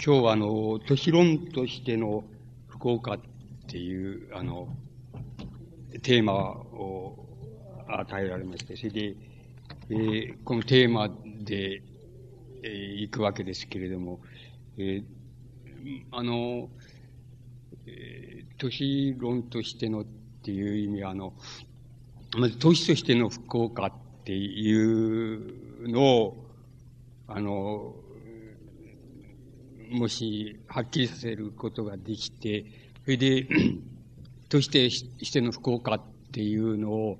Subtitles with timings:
[0.00, 2.22] 今日はあの、都市論としての
[2.68, 3.20] 福岡っ
[3.66, 4.68] ていう、あの、
[6.02, 7.26] テーマを
[7.88, 9.16] 与えられまして、それで、
[9.90, 11.82] えー、このテーマで、
[12.62, 14.20] えー、行くわけですけれども、
[14.78, 15.04] えー、
[16.12, 16.68] あの、
[17.86, 20.04] えー、都市論としてのっ
[20.44, 21.34] ていう意味は、あの、
[22.38, 23.92] まず都市としての福岡っ
[24.24, 26.46] ていうのを、
[27.26, 27.96] あの、
[29.90, 32.64] もし、はっきりさせることができて、
[33.04, 33.46] それで、
[34.48, 36.00] としてしての福岡っ
[36.32, 37.18] ていうのを、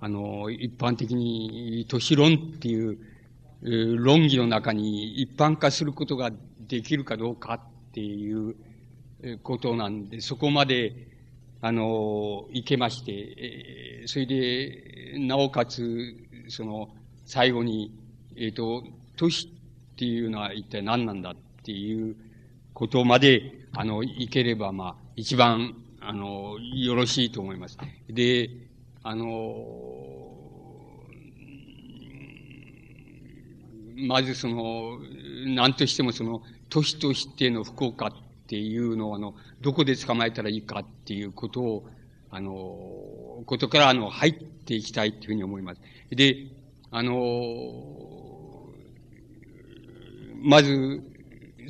[0.00, 2.98] あの、一般的に都市論っていう
[3.62, 6.30] 論議の中に一般化することが
[6.68, 7.60] できるかどうかっ
[7.92, 8.56] ていう
[9.42, 11.08] ことなんで、そこまで、
[11.60, 16.16] あの、いけまして、それで、なおかつ、
[16.48, 16.88] その、
[17.26, 17.92] 最後に、
[18.36, 18.84] えっ、ー、と、
[19.16, 22.16] 都市っていうのは一体何なんだっていう
[22.72, 27.76] ことまで、あの、いければ、まあ、一番、あの、よろしいと思います。
[28.08, 28.50] で、
[29.02, 29.26] あの、
[34.06, 34.98] まずその、
[35.54, 38.12] 何としてもその、都市としての福岡っ
[38.46, 41.88] ていうのを、あの、どこで捕まえたらいいかっていうことを、
[42.30, 45.80] あの、ことから、あの、入っていきたいっていうふうに思います。
[46.10, 46.46] で、
[46.90, 47.20] あの、
[50.42, 51.02] まず、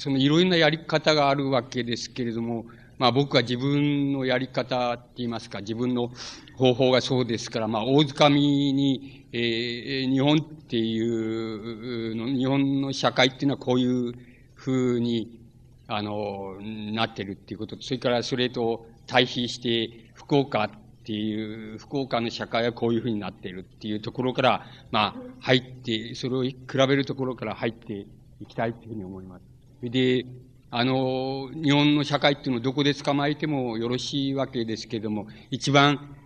[0.01, 2.65] そのいろいろなやり方があるわけですけれども、
[2.97, 6.11] まあ僕は自分のやり方って言いますか、自分の
[6.57, 14.15] 方法がそうですから、まあ大掴みに、えー、日本っていうの、日本の社会っていうのはこういう
[14.55, 15.39] ふうに、
[15.87, 16.57] あの、
[16.95, 20.71] なってるっていうことそれからそれと対比して、福岡っ
[21.05, 28.07] ていう、福岡の社会はこういうふうになってるっていうところから、まあ入って、それを比べるところから入って
[28.41, 29.50] いきたいというふうに思います。
[29.83, 30.27] で、
[30.71, 36.17] あの、日本の社会っていうのをどこで捕まえてもよろしいわけですけれども、一番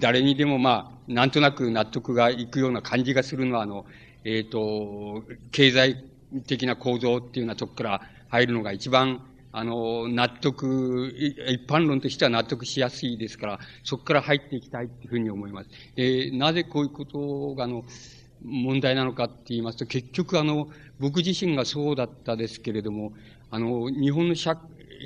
[0.00, 3.84] 誰にでもまあ、なんとなく納得がいくような感じがするのは、あの、
[4.24, 6.04] えっ、ー、と、経済
[6.46, 11.12] 的な構造っていうようなとこから入るのが一番、あの、納得、
[11.48, 15.70] 一般論としては納得しやすいですから、そこから入っていきたいっていうふうに思います。
[15.96, 17.84] で、なぜこういうことが、あの、
[18.42, 20.68] 問題なのかって言いますと、結局あの、
[21.00, 23.12] 僕自身がそうだったですけれども、
[23.50, 24.56] あの、日本の社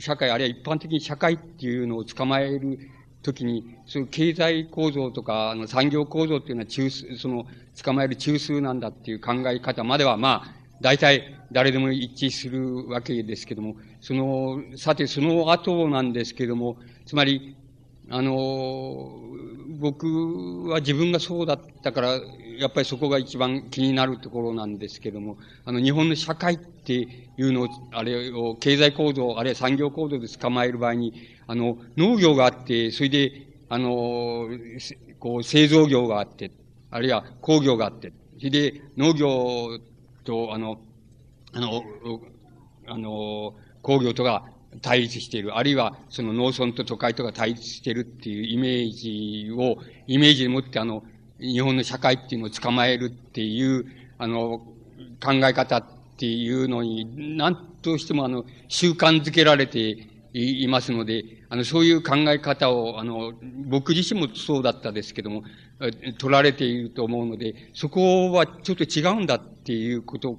[0.00, 2.78] 社会、あるいは一般的に社会っていうのを捕まえる
[3.22, 7.46] ときに、そういう経済構造とか、あの、産業構造っていうのは中枢、その、
[7.82, 16.76] 捕まえる中枢なんだっていう考え方までは、まあ、大体誰でも一致するわけですけども、その、さてその後なんですけども、
[17.06, 17.56] つまり、
[18.10, 19.20] あの、
[19.84, 20.06] 僕
[20.70, 22.14] は自分がそうだったから、
[22.58, 25.36] やっぱりそこが一番気になるところなんですけども、
[25.66, 31.12] あの、日本の社会っていうのを、あれを、経済構造、あるいは産業構造で捕まえる場合に、
[31.46, 33.32] あの、農業があって、それで、
[33.68, 34.48] あの、
[35.18, 36.50] こう、製造業があって、
[36.90, 39.78] あるいは工業があって、それで、農業
[40.24, 40.80] と、あの、
[41.52, 41.82] あの、
[42.86, 51.04] あの、工業とか対立している、あるいはその農村と都会とか対立しているっていうイメージを、イメージでもってあの、
[51.40, 53.86] 日本の社会っていうのを捕まえるっていう、
[54.18, 54.66] あの、
[55.22, 55.84] 考え方っ
[56.16, 63.32] ていうのに、何としてもあの、習慣づけられていますので、あの、そういう考え方を、あの、
[63.66, 65.44] 僕自身もそうだったですけども、
[66.18, 70.38] 取られていると思うので、そこはちょっと違うんだっていうこと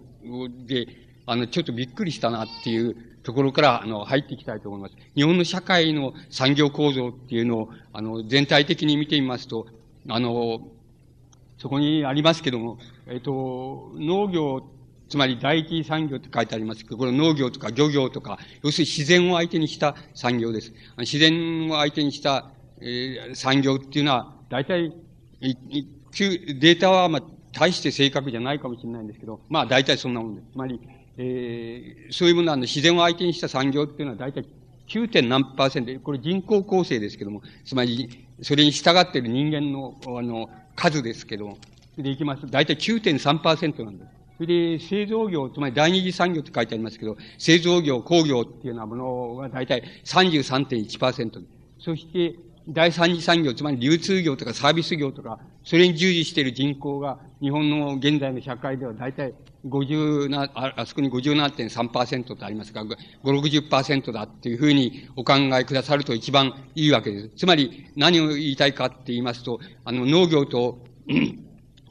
[0.66, 0.88] で、
[1.26, 4.96] あの、ちょっとびっくりしたなっていうところから、あの、入っていきたいと思います。
[5.16, 9.68] 日本の社会の産業構造っていうのを、あの、全体的に見てみますと、
[10.08, 10.62] あの、
[11.58, 12.78] そこにありますけども、
[13.08, 14.64] えっと、農業、
[15.10, 20.72] つまり第一産業って書いてありますけど、これ農業とか漁業とか、要するに自然を相手にした産業です。
[21.00, 24.94] 自然を相手にした、えー、産業っていうのは、大体、
[25.42, 30.48] データは、まあ、大して正確じゃないかもしれないんですけど、まあ、大体そんなもんです。
[30.52, 30.80] つまり、
[31.18, 34.46] えー、そういうものなんで、自然を相手にした産業っていうのは大体
[34.88, 35.10] 9.
[35.10, 41.58] 点何パーセント、これ人口構成ですけども、つまり、それに従っている人間の、あの、数ですけども、
[41.98, 44.12] でいきます、大体9.3%なんです。
[44.38, 51.42] それで、製造業、つまり第二次産業って書いてありますけど、製造業、工業っていうようなものが大体33.1%。
[51.80, 52.36] そして、
[52.68, 59.34] 第三次産業、つまり流通業とかサービス業とか、それに従事している人口が、日本の現在の社会では大体
[59.68, 67.30] 50な、ああそこに57.3%とありますが、5、60%だっていうふうにお考えくださると一番いいわけです。
[67.36, 70.80] つまり何を言いたいかって言いますと、あの農業と、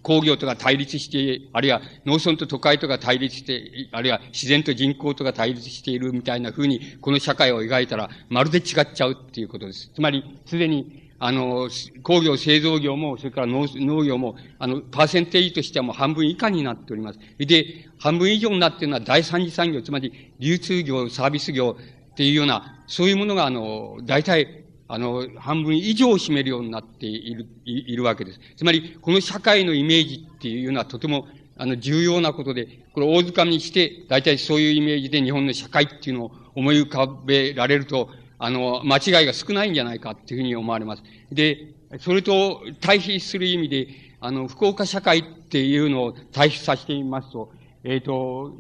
[0.05, 9.91] 工業とか対立して、あるいは農村と都会とか対立して、あるいは自然と人口とか対立しているみたいな風に、この社会を描いたら、まるで違っちゃうっていうことです。
[9.95, 11.71] つまり、すでに、あの、
[12.03, 17.19] 工業、製造業も、それから農農業も、あの、パーセンテージとしてはもう半分以下になっております。
[17.39, 21.79] で、半分以上になっているのは第三次産業、つまり流通業、サービス業
[22.12, 28.40] っていうような、そういうものが、あの、大体、あの、半分以上を占めるようになっている、いるわけです。
[28.56, 31.26] つまり、この社会のイメージっていうのはとても、
[31.56, 41.02] あの、重要なことで、これ大掴みにして、大体そういうイメージで日本の社会っていうのを思い浮かべられると、あの、間違いが少ないんじゃないかっていうふうに思われます。
[41.32, 41.69] で、
[42.00, 43.88] それと対比する意味で、
[44.20, 47.52] あの、福岡社会っていうのを対比させてみますと、
[47.84, 48.56] えっ、ー、と、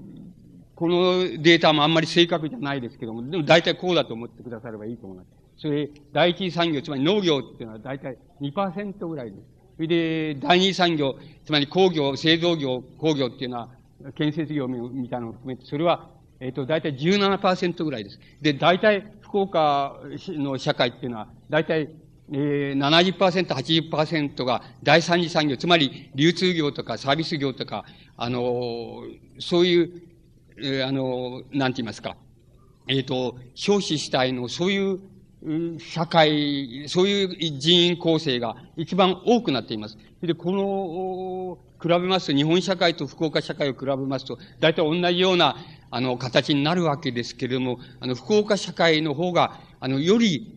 [0.74, 5.43] このデータもあんまり正確じゃないですけども、でも大体こうだと思ってくださればいいと思います。
[5.56, 9.42] それ、第一産業、つまり農業っていうのは大体2%ぐらいです。
[9.76, 13.68] それで、第二産業、つまり工業、製造業、工業っていうのは、
[14.16, 16.10] 建設業みたいなのを含めて、それは、
[16.40, 18.20] えっ、ー、と、大体17%ぐらいです。
[18.40, 21.88] で、大体、福岡の社会っていうのは、大体、
[22.32, 27.84] えー、70%、80%が第三次産業、つまり流通業とかサービス業とか、
[28.16, 30.02] あのー、そういう、
[30.58, 32.16] えー、あのー、なんて言いますか、
[32.86, 35.00] えっ、ー、と、少子主体のそういう
[35.78, 39.98] 社会、そういう人員構成が一番多くなっています。
[40.22, 45.56] で、この、比べますと、日本社会と福岡社会を比べますと、大体同じような、
[45.90, 50.56] あの、形になるわけですけれども、あの、福岡社会の方が、あの、より、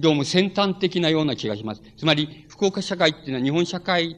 [0.00, 1.82] どうも先端的なような気がします。
[1.96, 4.16] つまり、福岡社会っていうのは日本社会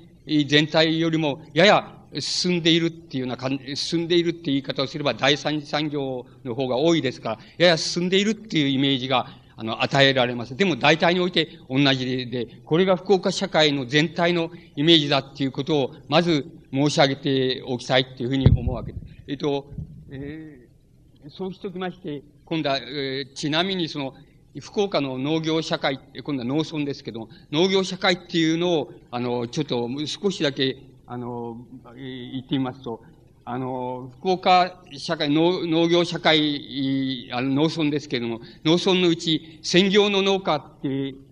[0.49, 10.57] 全体よりも、やや進んでいるっていうような、進んでいるっていう言い方をすれば、第三次産業の方が多いですから、やや進んでいるっていうイメージがあの、与えられます。
[10.57, 19.05] でも大体において同じで、これが福岡社会の全体のイメージだっていうことを、まず申し上げておきたいっていうふうに思うわけです。
[19.27, 19.71] えっと、
[20.11, 24.15] えー、そうしておきまして、今度は、えー、ちなみにその、
[24.61, 31.59] 福岡の農業社会、今度は農村ですけど、農業社会っていうのを、あの、ちょっと少しだけ、あの、
[31.95, 33.03] 言ってみますと、
[33.53, 40.89] あの、福岡社会、農農業社会、あの農村ですけれども、農村のうち専業の農家って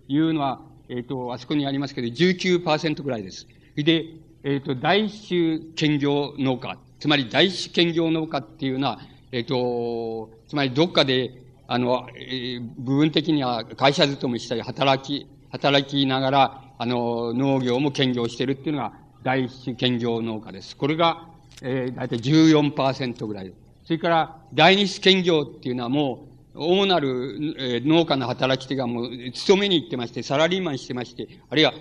[0.09, 3.47] いうのは、えっ、ー、と、あそこにありますけど、19%ぐらいです。
[3.77, 4.03] で、
[4.43, 8.99] えっ、ー、と、大種兼業農家、つまり大種兼業農家っていうのは、
[9.31, 11.31] えっ、ー、と、つまりどっかで、
[11.67, 18.91] あの、えー、部分的には会社勤めしたり、働き、働きながら、あの、農業も兼業してるっていうのが、
[19.23, 20.75] 大種兼業農家です。
[20.75, 21.28] これが、
[21.61, 23.53] えー、大体14%ぐらい。
[23.83, 31.73] それから、第二種兼業っていうのはもう、主なる、えー、農家の働き手がもう、勤めに行ってまして、サラリーマンしてまして、あるいは、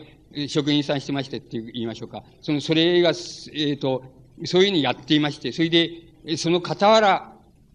[0.49, 2.23] 職員さんしてましてって言いましょうか。
[2.41, 4.05] その、それが、えっ、ー、と、
[4.45, 7.33] そういうふうにやっていまして、それで、その傍ら、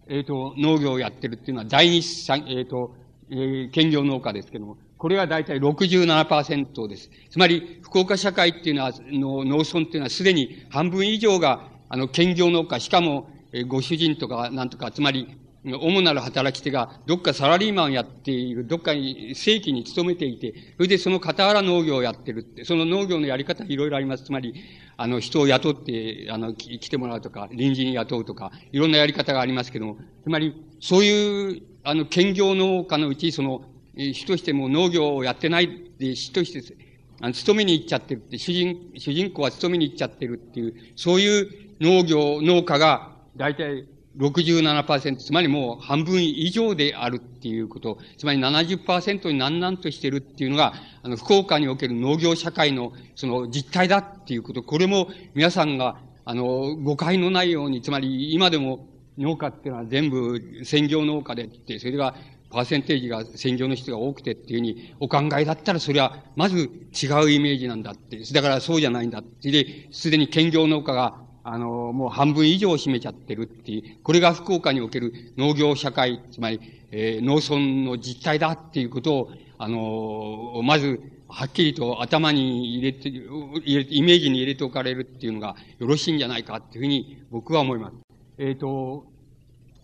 [0.07, 2.95] えっ、ー、と、農業をやってるっていうのは、第二種、えっ、ー、と、
[3.29, 7.09] えー、兼業農家ですけども、これは大体67%です。
[7.29, 24.23] つまり、福岡社会っていうのは、の農村っていうのはすでに半分以上があの、兼業農家、しかも、えご主人とか、なんとか、つまり、主なる働き手が、どっかサラリーマンをやっている、どっかに正規に勤めていて、それでその傍ら農業をやってるって、その農業のやり方いろいろあります。
[24.23, 24.55] つまり、
[24.97, 33.65] あの、人を雇って、あの、来てもらうとか、臨時に雇うとか、いろんなやり方がありますけども、つまり、そういう、あの、兼業農家のうち、その、
[33.95, 36.75] 主としても農業をやってないで、主として、
[37.21, 43.87] あの、勤めに行っちゃってるって、主人、主人公は勤めに行っちゃってるっていう、そういう農業、農家が大体
[44.17, 58.87] 67%、つまりもう半分以上であるっていうこと、つまり70%に難々としてるっていうのが、あの、福岡における農業社会のその実態だっていうこと、これも皆さんが、あの、誤解のないように、つまり今でも
[59.17, 62.15] 農家っていうのは全部専業農家でって、それが
[62.51, 66.57] パーセンテージが専業の人が多くてっていうふうにお考えだったら、それはまず
[66.93, 68.21] 違うイメージなんだって。
[68.31, 69.49] だからそうじゃないんだって。
[69.49, 76.59] で、すでに兼業農家があの、もう半分以上を占めちゃってるっていう、これが福岡における農業社会、つまり、
[76.91, 87.95] えー、農村の実態だっていうことを、あの、まず、はっきりと頭に入れて、入れて、イメージに入れておかれるっていうのがよろしいんじゃないかっていうふうに僕は思います。
[88.37, 89.05] えっ、ー、と、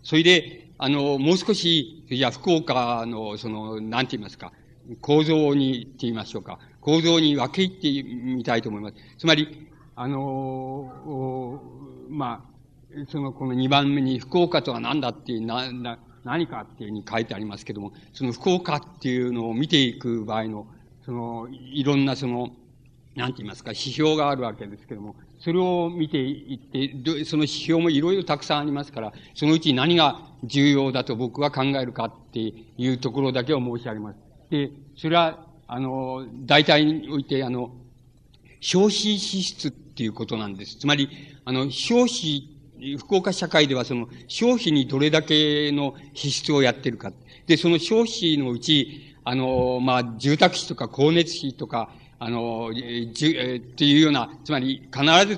[0.03, 4.53] それで、あの、もう少し、じゃ福岡の、その、なんて言いますか、
[5.01, 6.59] 構造にって言いましょうか。
[6.81, 8.95] 構造に分け入ってみたいと思います。
[9.17, 9.68] つまり、
[10.01, 11.61] あの
[12.07, 20.67] まあ、その、この2番目に福岡とは何だっていう、な、な、何かっていうふうに書いてありますけども、その福岡っていうのを見ていく場合の、
[21.05, 22.51] その、いろんなその、
[23.17, 34.19] なんて言いますか、指標があるわけですけども、それを見ていって、その指標もいろいろたくさんありますから、そのうち何が重要だと僕は考えるかっていうところだけを申し上げます。
[34.49, 37.71] で、それは、あの、大体において、あの、
[38.61, 40.77] 消費支出っていうことなんです。
[40.77, 41.09] つまり、
[41.43, 42.47] あの、消費、
[42.97, 47.11] 福岡社会ではその消費にどれだけの支出をやってるか。
[47.47, 55.37] で、その消費のうち、あの、まあ、住宅費とか光熱費とか、あの、じゅ、えっていうような、つまり必ず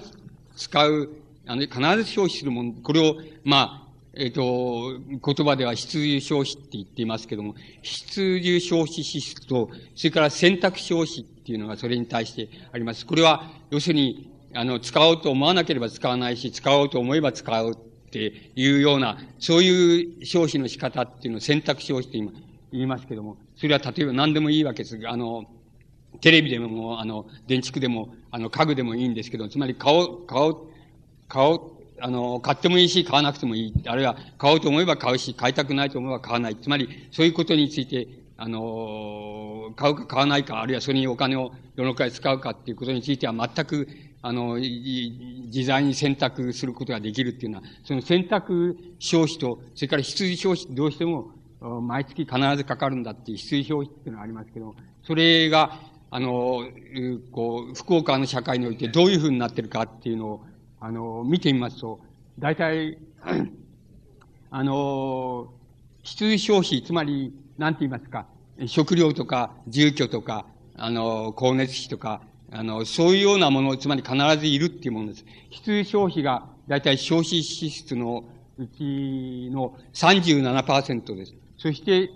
[0.55, 1.09] 使う、
[1.47, 13.05] あの、必ず消費するもの、これを、まあ、えっ、と、言葉では必需消費って言っていますけども、必需消費支出と、それから選択消費っていうのがそれに対してあります。
[13.07, 17.75] これは、要するに、あの、使おうと思わなければ使わないし、使おうと思えば使うっ
[18.11, 22.31] ていうような、そういう消費の仕方っていうのを選択消費と今
[22.71, 24.99] 言いますけども、それは例えば何でもいいわけです。
[25.05, 25.45] あの、
[26.19, 30.57] テレビでも、あの、電池区でも、あの、家具でもいいんですけど、つまり買おう、買おう、
[31.29, 33.73] 買おう、あの、買ってもいいし、買わなくてもいい。
[33.85, 36.57] あるいは、買おうと思えば買うし、買いたくないと思えば買わない。
[36.57, 38.07] つまり、そういうことについて、
[38.43, 43.87] あの、買うか買わないか、あるいはそれにお金をどのくらい使うかっていうことについては全く、
[44.23, 51.29] あの、自在に選択することができるっていうのは、その選択消費と、それから必需消費どうしても、
[51.83, 55.77] 毎月必ずかかるんだっていう必需消費っていうのがありますけど、それが、
[56.09, 56.63] あの、
[57.31, 60.45] こう、福岡の社会においてどういうふうになってるかっていうのを、
[60.79, 61.99] あの、見てみますと、
[62.39, 62.97] 大体、
[64.49, 65.53] あの、
[66.01, 68.25] 必需消費、つまり、なんて言いますか、
[68.67, 70.45] 食料とか、住居とか、
[70.77, 75.25] あの、光熱費とか、あの、そういうようなもの、つまり必ずいるっていうものです。
[75.49, 78.23] 必需消費が、大体消費支出の
[78.57, 81.33] うちの37%です。
[81.57, 82.11] そして、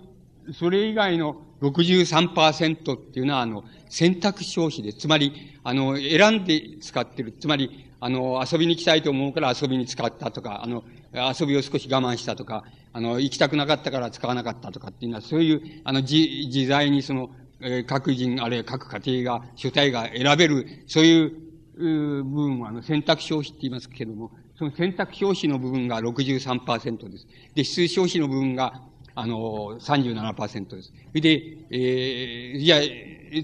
[0.52, 4.92] それ以外の63%っていうのは、あの、選択消費で。
[4.92, 7.32] つまり、あの、選んで使ってる。
[7.32, 12.64] つまり、あの、遊びに行きたいと思うから遊びに使ったとか、あの、遊びを少し我慢したとか、
[12.96, 16.14] あの、行きたくなかったから使わなかったとかっていうのは、そういう、あの、自、
[16.46, 17.28] 自在にその、
[17.60, 21.32] えー、各人、あるいは各家庭が、主体が選べる、そういう、
[21.76, 27.26] う部分は、あの、選択消費って言いますけれども、その選択消費の部分が63%です。
[27.54, 28.80] で、必須消費の部分が、
[29.14, 30.94] あの、37%です。
[31.12, 32.80] で、えー、いや、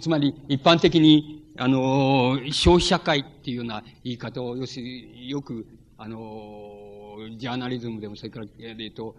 [0.01, 5.67] つまり、一般的に、あの、消費社会っていうような言い方を、要するによく、
[5.99, 6.79] あの、
[7.37, 9.15] ジャーナリズムでも、それから、えっと、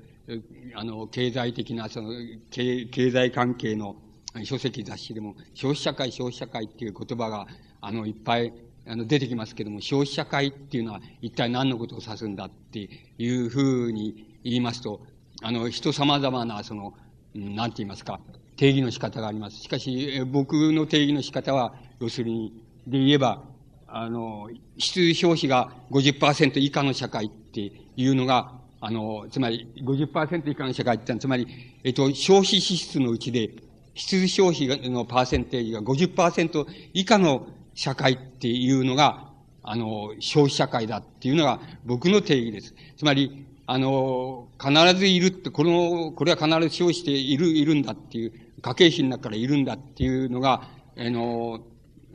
[0.76, 2.12] あの、経済的な、その、
[2.50, 3.98] 経済関係の
[4.44, 7.48] 書籍雑誌でも、消費社会、消費社会っていう言葉が、
[7.82, 8.54] あの、いっぱい、
[8.88, 15.02] あの、出てきますけども、消費社会っていうのは一体何のことを指すんだっていうふうに言いますと、
[15.42, 16.94] あの、人様々な、その、
[17.34, 18.22] なんて言いますか、
[18.56, 19.58] 定義の仕方があります。
[19.58, 22.54] しかし、僕の定義の仕方は、要するに、
[22.88, 23.44] で言えば、
[23.88, 31.48] あの、必需消費が50%以下の社会っていうのが、あの、つまり50%以下の社会ってのは、つまり、
[31.86, 33.50] えっと、消費支出のうちで、
[33.94, 39.30] 必需消費のパーセンテージが50%以下の社会っていうのが、
[39.64, 42.76] あの、消費社会だっていうのが僕の定義です。
[42.98, 51.62] つまり、あの、必ずいるって、この、これは必ず消費している、いるんだっていう、家計費の中からいるんだっていうのが、あの、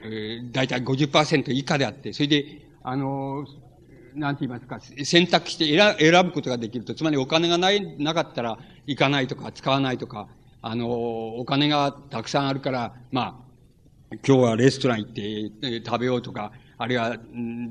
[0.03, 3.47] えー、大体50%以下であって、それで、あの、
[4.19, 5.65] なんて言いますか、選択して
[5.99, 10.29] 選ぶことができると、つまりお金がない、なかったら行かないとか、使わないとか、
[10.61, 13.45] あの、お金がたくさんあるから、ま
[14.11, 17.17] あ、今日はレストラン行って、食べようとか、あるいは、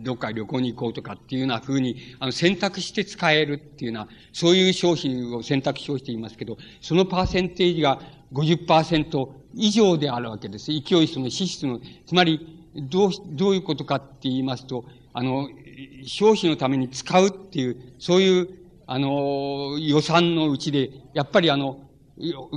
[0.03, 7.99] どっか旅行に行こうとかっていうような風に、あの、選択して使えるっていうような、そういう商品を選択消費と言いますけど、そのパーセンテージが
[8.33, 10.67] 50%以上であるわけです。
[10.67, 15.49] 勢いその支出の、つまり、どう、どういうことかって言いますと、あの、
[16.05, 18.49] 消費のために使うっていう、そういう、
[18.87, 21.81] あの、予算のうちで、やっぱりあの、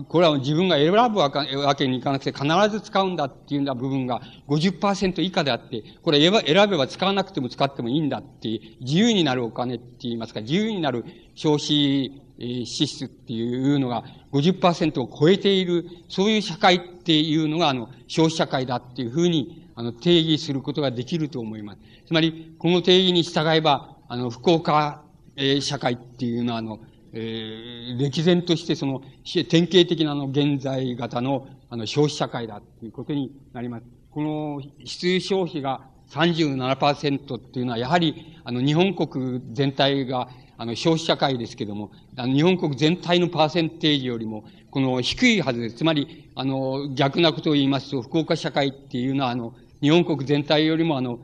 [0.08, 1.30] これは自分が選ぶわ
[1.74, 12.22] けにいかなくて必ず使うんだっていうような部分が50%以下であって、これ選べば使わなくても使ってもいいんだっていう、自由になるお金って言いますか、自由になる消費
[12.64, 21.78] 支出っていうのが50%を超えている、そういう社会っていうのが、あの、消費社会だっていうふうに、あの、定義することができると思います。
[22.06, 25.02] つまり、この定義に従えば、あの、福岡、
[25.36, 26.80] えー、社会っていうのは、あの、
[27.14, 33.86] えー、歴然としてその、典型的なあの、現在型の、あの、消費社会だということになります。
[34.10, 45.76] この、必需消費が37%っていうのは、やはり、あの、日本国全体が、あの、消費社会ですけども、あの日本国全体のパーセンテージよりも、この低いはずです。
[45.76, 51.18] つまり、あの、逆なことを言いますと、福岡社会っていうのは、あの、日本国全体よりも、あの、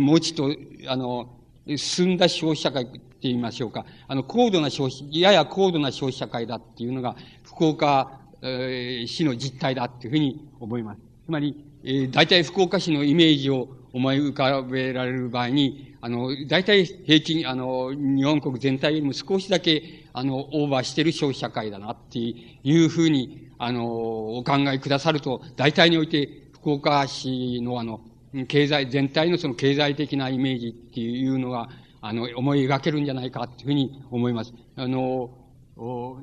[0.00, 1.38] もうちょっと、あの、
[1.76, 3.84] 進んだ消費社会って言いましょうか。
[4.06, 11.00] あの、高度な消費、やや高度な消費社会だっていうのが、福岡、えー、市の実態だっていうふうに思います。
[11.26, 22.34] つまり、えー、大体福岡市のイメージを思い浮かべられる場合に、あの、大体平均、あの、日本国全体よりも少しだけ、あの、オーバーしてる消費社会だなってい
[22.64, 28.00] うふうに、あの、お考えくださると、大体において、福岡市のあの、
[28.46, 31.68] 経済、全体のその経済的なイメージっていうのが、
[32.00, 34.52] あの、思い描けるんじゃないかっていうふうに思います。
[34.76, 35.30] あの、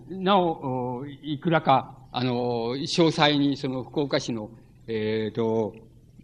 [0.10, 4.50] なお、いくらか、あの、詳細にその福岡市の、
[4.88, 5.75] えっ、ー、と、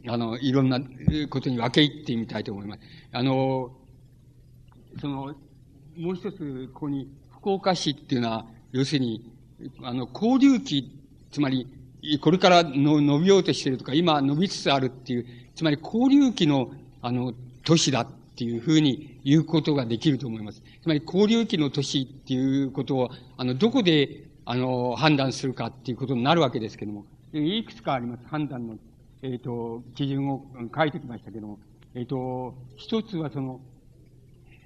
[0.07, 0.79] あの、いろんな
[1.29, 2.81] ことに分け入ってみたいと思います。
[3.11, 3.71] あの、
[4.99, 5.35] その、
[5.97, 9.31] もう一つ、ここに、福岡市っていうのは、要するに、
[9.83, 10.91] あの、交流期、
[11.31, 11.67] つまり、
[12.21, 20.61] これからの伸びようとしているとか、今伸びつつあるっていう、つまり交流期の、あの、都市だっていうふうに言うことができると思います。
[20.81, 28.77] つまり交流期の都市っていうことを、あの、どこで、あの、判断するかっていうことになるわけですけども、いくつかあります、判断の
[29.23, 31.59] えっ、ー、と、基準を書いてきましたけども、
[31.93, 33.61] えっ、ー、と、一つはその、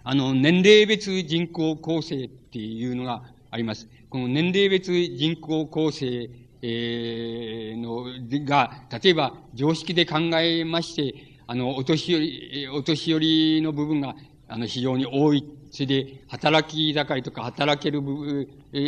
[0.03, 3.89] あの、年齢別人口構成っていうのがあります。
[4.09, 6.29] この年齢別人口構成、
[6.67, 8.05] えー、の、
[8.43, 8.71] が、
[9.03, 11.13] 例えば常識で考えまして、
[11.45, 14.15] あの、お年寄り、お年寄りの部分が、
[14.47, 15.45] あの、非常に多い。
[15.69, 18.47] それで、働き盛りとか働ける部分、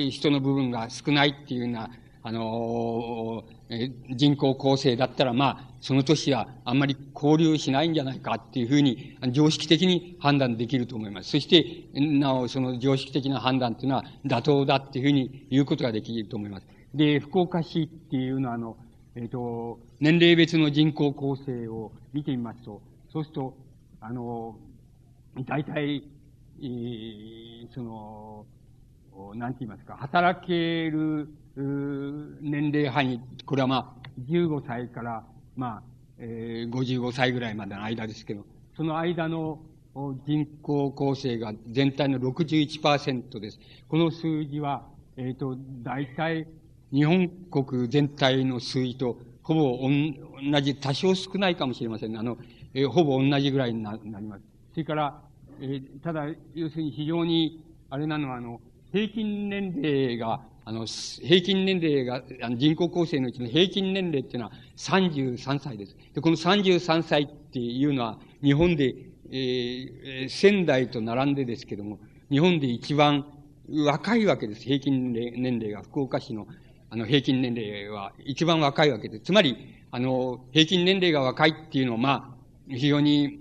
[0.10, 1.92] 人の部分が少ないっていうような、
[2.24, 3.46] あの
[4.10, 11.30] 人口構成だったら、まあ、その年はあんまり交流しないんじゃないかっていうふうに、常識的に判断できると思います。
[11.30, 16.77] そして、なお、その常識的な判断っていうのは妥当だっていうふうに言うことができると思います。
[16.98, 18.76] で、福岡市っていうのは、あの、
[19.16, 22.82] えっ、ー、と、年齢別の人口構成を見てみますと、
[23.14, 23.58] そうすると、
[24.02, 24.58] あの、
[25.46, 26.04] 大体、
[26.60, 28.46] えー、その、
[29.36, 35.24] なんて言いますか、働ける年齢範囲、これはまあ、15歳から、
[35.56, 35.84] まあ、
[36.18, 38.44] えー、55歳ぐらいまでの間ですけど、
[38.76, 39.60] その間の
[40.26, 43.60] 人口構成が全体の61%です。
[43.88, 46.48] この数字は、えっ、ー、と、大体、
[46.92, 52.38] 日本国全体の数字とほぼ同じ、多少少ないかもしれませんあの、
[52.74, 54.44] えー、ほぼ同じぐらいになります。
[54.72, 55.22] それから、
[55.62, 58.60] えー、ただ、要するに非常に、あれなのは、あの、
[58.92, 65.96] 平均年齢があの、平均年齢が、あの人口構成のうちの平均年齢っていうのは33歳です。
[66.14, 68.94] で、この33歳っていうのは、日本で、
[69.32, 73.26] えー、仙台と並んでですけども、日本で一番
[73.70, 74.64] 若いわけです。
[74.64, 76.48] 平均年齢が、福岡市の、
[76.90, 79.26] あの、平均年齢は一番若いわけです。
[79.26, 82.38] つまり、あの、平均年齢が若いっていうのは、ま
[82.70, 83.40] あ、非常に、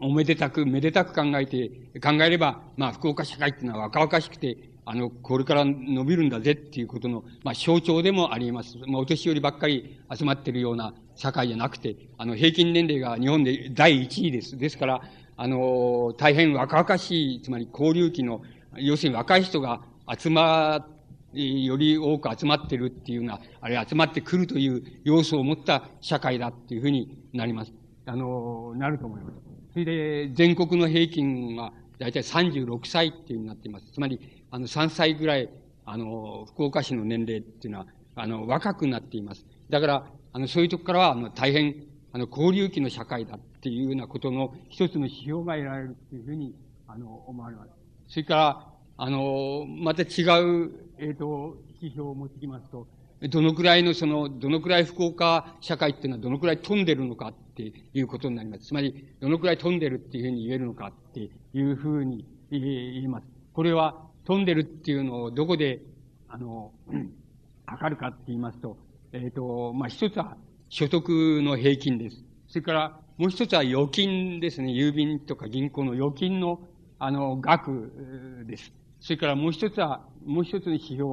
[0.00, 1.68] おめでたく、めでたく考えて、
[2.00, 8.78] 考えれば、まあ、福岡社会っていうのは若々しくて、あの、これから伸びるんだぜっていうことの、まあ、象徴でもあります。
[8.88, 14.58] まあ、お年寄りばっかり集まっているような社会じゃなくて、あの、平均年齢が日本で第一位です。
[14.58, 15.02] ですから、
[15.36, 18.42] あの、大変若々しい、つまり交流期の、
[18.76, 19.82] 要するに若い人が
[20.18, 20.86] 集まっ、
[21.34, 27.72] より多く集まってるっていうような、あれ集まってくるという要素を持った社会だっていうふうになります。
[28.06, 29.36] あの、なると思います。
[29.72, 33.86] それで、全国の平均は、だいたい36歳っていうになっています。
[33.92, 35.48] つまり、あの、3歳ぐらい、
[35.84, 39.46] あの、福岡市の年齢っていうのは、あの、若くなっています。
[39.70, 46.54] だから、あの、そういうとこからは、あの、大変、あの、交流期の社会だっていうようなことの一つの指標が得られるっていうふうに、
[46.88, 47.70] あの、思われます。
[48.08, 48.66] それから、
[48.98, 50.70] あの、また違う、
[51.02, 52.86] えっ、ー、と、指標を持ってきますと、
[53.28, 58.66] どのくらいのその、どのくらい福岡社会っていうのはどのくらい飛んでるのかっていうことになります。
[58.66, 63.26] つまり、どのくらい飛んでるっていうふうに言えるのかっていうふうに言います。
[63.52, 65.80] これは、飛んでるっていうのをどこで、
[66.28, 66.70] あの、
[67.66, 68.76] 測るかって言いますと、
[69.12, 70.36] えっ、ー、と、まあ、一つは
[70.68, 71.08] 所得
[71.42, 72.22] の平均です。
[72.46, 74.72] それから、もう一つは預金ですね。
[74.72, 76.60] 郵便とか銀行の預金の、
[77.00, 78.72] あの、額です。
[79.02, 81.04] それからもう一つは、もう一つの指標、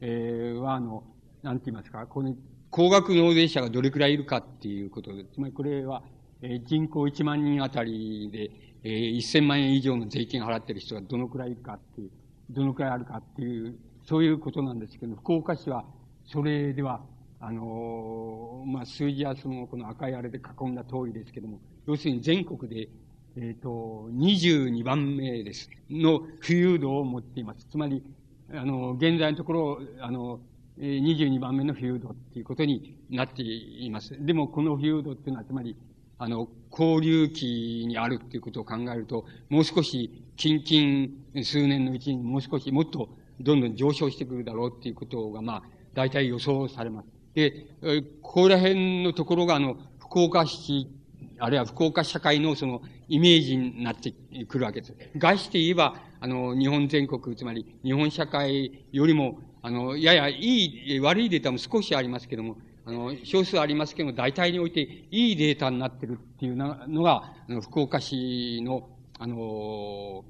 [0.00, 1.02] え、は、あの、
[1.42, 2.36] なんて言いますか、この、
[2.70, 6.04] 高額納税者がどれくらいいるかっていうことで、つまりこれは、
[6.40, 8.50] え、人口1万人あたりで、
[8.84, 12.10] えー、1000万円以上の税金払ってる人がどのくらいいるかっていう、
[12.50, 15.84] どのくらいあるかっていう、そういうことなんですけど、福岡市は、
[16.26, 17.00] それでは、
[17.40, 21.58] あのまあ、数字はその、この赤いあれで囲んだ通りですけども、
[21.88, 22.88] 要するに全国で、
[23.38, 25.68] えっ、ー、と、22番目です。
[25.90, 27.66] の富裕度を持っています。
[27.70, 28.02] つまり、
[28.50, 30.40] あの、現在のところ、あの、
[30.78, 34.16] 22番目の富裕度っていうことになっています。
[34.24, 35.76] でも、この富裕度っていうのは、つまり、
[36.16, 47.08] あの、交流期にあるっていうことを考えると、もう少し、近々数年のうちにもう少しもっとどんどん上昇してくるだろうっていうことが、まあ、大体予想されます。
[47.34, 47.66] で、
[48.22, 50.88] ここら辺のところが、あの、福岡市、
[51.38, 54.12] あるいは福岡社会のそのイメージになって
[54.46, 54.94] くるわけです。
[55.14, 70.24] 外して言えば、あの、日本全国、つまり日本社会よりも、あの、ややいい、悪いデータも少しありますけども、あの、少数ありますけども、大体においていいデータになってるっていうのが、あの、福岡市の、あの、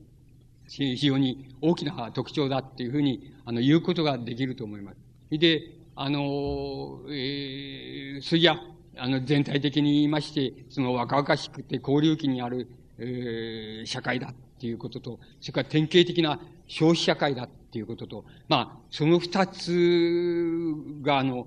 [0.68, 5.38] 非常に大きな特徴だっていうふうに、あの、言うことができると思います。
[5.38, 8.58] で、あの、えー、それじゃ、
[8.98, 21.46] あの、全体的に言いまして、その若々しくて交流期にある、えー、社会だっていうことと、それから典型的な消費社会だっていうことと、まあ、その二つが、あの、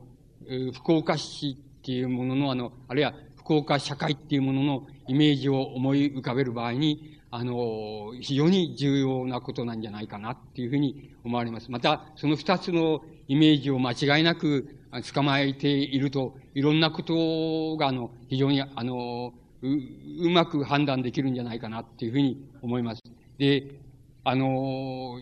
[0.74, 11.72] 福岡市っていうものの、あの、あるいは福岡社会っていうもののイメージを思い浮かべる場合に、あの、非常に重要なことなんじゃないかなっていうふうに思われます。
[11.72, 14.79] また、その二つのイメージを間違いなく
[15.14, 23.04] 捕まえていると、いろんなことが、あの、非常に、あの、う、うまく判断できるんじゃないかなっていうふうに思います。
[23.38, 23.76] で、
[24.24, 25.20] あの、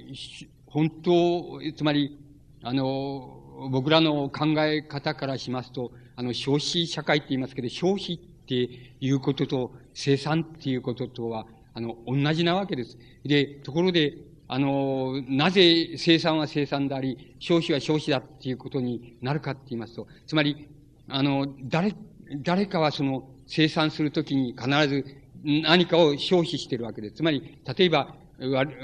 [0.67, 2.17] 本当、つまり、
[2.63, 8.55] あの、僕らの考え方からしますと、あの、消費社会って言いますけど、消費って
[8.99, 12.97] いうことと生産っていうこととは、あの、同じなわけです。
[13.23, 14.17] で、ところで、
[14.49, 20.67] あの、なぜ生産は生産であり、消費は消費だっていうことになるかって言いますと、つまり、
[21.09, 21.93] あの、誰、
[22.43, 25.05] 誰かはその生産するときに必ず
[25.43, 27.15] 何かを消費してるわけです。
[27.17, 28.15] つまり、例えば、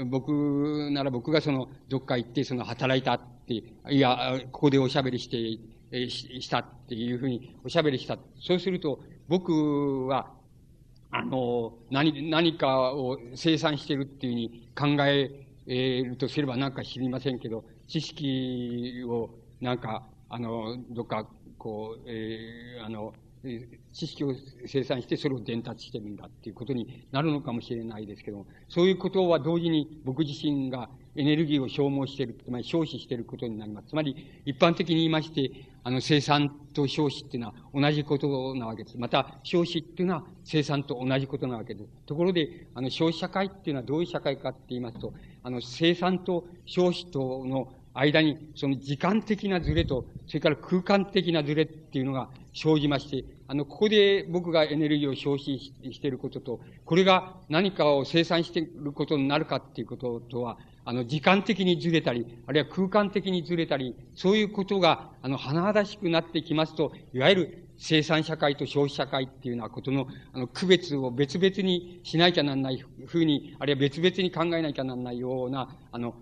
[0.06, 5.58] 僕なら僕がその、どっか行ってその働いたって、いや、ここでおしゃべりして、
[5.92, 8.18] えしたっていうふうにおしゃべりした。
[8.40, 10.32] そうすると、僕は、
[11.10, 23.14] あの、何、何かを生産してるっていうふうに考えるとすればなんか知りませんけど、知識をなんか、あの、どっか、こう、えー、あの、
[23.92, 24.34] 知識を
[24.66, 33.88] 生産してそれを伝達してるんだっていうことになるのかもしれないですけども、そういうことは同時に僕自身がエネルギーを消耗している、つまり消費していることになります。
[33.88, 35.50] つまり、一般的に言いまして、
[35.82, 38.98] あの、生産と消費っていうのは同じことなわけです。
[38.98, 41.90] また、消費っていうのは生産と同じことなわけです。
[42.06, 76.14] ところで、あの、消費社会っていうのはどういう社会かって言いますと、あの、生産と消費との間に、その時間的なズレと、それから空間的なズレっていうのが生じまして、あの、ここで僕がエネルギーを消費していることと、これが何かを生産していることになるかっていうこととは、あの、時間的にずれたり、あるいは空間的にずれたり、そういうことが、あの、甚だしくなってきますと、いわゆる生産社会と消費社会っていうようなことの、あの、区別を別々にしなきゃなんないふうに、あるいは別々に考えなきゃなんないような、あの、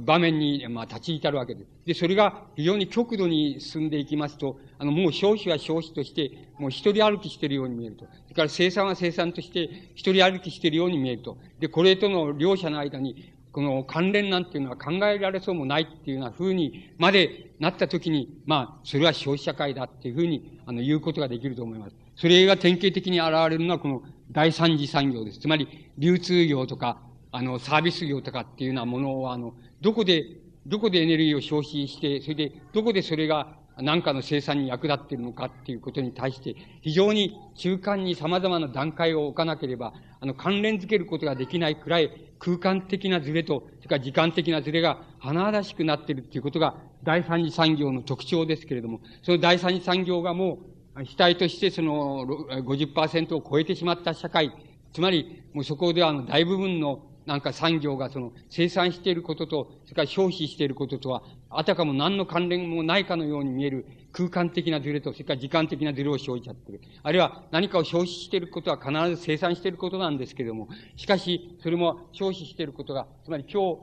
[0.00, 1.70] 場面に、まあ、立ち至るわけです。
[1.86, 8.06] で、それが非常に極度に進んでいきますと、あの、もう消費は消費として、もう一人歩きしているように見えると。
[8.06, 11.38] それから生産は生産として、一人歩きしているように見えると。
[11.60, 21.96] で、これとの両者の間に、この関連なんていうのは考えられそうもないっていうような風にまでなったときに、まあ、それは消費社会だっていうふうに、あの、言うことができると思います。
[22.16, 25.40] それが典型的に現れるのはこの第三次産業です。
[25.40, 27.00] つまり、流通業とか、
[27.32, 30.24] あの、サービス業とかっていうようなものは、あの、どこで、
[30.66, 50.58] どこでエネルギーを消費して、それで、どこでそれが何かの生産に役立っているのかっていうことに対して、非常に中間に様々な段階を置かなければ、あの、関連づけることができないくらい、空間的なズレと、それから時間的なズレが華々しくなっているっていうことが、第三次産業の特徴ですけれども、その第三次産業がも
[50.96, 54.52] う、主体としてその50%を超えてしまった社会、
[54.92, 66.80] つまり、もうそこではあの大部分のなんか産業がその生産していることと、それから消費していることとは、あたかも何の関連もないかのように見える空間的なズレと、それから時間的なズレを生じちゃってる。
[67.02, 73.80] あるいは何かを消費していることは必ず生産していることなんですけれども、しかし、それも消費していることが、つまり今日、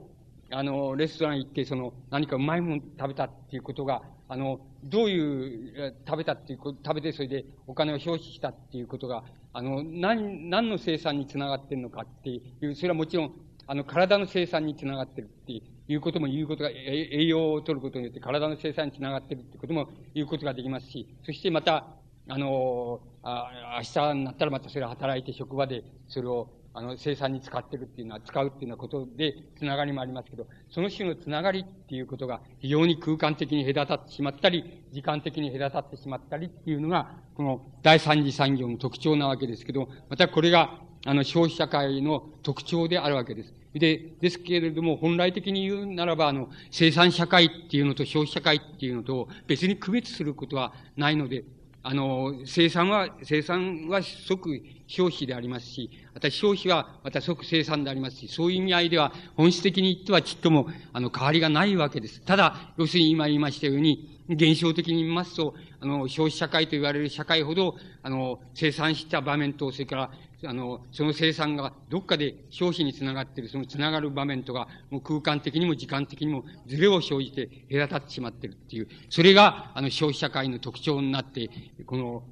[0.50, 9.24] あの、レストラン行って、その、何かうまいもの食べたっていうことが、あの、どういう、食べたっていうこと、食べてそれでお金を消費したっていうことが、
[9.56, 13.32] あの、何、何の生産につながってるのかっていう、それはもちろん、
[13.68, 15.54] あの、体の生産につながってるって
[15.88, 21.88] いうことも言うことが、栄養を取ることによって体の生産につながってるってことも言うことができますし、そしてまた、
[22.28, 43.54] あの、あ明日になったらまたそれを働いて職場でそれを、あの、生産に使ってるっていうのは、使うっていうようなことで、つながりもありますけど、その種のつながりっていうことが、非常に空間的に隔たってしまったり、時間的に隔たってしまったりっていうのが、この第三次産業の特徴なわけですけど、またこれが、あの、消費社会の特徴であるわけです。
[43.74, 51.46] で、ですけれども、本来的に言うならば、あの、生産社会っていうのと消費社会っていうのと別に区別することはないので、
[51.88, 62.22] あの、生産は、生産は即消費でありますし、また消費はまた即生産でありますし、そういう意味合いでは本質的に言ってはちっとも、あの、変わりがないわけです。
[62.22, 65.54] ただ、要するに今言いましたように、現象的に見ますと、
[65.86, 70.12] あの、消費社会と言われる社会ほど、あの、生産した場面と、それから、
[70.44, 81.52] あの、その生産がどっかで消費につながっている、そのつながる場面とか、もう空間的にも時間的にもズレを生じて隔たってしまっているっていう、それが、あの、消費社会の特徴になって、
[81.86, 82.24] この、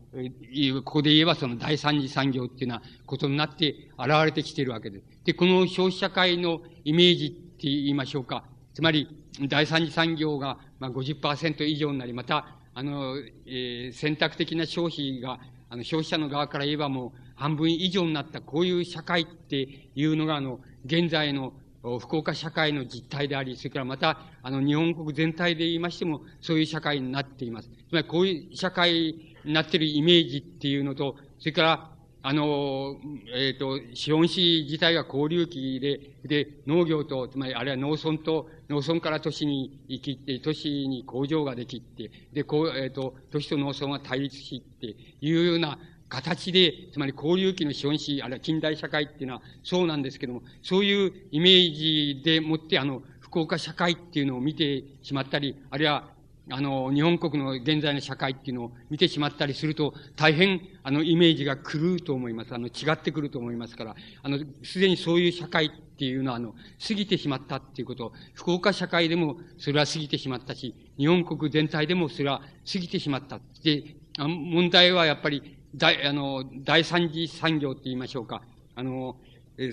[0.83, 5.05] ここで言えばその第三次産業っていうようなことになって現れてきているわけです。
[5.25, 8.45] で、この消費社会のイメージって言いましょうか。
[8.73, 9.07] つまり、
[9.47, 21.53] 第三次産業が、まあ50%以上になり、また、あの、えー、選択的な消費が、あの、消費者の側から言えばもう半分以上になったこういう社会っていうのが、あの、現在の
[21.99, 27.69] 福岡社会の実態であり、それからまた、あの、日本国全体で言いましても、そういう社会になっています。
[27.69, 31.92] つまり、こういう社会になっているイメージっていうのと、それから、
[32.25, 33.01] あの、
[33.35, 56.12] えっ、ー、と、資本主義自体が交流期で、で、農業と、つまり、あるいは農村と、農村から都市に行きって、都市に工場ができて、で、こう、えっ、ー、と、都市と農村が対立しっていうような形で、つまり交流期の資本主義、あるいは近代社会っていうのはそうなんですけども、そういうイメージでもって、あの、福岡社会っていうのを見てしまったり、あるいは
[56.49, 62.53] あの、日本国の現在の社会っていうのを見てしまったりすると、大変、あの、イメージが狂うと思います。
[62.53, 66.53] あの、違ってくると思いますから、あの、すでにそういう社会っていうのは、あの、
[66.85, 73.39] 過ぎてしまったっていうこと、福岡社会でもそれは過ぎてしまったし、日本国全体でもそれは過ぎてしまった。
[73.63, 78.43] で、問題はやっぱり、大、あの、第三次産業って言いましょうか。
[78.75, 79.15] あの、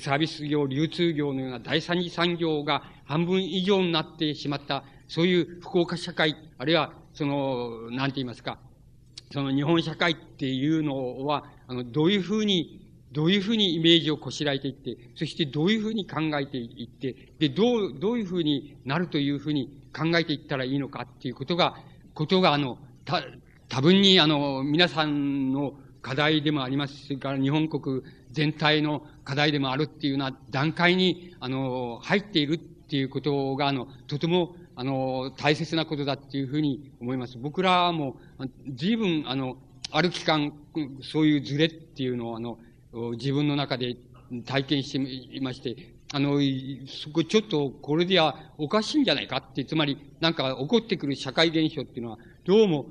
[0.00, 8.58] サービス業、流通業のような第三次産業が半分以上になってしまったそういう福岡社会、あるいは、その、なんて言いますか、
[9.32, 21.74] その日本社会っていうのは、あの、どういうふうに、どういうふうにイメージをこしらえていって、そしてどういうふうに考えていって、で、どう、どういうふうになるというふうに考えていったらいいのかっていうことが、
[22.14, 23.20] ことが、あの、た、
[23.68, 27.06] 多分に、あの、皆さんの課題でもあります。
[27.06, 37.36] それから日本国全体の課題でもあるっていうような段階に、あの、入っているっていうことが、あの、とても、あの、大切なことだっていうふうに思います。
[37.36, 38.16] 僕らも、
[38.74, 39.58] 随分、あの、
[39.90, 40.54] ある期間、
[41.02, 42.58] そういうズレっていうのを、あの、
[43.12, 43.96] 自分の中で
[44.46, 46.38] 体験していまして、あの、
[46.86, 52.86] そこちょっとこれではおかしいんじゃないかって、つまりなんか起こってくる社会現象っていうのは、どうも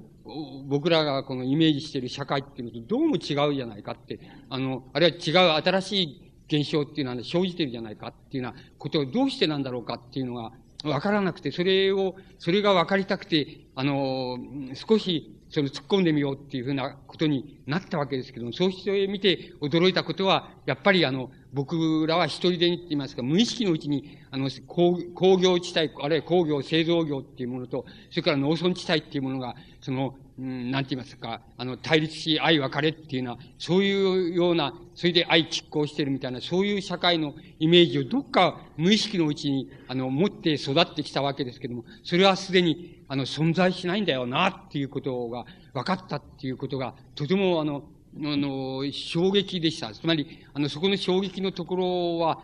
[0.68, 10.52] 僕らがこのイメージしている社会っていうのとどうも違うじゃないかって、あの、あるいは違う新しい現象っていうのは生じてるじゃないかっていうようなことをどうしてなんだろうかっていうのが、
[10.84, 14.38] わからなくて、それを、それがわかりたくて、あの、
[14.76, 47.84] 少し、その突っ込んでみようっていうふうなことになったわけですけども、そうして見て驚いたことは、やっぱりあの、僕らは一人でにって言いますか、無意識のうちに、あの、工業地帯、あるいは工業製造業っていうものと、それから農村地帯っていうものが、その、うん、なんて言いますか、あの、対立し、愛別れっていうのは、そういうような、それで愛拮抗してるみたいな、そういう社会のイメージをどっか無意識のうちに、あの、持って育ってきたわけですけども、それはすでに、あの、存在しないんだよな、っていうことが分かったっていうことが、とても、あの、
[48.16, 49.94] あの、衝撃でした。
[49.94, 52.42] つまり、あの、そこの衝撃のところは、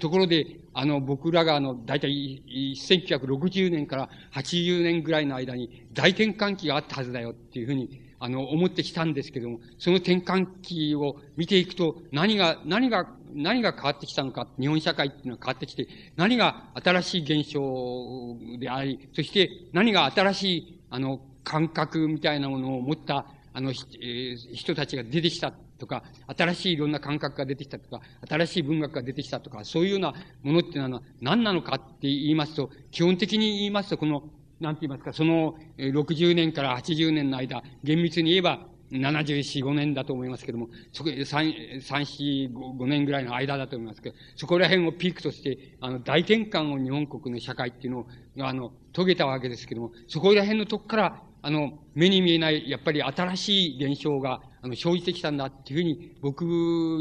[0.00, 2.42] ところで、あの、僕らがあの、だいたい
[2.76, 26.02] 1960年から80年ぐらいの間に大転換期があったはずだよっていうふうに、あの、思ってきたんですけども、その転換期を見ていくと、何が、何が、何が変わってきたのか、日本社会っていうのは変わってきて、何が新しい現象であり、そして何が新しい、あの、感覚みたいなものを持った、あの、えー、人たちが出てきたとか、
[26.36, 30.12] 新しいいろんな感覚が出てきたとか、新しい文学が出てきたとか、そういうような
[30.42, 34.24] ものっていうのは何なのかって言いますと、基本的に言いますと、この、
[34.60, 48.06] なんて言いますか、その60年から80年の間、厳密に言えば74、5年だと思いますけども、そこ、3、3、4、5年ぐらいの間だと思いますけど、そこら辺をピークとして、あの、大転換を日本国の社会っていうのを、
[48.40, 56.42] あの、遂げたわけですけども、そこら辺のとこから、あの、目に見えない、やっぱり新しい現象が、あの、生じてきたんだっていうふうに僕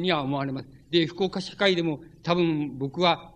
[0.02, 0.68] には思われます。
[0.92, 3.32] で、福岡社会でも多分僕は、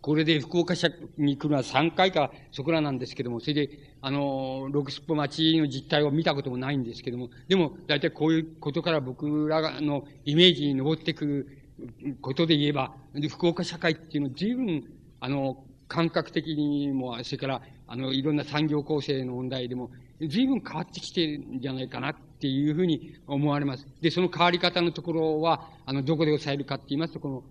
[0.00, 12.96] これで福岡社に来るのは3回かそこらなんですけども、それで、あの、六スポ町の実態を見たこともないんですけども、でも、大体こういうことから僕らのイメージに登ってくることで言えば、
[13.30, 19.90] 福岡社会っていうのは随分、あの、感覚的にも、それから、あの、いろんな産業構成の問題でも、
[20.28, 23.86] 随分変わってきてるんじゃないかなっていうふうに思われます。
[24.00, 27.42] で、その変わり方のところは、あの、どこで抑えるかって言いますと、この、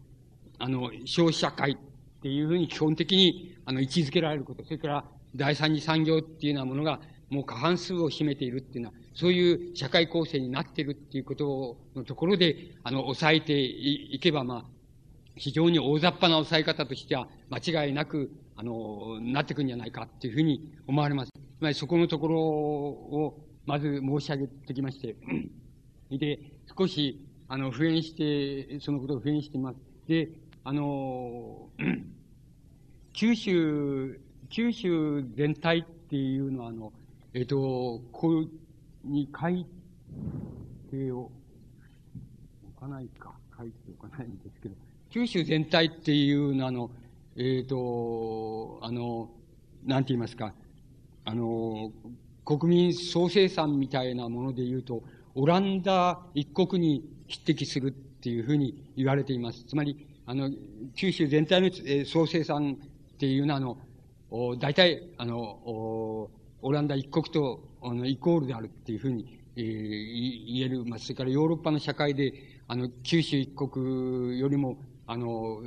[0.60, 4.64] あの、消費社会っていうふうに基本的に、あの、位置づけられること。
[4.64, 5.06] それから、
[5.36, 14.66] 第三次産業っていうようなものが、もう過半数を占めているっていうのは、そういう社会構成になっているっていうことのところで、あの、抑えていけば、まあ、
[15.36, 21.32] 非常に大雑把な抑え方としては、間違いなく、あの、なってくんじゃないかっていうふうに思われます。
[21.32, 25.16] つまりそこのところを、まず申し上げてきまして、
[26.12, 26.40] で、
[26.78, 29.78] 少し、あの、普遍して、そのことを普遍しています。
[30.08, 30.30] で、
[30.64, 31.70] あの、
[33.14, 36.92] 九州、九州全体っていうのは、あの、
[37.34, 38.50] えっ、と、こう
[39.06, 39.66] に海
[40.92, 41.32] 底を
[42.66, 44.76] 置かないか、書いておかないんですけど、
[45.12, 46.90] 九州全体っていうのは、あの、
[47.36, 49.30] えっ、ー、と、あの、
[49.86, 50.54] なんて言いますか、
[51.26, 51.92] あの、
[52.46, 55.04] 国民総生産みたいなもので言うと、
[55.36, 59.66] オランダ一国に匹敵するっていうふうに言われています。
[59.66, 60.50] つまり、あの、
[60.96, 62.78] 九州全体の総生産
[63.14, 65.36] っていうのは、あの、大体、あの、
[66.62, 70.86] オランダ一国と、あの、イコールであるっていうふうに、えー、言える。
[70.86, 72.34] まあ、それからヨーロッパの社会で、
[72.70, 74.78] あの、九州一国よりも、
[75.12, 75.62] あの、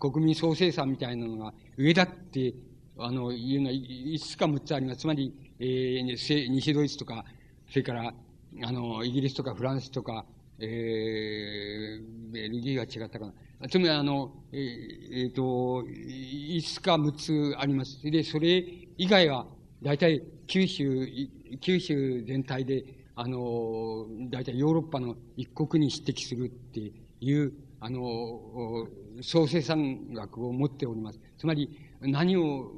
[0.00, 2.54] 国民総生産みたいなのが上だって、
[2.98, 5.00] あの、いうのは5つか6つあります。
[5.00, 7.26] つまり、えー、西ドイツとか、
[7.68, 8.14] それから、
[8.62, 10.24] あの、イギリスとかフランスとか、
[10.58, 13.68] えー、ベルギーが違ったかな。
[13.68, 18.00] つまり、あの、えー、えー、と、5つか6つあります。
[18.02, 18.64] で、それ
[18.96, 19.46] 以外は、
[19.82, 21.06] 大体、九州、
[21.60, 22.84] 九州全体で、
[23.16, 27.52] あの、大体ヨーロッパの一国に匹敵するっていう、
[27.84, 28.86] あの、
[29.22, 31.18] 総生産額を持っております。
[31.36, 31.68] つまり、
[32.00, 32.70] 何を、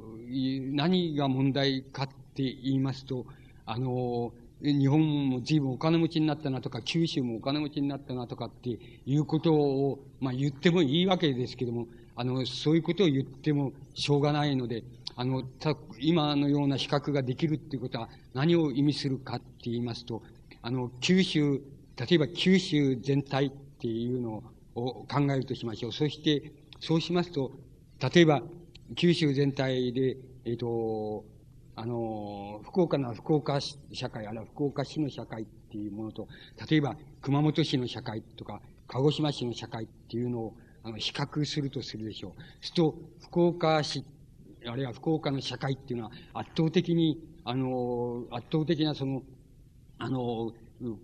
[0.72, 3.26] 何が問題かって言いますと、
[3.66, 11.86] あの、日本も随分お金持ちになったなとか、九州もお金持ちになったなとかっていうことを、まあ言ってもいいわけですけども、
[12.16, 14.84] あの、そういうことを言ってもしょうがないので、
[15.16, 20.22] あの、た、今のような比較ができるっていうことは何を意味するかって言いますと、
[20.62, 21.60] あの、九州、
[21.98, 25.92] 例えば九州全体っていうのをを考えるとしましょう。
[25.92, 27.52] そして、そうしますと、
[28.14, 28.42] 例えば、
[28.96, 31.24] 九州全体で、えっ、ー、と、
[31.76, 36.28] あの、福岡の福岡社会、あるいは福岡市の社会っていうものと、
[36.70, 42.64] 例えば熊本市の社会とか、鹿児島市の社会っていうのを、あの、比較するとするでしょう。
[42.64, 44.04] すると、福岡市、
[44.66, 49.22] あるいは福岡の社会っていうのは、圧倒的に、あの、圧倒的なその、
[49.98, 50.52] あの、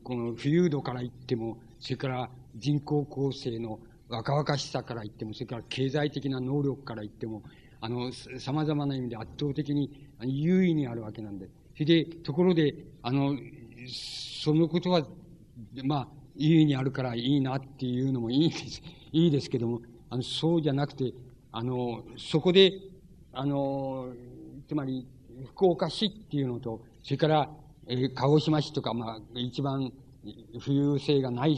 [0.05, 7.43] この富裕度から言っても、それから人口構成の若々しさから言っても、それから経済的な能力から言っても、
[7.81, 11.49] あの、様々な意味で圧倒的に優位にあるわけなんで。
[11.75, 13.37] それで、ところで、あの、
[13.89, 15.07] そのことは、
[15.85, 18.83] まあ、優位にあるからいいなっていうのもいいです、
[19.13, 21.15] いいですけども、あの、そうじゃなくて、
[21.53, 22.73] あの、そこで、
[23.33, 24.13] あの、
[24.67, 25.07] つまり、
[25.55, 27.51] 福岡市っていうのと、それから、
[27.87, 29.93] えー、鹿児島市とか、まあ、一番
[30.65, 31.57] 富裕性がない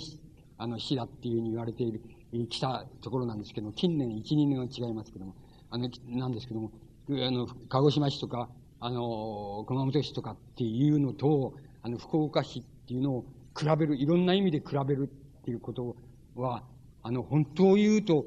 [0.62, 2.01] あの市だっていうふうに言われている、
[2.48, 5.35] 来たところなんですけども、近年1、2年は違いますけども、
[5.70, 6.70] あの、なんですけども、
[7.11, 8.48] あの、鹿児島市とか、
[8.79, 13.25] あの、熊本市とかっていうのと、あの、福岡市っていうのを
[13.59, 15.96] 比べる、いろんな意味で比べるっていうこと
[16.37, 16.62] は、
[17.03, 18.25] あの、本当を言うと、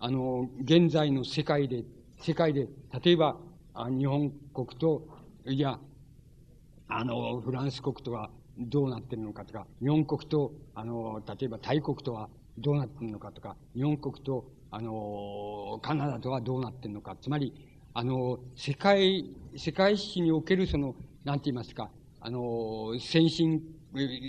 [0.00, 1.84] あの、現在の世界で、
[2.18, 2.66] 世界で、
[3.04, 3.36] 例えば、
[3.74, 5.06] 日本国と、
[5.46, 5.78] いや、
[6.88, 17.16] あの、フランス国とはどうなってるのかとか、日本国と、あの、例えば大国とはどうなってるのかとか、日本国と、あの、カナダとはどうなってんのか。
[17.20, 17.52] つまり、
[17.92, 19.24] あの、世界、
[19.56, 21.90] 世界史におけるその、なんて言いますか、
[22.20, 23.62] あの、先進、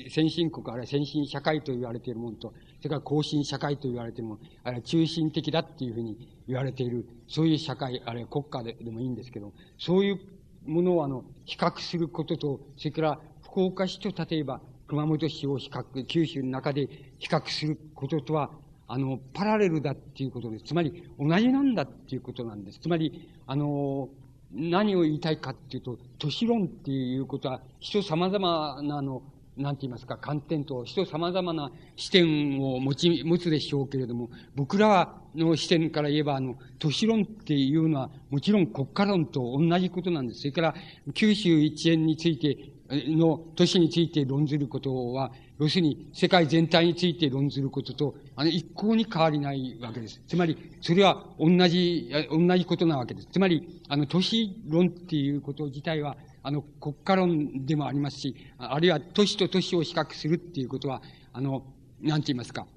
[0.10, 10.20] 先進国、あるいは先進社会と言われているものと、それから後進社会と言われているもの、あるいは中心的だっていうふうに言われている、そういう社会、あるいは国家ででもいいんですけど、そういう
[10.66, 13.20] ものをあの、比較することと、それから
[13.56, 16.90] 福岡市と例えば熊本市を比較、九州の中で
[17.20, 18.52] 比較することとは、
[18.86, 20.66] あの、パラレルだっていうことです。
[20.66, 22.80] つまり、同じなんだっていうことなんです。
[22.80, 24.10] つまり、あの、
[24.52, 29.24] 何を言いたいかっていうと、都市論っていうことは、人様々な、あの、
[29.56, 40.42] なんて言いますか、観点と人様々な視点を持ち、持つでしょうけれども、僕らの視点から言えば、あの、都市論っていうのは、もちろん国家論と同じことなんです。
[40.42, 40.76] それから、
[41.14, 50.22] 九州一円について、の都市について論ずることは、要するに世界全体について論ずることと、あの、一向に変わりないわけです。
[50.28, 53.28] つまり、それは同じ、同じことなわけです。
[53.32, 61.02] つまり、あの、都市論っていうこと自体は、あの、国家論でもありますし、あるいは都市と都市を比較するっていうことは、
[61.34, 61.66] あの、
[62.02, 62.68] なんて言いますか、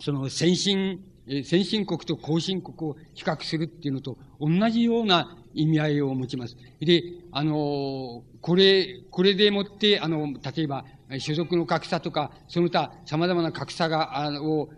[0.00, 1.00] その先進、
[1.44, 6.56] 先進国と後進国を比較するっていうのと同じような意味合いを持ちます。
[6.80, 7.02] で、
[7.32, 10.84] あの、これ、これでもって、あの、例えば、
[11.18, 14.68] 所属の格差とか、その他様々な格差が、あを、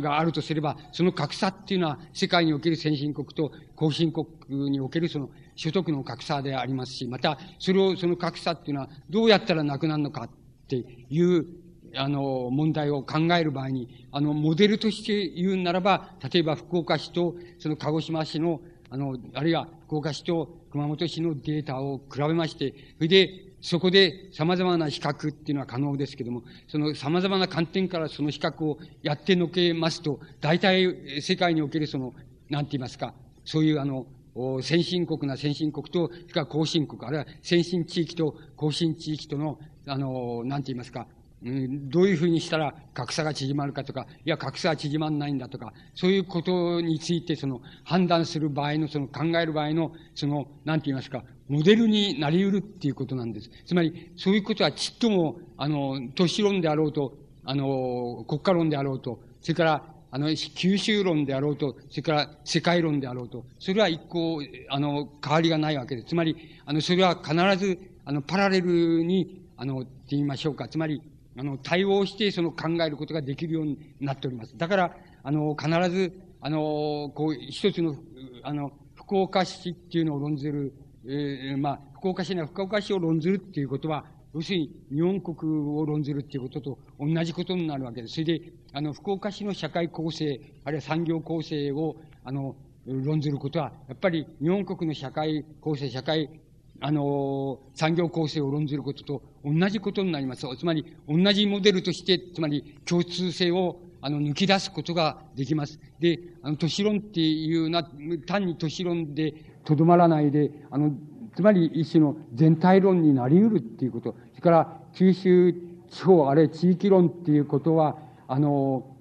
[0.00, 4.26] があるとすれば、その格差っていうのは世界における先進国と後進国
[4.70, 10.30] におけるその所得の格差でありますし、また、それを、その格差っていうのはどうやったらなくなるのかっ
[10.68, 11.46] ていう
[11.94, 18.60] あの、問題を考える場合に、あの、モデルとして言うならば、例えば福岡市と、その鹿児島市の、
[18.92, 23.30] あの、あるいは福岡市と熊本市のデータを比べまして、それで、
[23.62, 32.12] そこで様々な比較っていうのは可能ですけども、その様々な観点からその比較をやってのけますと、大体世界におけるその、
[32.50, 33.14] なんて言いますか、
[33.46, 34.04] そういうあの、
[34.60, 41.06] 先進国な先進国と、それから後進国、あるいは先進地域と後進地域との、あの、なんて言いますか、
[41.44, 53.50] どういうふうにしたら格差が縮まるかとか、いや、格差は縮まんないんだとか、そういうことについて、その、判断する場合の、その、考える場合の、その、なんて言いますか、モデルになり得るっていうことなんです。
[53.66, 66.08] つまり、そういうことはちっとも、あの、都市論であろうと、あの、国家論であろうと、それから、あの、九州論であろうと、それから世界論であろうと、それは一向、あの、変わりがないわけです。
[66.08, 66.36] つまり、
[66.66, 70.68] あの、それは必ず、あの、パラレルに、あの、って言いましょうか。
[70.68, 71.00] つまり、
[71.38, 74.56] あの、対応してその考えることができるようになっております。
[74.56, 77.96] だから、あの、必ず、あの、こう、一つの、
[78.42, 80.72] あの、福岡市っていうのを論ずる、
[81.06, 84.04] えー、まあ、福岡市な福岡市を論ずるっていうことは、
[84.34, 88.14] 要するに日本国を論ずるっていうことと同じことになるわけです。
[88.14, 92.56] それで、あの、福岡市の社会構成、あるいは産業構成を、あの、
[92.86, 96.28] 論ずることは、やっぱり日本国の社会構成、社会
[96.84, 100.44] あの、産業構成を論ずることと同じことになります。
[100.56, 105.78] つまり、同じモデルとして、つまり共通性を、あの、抜き出すことができます。
[106.00, 107.88] で、あの、都市論っていうな、
[108.26, 109.32] 単に都市論で
[109.64, 110.92] とどまらないで、あの、
[111.36, 114.16] つまり一種の全体論になり得るっていうこと。
[114.32, 115.54] それから、九州
[115.88, 118.96] 地方、あるいは地域論っていうことは、あの、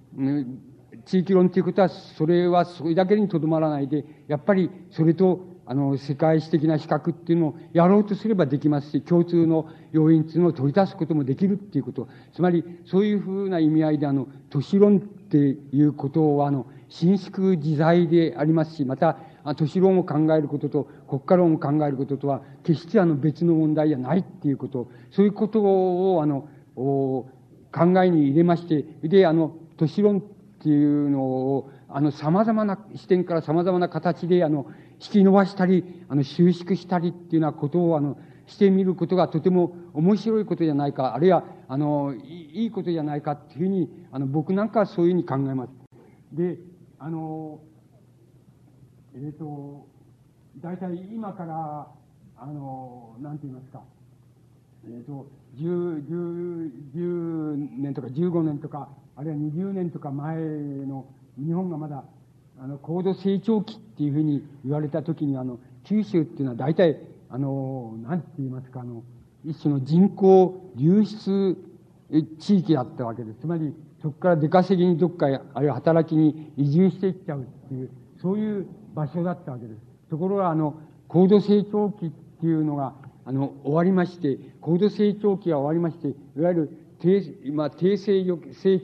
[1.05, 12.09] 地域論っていうことは、それはそれだけにとどまらないで、やっぱりそれとあの、世界史的な比較っていうのをやろうとすればできますし、共通の要因っていうのを取り出すこともできるっていうこと。
[12.33, 19.15] つまり、そういうふうな意味合いで、あの、都市論っていうことは、あの、伸縮自在でありますし、また、
[19.55, 30.21] 都市論を考えることと国家論を考えることとは、決してあの別の問題じゃないっていうこと、そういうことを、あの、考えに入れまして、で、あの、都市論っ
[30.61, 34.65] ていうのを、あの、様々な視点から様々な形で、あの、
[35.01, 38.17] 引き伸ばしたり、あの、収縮したりっていうようなことを、あの、
[38.47, 45.71] してみることがとても面白いことじゃないか、あるいは、あの、いいことじゃないかっていうふうに、あの、僕なんかはそういうふうに考えます。
[46.33, 46.57] で、
[46.99, 47.59] あの、
[49.15, 49.87] えっ、ー、と、
[50.59, 51.87] 大体今から、
[52.37, 53.81] あの、なんて言いますか、
[54.85, 55.27] えっ、ー、と、
[55.57, 61.05] 10、10、10年とか15年とか、あるいは20年とか前の
[61.37, 62.03] 日本がまだ
[62.63, 69.03] あの、高度成長期っていうふうに言われた時に、あの、九州っていうのは大体、あの、なんて言いますか、あの、
[69.43, 71.57] 一種の人口流出
[72.39, 73.39] 地域だったわけです。
[73.39, 73.73] つまり、
[74.03, 75.25] そこから出稼ぎにどっか、
[75.55, 77.89] あるいは働きに移住していっちゃうっていう、
[78.21, 79.81] そういう場所だったわけです。
[80.11, 82.93] ところが、あの、高度成長期っていうのが、
[83.25, 88.23] あの、終わりまして、高度成長期が終わりまして、いわゆる低、まあ、低成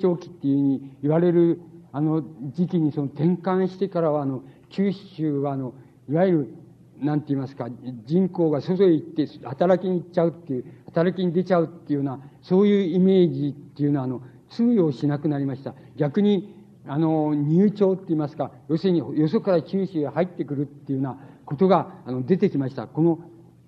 [0.01, 1.61] 長期っていうふうに言われる
[1.91, 2.23] あの
[2.53, 5.73] 時期にその転換してからは、あの、九州は、あの、
[6.09, 6.53] いわゆる、
[6.99, 7.67] なんて言いますか、
[8.05, 15.75] 人口が外へ行って働きに行っちゃうっていう、働きに出ちゃうっていうような、そういうイメージっていうのは、あの、通用しなくなりました。
[15.95, 16.55] 逆に、
[16.87, 22.87] あの、入庁って言いますか、要するに、よそから九州へ入ってくるっていうようなことが、あの、出てきました。
[22.87, 23.19] この、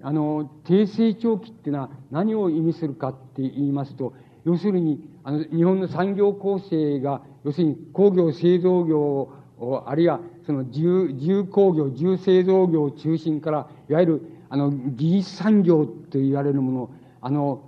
[0.01, 4.13] あの、低成長期っていうのは何を意味するかって言いますと、
[4.45, 16.89] 要するに、あの、日本の産業構成が、要するに工業製造業をあるいはその重、重工業、重製造業を中心から、いわゆる、あの、技術産業と言われるもの、
[17.21, 17.61] あの、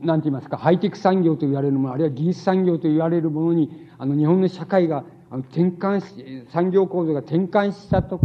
[0.00, 8.18] なんて言いますか、ハイテク産業と言われるもの、あるいは技術産業と言われるものに、あの、日本の社会が、あの、転換し、産業構造が転換したと、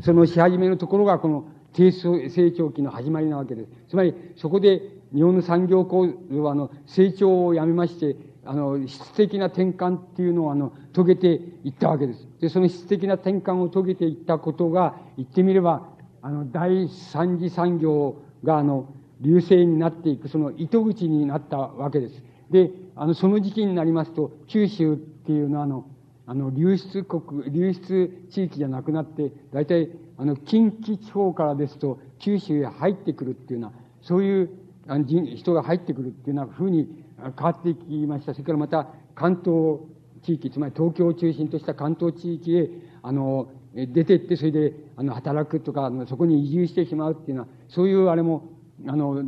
[0.00, 3.68] そのし始めのところが、この低成長期の始まりなわけです。
[3.90, 11.26] つまり、そこで日本の産業構造は、あの、成長をやめまして、あの、質的な転換っていうのを、あの、遂げて
[11.64, 12.26] いったわけです。
[12.40, 15.88] で、その質的な転換を遂げていったことが、言ってみれば、
[16.22, 18.88] あの、第三次産業が、あの、
[19.20, 22.22] 流星になっていく、その糸口になったわけです。
[22.50, 25.84] で、あの、その時期になりますと、九州っていうのは、あの、
[26.26, 34.50] あの、流出国、流出地域じゃなくなって、大体、あの、近畿地方からですと、九州へ入ってくるっていうような、そういう
[35.04, 38.32] 人が入ってくるっていうようなふうに変わっていきました。
[38.32, 39.80] それからまた、関東
[40.22, 42.70] 地域、つまり東京を中心とした関東地域へ、
[43.02, 48.50] あの、出てって、それで、あの、働くとか、そこに移住してしまうっていうのは、そういうあれも、
[48.86, 49.22] あの、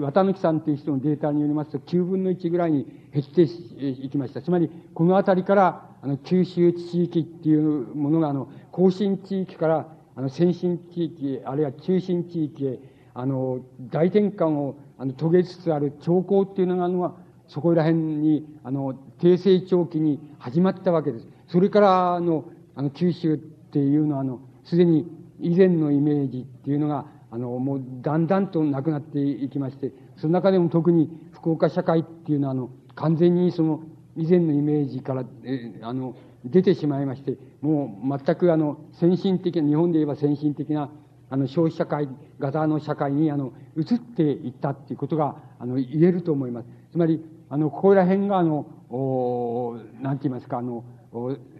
[0.00, 4.42] 綿貫さんという人のデータによりますと、9分の1ぐらいに減っていきました。
[4.42, 12.80] つまり、この辺りから、あの、九州地域っていうものが、あの、甲信地域から、あの、先進地域、あるいは中心地域へ、
[13.14, 13.60] あの、
[13.90, 17.16] 大転換を、あの、遂げつつある兆候っていうのが、あの、
[17.48, 21.28] そこら辺に、あの、低成長期に始まったわけです。
[21.48, 22.44] それから、あの、
[22.74, 25.06] あの、九州っていうのは、あの、すでに
[25.40, 33.82] 以前のイメージっていうのが、あの、もうだんだんとなくなっていきまして、その中でも特に福岡社会っていうのは、あの、完全にその、
[34.16, 40.90] 以前のイメージから、えあの、出てしまいまして、もう全くあの、先進的な、日本で言えば先進的な、
[41.28, 42.08] あの、消費社会
[42.38, 46.68] 型の社会に、あの、移っていったっていうことが、あの、言えると思います。
[46.92, 50.84] つまり、あの、ここら辺が、あの、おなんて言いますか、あの、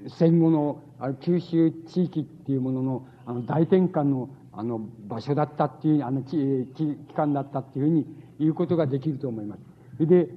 [0.08, 0.80] 戦後の
[1.20, 8.06] 九州地域っていうものの、あの、大転換の、あの、場所だったっていう、あの、期間だったっていうふうに
[8.38, 9.56] 言うことができると思いま
[9.98, 10.06] す。
[10.06, 10.28] で、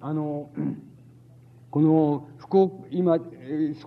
[0.00, 0.50] あの、
[1.70, 3.18] この、福岡、今、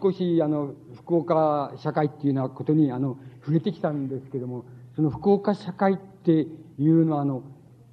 [0.02, 4.66] 少し、あの、福岡社会っていうようなことに、あの、触れてきたんですけども、
[4.98, 6.48] その福岡社会ってい
[6.88, 7.43] うのは、あの、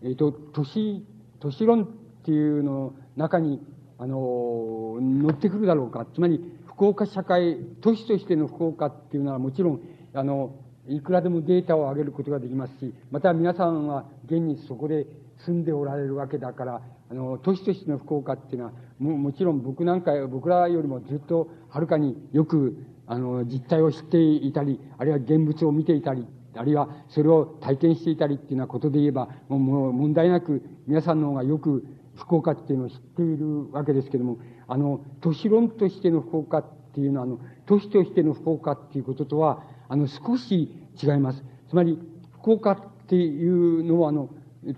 [0.03, 1.05] えっ、ー、と、都市、
[1.39, 1.87] 都市論っ
[2.25, 3.61] ていうの中に、
[3.99, 6.07] あの、乗ってくるだろうか。
[6.15, 9.81] つまり、福岡社会、都市としての福岡っていうのはもちろん、
[10.15, 10.55] あの、
[10.89, 15.07] いくらでもデータを上げることができますし、また皆さんは現にそこで
[15.45, 16.81] 住んでおられるわけだから、
[17.11, 26.27] あの、都市としての福岡っていうのは、ももちろん僕なんか、僕らよりもずっとはるかによく、あの、実態を知っていたり、あるいは現物を見ていたり、
[26.57, 31.85] あるいはそれを体験していたりっていうようなことで言えば、もう問題なく皆さんの方がよく
[32.17, 40.71] 福岡っていうのを知っているわけですけども、あの、都市論としての福岡っていうのは、あの、都市としての福岡っていうこととは、あの、少し
[41.03, 41.43] 違います。
[41.69, 41.99] つまり、
[42.41, 42.79] 福岡っ
[43.09, 44.31] ていうのは、あの、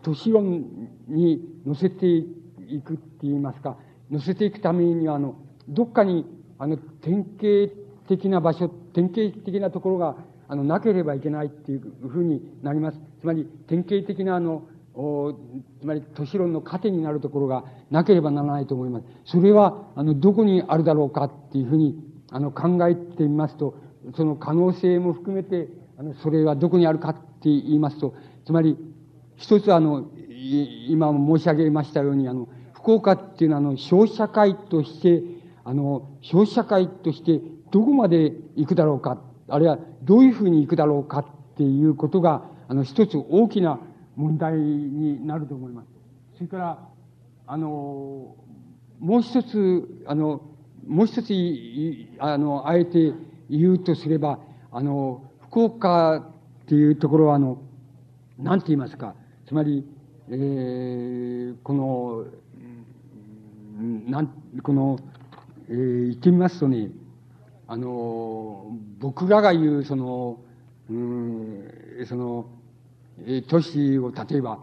[0.03, 3.77] 都市論に乗せていくって言いますか、
[4.11, 5.37] 乗せていくためには、あの、
[5.69, 6.25] どっかに、
[6.59, 7.73] あの、典型
[8.09, 10.17] 的な場所、典型的なところが、
[10.49, 13.01] あの、なければいけないっていうふうになります。
[13.21, 15.35] つまり、典型的な、あの、お
[15.81, 19.07] つまり都市論の糧になるところがなければならないと思います。
[19.27, 23.75] それは、あの、どこにあるだろうかっていうふうに、あの、考えてみますと、
[24.17, 25.69] その可能性も含めて、
[25.99, 28.77] あの、それはどこにあるかって言いますと、つまり、
[29.37, 30.09] 一つあの、
[30.89, 35.23] 今申し上げましたように、あの、福岡っていうのは、あの、消費社会として、
[35.65, 37.41] あの、消費社会として
[37.71, 39.19] どこまで行くだろうか、
[39.49, 41.27] あるいはどういうふうに行くだろうかっ
[41.57, 43.81] ていうことが、あの、一つ大きな
[44.17, 45.89] 問題になると思います。
[46.37, 46.89] それから、
[47.47, 48.35] あの、
[48.99, 50.43] もう一つ、あの、
[50.87, 51.33] もう一つ、
[52.19, 53.13] あの、あえて
[53.49, 54.41] 言うとすれば、
[54.73, 57.63] あの、福岡っていうところは、あの、
[58.39, 59.15] なんて言いますか、
[59.47, 59.87] つまり、
[60.29, 62.25] えー、この、
[64.11, 64.29] なん、
[64.63, 64.99] この、
[65.69, 66.91] えー、言ってみますとね、
[67.69, 68.67] あの、
[68.99, 70.39] 僕らが言う、その、
[70.89, 72.47] うん、その、
[73.49, 74.61] 都市を例えば、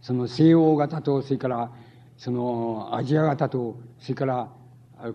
[0.00, 1.72] その西欧型と、それから、
[2.16, 4.48] そのアジア型と、それから、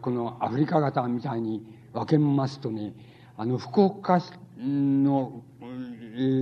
[0.01, 2.93] このアフリカ型みたいに分けますとね、
[3.37, 4.21] あの、福岡
[4.57, 5.43] の、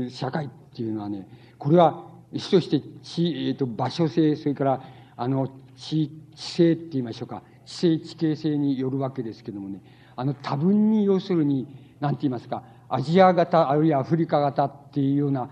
[0.09, 1.27] 社会っていうのはね、
[1.57, 4.81] これは、主として地、えっ、ー、と、場所性、それから、
[5.15, 9.81] あの、地、地性って言いましょうか、地性地形性によるわけですけどもね、
[10.19, 11.65] あの、多分に要するに、
[12.01, 15.49] なんて言いますか、アジア型、あるいはアフリカ型っていうような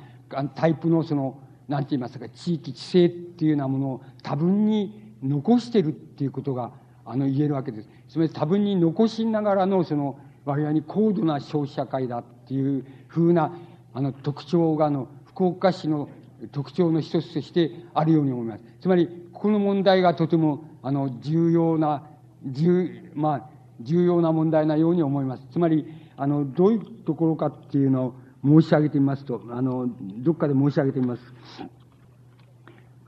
[0.56, 1.40] タイプのその、
[1.70, 6.74] なんて言いますか、地域、地性っていうようなものを多分に残してるっていうことが、
[7.06, 7.88] あの、言えるわけです。
[8.10, 13.54] つまり多分に残しながらの、その、割合に高度な消費社会だっていうふうな、
[13.94, 16.10] あの、特徴が、あの、福岡市の
[16.52, 18.64] 特徴の一つとしてあるように思います。
[18.82, 22.04] つまり、ここの問題がとても、あの、重要な、
[22.44, 25.48] 重、まあ、重要な問題なように思います。
[25.52, 28.14] つまり、あの、どういうところかっていうのを
[28.44, 31.22] 申し上げてみますと、あの、どっかで申し上げてみます。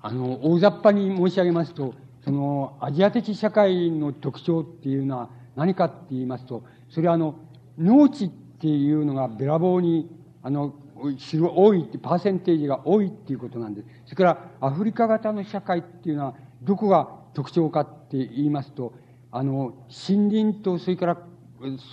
[0.02, 1.94] あの、大雑把に申し上げますと、
[2.24, 7.36] その、アジア的社会の特徴っていうのは何かって言いますと、それはあの、
[7.78, 10.10] 農地っていうのがべらぼうに、
[10.44, 13.88] あの、多いって、パーセンテージが多いっていうことなんです。
[14.06, 18.94] それから、アフリカ型の社会っていうのは、どこが特徴かって言いますと、
[19.32, 19.74] あの、
[20.08, 21.18] 森林と、それから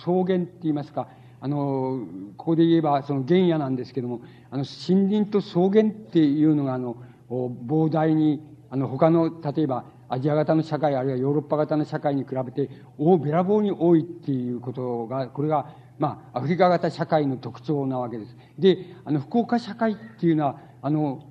[0.01, 1.07] 草原って言いますか、
[1.39, 2.01] あの、
[2.35, 6.97] ここで言えば、その原野なんですけども、あの、森林と草原っていうのが、あの、
[7.29, 18.35] 膨大に、あの、他の、例えば、アジア型の社会、あるいはヨーロッパ型の社会に比べて、大べらぼうに多いっていうことが、これが、まあ、アフリカ型社会の特徴なわけです。
[18.57, 21.23] で、あの、福岡社会っていうのは、あの、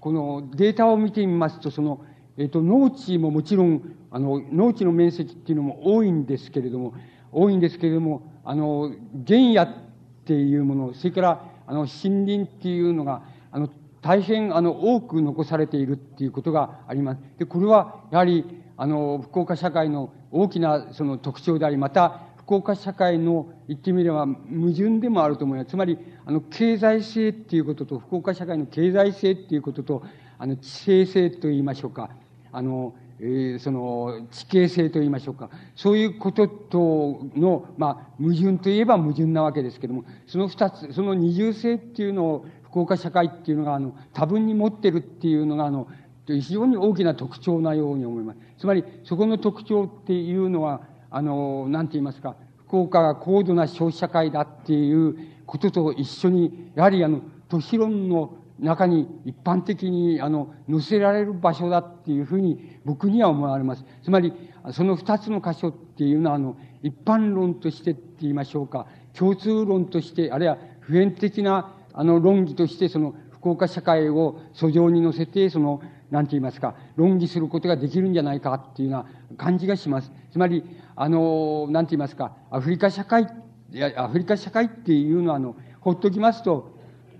[0.00, 2.00] このデータを見てみますと、その、
[2.36, 3.82] えっ、と、農地ももちろん、
[4.14, 6.94] あの、農地の面積っていうのも多いんですけれども、
[7.32, 8.92] 多いんですけれども、あの、
[9.26, 9.68] 原野っ
[10.24, 13.68] ていうもの、それから、あの、森林っていうのが、あの、
[14.02, 17.20] 大変、あの、多く残されているっていうことがあります。
[17.38, 18.44] で、これは、やはり、
[18.76, 25.70] あの、福岡社会の大きな、その特徴であり、また、福岡社会の言ってみれば矛盾でもあると思います。
[25.70, 30.04] つまり、あの、経済性っていうことと、福岡社会の経済性っていうことと、
[30.38, 32.10] あの、知性性と言いましょうか。
[32.52, 35.50] あの、え、その、地形性と言いましょうか。
[35.76, 45.86] そういうこととの、まあ、矛盾といえば矛盾なわけですけども、その二つ、その二重性っていうのを、福岡社会っていうのが、あの、多分に持ってるっていうのが、あの、
[46.26, 48.38] 非常に大きな特徴なように思います。
[48.58, 52.34] つまり、そこの特徴っていうのは、あの、なんて言いますか、
[52.66, 63.84] 福岡が高度な消費社会だっていうことと一緒に、やはりあの、都市論の中に一般的に、あの、載せられる場所だっていうふうに僕には思われます。
[64.02, 64.32] つまり、
[64.72, 80.10] その二つの箇所っていうのは、あの、一般論としてって言いましょうか、共通論として、あるいは普遍的な、あの、論議として、その、福岡社会を訴状に乗せて、その、なんて言いますか、論議することができるんじゃないかっていうような感じがします。
[80.32, 80.64] つまり、
[80.96, 83.24] あの、なんて言いますか、アフリカ社会、
[83.70, 86.73] いや、アフリカ社会っていうのは、あの、ほっときますと、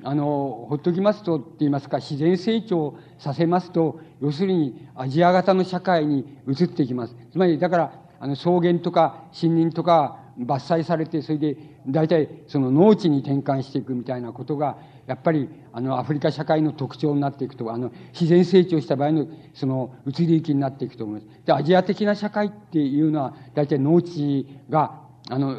[0.04, 7.16] あの、ほっときますと、って言いますか、自然成長させますと、要するにアジア型の社会に移っていきます。
[7.32, 14.76] つまり、だから、あの、草原とか森林とか伐採されて、それで、大体、その農地に転換していくみたいなことが、
[15.06, 21.46] やっぱり、あの、アフリカ社会の特徴になっていくと、あの、自然成長した場合の、その、移り行きになっていくと思います。
[21.46, 25.00] で、アジア的な社会っていうのは、大体農地が、
[25.30, 25.56] あの、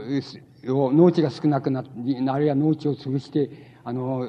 [0.63, 1.89] 農地が少なくなって、
[2.27, 4.27] あるいは農地を潰して、あの、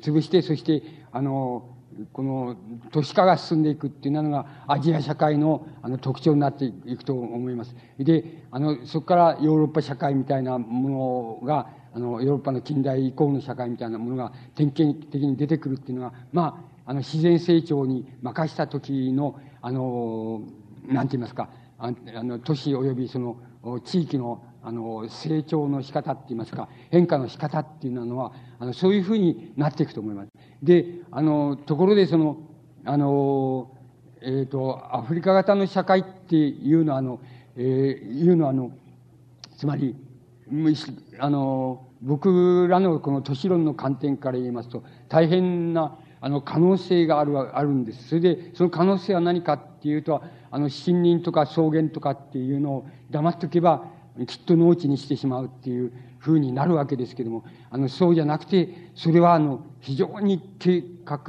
[0.00, 0.82] 潰して、そして、
[1.12, 1.68] あの、
[2.12, 2.56] この
[2.90, 7.74] 都市化が進んでいくっていうのがアジア社会のあの特徴になっていくと思います。
[7.98, 20.40] で、あの、そこからヨーロッパ社会みたいなものが、あの、ヨーロッパの近代以降の社会みたいなものが典型的に出てくるっていうのが、まあ、あの、自然成長に任した時の、あの、
[20.86, 23.36] なんて言いますか、あの、都市及びその、
[23.84, 30.30] 地域のあの、成長の仕方って言いますか、変化の仕方っていうのは、あの、そういうふうになっていくと思います。
[30.62, 32.38] で、あの、ところでその、
[32.84, 33.70] あの、
[34.20, 37.20] えっ、ー、と、アフリカ型の社会っていうのは、あの、
[37.56, 38.72] えー、いうのは、あの、
[39.56, 39.96] つまり、
[41.18, 48.08] あの、僕らのこの都市論の観点から言いますと、大変な、あの、可能性がある、あるんです。
[48.08, 53.84] それで、その可能性は何かっていうと、あの、森林とか草原とかっていうのを黙っておけば、
[54.26, 55.92] きっと農地にしてしまうっていう
[56.28, 61.20] ふうになるわけですけども、あの、そうじゃなくて、それはあの、非常に計画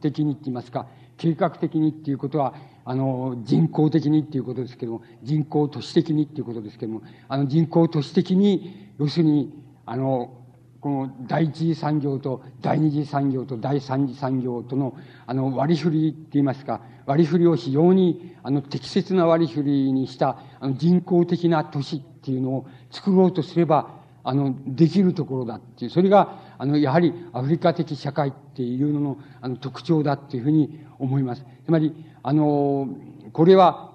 [0.00, 0.86] 的にって言いますか、
[1.16, 9.54] 計画的にっていうことは、あの、人工的にっていうことですけども、人工都市的にっていうことですけども、あの、人工都市的に、要するに、
[9.86, 10.34] あの、
[10.80, 14.96] この第一次産業と第二次産業と第三次産業との、
[15.26, 31.44] あの、割り振りって言いますか、割り振りを非常に、あの、適切な割り振りにした、あの、人工的な都市っていうのを作ろうとすれば、あの、できるところだっていう、それが、あの、やはりアフリカ的社会っていうのの、あの、特徴だっていうふうに思います。
[31.64, 32.88] つまり、あの、
[33.32, 33.92] これは、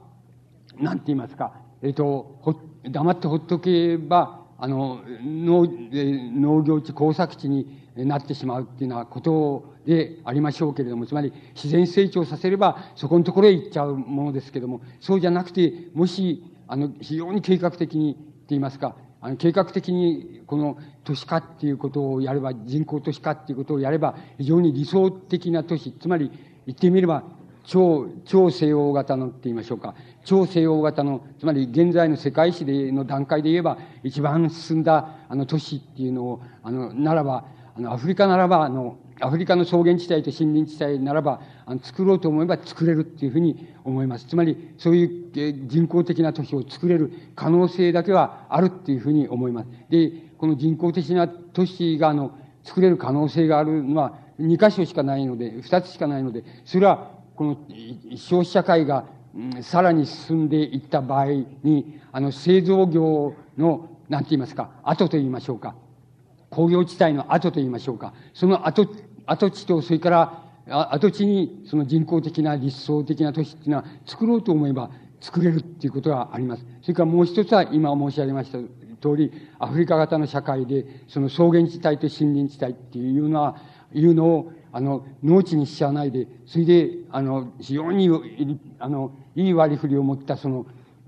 [0.80, 5.68] なんて言いますか、えっ、と、ほ、黙ってほっとけば、あの、農、
[6.34, 26.32] 農業地、工作地になってしまうっていうようなことでありましょうけれども、つまり自然成長させれば、そこのところへ行っちゃうものですけれども、そうじゃなくて、もし、あの、非常に計画的に、って言いますか、あの、計画的に、この都市化っていうことをやれば、人口都市化っていうことをやれば、非常に理想的な都市、つまり、
[26.66, 27.24] 言ってみれば、
[27.64, 29.96] 超、超西欧型のって言いましょうか。
[30.24, 37.46] 超西欧型の、つまり現在の世界史での段階で言えば、一番進んだ、あの、都市っていうのを、あの、ならば、
[37.76, 44.26] あの、アフリカならば、あの、アフリカの草原地帯と森林地帯ならば、あの作ろうと思えば作れるっていうふうに思います。
[44.26, 49.70] つまり、そういう人工的な都市を作れる可能性だけはあるっていうふうに思います。
[49.90, 52.32] で、この人工的な都市が、あの、
[52.64, 57.58] 作れる可能性があるのは、2箇所しかないので、2つしかないので、それは、この
[58.16, 59.06] 消費社会が、
[59.62, 61.28] さらに進んでいった場合
[61.64, 65.76] に、あの、製造業の、なんて言いますか、後と言いましょうか。
[66.50, 68.14] 工業地帯の後と言いましょうか。
[68.34, 68.88] その後、
[69.26, 74.92] 跡地と、それから、跡地にその人工的な理想的な都市っていうのは作ろうと思えば
[75.22, 76.66] 作れるっていうことがあります。
[76.82, 78.60] それからもう一つは今申し上げました
[79.02, 83.58] 通り、アフリカ型の社会で、その草原地帯と森林地帯っていうのは、
[83.94, 88.10] いうのを、あの、農地にしちゃわないで、それで、あの、非常に、
[88.80, 90.66] あの、いい割り振りを持った、その、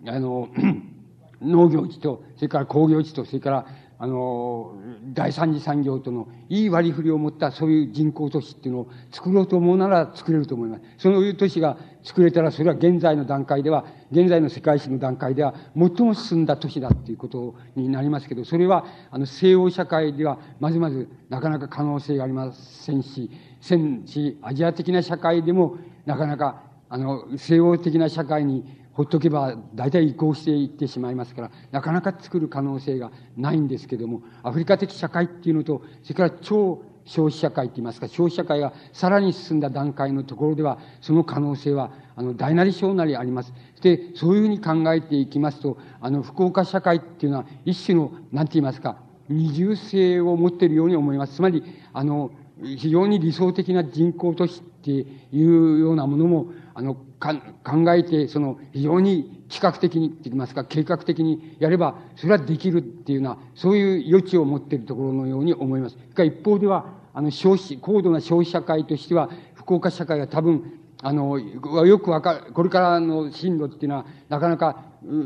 [0.07, 0.49] あの、
[1.41, 3.65] 農業地と、それから工業地と、それから、
[4.01, 4.75] あの、
[5.13, 10.83] 第三次産業とのいい割り振りを持ったそういう人口都市っていうのを作ろうと思うなら作れると思います。
[10.99, 23.29] そういう都市が作れたら、それは現在の段階では、現在の世界史の段階では、最も進んだ都市だっていうことになりますけど、それは、あの、西欧社会では、まずまず、なかなか可能性がありませんし、
[23.59, 25.75] せんし、アジア的な社会でも、
[26.05, 43.53] なかなか、あの、西欧的な社会にほっとけば大体移行していってしまいますから、なかなか作る可能性がないんですけども、アフリカ的社会っていうのと、それから超消費社会って言いますか、消費社会がさらに進んだ段階のところでは、その可能性は、あの、大なり小なりあります。
[43.81, 48.97] で、そういうふうに考えていきますと、あの、福岡社会っていうのは、一種の、なんて言いますか、
[49.29, 51.35] 二重性を持っているように思います。
[51.35, 52.31] つまり、あの、
[52.63, 65.97] 非常に理想的な人口都市っていうようなものも、あの、か考えて、その、非常に企画的に、って言いますか、計画的にやれば、それはできるっていうような、そういう余地を持っているところのように思います。
[66.13, 74.83] が一方では、あの、消費、高度な消費社会としては、福岡社会は多分、あの、よくわかる、これからの進路っていうのは、なかなか、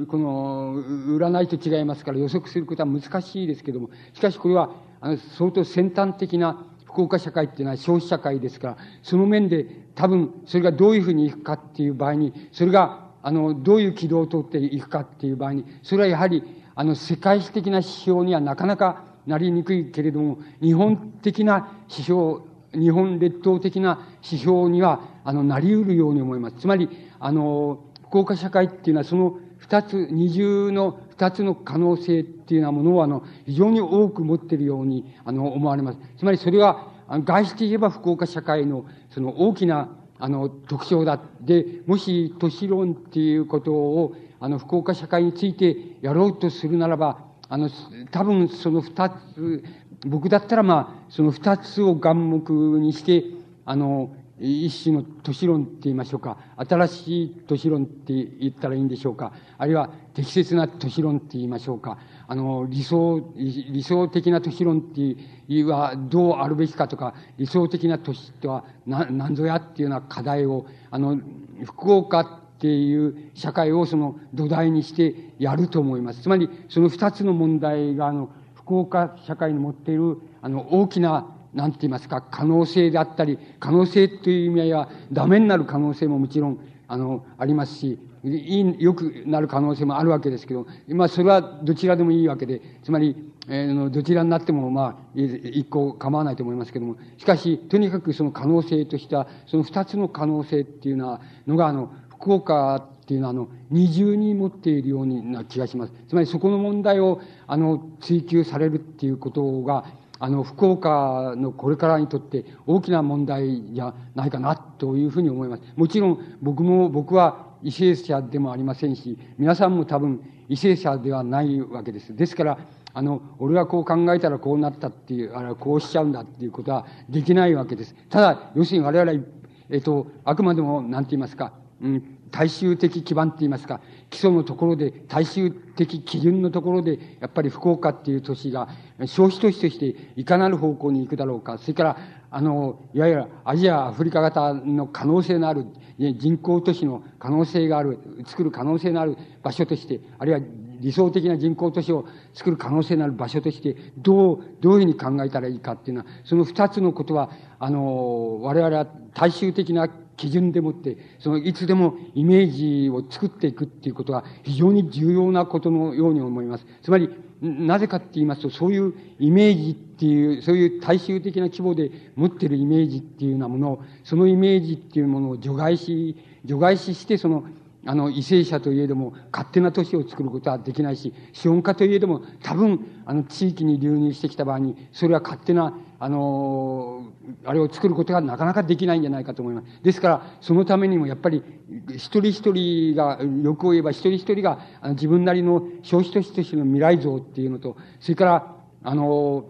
[0.07, 4.71] この、占いと違いますから予測することは難しいですけども、しかしこれは、
[5.01, 9.66] あの、相当先端的な福岡社会っていうのは消費社会ですから、その面で
[9.96, 16.44] 多分それがどういうふうにいくかっていう場合に、それが、あの、どういう軌道を通っていくかっていう場合に、それはやはり、
[16.76, 22.41] あの、世界史的な指標にはなかなかなりにくいけれども、日本的な指標、
[22.74, 26.58] 日本列島的な指標には、あの、なり得るように思います。
[26.58, 26.89] つまり、
[27.20, 27.80] あの、
[28.10, 35.99] 福岡社会っていうのはその二つ、二重の二つの可能性っていうようなものを、あの、非常に多く持っているように、あの、思われます。
[36.18, 41.22] つまりそれは、あの外して言えば福岡社会の、その大きな、あの、特徴だ。
[41.41, 47.70] で、もし、都市論っていうことを、あの、福岡社会についてやろうとするならば、あの、
[48.09, 49.64] 多分その二つ、
[50.07, 53.24] 僕だったらまあ、その二つを眼目にして、
[53.66, 56.38] あの、一種の都市論って言いましょうか。
[56.57, 59.31] 新しい都市論って言ったらいいんでしょうか。
[59.57, 61.99] あるいは適切な都市論って言いましょうか。
[62.27, 65.01] あの、理想、理想的な都市論って
[65.47, 71.19] いうはどうあるべきかとか、理想的な都市とは何ぞやっていうような課題を、あの、
[71.63, 72.27] 福岡っ
[72.59, 76.23] ていう社会をその土台にしてやると思います。
[76.23, 93.16] つまり、その二つの問題が、あの、福岡社会に持っている、あの、大きななんて言いますか、可能性であったり、可能性という意味合いは、ダメになる可能性ももちろん、あの、ありますし、いい、良くなる可能性もあるわけですけど、まあ、それはどちらでもいいわけで、つまり、
[93.49, 105.93] えー、どちらになっても、まあ、一個構わないと思いますけども、しかし、とにかくその可能性としては、その二つの可能性っていうのは、のが、あの、福岡っていうのは、あの、二重に持っているような気がします。
[106.08, 109.86] つまり、そこの問題を、あの、追求されるっていうことが、
[110.24, 115.63] あの、福岡のこれからにとって大きな問題じゃないかなというふうに思います。
[115.76, 122.15] もちろん僕も、僕は為政者でもありませんし、皆さんも多分為政者ではないわけです。
[122.15, 122.57] ですから、
[122.93, 127.93] あの、俺はこう考えたらこうなったっていう、あれはこうしちゃうんだっていうことはできないわけです。
[128.09, 129.26] ただ、要するに我々、
[129.71, 131.51] えっと、あくまでも、なんて言いますか、
[131.82, 138.69] うん、大衆的基盤って言いますか、基礎のところで、大衆的基準のところで、やっぱり福岡っていう都市が、
[139.06, 141.98] 消費都市としていかなる方向に行くだろうか、それから、
[142.30, 145.66] あの、いわゆるアジア、アフリカ型の可能性のある、
[145.98, 150.41] 人口都市の可能性がある、作る可能性のある場所として、あるいは
[150.80, 159.88] 理想的な人口都市を作る可能性のある場所として、どう、どういうふうに考えたらいいかっていうのは、その二つのことは、あの、我々は大衆的な
[160.18, 162.52] 基準でもって、その、いつでもイメー
[162.86, 166.66] ジを作っていくっていうことは非常に重要なことのように思います。
[166.82, 167.10] つまり、
[167.44, 176.16] なぜかって言いますと、そういうイメージっていう、そういう大衆的な規模で持ってるイメージっていうようなものを、そのイメージっていうものを除外し、
[176.46, 177.44] 除外しして、その、
[177.86, 187.14] あの、為政者といえども、勝手な都市を作ることはできないし、資本家といえども、多分、あの、地域に流入してきた場合に、それは勝手な、あの、
[187.45, 189.68] あれを作ることがなかなかできないんじゃないかと思います。
[189.84, 191.41] ですから、そのためにもやっぱり、
[191.88, 199.45] 一人一人が、欲を言えば一人一人が、あの自分なりの消費都市としての未来像っていうのと、それから、あの、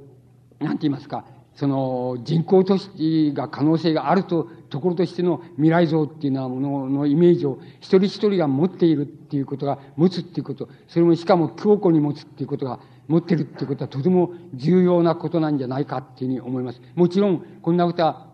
[0.59, 1.25] なんて言いますか、
[1.55, 16.81] その人口都市が可能性があると、ところとしての未来像っていうのはもののイメージを一人一人が持っているっていうことが、持つっていうこと、それもしかも強固に持つっていうことが、持ってるってことはとても重要なことなんじゃないかっていうふうに思います。
[16.95, 18.27] もちろん、こんなことは、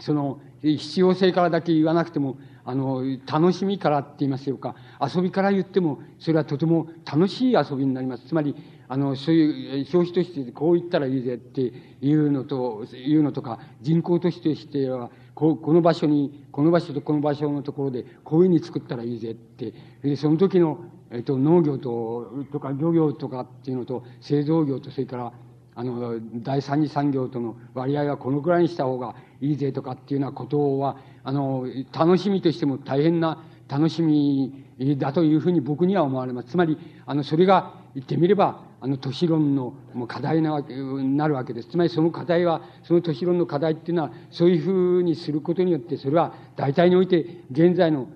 [0.00, 8.26] その、必要性からだけ言わなくても、あの、楽しみからって言いますよか、遊びから言っても、それはとても楽しい遊びになります。
[8.26, 8.56] つまり、
[8.88, 19.74] あの、そういう消費としてこう言ったらいいぜっていうのと、いうのとか、人口としてしては、ここの場所に、この場所とこの場所のところで、こういうふうに作ったらいいぜって、
[20.16, 20.78] その時の、
[21.14, 25.32] えっと、農業と、とか漁業とかっていうのと、製造業と、それから、
[25.76, 34.64] あの、第三次産業との割合はこのくらいにした方がいいぜとかっていうようなことは、あの、楽しみとしても大変な楽しみ
[34.98, 36.48] だというふうに僕には思われます。
[36.50, 41.70] つまり、あの、それが言ってみれば、あの都市論のもう課題なわけ、なるわけです。
[41.70, 48.08] つまりその課題は、その都市論の課題っていうのは、そういうふうにすることによって、それは大体において、現在の、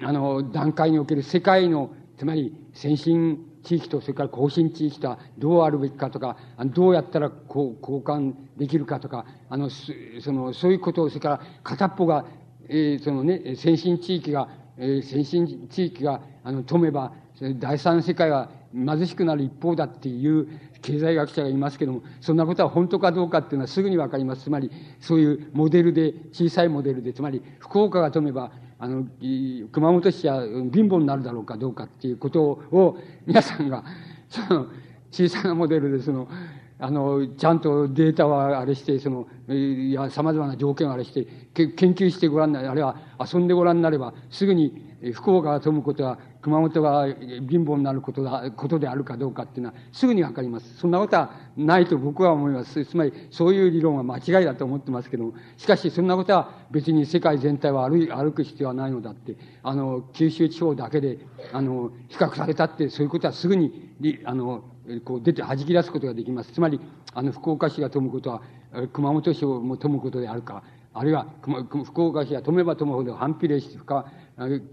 [0.00, 12.26] あの、段階における世界の、つまり先進地域と、それから後進地域とはどうあるべきかとか、どうやったらこう交換できるかとか、あの、その、そういうことを、それから片っぽが、
[12.68, 17.12] えー、そのね、先進地域が、えー、先進地域が、あの、止めば、
[17.58, 20.48] 第三世界は貧しくなる一方だっていう
[20.82, 24.42] 経済学者がいますけども、そんなことは本当かどうかっていうのはすぐにわかります。
[24.42, 28.50] つまり、そういうモデルで、小さいモデルで、つまり、福岡が止めば、
[28.80, 29.06] あの、
[29.72, 33.84] 熊本市は貧乏になるだろうかどうかっていうことを、皆さんが、
[34.28, 34.66] その、
[35.10, 36.28] 小さなモデルで、その、
[36.78, 50.76] あの、ちゃんとデータはあれして、その、いや、様々な条件をあれして、研究してごらんな、あれは遊んでごらんなれば、すぐに福岡が飛ぶことは熊本が貧乏になることだ、ことであるかどうかっていうのはすぐにわかります。
[50.76, 52.84] そんなことはないと僕は思います。
[52.84, 61.18] つまり、そういう理論は間違いだと思ってますけども、しかしそんなことは別に世界全体は歩歩く必要はないのだって、あの、九州地方だけで、
[61.52, 63.90] あの、比較されたって、そういうことはすぐに、
[64.24, 64.62] あの、
[65.04, 66.52] こう出て弾き出すことができます。
[66.52, 66.80] つまり、
[67.14, 68.42] あの、福岡市が飛ぶことは、
[68.92, 70.62] 熊本市をも飛ぶことであるか、
[70.94, 71.26] あるいは、
[71.84, 73.78] 福岡市が飛めば飛ぶほど反比例して、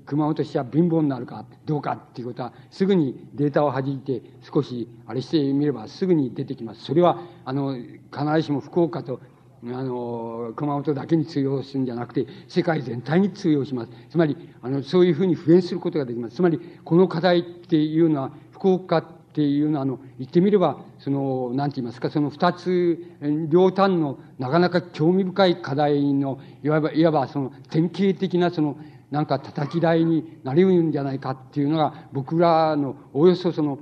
[0.06, 6.84] 熊本市は貧乏になるかどうかっていうことは、すぐにデータを弾いて少しあれしてみればすぐに出てきます。
[6.84, 7.94] それは、あの、必
[8.36, 9.20] ずしも福岡と、
[9.64, 13.92] あの、熊本だけに通用するんじゃなくて、世界全体に通用します。
[14.10, 16.36] つまり、あの、そういうふうに普遍することができます。
[16.36, 19.04] つまり、この課題っていうのは、福岡っ
[19.34, 23.04] ていうのは、あの、言ってみれば、その、なんて言いますか、その二つ、
[23.50, 28.78] 両端のなかなか興味深い課題の、いわば、いわばその典型的なその、
[29.12, 33.80] なんか叩き台になりうるんじゃないかっていうのが、僕らのおよそその、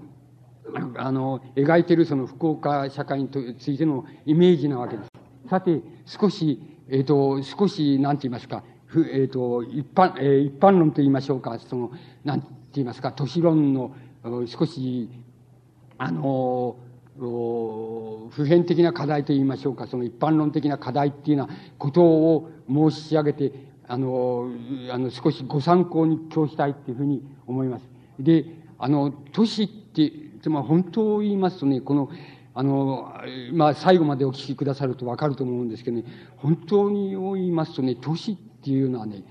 [0.97, 5.09] あの、描いてるその福岡社会についてのイメージなわけです。
[5.49, 8.63] さて、少し、えっ、ー、と、少し、なんて言いますか、
[8.95, 11.91] えっ、ー、と、一般、えー、一般論と言いましょうか、その、
[12.23, 13.95] なんて言いますか、都市論の
[14.47, 15.09] 少し、
[15.97, 16.77] あの、
[17.17, 23.51] 普遍的な課題と言いましょうか、その一般論的な課題っていうようなことを申し上げて、
[23.93, 24.49] あの、
[24.91, 27.87] あの、少しご参考に今日したいっていうふうに思います。
[28.19, 28.45] で、
[28.79, 32.09] あの、都市って、つまり本当を言いますとね、この、
[32.55, 33.13] あの、
[33.53, 36.05] まあ、最後までお聞きくださるとわかると思うんですけどね、
[36.37, 39.23] 本当にを言いますとね、都市っていうのはね、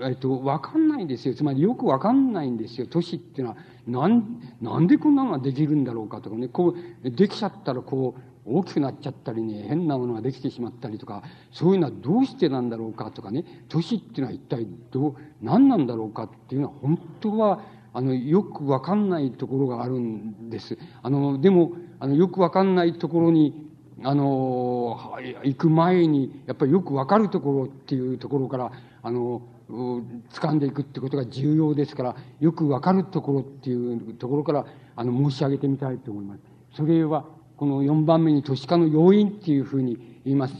[0.00, 1.34] えっと、わかんないんですよ。
[1.34, 2.86] つまりよくわかんないんですよ。
[2.86, 3.56] 都市っていうのは、
[3.86, 17.60] なん、なんでこんなのができるんだろうかとかね、こう、できちゃったらこう、大きくなっちゃったりね、変なものができてしまったりとか、そういうのはどうしてなんだろうかとかね、都市っていうのは一体どう、何なんだろうかっていうのは本当は、
[17.92, 20.78] あの、よくわかんないところがあるんです。
[21.02, 23.70] あの、でも、あの、よくわかんないところに、
[24.04, 24.98] あの、
[25.42, 28.70] 行く前に、やっぱりよくわかるところっていうところから、
[29.02, 36.40] あの、掴んでいくってことが重要ですから、よくわかるところっていうところから、あの、申し上げてみたいと思います。
[36.72, 37.24] それは、
[37.56, 40.54] この4番目に都市化の要因っていうふうに言います、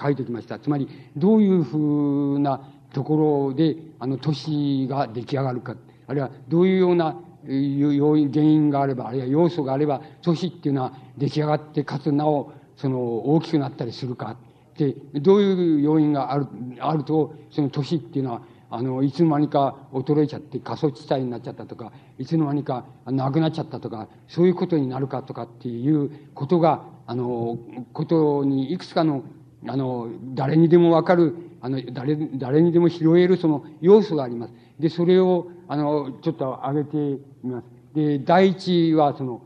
[0.00, 0.58] 書いてきました。
[0.58, 5.76] つまり、どういうふうなところで、あの、都市が出来上がるか、
[6.06, 7.16] あるいはどういうような
[7.46, 14.36] 要因、原因があれば、あるいは要素があれば、都市っていうのは出来上がって、かつなお、その、大きくなったりするか。
[14.78, 16.46] で、どういう要因がある、
[16.80, 18.42] あると、その都市っていうのは、
[18.74, 27.56] あの、いつの間にか衰えちゃって過疎地帯になっちゃったとか、いつの間にかなくなっちゃったとか、そういうことになるかとかっていうことが、あの、
[27.92, 29.22] ことにいくつかの、
[29.68, 34.54] あの、誰にでもわかる、あの、誰、誰にでも拾えるその要素があります。
[34.80, 36.96] で、それを、あの、ちょっと挙げて
[37.44, 37.66] みます。
[37.94, 39.42] で、第一は、その、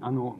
[0.00, 0.36] あの、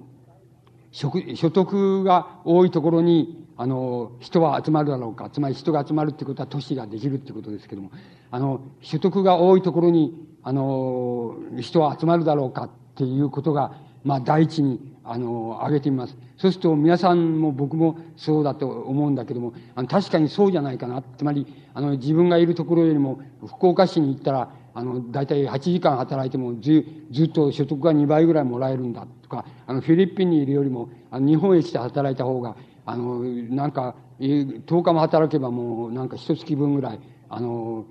[0.91, 1.13] 所
[1.53, 5.31] 得が多いところに、あの、人は集まるだろうか。
[5.31, 7.91] つまり人が集まるってことは都市ができるってことですけども、
[8.31, 16.17] あの、所得が多いところに、あの、人は集まるだろうかっていうことが、まあ、第一に、あの、挙げてみます。
[16.37, 21.03] そうすると、皆さんも僕もそうだと思うんだけども、あの、確かにそうじゃないかな。
[21.17, 32.57] つまり、あの、自分がいるところよりも、福岡市に行ったら、あの、大体8時間働いてもず、ずっと所得が2倍ぐらいもらえるんだとか、あの、フィリピンにいるよりも、あの、日本へ来て働いた方が、
[32.87, 37.87] あの、なんか、10日も働けばもう、なんか一月分ぐらい、あの、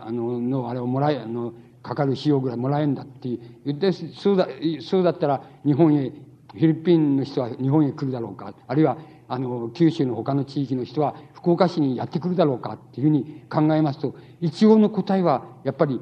[0.00, 3.28] あの、の、あれをもらえ、あの、かかる費用ぐらいもらえるんだって
[3.64, 4.48] 言って、そうだ、
[4.80, 6.10] そうだったら日本へ、
[6.52, 8.96] フィリピンの人は日本へ来るだろうか、あるいは、
[9.28, 16.00] あの、九州の他の地域の人は福岡市にやってくるだろうかっていうふうに考えますと、一応の答えは、やっぱり、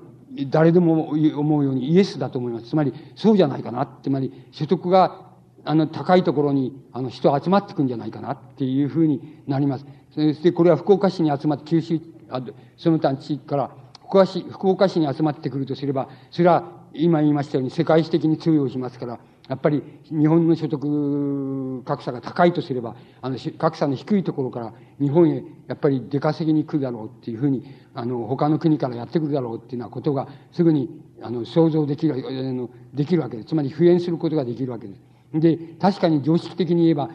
[0.49, 2.69] 誰でも思うようにイエスだと思います。
[2.69, 3.87] つまり、そうじゃないかな。
[4.03, 5.32] つまり、所得が、
[5.65, 9.87] あの、高いところに、あの、人集まってくんじゃないかなっていうふうになります。
[10.15, 12.43] そして、これは福岡市に集まって、九州、あ
[12.77, 13.71] その他の地域から、
[14.07, 33.49] 福岡市、福岡市に集まってくるとすれば、それは、今言いましたように世界史的に通用しますから、やっぱり日本の所得格差が高いとすれば、あの、格差の低いところから日本へやっぱり出稼ぎに来るだろうっていうふうに、あの、他の国からやってくるだろうっていうようなことがすぐに、あの、想像できる、あの、できるわけです。
[33.49, 35.12] つまり復縁することができるわけです。
[35.35, 37.11] で、確かに常識的に言えば、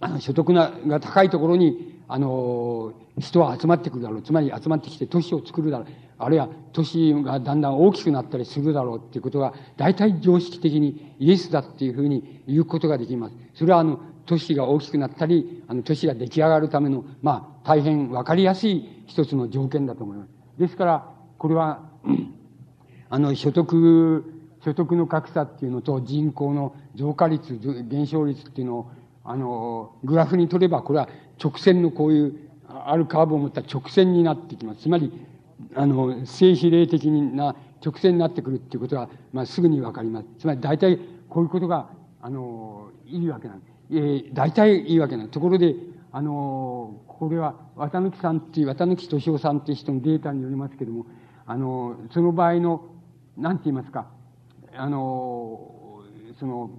[0.00, 4.22] あの、所得が高いところに、あの、人は集まってくるだろう。
[4.22, 5.86] つまり集まってきて都市を作るだろう。
[6.18, 13.36] あるいは都市がだんだん大きくなったりするだろうっていうことが、大体常識的にイエスだっていうふうに言うことができます。
[13.54, 20.30] それはあの、都市が大きくなったり、あの、都市が出来上がるための、まあ、大変わかりやすい一つの条件だと思います。
[20.58, 21.80] ですから、これは、
[23.10, 24.31] あの、所得、
[24.64, 27.58] 所得の格差っていうのと人口の増加率、
[27.88, 28.90] 減少率っていうのを、
[29.24, 31.08] あの、グラフに取れば、これは
[31.42, 32.34] 直線のこういう、
[32.68, 34.82] あるカーブを持った直線になってきます。
[34.82, 35.12] つまり、
[35.74, 40.28] あの、正比例的な直線になってくるっていうことが、まあ、すぐにわかります。
[40.38, 40.98] つまり、大体、
[41.28, 41.90] こういうことが、
[42.20, 43.72] あの、いいわけなんです。
[43.90, 45.34] えー、大体いいわけなんです。
[45.34, 45.74] ところで、
[46.12, 51.06] あの、これは、綿貫さんっていう、綿貫敏夫さんっていう人のデータによりますけども、
[51.46, 52.84] あの、その場合の、
[53.36, 54.06] なんて言いますか、
[54.76, 56.02] あの、
[56.38, 56.70] その、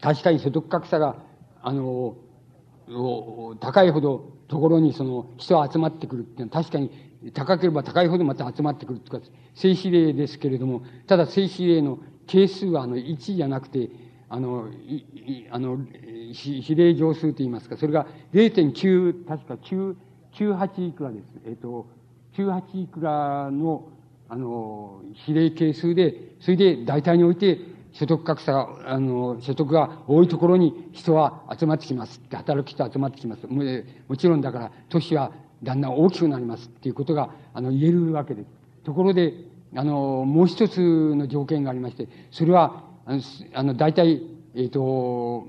[0.00, 1.16] 確かに所得格差が、
[1.62, 2.16] あの、
[3.60, 6.90] 高いほどところにその人が集まってくるっていうのは確かに
[7.34, 9.24] 高ければ高いほどまた集まってくるとか、
[9.54, 13.90] 静止例ですけれども、ただ静止例の係数はあの1じゃなくて、
[14.30, 14.68] あの、
[15.50, 15.78] あの、
[16.32, 19.96] 比例乗数と言いますか、それが0.9、確か9、
[20.32, 21.24] 98いくらです。
[21.46, 21.86] えっ、と、
[22.34, 23.88] 98いくらの、
[24.28, 27.58] あの、比例係数で、それで大体において、
[27.92, 32.20] 所得格差が、あの、所得が多いところに人は集まってきます。
[32.30, 33.46] 働く人は集まってきます。
[33.46, 38.48] もちろんだから、都市はだんだん大きくなりますっていうことが、あの、言えるわけです。
[38.84, 39.34] ところで、
[39.74, 40.80] あの、もう一つ
[41.14, 43.22] の条件がありまして、それは、あの、
[43.54, 44.22] あの大体、
[44.54, 45.46] えっ、ー、と、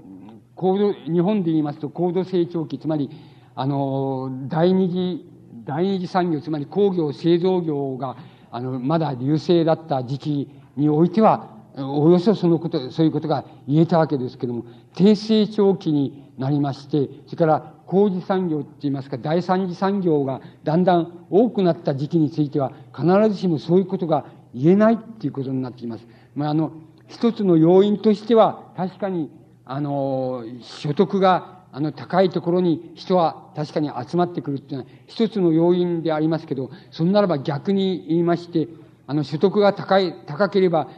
[0.55, 3.09] 高度、日本で言いますと高度成長期、つまり、
[3.55, 5.29] あの、第二次、
[5.65, 8.17] 第二次産業、つまり工業、製造業が、
[8.51, 26.07] あの、まだ流星だった時期においては、およそそのこと、そういうことが言えたわけですけども、低成長期になりまして、それから工事産業って言いますか、第三次産業がだんだん多くなった時期については、必ずしもそういうことが言えないっていうことになってきます。
[26.35, 26.71] まあ、あの、
[27.07, 29.29] 一つの要因としては、確かに、
[29.65, 38.67] あの、所得が、あの、高いところに人は確かに集まってくるっていうのは、一つの要因でありますけど、そんならば逆に言いまして、
[39.07, 40.89] あの、所得が高い、高ければ、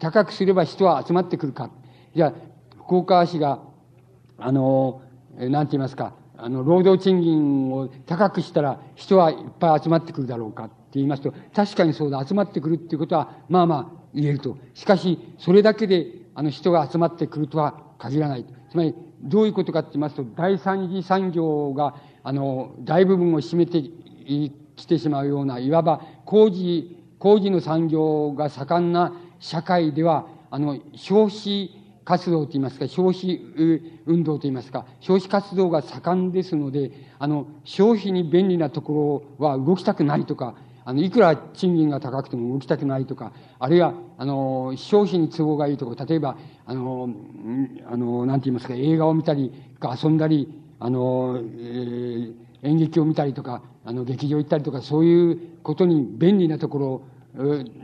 [0.00, 1.70] 高くすれば人は集まってくるか。
[2.14, 2.32] じゃあ、
[2.84, 3.60] 福岡市が、
[4.38, 5.02] あの、
[5.36, 14.56] なんて言いますか、あの、労働賃金を高くしたら人はいっぱい集まってくるだろうかって言いますと、確かにそうだ、集まってくるっていうことは、まあまあ言えると。
[14.74, 18.44] しかし、それだけで、あの、人が集まってくるとは限らない。
[18.70, 23.82] つまり、どういうことかって言いますと、第三次産業が、あの、大部分を占めて
[24.76, 31.70] 来てしまうような、いわば工事、工事の産業が盛んな社会では、あの、消費
[32.04, 33.40] 活動といいますか、消費
[34.06, 40.54] 運動といいますか、消費活動が盛んですので、あの、消費に便利なところは動きたくないとか、
[40.86, 47.10] あの、いくら賃金が高くても動きたくないとか、あるいは、あの、消費に都合がいいとか、例えば、あの、
[47.90, 57.02] あの、なんて言いますか、映画を見たり、遊んだり、あの、えー、演劇を見たりとか、あの、劇場行ったりとか、そういうことに便利なところ、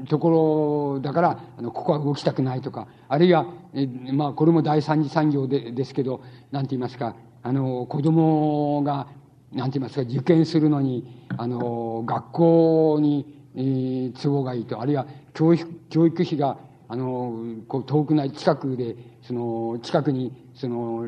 [0.09, 6.21] ところだから、あの、ここは動きたくないとか、あるいは、えまあ、これも第三次産業でですけど、
[6.53, 9.09] なんて言いますか、あの、子供が
[9.55, 17.35] なんて言いますか、受験するのに、あの、学校に、えー、都合がいいと、あるいは教育、教育費が、あの、
[17.69, 21.07] こう遠くない近くで、その、近くに、その、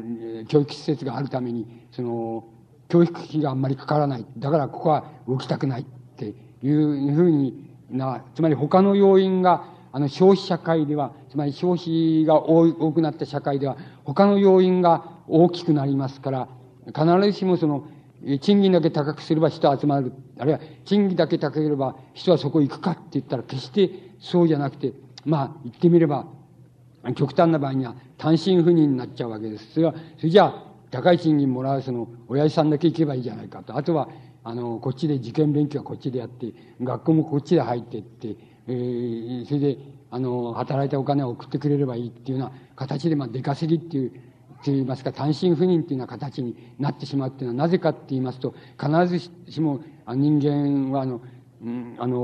[0.48, 2.44] 教育施設があるために、その、
[2.88, 4.26] 教育費があんまりかからない。
[4.38, 5.84] だからここは動きたくないっ
[6.16, 16.48] ていうふうにな、つまり他の要因が、あの、消費社会では、つまり消費が多多くなった社会では、他の要因が大きくなりますから、
[16.86, 17.86] 必ずしもその、
[18.40, 20.12] 賃金だけ高くすれば人集まる。
[20.38, 24.92] あるいは、賃金だけ高ければ人はそこ行くかって言ったら、決してそうじゃなくて、
[25.24, 26.26] まあ、言ってみれば、
[27.14, 29.74] 極端な場合には単身赴任になっちゃうわけです。
[29.74, 33.76] それは、それじゃあ、高い賃金もらうその、親父さんだけ行けばいいじゃないかと。
[33.76, 34.08] あとは、
[34.42, 38.36] あの、こっちで受験勉強はこっちでやって、学校もこっちで入ってって、
[38.68, 39.78] えー、それで、
[40.10, 44.12] あの、働いたお金を送ってくれればいいっていうような形で、まあ、出稼ぎっていう
[44.64, 51.20] と言いますか、単身赴任というような形になってしまうというのはなぜかって言いますと、必ずしも人間は、あの、
[51.62, 52.16] うん、あの、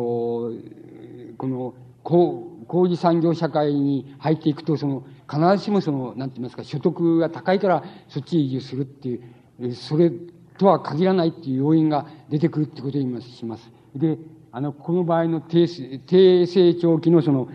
[1.36, 9.20] この、工工事産業社会に入っていくと、その、必ずしもその、なんて言いますか、所得が高いからそっちへ移住するってい
[9.58, 10.10] う、それ
[10.56, 13.70] とは限らないっていう要因が出てくるってことを言います、します。
[13.94, 14.18] で、
[14.52, 15.66] あの、この場合の低
[16.06, 17.48] 低成長期のその、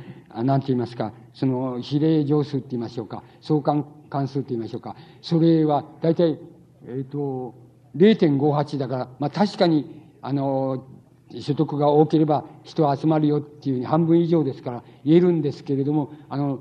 [0.44, 3.86] なんて言いますか、その比例乗数って言いましょうか、相関
[4.16, 4.96] 関数と言いましょうか。
[5.22, 6.40] それは、だいたい、
[6.88, 7.54] えっ、ー、と、
[7.98, 10.86] 0.58だから、まあ確かに、あの、
[11.42, 16.60] 所得が多ければ人は集まるよっていう半分以上ですから言えるんですけれども、あの、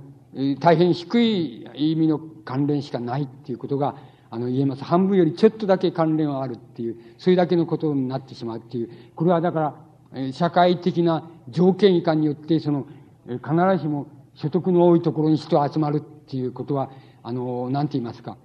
[0.59, 3.95] 大変低い意味の関連しかないっていうことが、
[4.31, 4.83] あの、言えます。
[4.83, 8.91] 半分よりちょっとだけ関連はあるっていう、それだけのことになってしまうっていう。
[9.15, 9.77] これはだか
[10.13, 12.87] ら、社会的な条件以下によって、その、
[13.27, 16.91] 必ずしも所得の多いところに人が集まるっていうことは、
[17.25, 18.37] あの、なんて言いますか。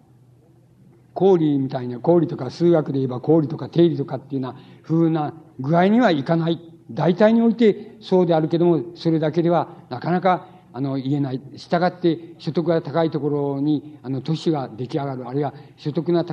[1.14, 6.60] 氷みたいな、氷とか数学で言えば氷とか定理とかっていうような風な具合にはいかない。
[6.90, 11.42] 大体においてそうであるけども、それだけではなかなかあの、言えない。
[11.56, 15.28] したがって、所得が高いところに、あの、都市が出来上がる。
[15.28, 16.24] あるいは、所得が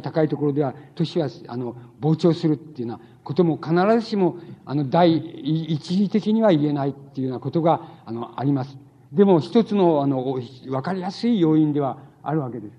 [0.00, 4.36] 高いところでは、都市は、あの、膨張するっていうようなことも必ずしも、
[4.66, 8.76] あの、第一義的には言えないっていうようなことが、あの、あります。
[9.14, 10.38] でも一つの、あの、
[10.68, 12.74] わかりやすい要因ではあるわけです。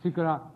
[0.00, 0.50] それから、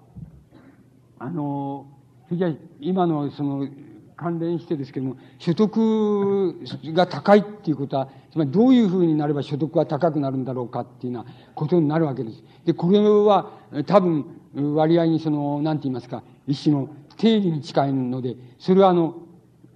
[1.18, 1.86] あの、
[2.28, 3.68] それじゃ今のその、
[4.16, 6.58] 関連してですけども、所得
[6.92, 12.42] が高いっていうことは、つまりどういうふうになれば所得が高くなるんだろうかっていうようなことになるわけです。
[12.64, 13.52] で、これは
[13.86, 14.26] 多分
[14.74, 19.14] 割合にその、なんて言いますか、一種の定理に近いので、それはあの、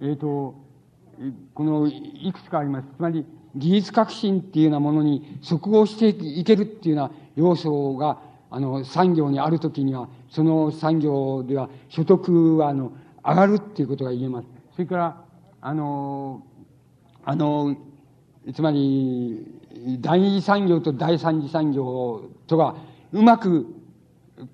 [0.01, 0.55] えっ、ー、と、
[1.53, 2.87] この、いくつかあります。
[2.97, 3.25] つまり、
[3.55, 12.91] 技術革新っていうようなものに即合していけるっていうような要素が、あの、産業にあるときには、その産業では所得は、あの、
[13.23, 14.47] 上がるっていうことが言えます。
[14.73, 15.25] それから、
[15.61, 16.43] あの、
[17.25, 17.75] あの、
[18.53, 19.61] つまり、
[20.01, 22.75] 第二次産業と第三次産業とが
[23.11, 23.67] うまく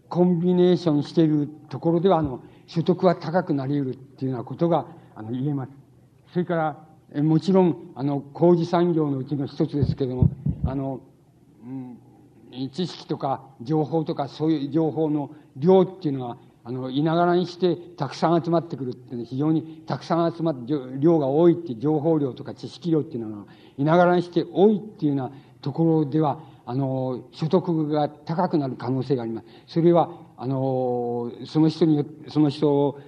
[0.08, 5.72] コンビネーションしているところでは、あの、所得は高くなり得るっていうようなことが、あの、言えます。
[6.34, 10.30] それから、もちろん、あの、工事産業のうちの一つですけれども、
[10.64, 11.02] あの、
[11.64, 23.46] うん、知識とか情報とかそういう情報の量っていうのは、あの、いながらにしてたくさん集まってくるっていうのは非常にたくさん集まって、量が多いっていう情報量とか知識量っていうのは、
[23.78, 25.32] いながらにして多いっていうような
[25.62, 29.48] ところでは、あの、所得が高くなる可能性があります。
[29.66, 33.00] それは、あの、その人に、その人を、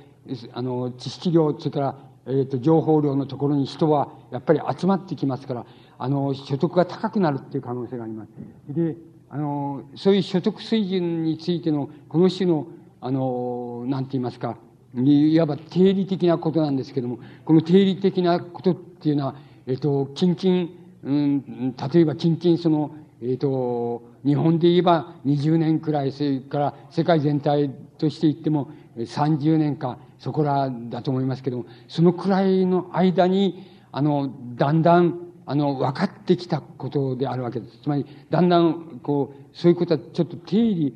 [0.53, 5.65] あの、知識量、それからえっ、ー、と、情報量のところに人はやっぱり集まってきますから、
[5.98, 8.30] あの、所得が高くなるっていう可能性があります。
[8.69, 8.95] で、
[9.30, 12.68] あの、そういう所得水準についての、この種の、
[12.99, 14.57] あの、なんて言いますか、
[14.95, 19.35] いわば定理的なことなんですけども、この定理的なことっていうのは、
[19.65, 20.69] えっ、ー、と、近々、
[21.03, 37.80] うん、例えば近々その、えっ、ー、と、日本で言えば20年くらい、それから世界全体として言っても30年か、そこらだと思いますけども、そのくらいの間に、あの、だんだん、あの、分かってきたことであるわけです。
[37.84, 40.94] つまり、だんだん、こう、そういうことはちょっと定理、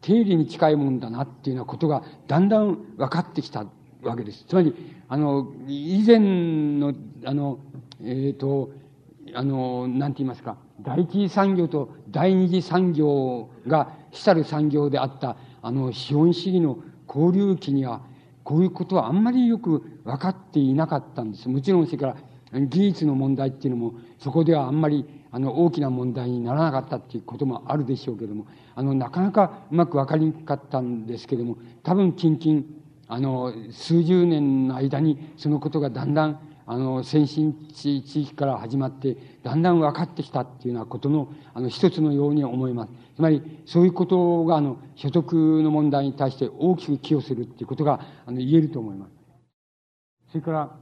[0.00, 3.66] 定理に近いもんだなっていうようなことが、だんだん分かってきた
[4.02, 4.44] わけです。
[4.46, 4.74] つまり、
[5.08, 6.94] あの、以前の、
[7.24, 7.58] あの、
[8.02, 8.70] えっ、ー、と、
[9.34, 18.02] あの、なんて言いますか、第一次産業と第二次産業が主たる産業であった、あの、資本主義の交流期には、
[18.44, 21.48] こういうことはあんまりよく分かっていなかったんです。
[21.48, 22.16] もちろん、それから、
[22.60, 32.62] 技術の問題っていうのも、そこではあんまり、あの、大きな問題にならなかったっていうこともあるでしょうけども、あの、なかなかうまく分かりにくかったんですけども、多分、近々、
[33.08, 36.38] あの、数十年の間に、そのことがだんだん、
[36.68, 42.92] あの、先進地域から始まって、だんだん分かってきたっていうようなことの、あの、一つのように思います。
[43.14, 49.12] つまり、そういうことが、あの、所得の問題に対して大きく寄与するっていうことが、あの、言えると思います。
[50.32, 50.76] それから、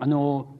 [0.00, 0.56] あの、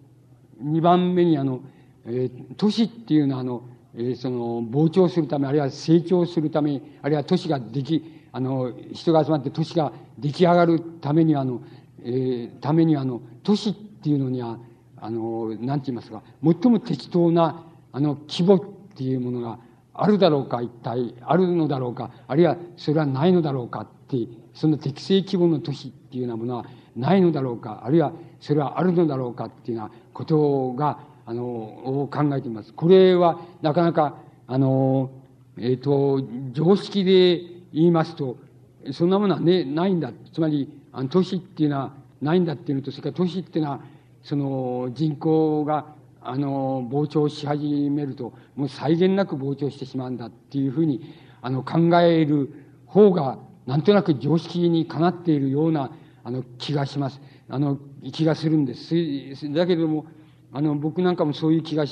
[0.60, 1.60] 二番目に、あの、
[2.04, 3.62] えー、都市っていうのは、あの、
[3.94, 11.62] えー、その、膨張するため、あるいは成長するため、あるいは都市ができ、あの、人が集まって都市が出来上がるためには、あの、
[12.04, 14.58] えー、ためには、あの、都市ってていうのには、
[14.98, 18.60] あの、なんて言いますか、最も適当な、あの、規模っ
[18.94, 19.58] ていうものが
[19.94, 32.74] あるだろうか、一体、あるのだろうか、あるいはそれはないのだろうかって、その適正規模の都市っていうようなものはないのだろうか、あるいはそれはあるのだろうかっていうようなことが、あの、を考えています。
[32.74, 35.10] これは、なかなか、あの、
[35.56, 36.22] えっ、ー、と、
[36.52, 37.40] 常識で
[37.72, 38.36] 言いますと、
[38.92, 40.12] そんなものはね、ないんだ。
[40.32, 43.80] つまり、あの都市っていうのはないんだっていうのと、それから都市っていうのは、
[44.24, 52.52] その人口があの膨張し始めるともう際限なく膨張してしまうんだっていうふうにあの考える
[52.86, 55.92] 方がなんとなく常識にかなっているような
[56.24, 57.20] あの気がします。
[57.50, 57.78] あの
[58.12, 58.94] 気がするんです。
[59.52, 60.06] だけども
[60.52, 61.84] あの僕なんかもそういう気が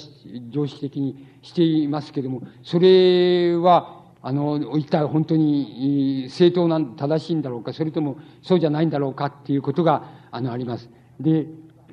[0.48, 10.88] 常識的にしていますけれどもそれはあの一体本当に正当な正しいんだろうかそれともそうじゃないんだろうかっていうことがあのあります。
[11.20, 11.46] で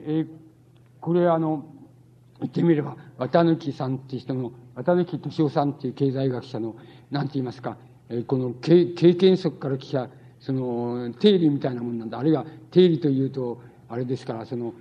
[0.06, 0.28] えー、
[1.02, 1.66] これあの、
[2.40, 6.76] 言ってみれば、綿貫さんっていう人の、綿貫敏夫さんっていう経済学者の、
[7.12, 7.78] なんて言いますか、
[8.10, 8.86] えー、この経
[9.16, 10.10] 験則から来た、
[10.40, 12.20] その、定理みたいなもんなんだ。
[12.20, 14.74] あるいは、定理というと、あれですから、その、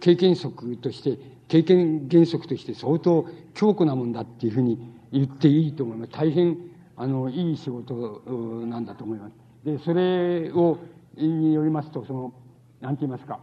[0.00, 1.18] 経験則として、
[1.48, 4.78] 経験原則として相当強固なもんだっていうふうに
[5.12, 6.12] 言っていいと思います。
[6.12, 6.56] 大変、
[6.96, 8.22] あの、いい仕事
[8.66, 9.34] なんだと思います。
[9.64, 10.78] で、それを、
[11.16, 12.32] によりますと、その、
[12.80, 13.40] なんて言いますか、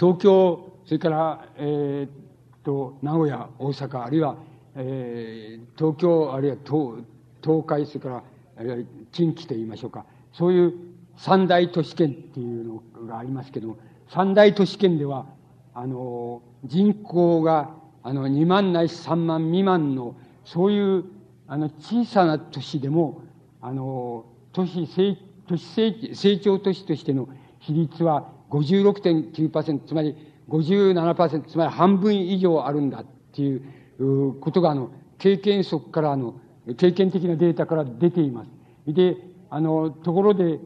[0.00, 4.36] 東京、それから、え、っと、名古屋、大阪、あるいは、
[4.74, 7.04] えー、東京、あるいは東
[7.42, 8.22] 東海、それから、
[8.56, 10.06] あるいは近畿と言いましょうか。
[10.32, 10.72] そういう
[11.18, 13.76] 三大都市圏っていうのがありますけども、
[14.08, 15.26] 三大都市圏では、
[15.74, 17.68] あの、人口が、
[18.02, 20.16] あの、2万ないし3万未満の、
[20.46, 21.04] そういう、
[21.46, 23.20] あの、小さな都市でも、
[23.60, 24.24] あの、
[24.54, 27.28] 都市成、都市成成長都市としての
[27.58, 30.16] 比率は56.9%、つまり
[30.48, 36.34] 57%、つまり半分以上あるんだっていうことが、あの、経験則からあの、
[36.76, 38.50] 経験的なデータから出ています。
[38.86, 39.16] で、
[39.48, 40.58] あの、ところで、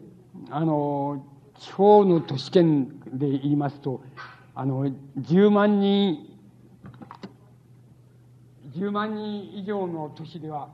[0.51, 1.25] あの、
[1.59, 4.03] 地方の都市圏で言いますと、
[4.55, 4.87] あの、
[5.19, 6.19] 10万人、
[8.77, 10.69] 10万人以上の都市では、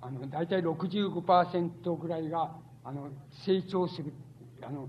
[0.00, 2.50] あの、大体65%ぐらいが、
[2.84, 3.08] あの、
[3.44, 4.12] 成長する、
[4.62, 4.88] あの、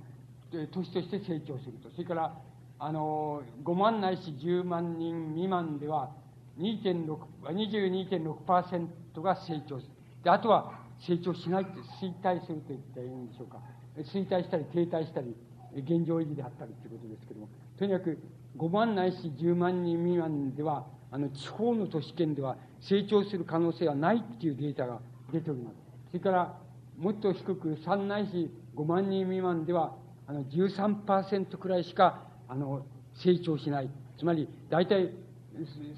[0.71, 1.89] 都市として成長すると。
[1.91, 2.37] それから、
[2.79, 6.11] あの、5万ないし10万人未満では、
[6.59, 9.91] 2.6、22.6%が成長する。
[10.23, 10.73] で、あとは
[11.07, 11.71] 成長しないって
[12.01, 13.59] 衰退すると言ったらいいんでしょうか。
[13.97, 15.35] 衰退したり停滞したり、
[15.75, 18.17] 現状維持であったりということですけども、とにかく
[18.57, 24.99] 5万ないし10万人未満では、あの、地方の都市圏では成長する可能性はないっていうデータが
[25.31, 25.75] 出ております。
[26.11, 26.57] それから、
[26.97, 29.95] もっと低く3ないし5万人未満では、
[30.27, 32.85] あの13%くらいしかあの
[33.15, 33.89] 成長しない。
[34.17, 35.11] つまり、大体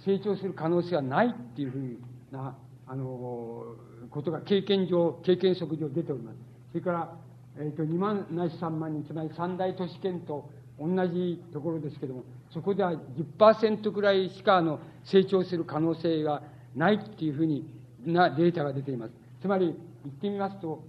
[0.05, 1.97] 成長する可能性はないっていうふう
[2.31, 2.55] な、
[2.87, 3.75] あの、
[4.09, 6.37] ことが経験上、経験則上出ております。
[6.71, 7.15] それから、
[7.57, 10.49] えっ、ー、と、2万ないし3万人、つまり三大都市圏と
[10.79, 12.93] 同じところですけども、そこでは
[13.37, 16.43] 10%くらいしかあの成長する可能性が
[16.75, 17.65] ないっていうふうに
[18.05, 19.13] なデータが出ています。
[19.41, 20.83] つまり、言ってみますと、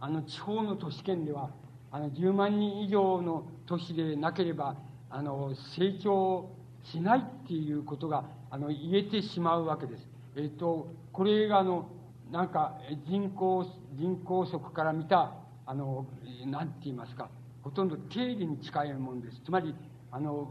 [0.00, 1.50] あの地方の都市圏では
[1.90, 4.76] あの10万人以上の都市でなければ
[5.10, 6.50] あの成長
[6.84, 10.08] しないっていうことがあの言えてしまうわけです。
[10.36, 11.88] えっと、これがあの
[12.30, 15.32] なんか人口人口則から見た
[15.66, 16.06] あの、
[16.46, 17.28] なんて言いますか、
[17.62, 19.40] ほとんど定理に近いものです。
[19.44, 19.74] つまり、
[20.12, 20.48] あの、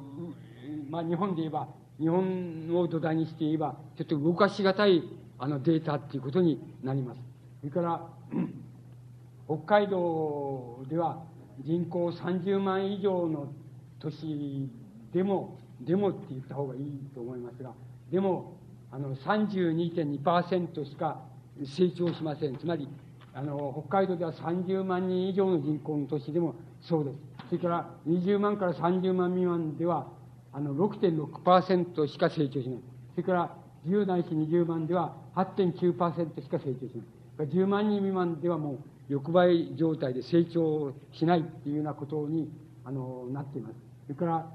[0.89, 5.03] まあ、日本で言えば、日本を土台にして言えば、ちょっと動かしがたい、
[5.39, 7.21] あの、データっていうことになります。
[7.61, 8.09] それから、
[9.47, 11.23] 北海道では
[11.63, 13.53] 人口30万以上の
[13.99, 14.69] 都市
[15.13, 17.73] でも、でもって言った方がいいと思いますが、
[18.11, 18.57] でも、
[18.91, 21.21] あの、32.2%しか
[21.63, 22.57] 成長しません。
[22.57, 22.87] つまり、
[23.33, 27.17] あの、北海道では30万人以上の人口の都市でもそうです。
[27.49, 30.07] それから20万から30万未満では、
[30.53, 32.79] あの、6.6%しか成長しない。
[33.11, 33.55] それから
[33.87, 36.93] 10ないし20万では8.9%しか成長し
[37.37, 37.47] ない。
[37.47, 38.79] 10万人未満ではもう
[39.09, 42.49] 横ばい状態で成長しないっていうようなことに、
[42.83, 43.75] あの、なっています。
[44.07, 44.51] それから、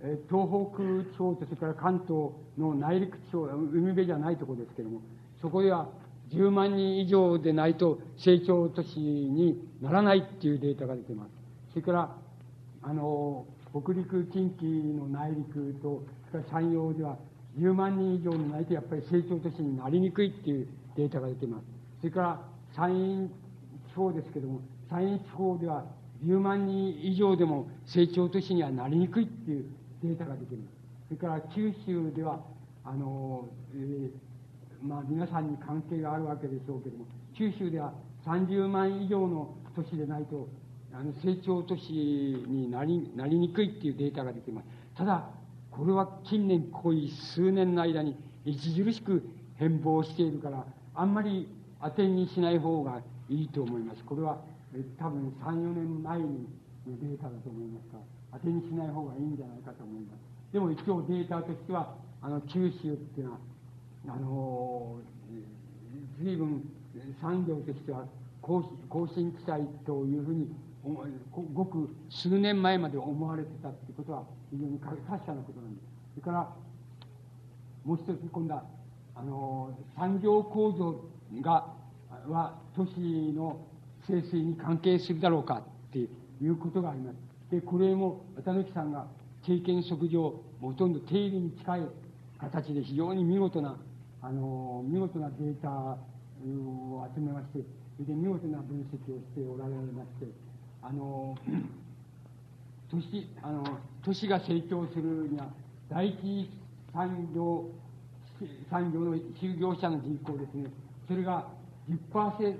[0.00, 5.02] え東北地方とそれから関東の内陸地方、海辺じゃないところですけれども、
[5.40, 5.88] そこでは
[6.30, 11.30] 10万人以上でないと成長都市にならないっていうデータが出てます。
[11.70, 12.16] それから、
[12.82, 14.64] あの、北陸、近畿
[14.94, 17.16] の内陸と、それから山陽では
[17.58, 21.64] 10万人以上にないとやっぱり成長都市になりにくいっていうデータが出てます。
[22.00, 22.40] それから
[22.74, 23.28] 山陰
[23.92, 25.84] 地方ですけども、山陰地方では
[26.24, 29.66] 10万人以上でも成長都市にはなりにくいっていう
[30.02, 30.74] データが出ています。
[31.08, 32.40] それから九州では、
[32.84, 37.06] あの、えー、まあ皆さんに関係があるわけでしょうけども、
[37.36, 37.92] 九州では
[38.24, 40.48] 30万以上の都市でないと、
[40.94, 44.66] あの成長都市になりなりにくいっていうデータが出てます。
[44.96, 45.28] ただ、
[45.70, 48.16] これは近年、こういう数年の間に
[48.46, 49.22] 著しく
[49.56, 51.48] 変貌しているから、あんまり
[51.82, 54.04] 当てにしない方がいいと思います。
[54.04, 54.40] これは
[54.98, 56.48] 多分3、4年前に
[56.86, 58.00] データだと思いますが、
[58.32, 60.20] 当てにしない方がいいんじゃないかと思います。
[60.52, 63.38] でも一応データとしては、あの、九州っていうのは、
[64.08, 64.96] あの、
[66.20, 66.68] 随分
[67.20, 68.06] 産業としては
[68.40, 68.62] 更
[69.14, 70.48] 新地帯というふうに、
[71.54, 75.86] ごく数年前まで思われてたっていうことは非常に確かなことなんです。
[76.14, 76.52] それから、
[77.84, 78.64] もう一つ今度は、
[79.14, 81.04] あの、産業構造
[81.40, 81.81] が、
[82.28, 82.98] は都市
[83.32, 83.60] の
[84.06, 86.08] 清水に関係するだろうかってい
[86.48, 87.16] うことがあります。
[87.50, 89.06] で、これも綿貫さんが
[89.46, 91.80] 経験則上、ほとんど定理に近い
[92.38, 93.76] 形で非常に見事な、
[94.20, 95.98] あの、見事なデータを
[97.14, 97.60] 集めまして、
[97.96, 100.26] それで見事な分析をしておられまして、
[100.82, 101.36] あの、
[102.90, 103.64] 都市、あの、
[104.04, 105.48] 都市が成長するには、
[105.88, 106.50] 第一
[106.92, 107.66] 産業、
[108.70, 110.70] 産業の就業者の人口ですね、
[111.06, 111.48] それが
[111.88, 112.56] 10%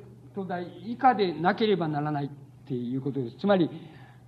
[0.47, 2.29] 台以下でなければならないっ
[2.67, 3.37] ていうことです。
[3.39, 3.71] つまり、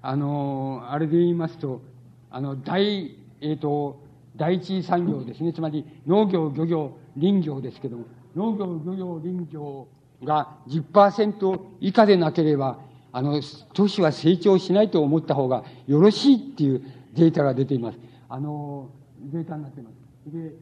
[0.03, 1.83] あの、あれで言いますと、
[2.31, 4.01] あの、大、えっ、ー、と、
[4.37, 5.53] 第一産業ですね。
[5.53, 8.05] つまり、農業、漁業、林業ですけども、
[8.35, 9.89] 農業、漁業、林業
[10.25, 12.79] が10%以下でなければ、
[13.13, 13.41] あの、
[13.73, 16.83] 都市は成長しないと思った方がよろしいっていう
[17.15, 17.99] データが出ています。
[18.29, 18.91] あの、
[19.21, 20.33] データになっています。
[20.33, 20.55] で、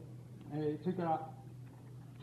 [0.53, 1.29] えー、それから、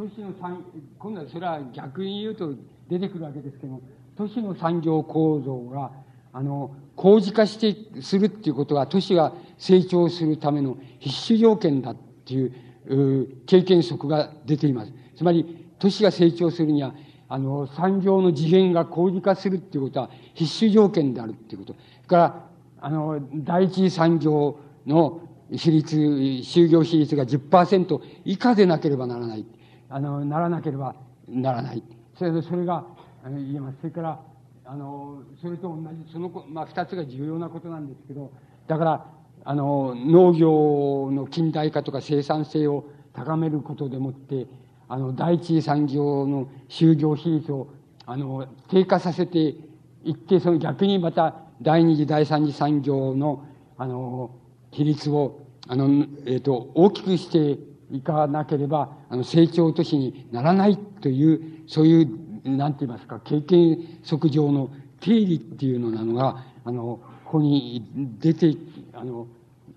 [0.01, 0.65] 都市の産、
[0.99, 2.55] 今度はそれは逆に言うと
[2.89, 3.83] 出てくるわけですけども、
[4.17, 5.93] 都市の産業構造が、
[6.33, 12.55] あの、工事化してするっていうことは、都市が成長するための必須条件だっていう、
[12.87, 14.93] う経験則が出ています。
[15.17, 16.95] つまり、都市が成長するには、
[17.29, 21.75] あの、産業の次元が工事化するっていうことは必須条件であるっていうこと。
[21.75, 22.45] それから、
[22.81, 25.21] あの、第一次産業の
[25.53, 29.45] 比率、就業比率が10%以下でなければならない。
[29.91, 30.95] あの、ならなければ
[31.29, 31.83] ならない。
[32.17, 32.87] それで、それが、
[33.25, 33.79] あの、言えます。
[33.81, 34.21] それから、
[34.65, 38.31] あの、それと同じ、その、まあ、二つが重要なことなんですけど、
[38.69, 39.07] だから、
[39.45, 44.47] あの、農業の近代化とか生産性を高めることでもって、
[44.89, 47.69] あの、第一次産業の就業比率を、
[48.07, 53.45] あの、低下させていって、その逆にまた、第二次、第三次産業の、
[53.77, 54.31] あの、
[54.71, 57.59] 比率を、あの、えっ、ー、と、大きくして
[57.91, 62.09] いかなければ、あの、成長都市にならないという、そういう、
[62.45, 67.87] なんて言いますか、経験則上の定理っていうのなのが、あの、ここに
[68.19, 68.57] 出て、
[68.93, 69.27] あの、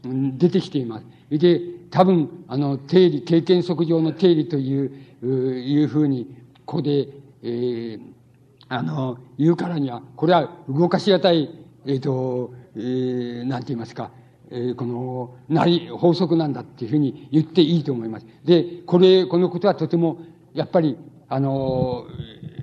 [0.03, 1.06] 出てきています。
[1.30, 4.91] で、多分、あの、定理、経験則上の定理という、
[5.23, 6.26] いうふうに、
[6.65, 7.07] ここで、
[7.41, 8.02] えー、
[8.69, 11.49] あの、言うからには、これは動かしがたい、
[11.85, 14.11] えっ、ー、と、えー、なんて言いますか、
[14.56, 18.28] えー、この、なり、法則なんだっていうふうに言っていいと思います。
[18.46, 20.20] で、これ、このことはとても、
[20.54, 20.96] やっぱり、
[21.28, 22.06] あの、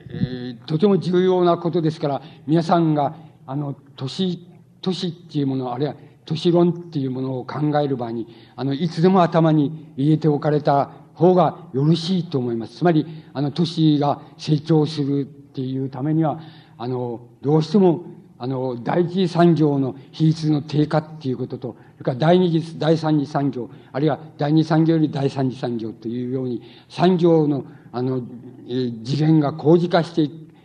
[0.08, 4.46] えー、とても重要なことですから、皆さんが、あの、都市、
[4.80, 12.76] 都市っていうもの、あるいは都市論っていうものを考える場合に、あの、いつでも頭に入れておかれた方がよろしいと思います。
[12.76, 16.40] つまり、あの、都市が成長するっていうためには、
[16.78, 18.04] あの、どうしても、
[18.42, 28.22] あの、第一次産業の比率の低下っていうことと、それから第二次、第三次産業、あるいは第二産業より第三次産業というように、産業の、あの、
[28.66, 30.22] 次元が工事化して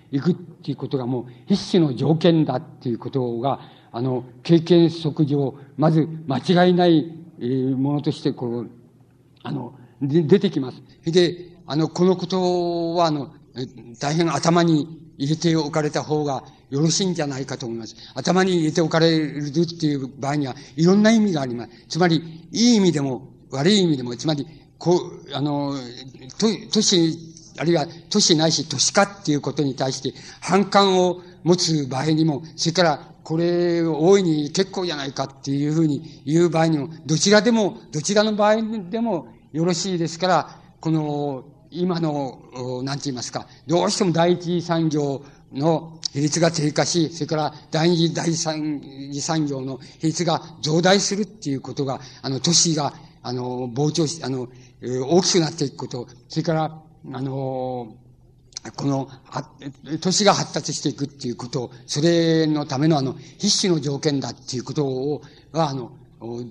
[0.09, 3.59] いくっていうことがもう必須の条件だっていうことが、
[3.91, 6.37] あの、経験則上、まず間
[6.67, 7.11] 違いない、
[7.41, 8.69] え、ものとして、こう、
[9.43, 10.81] あの、で、出てきます。
[11.11, 13.33] で、あの、このことは、あの、
[13.99, 16.43] 大変頭に入れておかれた方が
[16.75, 17.95] よろしいんじゃないかと思います。
[18.15, 21.71] 頭に入れておかれるっていう場合には、いろんな意味があります。
[21.87, 24.45] つまり、いい意味でも、悪い意味でも、つまり、
[24.77, 25.73] こう、あの、
[26.37, 27.17] 都都市、
[27.57, 38.57] あるいは都市ないし都市化っていうことに対して反感を持つ場合にも、それからこれ大いに結構じゃないかっていうふうに言う場合にも、どちらでも、どちらの場合
[38.89, 45.23] でもよろしいですから、この今の、なんて言いますか、どうしても第一産業
[45.53, 48.81] の比率が低下し、それから第二次、第三
[49.11, 54.47] 次産業の比率が増大するっていうことが、あの、都市が、あの、膨張し、あの、
[54.81, 57.97] 大きくなっていくこと、それから、あの、
[58.77, 59.09] この、
[59.99, 65.21] 都市が発達していくっていうことそれのためのあの、必須の条件だっていうことを、
[65.51, 65.91] は、あの、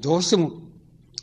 [0.03, 0.53] どうしても、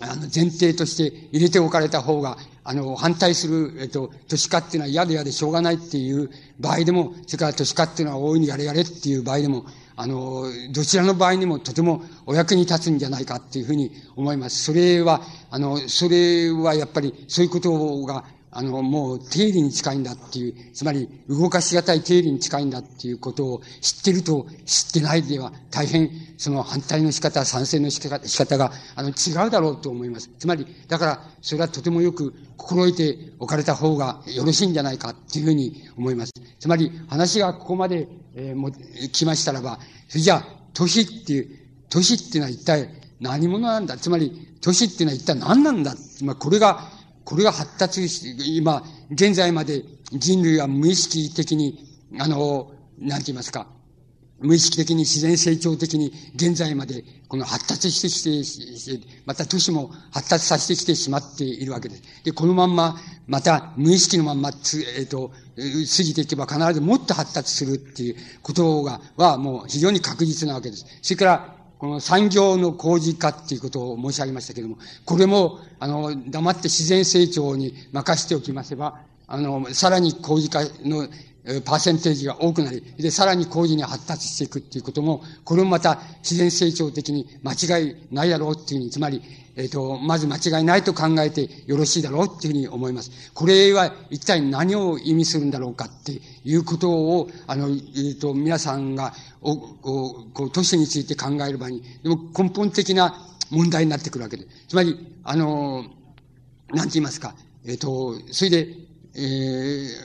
[0.01, 6.29] あの、前提として入れておかれた方が、あの、反対する、えっと、都市化っていうのは嫌で嫌でしょうがないっていう
[6.59, 9.65] 場合でも、それから都市化っていうのは大いにやれやれっていう場合でも、
[9.95, 14.63] あの、どちらの場合にもとてもお役に立つんじゃないかっていうふうに思います。
[14.63, 15.21] それは、
[15.51, 18.23] あの、それはやっぱりそういうことが
[18.53, 30.29] あの、もう定理に近いんだっていう、つまり動かしがたい定理に近いんだっていうことを知ってると知ってないでは大変その反対の仕方、賛成の仕方仕方があの違うだろうと思います。
[30.37, 36.33] つまり、だからそれはとてもよく心得ておかれた方がよろしいんじゃないかっていうふうに思います。
[36.59, 38.69] つまり話がここまで、えー、も
[39.11, 39.79] 来ましたらば、
[40.09, 41.59] それじゃあ、都市っていう、
[41.89, 43.97] 都市っていうのは一体何者なんだ？
[43.97, 45.95] つまり、都市っていうのは一体何なんだ？
[46.21, 46.89] まあ、これが
[47.31, 51.79] これが発達し、今、現在まで人類は無意識的に、
[52.19, 53.67] あの、なんて言いますか、
[54.41, 62.03] 無意識的に自然成長的に現在までこの発達してきて、また都市も発達させてきてしまっているわけです。
[62.25, 62.97] で、このまんま、
[63.27, 70.85] また無意識のまんまつ、えっ、ー、と、過ぎていけば必ずもっと発達するっていうことが、はもう非常に確実なわけです。
[71.01, 81.07] それから、この産業の工事化っていうことを申し上げましたけれども、これも、あの、黙って自然成長に任せておきませば、あの、さらに工事化の
[81.65, 89.21] パーセンテージが多くなり、で、さらに工事に発達していくっていうことも、これもまた自然成長的に間違いないだろうっていうふうに、つまり、
[89.55, 93.11] えっ、ー、と、まず間違いないと考えてよろしいだろうっていうふうに思います。
[93.33, 104.49] これは一体何を意味するんだろうかっていうことを、あの、えっ、ー、と、皆さんが、お、おこう、都市について考える場合に、でも根本的な問題になってくるわけです。
[104.69, 105.85] つまり、あの、
[106.69, 107.35] なんて言いますか、
[107.65, 108.67] えっ、ー、と、それで、
[109.15, 109.19] え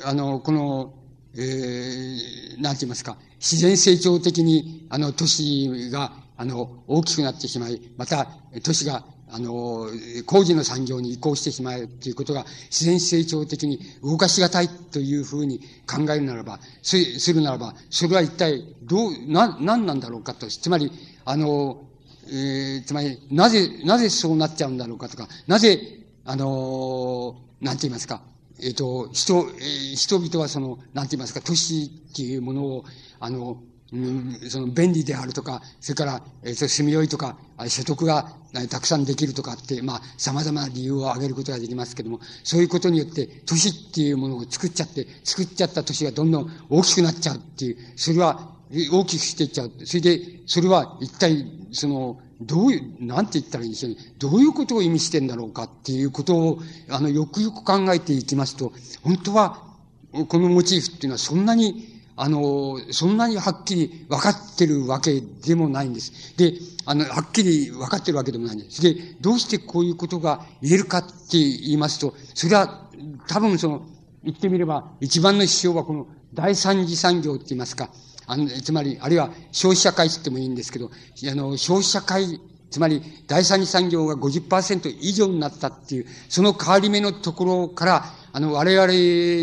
[0.05, 0.95] ー、あの、この、
[1.37, 8.29] えー、なんて言いますか、自然成長的に、あの、都市が、あの、大きくなってしまい、また、
[8.63, 9.89] 都市があの、
[10.25, 20.47] 工事の産業に移行してしまうということが自然成長的に動かしがたいというふうに考えるならば、するならば、それは一体どう、な、何なんだろうかと。
[20.47, 20.93] つまり、
[21.25, 21.83] あの、
[22.29, 25.81] えー、つまり、なぜ、なぜそうなっちゃうんだろうかとか、なぜ、
[26.25, 28.23] あの、なんて言いますか、
[28.61, 32.85] えっ、ー、と、人、えー、人々はその、なんて言いますか、都市っていうものを、
[33.21, 33.63] あの、
[33.93, 37.39] うん、その便利であるとか、それから、えー、住みよいとか、
[37.69, 38.33] 所得が
[38.69, 49.73] たくさんできるとかって、まあ、様々な理由を挙げることができますけども、そういうことによって、都市っていうものを作っちゃって、作っちゃった都市がどんどん大きくなっちゃうっていう、それは大きくしていっちゃう。
[49.85, 53.97] それで、それは一体、その、どういう、なんて言ったらいいんでしょうね。
[54.19, 56.59] どういうことを意味してんだろうかっていうことを、
[56.91, 58.73] あの、よくよく考えていきますと、
[59.03, 59.63] 本当は、
[60.29, 66.35] このモチーフっていうのはそんなにあの、そんなにはっきり分かってるわけでもないんです。
[66.39, 66.55] で、
[66.87, 68.81] あの、はっきり分かってるわけでもないんです。
[68.81, 72.89] で、どうしてこういうことが言えるかって言いますと、それは
[73.29, 73.87] 多分その、
[74.25, 77.91] 言ってみれば、一番の指標はこの第三次産業って言いますか、
[78.27, 82.41] あの、つまり、あるいは消費者会って言ってもいいんですけど、あの、消費者会、
[82.71, 88.93] つまり、第三次産業が50%以上になったっていう、その変わり目のところから、あの、我々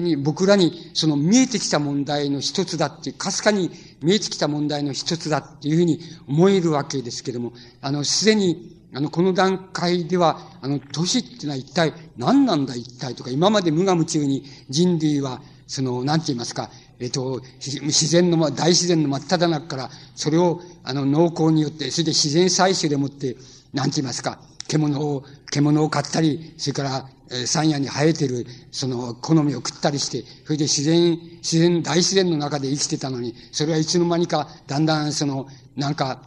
[0.06, 16.70] に、僕らに、その見えてきた問題の一つだっていう、かすかに見えてきた問題の一つだっていうふうに思えるわけですけども、あの、すでに、あの、この段階では、あの、都市ってのは一体何なんだ一体とか、今まで無我夢中に人類は、その、なんて言いますか、
[17.00, 23.36] えっ、と、自然の、大自然の真っ只中から、それを、あの、農耕によって、それで自然採取でもって、
[23.74, 27.10] なんて言いますか、獣を、獣を買ったり、それから、
[27.48, 36.22] 山野に生えてる、その、好みを食ったりして、それで自然、自然、大自然の中で生きてたのに、それはいつの間にか、だんだん、その、なんか、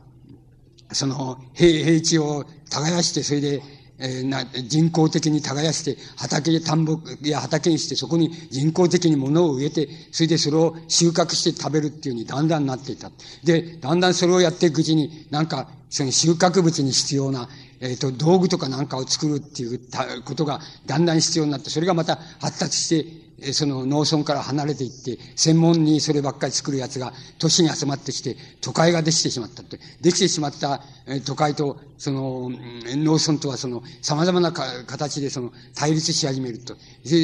[0.93, 3.63] その、平、平地を耕して、それで、
[3.99, 13.11] えー、な人工的に耕して、畑、田んぼや畑にして、そこに人工的に物を植えて、それでそれを収穫して食べるっていうふうにだんだんなっていた。
[13.45, 17.49] で、だんだんそれをやっていくうちに、なんか、その収穫物に必要な、
[17.81, 19.81] えっ、ー、と、道具とかなんかを作るっていう
[20.25, 29.79] ことがだんだん必要になって、それがまた発達して、その農村から離れていって、専門にそればっかり作るやつが都市に集まってきて、都会ができてしまったって。
[30.01, 30.81] できてしまった
[31.27, 36.77] 都会と、その、農村とはその、様々な形でその、対立し始めると。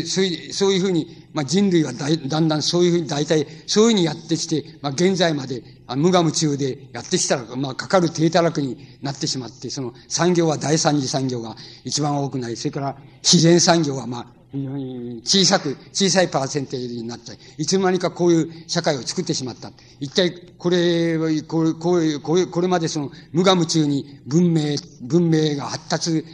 [0.06, 5.62] そういうそういうふうに、まあ人類はだだんだんそういうふうに大体、そういうふうにやってきて、まあ現在まで
[5.96, 17.32] 無我夢中でやってきたら、まあかかる低たらくになってしまって、その産業は第三次産業が一番多くなり、それから自然産業はまあ、小さく、小さいパーセンテージになった。
[17.56, 19.72] いつの間にかこういう社会を作ってしまった。
[19.98, 26.24] 一体、これ、これ、こうこうこれまでその無我夢中に文明、文明が発達、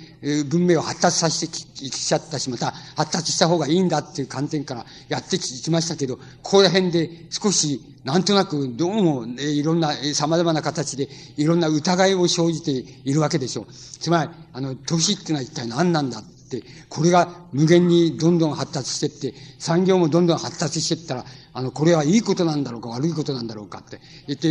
[0.50, 13.66] 文明を発達させてきちゃったし、また発達した方がいいんだっていう観点からやってきましたけど、ここら辺で少し、なんとなく、どうも、いろんな、様々な形で、いろんな疑いを生じているわけでしょう。
[13.72, 16.20] つまり、あの、年っていうのは一体何なんだ。、
[16.88, 24.48] これが無限にどんどん発達していって、産業もどんどん発達していったら、あの、これはいいことなんだろうか、悪いことなんだろうかって言って、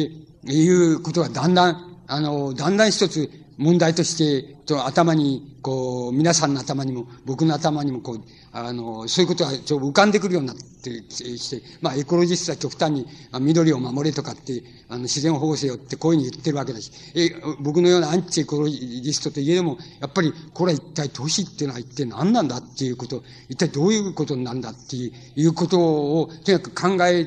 [0.51, 8.21] いうことがだんだん、あの、だんだん一つ問題として、と頭に、こう、皆さんの頭にも、僕の頭にも、こう、
[8.51, 17.29] あの、そういうことがちょ浮かんでくるようになってきて、まあ、エコロジストは極端に、あ緑を守れとかって、あの、自然保護せよってこういうふうに言ってるわけだし、え、
[17.59, 25.11] 僕のようなアンチエコロジストといえども、やっぱり、これは一体都市っていうのは一体何なんだっていうこと、一体どういうことなんだってい
[25.45, 27.25] うことを、とにかく考え、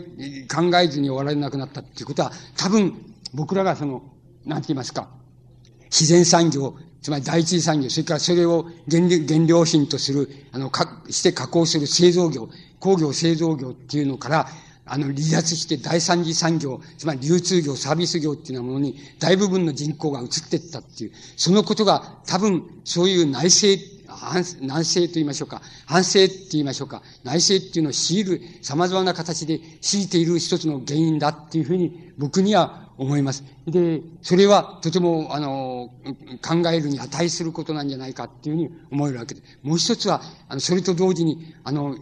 [0.48, 2.94] 考えずに終わられなくなったっていうことは、多分、
[3.34, 4.02] 僕らがその、
[4.44, 5.08] なんて言いますか、
[5.90, 12.48] 自然産業、つまり第一次産業、それからそれを原原料品とする、あの、か、して加工する製造業、
[12.78, 14.48] 工業製造業っていうのから、
[14.84, 23.82] あの、離脱して第三次産業、つまり流通業、サービス業っていうようなものに大部分の人口が移っていったっていう、そのことが多分そういう内政、
[24.60, 33.42] 内政と言いましょうか、反省って言いましょうか、内政っていうのを強いる、様々な形で強いている一つの原因だっていうふうに僕には思います。
[33.66, 35.90] で、それはとても、あの、
[36.46, 39.58] 考えるに値することなんじゃないかっていうふうに思えるわけです。
[39.62, 41.96] もう一つは、あの、それと同時に、あの、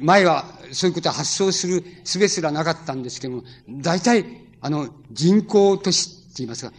[0.00, 4.26] 前はそういうことは発想する術すらなかったんですけども、大体、
[4.60, 6.72] あの、人口都市って言いますか、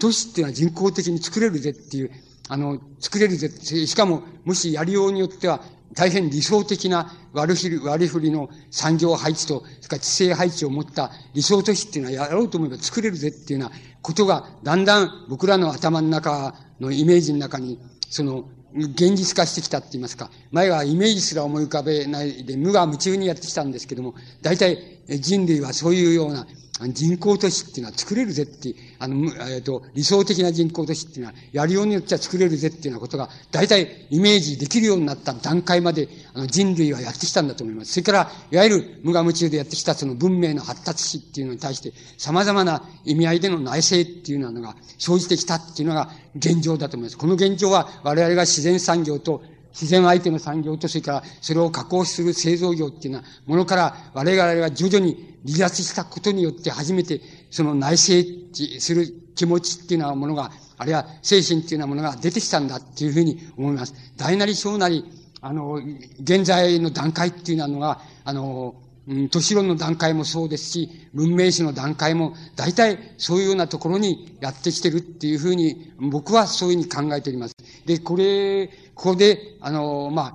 [0.00, 2.10] 都市っていうのは人工的に作れるぜっていう、
[2.54, 3.50] あの、作れるぜ。
[3.84, 5.60] しかも、もしやりようによっては、
[5.92, 24.78] 大変理想的な割り振り、割り振りの産業配置と、それから地政配置を持った理想都市っていうのはやろうと思えば作れるぜっていうようなことが、だんだん僕らの頭の中のイメージの中に、その、現実化してきたって言いますか、前はイメージすら思い浮かべないで無我夢中にやってきたんですけども、大体
[25.08, 26.46] 人類はそういうような
[26.80, 37.92] 人工都市っていうのは作れるぜって、あの、えっ、ー、と、理想的な人工都市っていうのは、やりようによっては作れるぜっていうようなことが、大体イメージできるようになった段階まで、あの、人類はやってきたんだと思います。
[37.92, 47.16] それから、いわゆる無我夢中でやってきたその文明の発達史っていうのに対して、様々な意味合いでの内政っていうのが生じてきたっていうのが現状だと思います。
[47.16, 49.44] この現状は、我々が自然産業と
[49.74, 57.20] 自然相手の産業と、それからそれを加工する製造業っていうのはものから、我々は徐々に離脱したことによって初めて、
[57.50, 63.94] その内政する気持ちっていうようなものが、あるいは精神っていうようなものが出てきたんだっていうふうに思います。
[64.16, 65.04] 大なり小なり、
[65.40, 65.80] あの、
[66.20, 68.76] 現在の段階っていうのが、あの、
[69.06, 77.54] うん、都市論の段階もそうですし、文明史の段階も、大体そういうようなところにやってきてるっていうふうに、僕はそういうふうに考えております。
[77.84, 80.34] で、これ、ここで、あの、まあ、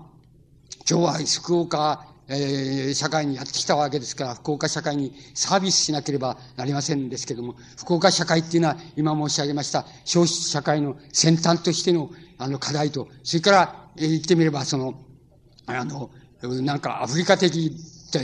[0.89, 14.93] 今日は福岡、えー、社会にやってきたわけですから、福岡社会にサービスしなければなりませんですけども、福岡社会っていうのは、今申し上げました、消費社会の先端としての、あの、課題と、それから、えー、言ってみれば、その、
[15.65, 17.75] あの、なんかアフリカ的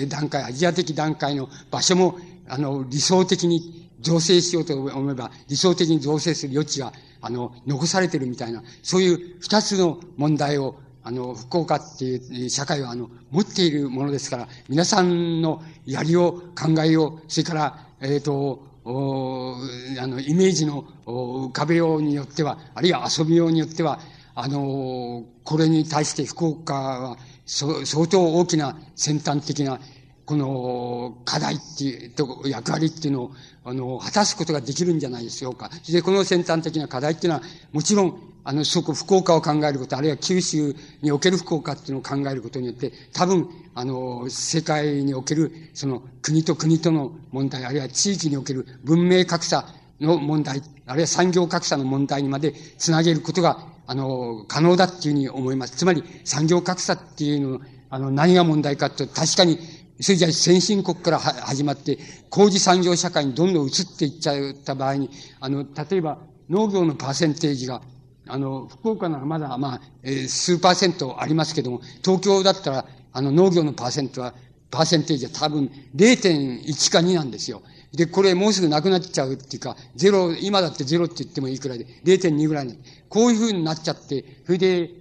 [0.07, 2.18] 段階、アジア的段階の場所も、
[2.48, 19.56] あの、理想的に造成しようと思えば、理想的に造成する余地が、あの、残されてるみたいな、そういう二つの問題を、あの、福岡っていう社会は、あの、持っているものですから、皆さんのやりを、考えを、それから、えっ、ー、と、お
[19.99, 23.99] あの、イメージの浮かべようによっては、あるいは遊びようによっては、
[24.36, 29.80] あの、これに対して福岡は、相当大きな先端的な、
[30.26, 33.32] この課題っていうと、役割っていうのを、
[33.64, 35.70] あの、果たすことができるんじゃないでしょうか。
[35.88, 49.68] で、この先端的な課題っていうのは、もちろん、あの、そこ、福岡を考えること、あるいは九州における福岡っていうのを考えることによって、多分、あの、世界における、その、国と国との問題、あるいは地域における文明格差
[50.00, 55.76] の問題、あるいは産業格差の問題にまでつなげることが、あの、可能だっていうふうに思います。
[55.76, 59.60] つまり、産業格差っていうの、あの、何が問題かと、確かに、
[60.02, 61.98] それじゃ先進国から始まって、
[62.30, 65.10] 工事産業社会にどんどん移っていっちゃった場合に、
[65.40, 67.82] あの、例えば、農業のパーセンテージが
[68.28, 74.34] あの、福岡ならまだ、まあ、えー、数パーセントありますけども、東京だったら、あの、農業のパーセントは、
[74.72, 77.62] パーセンテージは多分0.1か2なんですよ。
[77.94, 82.78] で、これもうすぐなくなっちゃうっていうか、ゼロ、今だってゼロって言ってもいいくらいで、0.2ぐらいに
[83.10, 84.91] こういうふうになっちゃって、それで、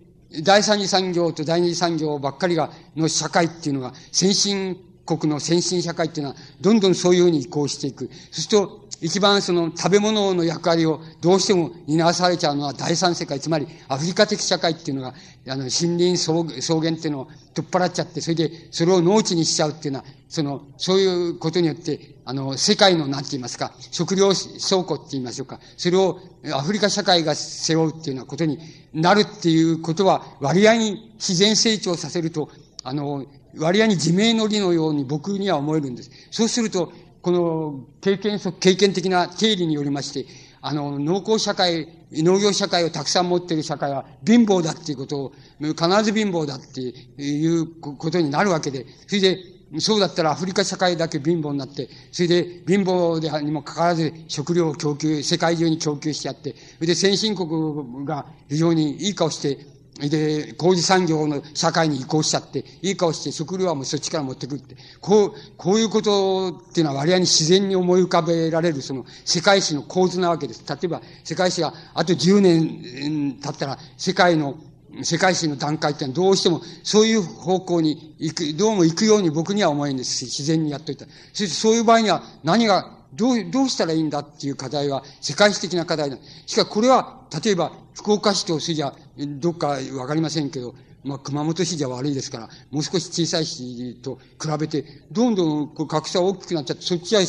[0.43, 4.76] 第三次産業と第二次産業ばっかりが、の社会っていうのが、先進
[5.06, 8.06] 国の先進社会っていうのは、どんどんそういうふうに移行していく。
[8.06, 15.12] そうすると、一番その食べ物の役割をどうしても担わされちゃうのは第三世界、つまりアフリカ的社会っていうのが、
[15.47, 26.18] あの、森林草原っていうのを取っ払っちゃって、それでそれを農地にしちゃうっていうのは、その、そういうことによって、あの、世界の、なんて言いますか、食料倉庫って言いましょうか、それを
[26.55, 28.59] アフリカ社会が背負うっていうようなことに
[28.94, 32.48] なるっていうことは、割合に自然成長させると、
[32.82, 33.26] あの、
[33.59, 36.10] 割合に自明の理のように僕には思えるんです。
[36.31, 36.90] そうすると、
[37.24, 40.30] この経験、経験的な定理によりまして、
[40.60, 49.38] あの、農耕社会、農業社会をたくさん持っている社会は貧乏だっていうことを、必ず貧乏だっていうことになるわけで、それで、
[49.78, 59.66] そうだったらアフリカ社会だけ貧乏になって、それで貧乏でにもかかわらず食料を供給、世界中に供給しちゃって、それで先進国が非常にいい顔して
[60.01, 64.77] で、工事産業の社会に移行しちゃって、いい顔して食料はもうそっちから持ってくるって。
[65.01, 70.65] こう、こういうことっていうのは割合に自然に思い浮かべられるその世界史の構図なわけです。
[70.69, 74.57] 例えば、世界史があと10年経ったら、世界の、
[75.03, 80.25] 世界史の段階ってのはどうしてもそういう方向に行く、どうも行くように僕には思えんです。
[80.25, 81.07] 自然にやっといた。
[81.33, 86.16] そしてそういう場合には何がどう、どうしたらいいんだっていう課題は世界史的な課題だ。
[86.47, 90.74] しかしこれは、例えば、福岡市と市じゃ、どっかわかりませんけど、
[91.05, 97.23] まあ、熊本市じゃ悪いですから、もう少し小さい市と比べて、どんどん格差大きくなっちゃって、そっちは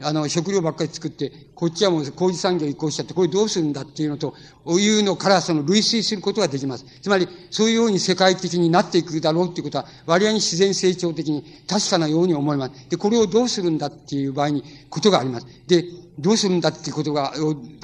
[0.00, 4.34] あの、食料ばっかり作って、こっちはもう工事産業移行しちゃって、これどうするんだっていうのと、
[4.66, 6.84] いうのからその類推することができます。
[7.00, 12.90] つまり、そういうように世界的になっていくだろうっていうことは、割合に自然成長的に確かなように思います。
[12.90, 15.46] で、これをどうするんだっていう場合に、ことがあります。
[15.66, 15.84] で、
[16.18, 17.32] どうするんだっていうことが、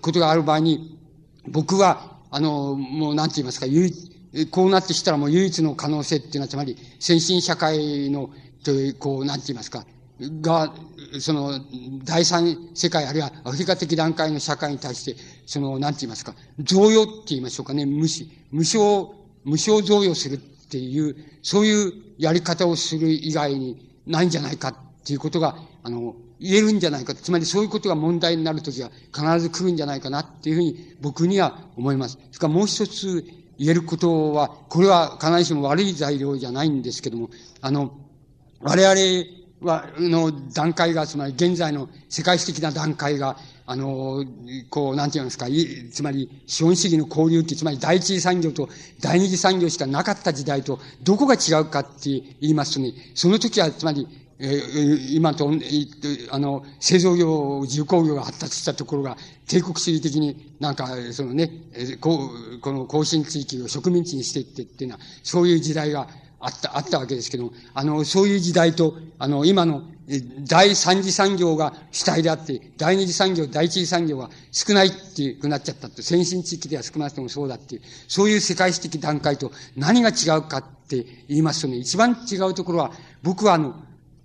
[0.02, 0.98] ことがある場合に、
[1.48, 3.66] 僕は、あの、もうなんて言いますか、
[4.50, 8.30] こうなってきたらもう唯一の可能性っていうのは、つまり、先進社会の、
[8.64, 9.84] という、こう、なんて言いますか、
[10.40, 10.72] が、
[11.20, 11.60] その、
[12.04, 19.10] 第三世界あるいはアフリカ的段階の社会に対して、その、なんて言いますか、贈与って言いましょうかね、無視、無償、
[19.44, 27.14] 無償贈与するっていう、そういうやり方をする以外にないんじゃないかっていうことが、あの、言えるんじゃないか。
[27.14, 32.18] つまりそういうことが問題になるときは必ず来るんじゃないかなっていうふうに僕には思います。
[32.32, 33.24] それからもう一つ
[33.58, 37.30] 言えることは、これは必ずしも悪い材料じゃないんですけども、
[37.60, 37.96] あの、
[38.60, 43.36] 我々は、の段階が、つまり現在の世界史的な段階が、
[43.66, 44.24] あの、
[44.70, 45.46] こう、なんて言うんですか、
[45.92, 48.68] つまり資本主義の交流期、つまり第一次産業と
[49.00, 52.10] 第二次産業しかなかった時代と、どこが違うかって
[52.40, 54.06] 言いますとね、その時は、つまり、
[54.44, 55.52] えー、今と、
[56.30, 59.16] あの、製造業、重工業が発達したところが、
[59.46, 61.48] 帝国主義的になんか、そのね、
[62.00, 66.08] こう、この更新地域を植民地にしていってっていうのは、そういう時代が
[66.42, 69.84] あった、あったわけですけども、あの、そういう時代と、あの、今の、
[70.40, 82.92] 第三次産業が主体であって、第二次産業、第一次産業が少ないっていうくなっちゃったって、先進地域では少なくともそうだっていう、そういう世界史的段階と何が違うかって言いますとね、一番違うところは、
[83.22, 83.76] 僕はあの、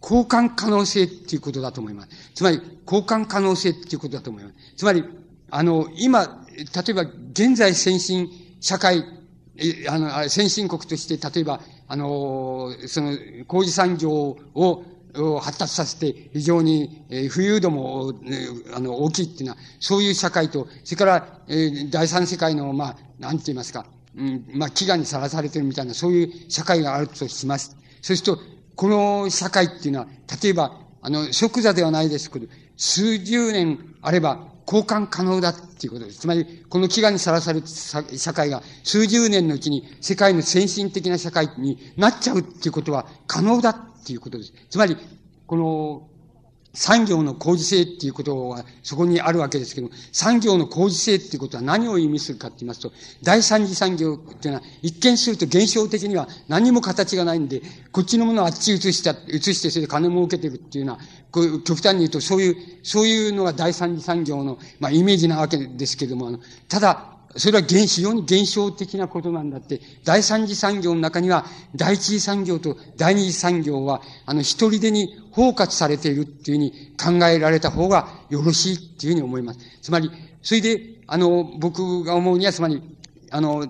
[0.02, 2.10] 交換可能性っていうことだと思います。
[2.34, 4.56] つまり、交換可能性っていうことだと思います。
[4.78, 5.04] つまり、
[5.52, 8.30] あの、今、例えば、現在先進
[8.60, 9.04] 社会、
[9.88, 14.12] あの、先進国として、例えば、あの、その、工事産業
[14.56, 14.84] を、
[15.42, 18.14] 発達させて、非常に、えー、富裕度も、
[18.76, 27.76] あの、大きいっていうのは、そういう社会と、それから、え、第三世界の、まあ、なんて言いますか、うん、まあ、飢餓にさらされてるみたいな、そういう社会があるとします。
[28.02, 28.44] そうすると、
[28.76, 30.08] この社会っていうのは、
[30.44, 36.20] 例えば、あの、即座ではないですけど、数十年あれば交換可能だっていうことです。
[36.20, 43.76] つまり、この飢餓にさらされた社会が数十年のうちに世界の先進的な社会になっちゃうっていうことは可能だっ
[44.06, 44.54] ていうことです。
[44.70, 44.98] つまり、
[45.46, 46.10] この、
[46.78, 52.92] 産業の工事性っていうことはそこにあるわけですけども、産業の工事性っていうことは何を意味するかって言いますと、
[53.24, 61.00] 第三次産業っていうのは一見すると現象的には何も形がないんで、こっちのものをあっち移した、移してそれで金儲けてるっていうのは、
[61.32, 66.40] こういう極端に言うとそういう、そういうのが第三次産業の、まあ、イメージなわけですけども、あの、
[66.70, 71.46] ただ、それは非常に現象的なことなんだって、第三次産業の中には、
[71.76, 79.60] 第一次産業と第二次産業は、あの、一人でに包括されているっていうふうに考えられた方がよろしいっていうふうに思います。
[79.82, 80.12] つまり、
[80.42, 82.82] それで、あの、僕が思うには、つまり、
[83.30, 83.68] あの、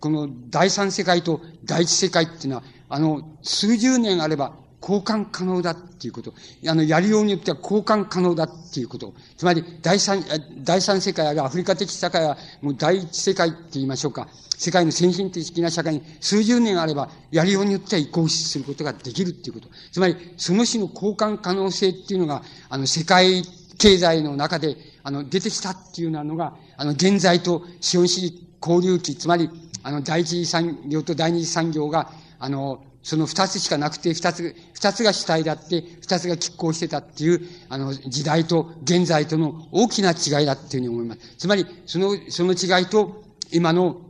[0.00, 6.32] この第三世界と第一世界っていうのは、あの、数十年あれば交換可能だっていうこと。
[6.66, 9.12] あの、やりようによっては交換可能だっていうこと。
[9.36, 10.24] つまり、第三、
[10.62, 14.28] 第三世界あるアフリカ的社会は、もう第一世界って言いましょうか。
[14.56, 19.68] 世界の先進的な社会に数十年あれば、やりようによっては移行することができるっていうこと。
[19.92, 23.42] つまり、その種の交換可能性っていうのが、あの、世界
[23.78, 29.48] 経済の中で、あの、出てきたっていうようなのが、あの、現在と資本主義交流期、つまり、
[29.82, 41.20] あの、第一次産業と第二次産業が、あの、その二つしかなくて、二つ、二つが主体だって、二つが拮抗してたっていう、あの、時代と現在との大きな違いだっていうふうに思います。
[41.38, 44.02] つまり、その、その違いと、今の、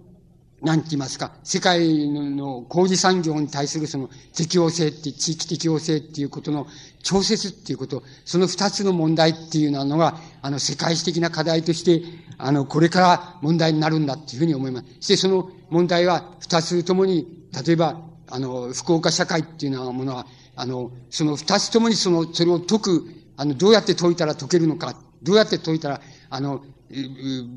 [0.61, 6.67] なんて言いますか、世界の工事産業に対するその適応性って、地域適応性っていうことの
[7.03, 12.03] 調節っていうこと、その二つの問題っていうのが、あの、世界史的な課題として、
[12.37, 14.87] あの、これから問題になるんだっていうふうに思います。
[14.97, 20.27] そしてその問題は二つともに、例えば、あの、福岡社会っていうようなものは、
[20.57, 26.01] あの、その二つともにその、それを解く、あの、どうやって解いたら解けるのか、どうやって解いたら、
[26.31, 26.65] あの、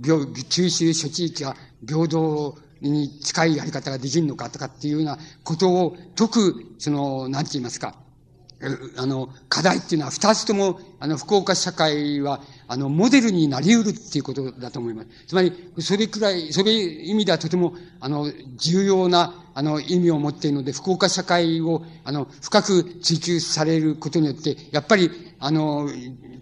[0.05, 1.55] 病、九州諸地域が
[1.87, 7.95] 平等に近いやり方ができるのかとかっていうようなことを解く、その、なんて言いますか、
[8.97, 12.41] あの、課題っていうのは二つとも、あの、福岡社会は、
[12.73, 15.07] あの、モデルになり得るっていうことだと思います。
[15.27, 25.87] つまり、それくらい、それ意味ではとても、あの、重要な、あの、意味を持っているので、福岡社会を、あの、深く追求されることによって、やっぱり、あの、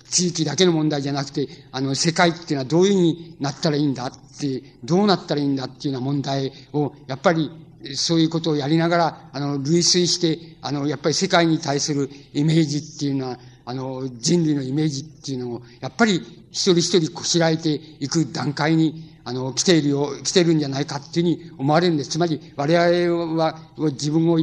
[0.10, 7.52] 地域だけの問題じゃなくて、あの、世界っていうのはどういうふうになったらいいんだって、どうなったらいいんだっていうような問題を、やっぱり、
[7.96, 16.22] そういうことをやりながら、あの、類推して、あの、やっぱり世界に対するイメージっていうのは、あの、人類のイメージっていうのを、やっぱり
[16.52, 22.12] 一人一人こしらえていく段階に、あの、来ているよ、来てるんじゃないかっていうふうに思われるんです。
[22.12, 24.40] つまり、我々は、自分を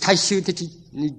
[0.00, 0.68] 大衆的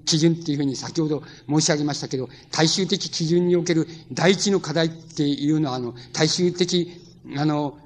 [0.05, 6.91] 基準っていうふうに先ほど申し上げましたけど、大衆的基準における第一の課題っていうのは、あの、大衆的、
[7.38, 7.77] あの、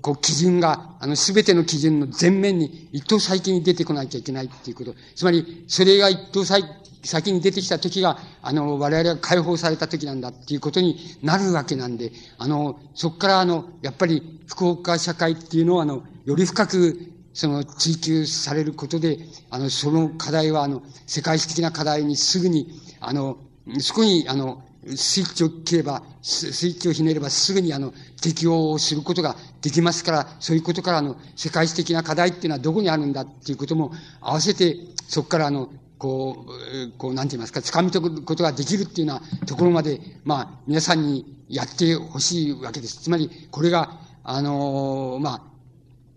[0.00, 4.94] こう、基準が、あの、すべての基準の前面に一等最近に出てこなきゃいけないっていうこと。
[5.14, 6.62] つまり、それが一等最
[7.02, 19.18] 先に出てきた時が、あの、我々が解放された時なんだっていうことになるわけなんで、あの、そこからあの、やっぱり福岡社会っていうのは、あの、より深く、その追求されることで、
[19.50, 23.38] あの、その課題は、あの、世界史的な課題にすぐに、あの、
[23.78, 24.62] そこに、あの、
[24.96, 34.76] スイッチを切れば、スイッチをひねればすぐにあの、適用することができますから、そういうことからの、世界史的な課題っていうのはどこにあるんだっていうことも合わせて、
[35.08, 43.02] そこからあの、こう、こう、なんて言いますか、掴み解くことができるっていうようなところまで、まあ、皆さんにやってほしいわけです。
[43.02, 45.46] つまり、これが、あの、ま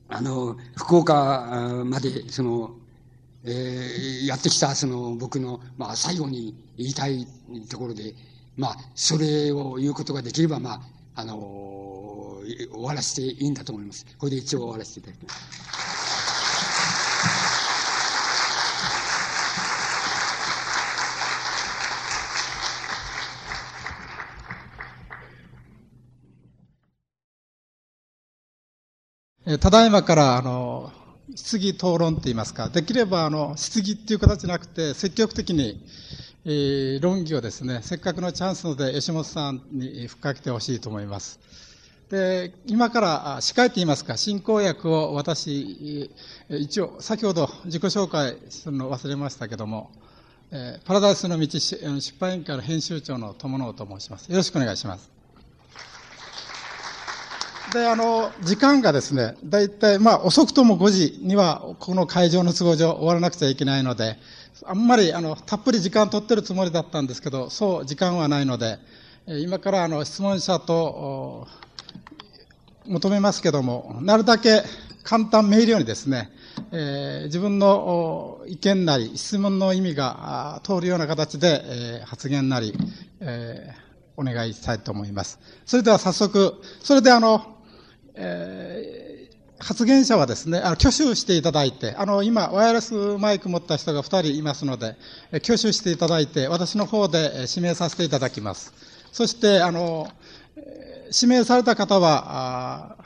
[0.09, 2.75] あ、あの、福岡まで、その、
[3.43, 7.27] えー、やってきた、その、僕の、まあ、最後に言いたい
[7.69, 8.15] ところで、
[8.55, 10.81] まあ、それを言うことができれば、まあ、
[11.15, 11.82] あの
[12.43, 14.05] 終わらせていいんだと思います。
[14.17, 15.83] これで一応終わらせていただきます。
[29.59, 30.91] ただいまから、あの、
[31.35, 35.85] 質疑討論といいますか、できれば、あの、質疑っていう形じゃなくて、積極的に、
[36.45, 41.39] えー、論議をですね、せっかくのチャンスので、吉本さんに吹っかけてほしいと思います。
[42.13, 46.11] で、今から司会と言いますか、進行役を私、
[46.47, 49.89] 一応、先ほど自己紹介するの忘れましたけども、
[50.51, 54.29] え、パラダイスの道出版委員会の編集長の友野と申します。
[54.29, 55.09] よろしくお願いします。
[57.73, 64.19] で、あの、時間がですね、だいたい、まあ、遅くとも5時には、この会場の都合上終わらなくちゃいけないので、
[64.67, 68.77] あんまり、あの、たっぷり時間取ってるつもりだったんですけど、そう時間はないので、
[69.25, 71.47] 今からあの、質問者と、
[72.85, 74.63] 求めますけども、なるだけ
[75.03, 76.31] 簡単明瞭にですね、
[76.71, 82.73] えー、自分の意見なり、質問の意味が通るような形で、えー、発言なり、
[83.19, 85.39] えー、お願いしたいと思います。
[85.65, 87.57] それでは早速、それであの、
[88.15, 94.95] えー、発言者はですね、あの挙手していただいて、あの、今、ワイヤレスマイク持った人が2人いますので、
[95.31, 98.73] 挙手していただいて、私の方で指名させていただきます。
[99.11, 100.07] そして、あの、
[100.55, 102.97] 指名された方は、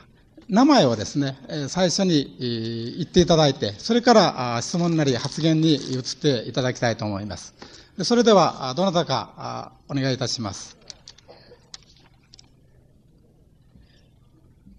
[0.48, 1.36] 名前をですね、
[1.68, 7.54] 最初に言っていただいて、それから質問なり発言に移っていただきたいと思います。
[8.02, 10.78] それでは、どなたかお願いいたします。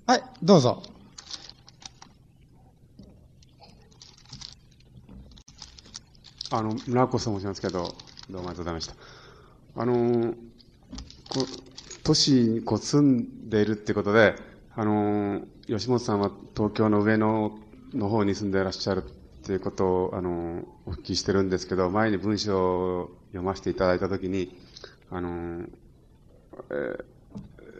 [0.07, 0.81] はい、どうぞ。
[6.51, 7.93] あの、村子と申しますけど、
[8.27, 8.95] どうもありがとうございました。
[9.75, 10.33] あの、
[11.29, 11.45] こ
[12.09, 14.33] 都市にこう住んでいるってことで、
[14.75, 17.51] あの、吉本さんは東京の上野
[17.93, 24.57] の方に住んでいらっしゃるっていうことを、あの、お聞きしてるんですけど、前に文章を読ませていただいたときに、
[25.11, 25.65] あの、
[26.71, 26.97] えー、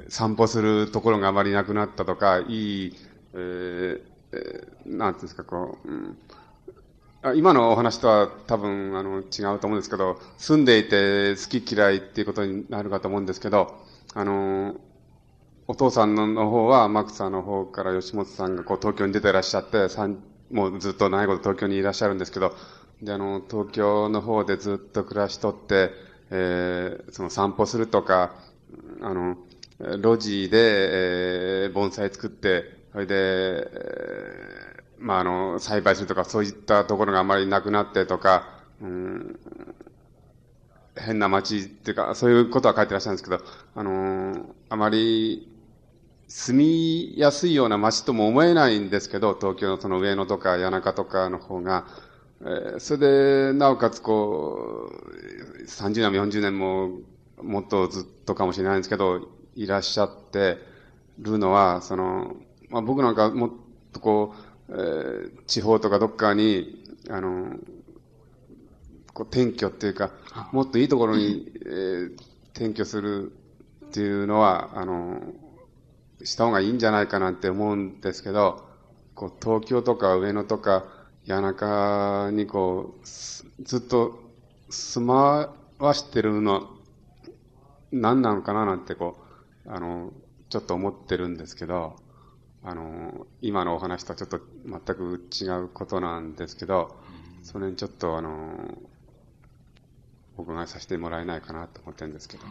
[0.10, 2.96] 散歩するところがあまりなくなったとか、いい、
[3.34, 4.02] えー、
[4.34, 6.18] えー、なんていうんですか、こう、うん
[7.36, 14.76] 今のお話とは多分あの違うと思うんですけど、住んでいて好き嫌いっていうことになるかと思うんですけど、あの、
[15.68, 19.88] お父さんの方は、マクサの方から吉本さんがこう東京に出ていらっしゃって、
[20.52, 22.56] もうずっと長いこと東京にいらっしゃるんですけど、
[23.02, 25.92] で、あの、東京の方でずっと暮らしとって、
[26.32, 28.34] えー、その散歩するとか、
[29.02, 29.38] あの、
[29.80, 39.40] 路地で、えー、盆栽作って、それで、えー、まあ、あの、栽培するとか、そういったところがあまりなくなってとか、うん、
[41.00, 43.44] 変な街っていうか、そういうことは書いてらっしゃるんですけど、
[43.76, 45.50] あのあまり
[46.28, 51.88] 住みやすいような街とも思えないんですけど、東京のその上野とか谷中とかの方が、
[52.42, 57.00] えー、それで、なおかつこう、30年も40年も、
[57.42, 60.58] もっとずっとかもしれないんですけど、いらっしゃって
[61.18, 62.36] るのは、その、
[62.70, 63.50] まあ、僕なんかもっ
[63.92, 64.36] とこ
[64.70, 67.56] う、えー、地方とかどっかに、あの、
[69.20, 70.12] こう転居っていうか、
[70.54, 72.14] もっといいところに、えー、
[72.54, 73.34] 転居する
[73.88, 75.20] っていうのは、あの、
[76.24, 78.64] した方がいいんじゃないかなって思うんですけど、
[79.16, 80.86] こう、東京とか上野とか
[81.28, 84.22] 谷中にこう、ずっと
[84.70, 86.70] 住まわしてるの、
[87.92, 89.18] 何なのかななんてこ
[89.66, 90.14] う、あの、
[90.48, 91.98] ちょっと思ってるんですけど、
[92.64, 96.96] あの、今のお話とはちょっと全く違うことなんですけど、
[97.44, 98.78] それにちょっとあの、
[100.40, 102.44] お伺いさせてもらえないかなと思ってるんですけど。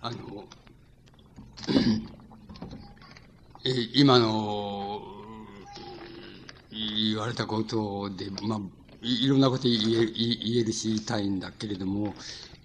[0.00, 0.44] あの、
[3.64, 5.02] え今の
[6.70, 8.60] 言われたことで、まあ、
[9.02, 12.14] いろんなこと言え言えるし言いたいんだけれども、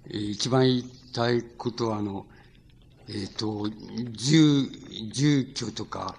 [0.10, 0.84] え一番言い
[1.14, 2.26] たいことは、あの、
[3.10, 3.70] えっ、ー、と、
[4.14, 4.70] 住、
[5.12, 6.16] 住居とか、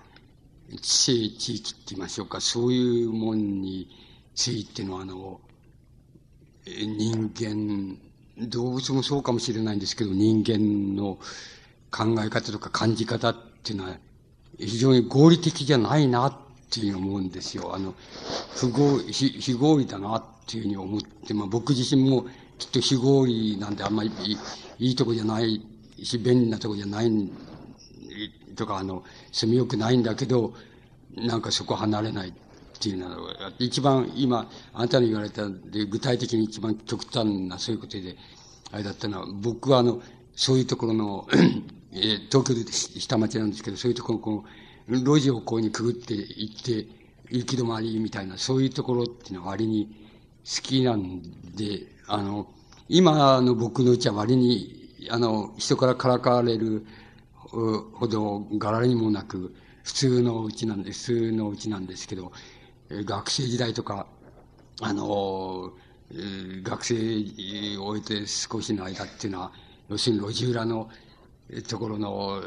[0.83, 3.89] 地政地域って言いましょうか、そういうもんに
[4.35, 5.41] ついての、あの、
[6.67, 7.99] 人間、
[8.39, 11.19] 動物もそうかもしれないんですけど、人間の
[11.91, 13.97] 考え方とか感じ方っていうのは、
[14.59, 16.35] 非常に合理的じゃないなっ
[16.71, 17.75] ていうふうに思うんですよ。
[17.75, 17.95] あの、
[18.55, 22.27] 不合、非非合理だなっていうふうに思って、まあ僕自身も
[22.59, 24.11] きっと非合理なんであんまり
[24.79, 25.61] いいとこじゃない
[26.03, 27.11] し、便利なとこじゃない
[28.55, 29.03] とか、あの、
[29.33, 30.55] 住みよくないんだけど、
[31.17, 32.33] なんかそこ離れない
[32.83, 38.17] ていうのは、一番今、あなたの言われたで、具体的に一番極端なそういうことで、
[38.73, 40.03] あれだったのは、僕はあの、
[40.35, 41.29] そういうところの
[41.95, 44.45] えー、東京で下町なんですけど、そういうところこ
[44.89, 46.87] う、路地をこうにくぐって行って、
[47.31, 49.89] 行き止まりみたいな、そういうところっていうのは割に
[50.45, 51.23] 好きなん
[51.55, 52.49] で、あの、
[52.89, 56.85] 今の僕のうちは割に、あの、人からからかわれる
[57.51, 62.33] ほど柄にもなく、普通のうちなんで、普通のうちなんですけど、
[63.05, 64.07] 学生時代とか、
[64.81, 65.73] あの、
[66.63, 66.97] 学生
[67.79, 69.53] を終えて少しの間っていうのは、
[69.89, 70.91] 要するに路地裏の
[71.69, 72.43] ところの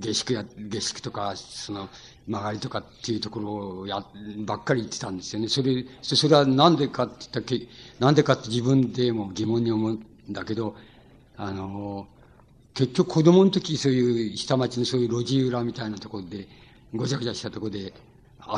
[0.00, 1.88] 下宿や、下宿とか、その
[2.26, 4.04] 曲がりとかっていうところをや、
[4.44, 5.48] ばっかり言ってたんですよね。
[5.48, 7.68] それ、それはなんでかって言ったっけ、
[7.98, 10.74] なんでかって自分でも疑問に思うんだけど、
[11.36, 12.06] あの、
[12.74, 16.48] 結局子供の時そういう下町のそういう路地裏みたいなところで、
[16.94, 17.92] ごちゃごちゃしたところで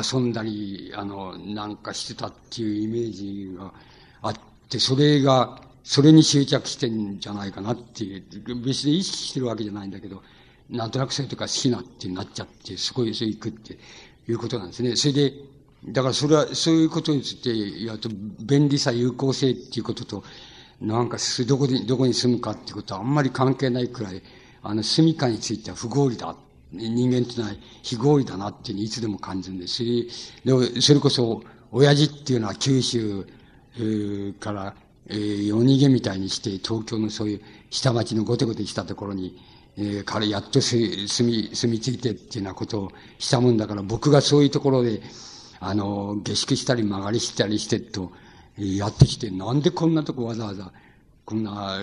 [0.01, 3.73] 遊んだり、あの、なんかしてたっていうイメージが
[4.21, 4.33] あっ
[4.69, 8.23] て、それが、それに執着してんじゃないかなっていう、
[8.55, 10.23] 別に意識してるわけじゃないんだけど、
[10.69, 13.77] なんとなくそういうとか好きなってなっちゃって、そこへそう行くって
[14.27, 14.95] いうことなんですね。
[14.95, 15.33] それで、
[15.85, 18.09] だからそれは、そういうことについてやると、
[18.39, 20.23] 便利さ、有効性っていうことと、
[20.79, 24.21] なんか、どこに、どこに住むかっていうことはあんまり関係ないくらい、
[24.61, 26.35] あの、住みかについては不合理だ。
[26.73, 27.51] 人間っていうのは
[27.83, 29.75] 非合理だなっていうにいつでも感じるんです。
[29.75, 30.09] し、
[30.43, 33.25] でそれこそ、親父っていうのは九州、
[33.77, 34.75] えー、から、
[35.07, 39.39] えー、夜逃げみたいにして、東京のそういう下町のごてごてしたところに、
[39.77, 45.01] えー、彼やっと住み、住み着いてっていうようなことをしたもんだから、僕がそういうところで、
[45.59, 48.11] あの、下宿したり曲がりしたりしてと、
[48.57, 50.71] やってきて、なんでこんなとこわざわざ、
[51.25, 51.79] こんな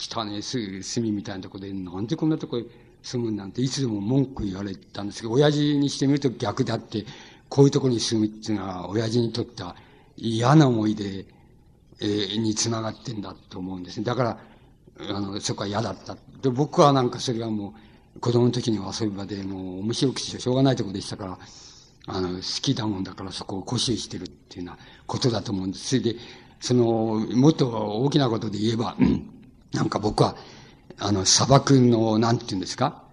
[0.00, 2.60] 汚ね隅みたいなとこで、なんでこんなとこ
[3.08, 7.06] 住むなんて、いつでも文句言われたんですけど、親父にしてみると逆であって、
[7.48, 9.76] こういうとこに住むっていうのは、親父にとっては
[10.16, 11.24] 嫌な思い出、
[12.00, 14.04] え、につながってんだと思うんですね。
[14.04, 14.38] だから、
[15.16, 16.16] あの、そこは嫌だった。
[16.42, 17.74] で、僕はなんかそれはも
[18.16, 21.38] う、子供の時に遊び場でもう面白くしてしょうがないとこでしたから、
[22.06, 25.88] あの、好きだもんだからそこを固執してるっていうようなことだと思うんです。
[25.88, 26.16] それで、
[26.60, 28.96] その、もっと大きなことで言えば、
[29.72, 30.36] なんか僕は、
[30.98, 33.04] あの、砂漠の、なんて言うんですか？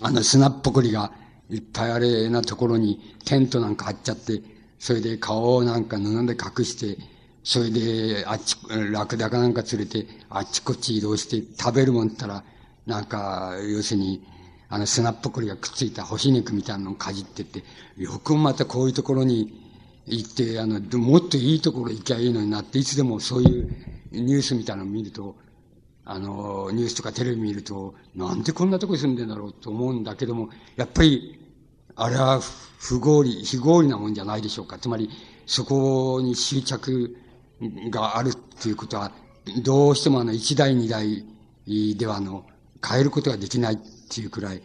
[0.00, 1.12] あの、砂っぽこりが
[1.50, 4.42] いっぱいあれなところにテントなんか張っちゃって、
[4.78, 7.02] それで顔をなんか布で隠して、
[7.42, 8.56] それで、あっち、
[8.92, 12.44] ラクダかなんか連れて、あっちこっち移動して食べるもんったら、
[12.86, 14.22] なんか、要するに、
[14.68, 17.64] あの砂っぽこりがくっついた干し肉みたいなのをかじってって、
[17.96, 19.52] よくまたこういうところに
[20.06, 23.70] 行って、あの、もっといいところ行きゃいいのになって、いつでもそういう
[24.12, 25.34] ニュースみたいなのを見ると、
[26.12, 31.38] あの、ニュースとかテレビ見ると、なんでこんなとこに住んでんだろうと思うんだけども、やっぱり、
[31.94, 32.40] あれは
[32.80, 34.76] 不合理、非合理なもんじゃないでしょうか。
[34.76, 35.08] つまり、
[35.46, 37.16] そこに執着
[37.90, 39.12] があるっていうことは、
[39.62, 41.24] どうしてもあの、一代二代
[41.96, 42.44] ではあの、
[42.84, 43.78] 変えることができないっ
[44.08, 44.62] ていうくらい、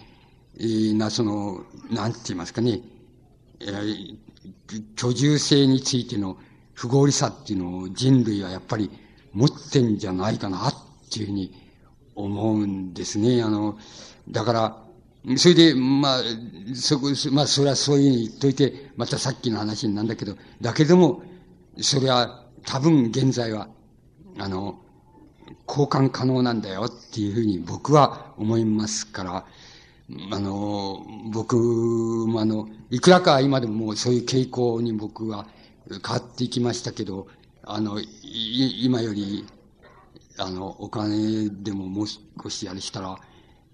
[0.96, 2.82] な、その、なんて言いますかね、
[3.60, 4.18] えー、
[4.96, 6.38] 居住性についての
[6.74, 8.90] 不合理さっていうのを人類はやっぱり
[9.32, 10.85] 持ってんじゃないかなっ
[11.16, 11.54] ていうふうに
[12.16, 13.42] 思うんですね。
[13.42, 13.78] あの、
[14.30, 14.86] だから、
[15.38, 16.22] それで、まあ、
[16.76, 21.24] そこ、まあ、それはそういうふうに言っといて、またさっきの話になんだけど、だけども、
[21.82, 23.68] それは多分現在は、
[24.38, 24.80] あの、
[25.68, 29.46] 交換可能なんだよっていうふうに僕は思いますから、
[30.32, 35.48] あの、僕もあの、いくらか今でもそういう傾向に僕は
[35.90, 37.28] 変わっていきましたけど、
[37.64, 39.46] あの、今より、
[40.38, 43.18] あの、お金でももう少しやりしたら、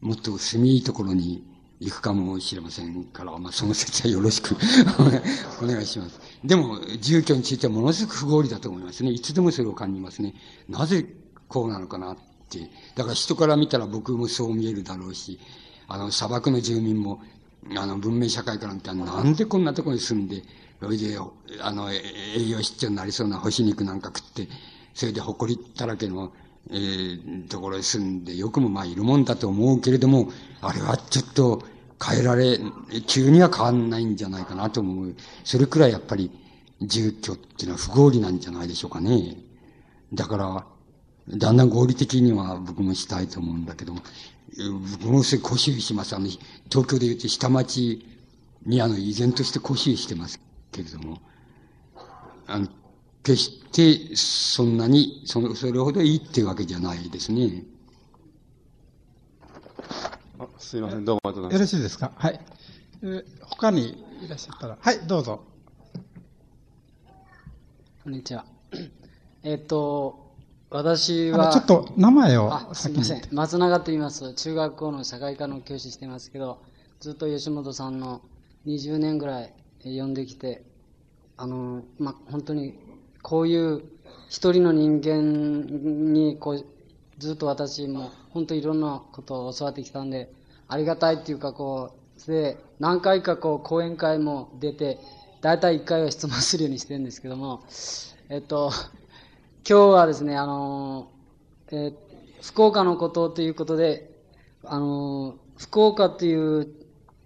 [0.02, 1.44] もっと住みいいところに
[1.80, 4.56] 行くかもしれませんから、まあ、その説はよろしく
[5.62, 6.20] お願いします。
[6.44, 9.12] でも、住居についてはものすごく不合理だと思いますね。
[9.12, 10.36] いつでもそれを感じますね。
[10.70, 11.16] なぜ
[11.48, 12.18] こうなのかなっ
[12.50, 12.70] て。
[12.96, 15.40] だから人から見たら僕もそう見えるだろうし、
[15.88, 17.22] あの、砂漠の住民も、
[17.76, 20.44] あの、文明社会から見たらなんでこんなところに住んで、
[20.80, 21.18] それで、
[21.62, 22.02] あの、栄
[22.48, 24.48] 養失調になりそうな干し肉なんか食って、
[24.94, 26.32] それで埃だらけの、
[26.70, 30.32] えー、ところに住んで、よくもまあいるもんだと思うけれども、
[30.62, 31.64] あれはちょっと
[32.04, 32.60] 変えられ、
[33.08, 35.16] 急には変わんないんじゃないかなと思う。
[35.44, 36.32] それくらいやっぱり
[36.82, 39.38] 住居っていうのは不合理なんじゃないでしょうかね。
[40.14, 40.66] だから、
[41.38, 44.02] だんだん合理的には僕もしたいと思うんだけども、
[44.92, 46.16] 僕ものすごい固執します。
[46.16, 48.06] あの、東京で言うと下町
[48.66, 50.40] にあの、依然として固執してます
[50.72, 51.22] けれども、
[52.48, 52.68] あの、
[53.24, 53.62] 決し
[54.10, 57.64] てそんなに、その、それほどいいっていうわけじゃないですね。
[60.40, 61.76] あすいません、どうもありがとうございます。
[61.76, 62.12] よろしいですか？
[62.16, 62.40] はい。
[63.04, 64.78] えー、他にいらっしゃったら。
[64.80, 65.44] はい、どうぞ。
[68.04, 68.46] こんにちは。
[69.44, 70.32] えっと、
[70.72, 71.52] 私は。
[71.54, 73.22] ちょっと名前をあ、すみません。
[73.32, 74.34] 松永と言います。
[74.34, 76.60] 中学校の社会科の教師してますけど、
[77.00, 78.22] ずっと吉本さんの
[78.66, 79.54] 20年ぐらい
[79.84, 80.64] 呼んできて、
[81.38, 82.80] あの、ま、本当に、
[83.22, 83.84] こういう
[84.30, 86.66] 一人の人間に、こう、
[87.20, 90.32] ずっと私も、本当いろんなことを教わってきたんで、
[90.68, 91.92] ありがたいっていうか、こ
[92.26, 95.00] う、で、何回かこう、講演会も出て、
[95.42, 97.64] 大体1回は質問するようにしてるんですけども、
[98.30, 98.72] えっと、
[99.68, 101.12] 今日はですね、あの、
[101.72, 101.94] え、
[102.42, 104.12] 福岡のことということで、
[104.64, 106.68] あの、福岡という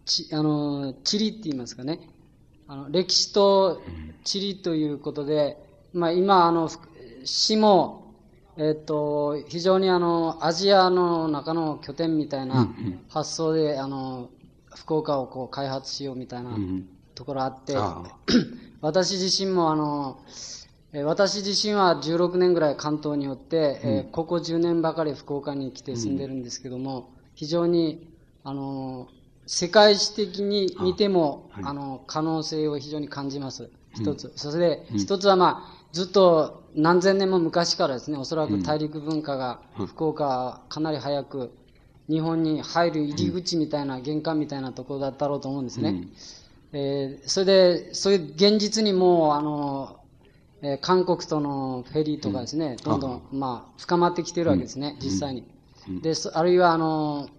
[0.05, 2.09] ち、あの、地理って言いますかね、
[2.67, 3.81] あの、歴史と
[4.23, 5.57] 地理ということで、
[5.95, 6.69] まあ今、あの、
[7.23, 8.13] 市も、
[8.57, 12.67] えっ、と、非常にあの、アジアの中の拠点みたいな
[13.07, 14.29] 発想で、あの、
[14.75, 16.57] 福岡をこう開発しようみたいな
[17.15, 17.75] ところあって、
[18.81, 20.19] 私自身もあの、
[20.91, 28.05] え私自身は16年ぐらい関東によって、うん、えここ10年ばかり福岡に来て住んでるんですけども、非常に、
[28.43, 29.07] あの、
[29.47, 33.69] 世界史的に見ても、あはい、あの、可能性を非常に感じます。
[33.95, 34.31] 一つ。
[34.35, 41.53] それで、一つはまあ、ずっと何千年も昔からですね、おそらく大陸文化が、福岡かなり早く
[42.09, 46.09] 日本に入る入り口みたいな、玄関みたいなところだったろうと思うんですね。
[46.73, 50.01] えー、それで、そういう現実にもう、あの、
[50.61, 55.45] えー、韓国とのフェリーとかですね、どんどん、まあ、深まってきてるわけですね、実際に。
[56.01, 57.29] で、あるいは、あの、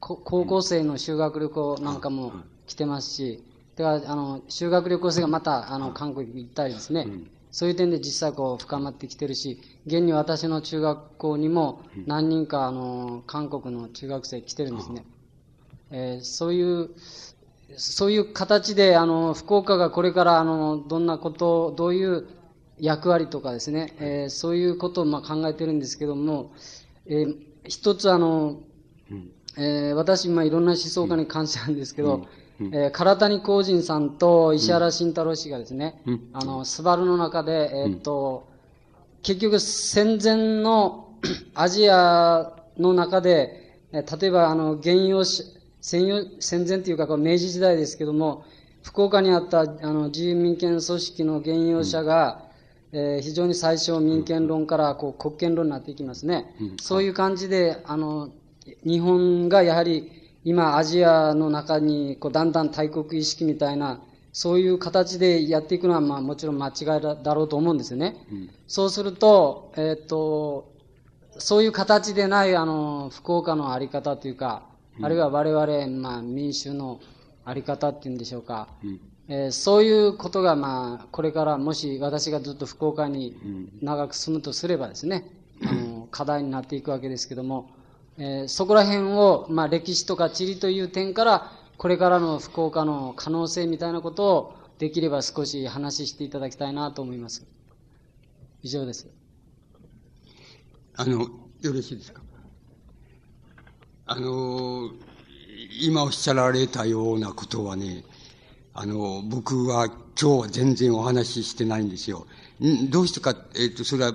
[0.00, 2.34] 高校生の修学旅行なんかも
[2.66, 3.42] 来てますし、
[3.76, 7.08] だから、あの、修学旅行生がまた、あの、韓国に行ったりですね、
[7.56, 15.06] そういう点で実際こう深まってきてるし、現に私の中学校にも何人かあの韓国の中学生来てるんですね。
[15.90, 16.90] えー、そういう、
[17.78, 22.26] そういう形であの福岡がこれからあのどんなことを、どういう
[22.78, 26.52] 役割とかですね、えー、そういうことをまあ考えてるんですけども、
[27.06, 28.60] えー、一つあの、
[29.56, 32.26] えー、私、まあ、いろんな思想家に関してなんですけど、
[32.60, 38.48] えー、唐谷光人さんと石原慎太郎氏がですね、うん、あの、スバルの中で、えー、っと、
[39.22, 41.08] 結局戦前の
[41.54, 45.56] アジアの中で、えー、例えばあの、原用戦
[46.40, 48.44] 戦前というか、明治時代ですけども、
[48.82, 52.44] 福岡にあったあの自由民権組織の原用者が、
[52.92, 56.54] うん、えー、非常に最初民権論からこう国権論になっていきますね。
[56.60, 58.30] うん、そういう感じで、あの、
[58.84, 60.10] 日本がやはり
[60.46, 64.00] 今アジアの中にこうだんだん大国意識みたいな、
[64.32, 68.24] そういう形でやっていくのはまあもちろん間違いだろうと思うんですよね。
[68.30, 70.72] うん、そうすると、えっ、と、
[71.36, 74.62] そういう形でないあの、福岡のあり方というか、
[74.98, 77.00] うん、あるいは我々、まあ民衆の
[77.44, 78.68] あり方っていうんでしょうか。
[78.84, 83.36] うんえー、そういうことが、まあ、これからもし私がずっと福岡に
[83.82, 85.24] 長く住むとすればですね、
[85.64, 87.70] あの課題になっていくわけですけども、
[88.18, 97.46] えー、そこら辺を、まあ、歴史とか地理という点から、これからの福岡の可能性みたいなことを、できれば少し話していただきたいなと思います。
[98.62, 99.08] 以上です。
[100.96, 101.28] あの、よ
[101.72, 102.20] ろしいですか？
[104.04, 104.90] あの、
[105.80, 108.04] 今おっしゃられたようなことはね、
[108.74, 112.26] あの、僕は今日は全然お話ししてないんですよ。
[112.62, 112.90] ん？
[112.90, 114.12] どうしてか、えっ、ー、と、それは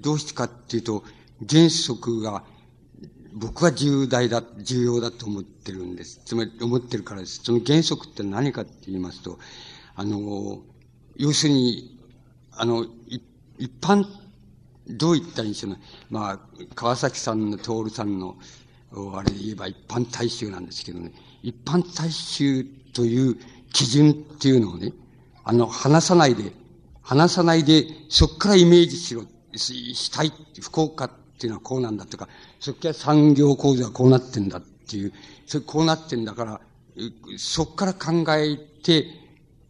[0.00, 1.02] どうしてかっていうと、
[1.50, 2.44] 原則が
[3.36, 6.20] 僕は重大だ、重要だと思ってるんです。
[6.24, 7.40] つまり、思ってるからです。
[7.42, 9.38] その原則って何かって言いますと、
[9.96, 10.62] あの、
[11.16, 11.98] 要するに、
[12.52, 12.86] あの、
[13.58, 14.06] 一般、
[14.88, 15.80] どう言ったらいいんでしょうね。
[16.10, 16.40] まあ、
[16.76, 18.36] 川崎さんの徹さんの、
[19.14, 21.12] あれで言えば一般大衆なんですけどね、
[21.42, 23.36] 一般大衆という
[23.72, 24.92] 基準っていうのをね、
[25.42, 26.52] あの、話さないで、
[27.02, 29.24] 話さないで、そこからイメージしろ、
[29.54, 32.28] したい、福岡っていうのはこうなんだとか、
[32.64, 35.12] そっか産業構造はこうなってんだっていう、
[35.46, 36.60] それこうなってんだから、
[37.36, 39.04] そっから考えて、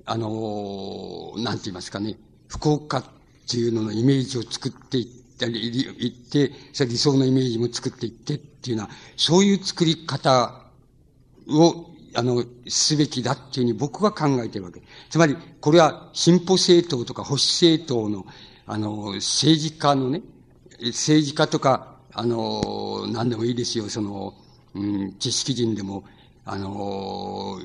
[0.05, 2.17] あのなんて言いますかね、
[2.47, 3.05] 福岡っ
[3.51, 10.63] ていうののイメージを作っていったり、いって、それ理想のイメージも作っていってっていうのは、そういう作り方
[11.49, 14.81] を、あの、すべきだっていうふうに僕は考えてるわけ。
[15.11, 18.25] つまり、これは進歩政党とか保守政党の、
[18.67, 20.23] あの、政治家のね、
[20.81, 24.35] 政治家とかあの、何でもいいですよ、その、
[24.75, 26.05] うん、知識人でも、
[26.45, 27.59] あの、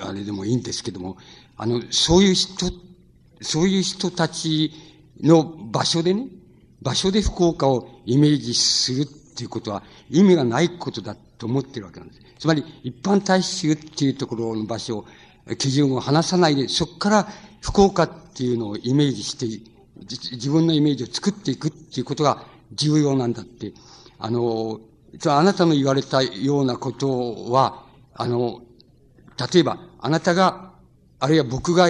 [0.00, 1.18] あれでもいいんですけども、
[1.58, 2.72] あの、そういう人、
[3.42, 4.72] そういう人たち
[5.20, 6.28] の場所でね、
[6.80, 9.06] 場所で福岡をイメージするっ
[9.36, 12.20] ていうことは意味がないことだと思ってるわけなんです。
[12.38, 15.04] つまり、一般大衆っていうところの場所、
[15.58, 17.28] 基準を離さないで、そこから
[17.60, 19.46] 福岡っていうのをイメージして、
[20.08, 23.72] 自分のイメージを作っていくっていうことが重要なんだって。
[24.18, 24.80] あの、
[25.26, 27.84] あなたの言われたようなことは、
[28.14, 28.62] あの、
[29.52, 30.72] 例えば、あなたが、
[31.20, 31.88] あるいは僕が、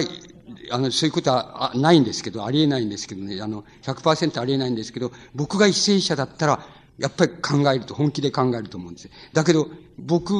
[0.71, 6.65] あの、そういうことはないんですけど、ありえないんですけどね、あの、100%ありえないんですけど、僕が為政者だったら、
[6.97, 10.33] やっぱり考えると、本気で考えると思うんですだけど、僕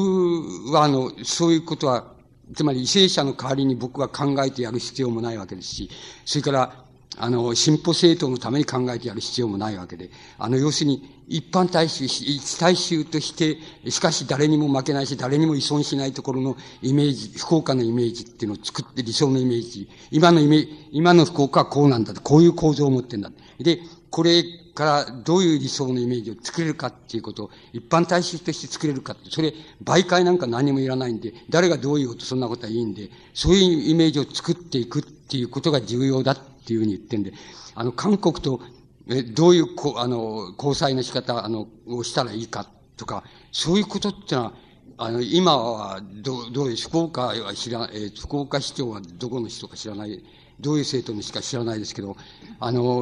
[0.72, 2.14] は、あの、そういうことは、
[2.56, 5.90] つまり為政者の代わりに僕は考えてやる必要もないわけですし、
[6.26, 6.86] それから、
[7.20, 13.58] あの、進歩政党のために考えてやる必要もないわけで、あの、要するに、一般大衆、一大衆として、
[13.91, 23.32] しかし誰にも負けないし、誰にも依存しないところのイメージ、福岡のイメージっていうのを作って理想のイメージ、今のイメージ、今の福岡はこうなんだこういう構造を持ってんだ。
[23.60, 23.80] で、
[24.10, 24.44] これ
[24.74, 36.38] からどういう理想のイメージを作れるかっていうことを一般大衆として作れるかって、それ、媒介なんか何もいらないんで、誰がどういうことそんなことはいいんで、そういうイメージを作っていくっていうことが重要だ
[36.70, 37.34] っていうふうに言ってんで、
[37.74, 38.62] あの、韓国と、
[39.08, 44.54] え、どういう、こあの、交際の仕方、あの、をしたらいいかとか、そういうことってのは、
[44.98, 50.24] あの、今は、ど、どういう、福岡は知ら、え、福岡市長はどこの人か知らない、
[50.60, 52.16] どういう政党のしか知らないですけど、
[52.60, 53.02] あの、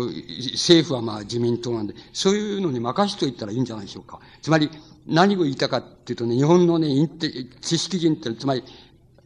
[0.54, 4.22] 政府はまあ自民党なんで、そういうのに任しといたらいいんじゃないでしょうか。
[4.42, 4.70] つまり、
[5.08, 7.30] 何を言いたかっていうとね、日本のね、インテ
[7.60, 8.64] 知識人って、つまり、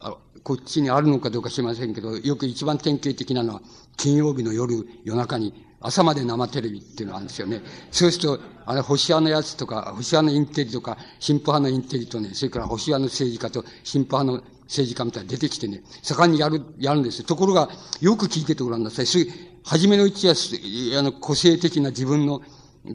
[0.00, 3.62] あこっちにあるのかどうか知りませんけど、よく一番典型的なのは、
[3.96, 7.60] 金曜日の夜、夜中に、朝まで生テレビっていうのがあるんですよね。
[7.90, 17.24] そうすると、あの、保守派のやつとか、保守派のインテリとか、進歩派のインテリとね、それから保守派の政治家と進歩派の政治家みたいに出てきてね、盛んにやる、やるんですよ。
[17.24, 17.68] ところが、
[18.00, 19.06] よく聞いててごらんなさい。
[19.06, 19.32] そういう、
[19.64, 20.34] 初めのうちは、
[20.98, 22.42] あの、個性的な自分の、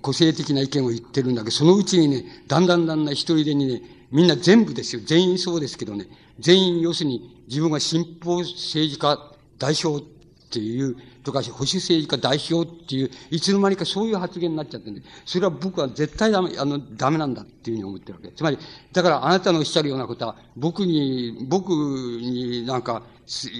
[0.01, 5.01] 個性的な意見を言ってるんだけど、そのうちにね、だんだんだんだん一人でにね、みんな全部ですよ。
[5.05, 6.07] 全員そうですけどね。
[6.39, 10.03] 全員、要するに、自分が進歩政治家代表
[10.47, 15.01] っていう、とか、保守政治家代表っていう、いつの間にかそういう発言になっちゃってね。
[15.25, 18.29] それは僕は絶対ダメ、あの、ダメなんだっていうふうに思ってるわけ。
[18.29, 18.57] つまり、
[18.93, 23.03] だからあなたのおっしゃるようなことは、僕に、僕になんか、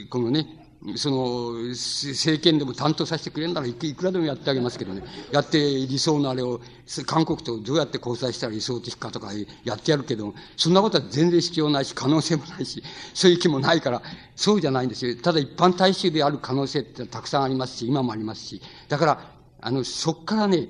[0.09, 5.03] このね、その、政権でも担当させてくれるならいくらでもやってあげますけどね。
[5.31, 6.61] やって理想のあれを、
[7.05, 9.31] 韓国とどうやって交際したら理想的かとか
[9.63, 12.83] やってやるけど、そんなことは全然必要ないし、可能性もないし、
[13.13, 14.01] そういう気もないから、
[14.35, 15.15] そうじゃないんですよ。
[15.15, 18.61] ただ一般大衆である可能性ってたくさんありますし、今もありますし。
[18.87, 19.31] だから、
[19.61, 20.69] あの、そっからね、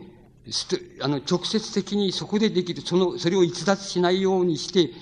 [1.02, 4.94] あの、直接的にそこでできる、その、それを逸脱しないようにして、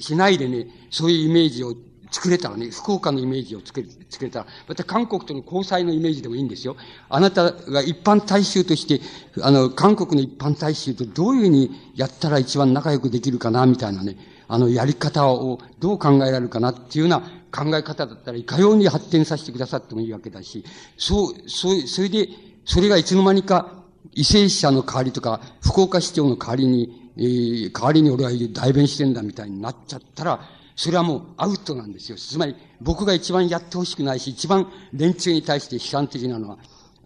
[0.00, 1.74] しないでね、そういうイメージを
[2.14, 6.76] 作れたらね、福岡のイメージを作れ作れたら、また韓国との交際のイメージでもいいんですよ。
[7.08, 9.00] あなたが一般大衆として、
[9.42, 14.16] あの、韓国の一般大衆とどういうふうにやったら一番仲良くできるかな、みたいなね、
[14.46, 17.20] あの、やり方をどう考えられるかなっていうような
[17.50, 20.64] 考え方だったら、いかように発展させてくださってもいいわけだし、
[20.96, 22.28] そう、そう、それで、
[22.64, 23.82] それがいつの間にか、
[24.14, 30.40] 為政者の代わりとか、福岡市長の代わりに、えー、代わりに俺は代弁してんだみたいになっちゃったら、
[30.76, 32.18] それはもうアウトなんですよ。
[32.18, 36.50] つまり、僕が一番やってほしくないし、一番連中に対して批判的なの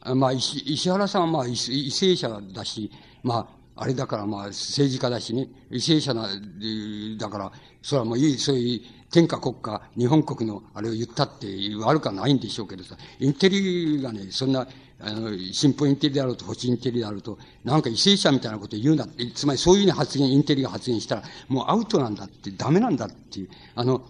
[0.05, 1.51] は、まあ、石石原さんはまあ、為
[1.90, 2.90] 政者だし、
[3.23, 6.28] まあ、あれだからまあ、政治家だしね、為政者な、
[7.19, 8.81] だから、それはもういい、そういう
[9.11, 11.47] 天下国家、日本国のあれを言ったって
[11.81, 14.66] 悪くはないんでしょうけどさ、インテリがね、そんな、
[15.01, 24.03] あの、進歩インテリであると、保守インテリであると、なんか為政者みたいなことを言うなって、つまりそういうふうに発言、インテリが発言したら、もうアウトなんだって、ダメなんだっていう、あの、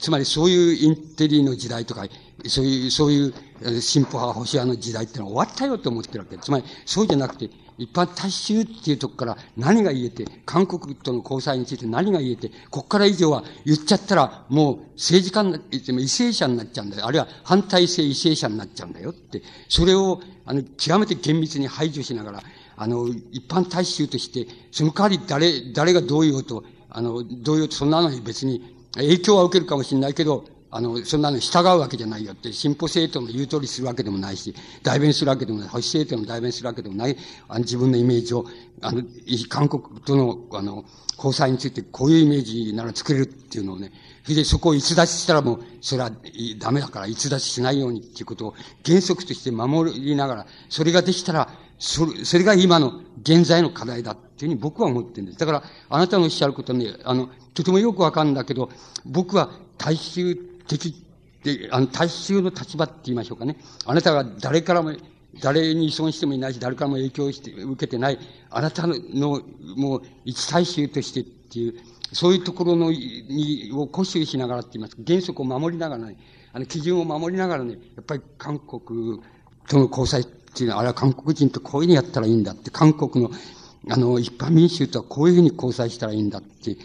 [0.00, 2.06] つまりそういうインテリの時代とか、
[2.46, 6.38] そういう、そういう進歩派、保守派の時代ってのは終わったよと思ってるわけ。
[6.38, 17.06] つまり、そうじゃなくて、一般大衆っていうとこから何が言えて、韓国との交際について何が言えて、こっから以上は言っちゃったら、もう政治家になって、異性者になっちゃうんだよ。
[17.06, 19.42] あるいは反対性異性者になっちゃうんだよって。
[19.68, 22.42] それを、あの、極めて厳密に排除しながら、
[22.76, 37.16] あの、一般大衆として、その代わり誰、誰がどう言おうと、あの、どう言おうと、そんなのに別に影響は受けるかもしれないけど、あの、そんなの従うわけじゃないよって、進歩政党の言う通りするわけでもないし、代弁するわけでもない、保守政党の代弁するわけでもない、
[37.48, 38.44] あの自分のイメージを、
[38.82, 39.02] あの、
[39.48, 40.84] 韓国との、あの、
[41.16, 43.92] 交際についてこういうイメージなら作れるっていうのをね、
[44.22, 46.12] それでそこを逸脱したらもう、それは
[46.58, 48.54] ダメだから逸脱しないようにっていうことを
[48.84, 55.38] 原則として守りながら、それができたら、それ、それが今の現在の課題だっていうふうに僕は思ってるんです。
[55.38, 58.70] だから、あなたのおっしゃることはね、あの、とてもよくわかるんだけど、
[59.04, 60.36] 僕は大衆
[60.68, 60.94] 的
[61.42, 63.56] で、あの、大衆の立場って言いましょうかね。
[63.86, 64.92] あなたが誰からも、
[65.40, 68.18] 誰に依存してもいないし、誰からも影響して、受けてない、
[68.50, 69.42] あなたの、
[69.76, 71.74] もう、一大衆としてっていう、
[72.12, 76.16] そういうところの、に、を固執しながらって言います、原則を守りながらね、
[76.52, 79.20] あの、基準を守りながらね、やっぱり韓国
[79.68, 83.30] との交際っていうのは、あれは韓国人とこういうふうにやったらいいんだって、韓国の、
[83.90, 86.76] あの、一般民衆とはこういうふうに交際したらいいんだって、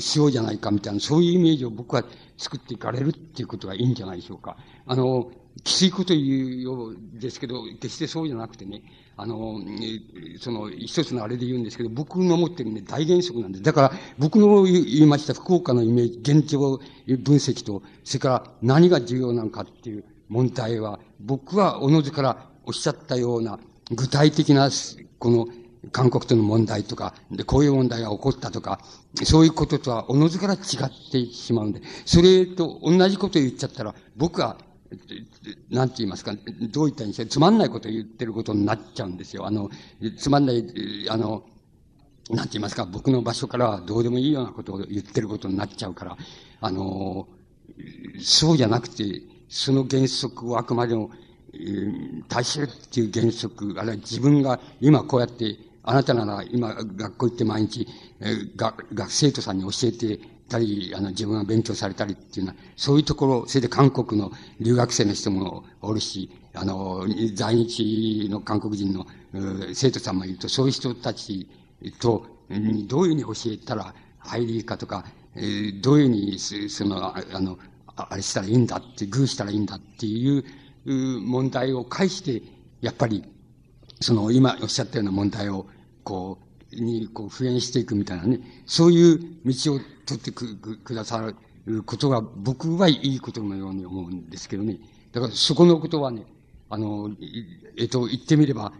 [0.00, 2.04] しようじゃないかみたいな、そういうイメージを僕は
[2.36, 4.56] 作っていかれるっていうことがいいんじゃないでしょうか。
[4.86, 5.30] あの、
[5.64, 8.82] きついこと言うようですけど、決してそうじゃなくてね、
[9.16, 9.60] あの、
[10.40, 13.64] その、一つのあれで言うんですけど、僕の持ってるね、大原則なんです。
[13.64, 23.58] だから、僕の言いました福岡のイメージ、現状分析と、それから何が重要なのかっていう問題は、僕はおのずからおっしゃったような
[23.90, 24.70] 具体的な、
[25.18, 25.48] この
[25.92, 28.80] 韓国との問題とか、で、こういう問題が起こったとか、
[29.24, 34.58] そういうこととはおのずから違ってしまうんで、それと同じこと言っちゃったら、僕は、
[35.70, 36.34] なんて言いますか、
[36.70, 39.46] どういったにしてつまんないことを言ってることになっちゃうんですよ。
[39.46, 39.70] あの、
[40.18, 40.64] つまんない、
[41.08, 41.44] あの、
[42.28, 46.16] なんて言いますか、僕の場所からはどうでもいいようなことを言ってることになっちゃうから、
[46.60, 47.26] あの、
[48.20, 51.10] そうじゃなくて、その原則をあくまでも、
[51.52, 57.86] えー、大衆っていう原則、あるいは自分が今こうやって、あなたなら今学校行って毎日、
[58.20, 69.06] えー、学、生徒さんに教えてたり、あの、自分が勉強されたりっていうのは、そういうところ、それで韓国の留学生の人もおるし、あの、在日の韓国人の
[69.72, 71.48] 生徒さんもいると、そういう人たち
[72.00, 72.26] と、
[72.88, 75.04] どういうふうに教えたら入りかとか、
[75.36, 76.38] え、どういうふうに、
[76.68, 77.58] その、あの、
[77.94, 80.44] あれしたらいいんだって、グーしたらいいんだっていう
[80.84, 82.42] 問題を介して、
[82.80, 83.24] やっぱり、
[84.00, 85.66] その今おっしゃったような問題を、
[86.04, 86.38] こ
[86.72, 91.32] う、に、こう、復元していくみたいなね、そういう道を取ってくくださ
[91.66, 94.78] ることが、僕はいいことのように思うんですけどね。
[95.12, 96.24] だからそこのことはね、
[96.68, 97.10] あの、
[97.76, 98.72] えっと、言ってみれば、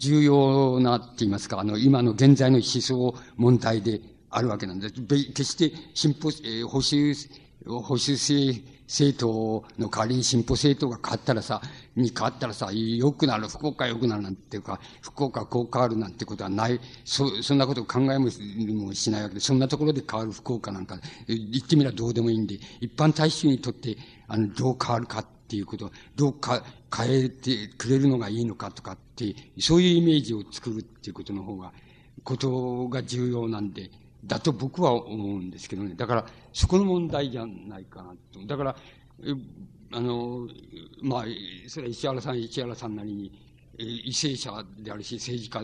[0.00, 4.00] 重要なって言いますか、あの、今の現在の思想問題で
[4.30, 4.94] あるわけなんです。
[5.32, 7.14] 決して進歩、えー、保守、
[7.66, 8.62] 保守政、
[8.92, 11.62] 政党の代わりに進歩政党が変わったらさ、
[11.96, 23.96] に変わったらさ、良くなる、福岡良くなるなんていうか、福岡こう変わるなんてことはない、そ、そんなことを考えもしないわけで、そんなところで変わる福岡なんか、言ってみればどうでもいいんで、一般大衆にとって、
[24.28, 26.62] あの、どう変わるかっていうこと、どうか、
[26.94, 31.72] 変えてくれるのがいいのかとかって、そういうイメージを作るっていうことの方が、
[32.24, 33.90] ことが重要なんで、
[34.24, 35.94] だと僕は思うんですけどね。
[35.94, 38.46] だから、そこの問題じゃないかなと。
[38.46, 38.76] だから、
[39.92, 40.48] あの、
[41.02, 41.24] まあ、
[41.68, 43.32] それは石原さん、石原さんなりに、
[43.78, 45.60] 為政者であるし、政治家、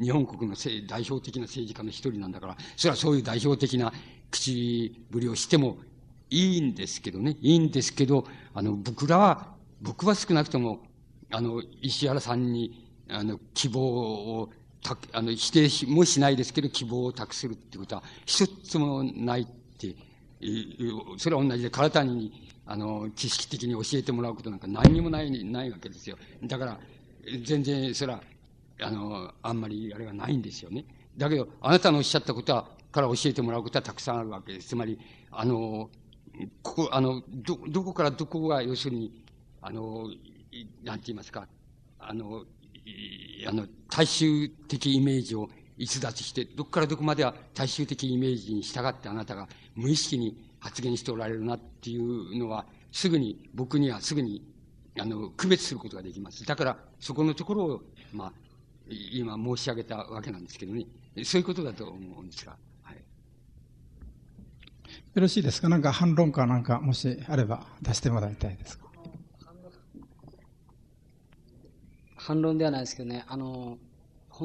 [0.00, 0.56] 日本国の
[0.88, 3.92] 代表的な政治家の一人なんだから、それはそういう代表的な
[4.30, 5.78] 口ぶりをしても
[6.30, 7.36] いいんですけどね。
[7.40, 10.82] いいんですけど、あの、僕らは、僕は少なくとも、
[11.30, 14.50] あの、石原さんに、あの、希望を
[14.82, 19.46] た、あの、否定もしないですけど、希望を託するってことは、一つもないっ
[19.78, 19.94] て、
[21.18, 26.16] それは同じで、体に、あの、知識的に教えてもらうことなんか何にもない、ないわけですよ。
[26.44, 26.80] だから、
[27.44, 28.22] 全然、それは、
[28.80, 30.84] あの、あんまりあれがないんですよね。
[31.16, 34.68] だけど、あなたのおっしゃったことは、から教えてもらうことはたくさんあるわけです。
[34.68, 34.98] つまり、
[35.30, 35.90] あの、
[36.62, 39.12] ここ、あの、ど、どこからどこが、要するに、
[39.60, 40.08] あの、
[40.82, 41.46] なんて言いますか、
[41.98, 42.44] あの、
[43.46, 45.48] あの、大衆的イメージを
[45.78, 54.42] 逸脱して、どこからどこまでは大衆的イメージに従ってあなたが無意識に発言しておられるなっていうのは、すぐに、僕にはすぐに、
[54.98, 56.44] あの、区別することができます。
[56.44, 57.82] だから、そこのところを、
[58.12, 58.32] まあ、
[58.88, 60.84] 今申し上げたわけなんですけどね。
[61.24, 62.56] そういうことだと思うんですが。
[62.82, 62.96] はい。
[62.96, 63.02] よ
[65.14, 65.68] ろしいですか？
[65.68, 68.86] なんか反論かなんか、もしあれば出してもらいたいですか？
[72.22, 73.78] 反論ではないですけどね、あの、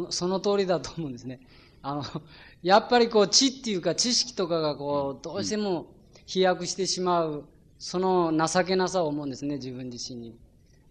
[0.10, 1.40] その通りだと思うんですね。
[1.82, 2.04] あの、
[2.64, 5.88] やっぱりこう、知っていうか知識とかがこう、どうしても
[6.26, 7.46] 飛躍してしまう、
[7.78, 10.36] その情けなさを思うんですね、自分自身に。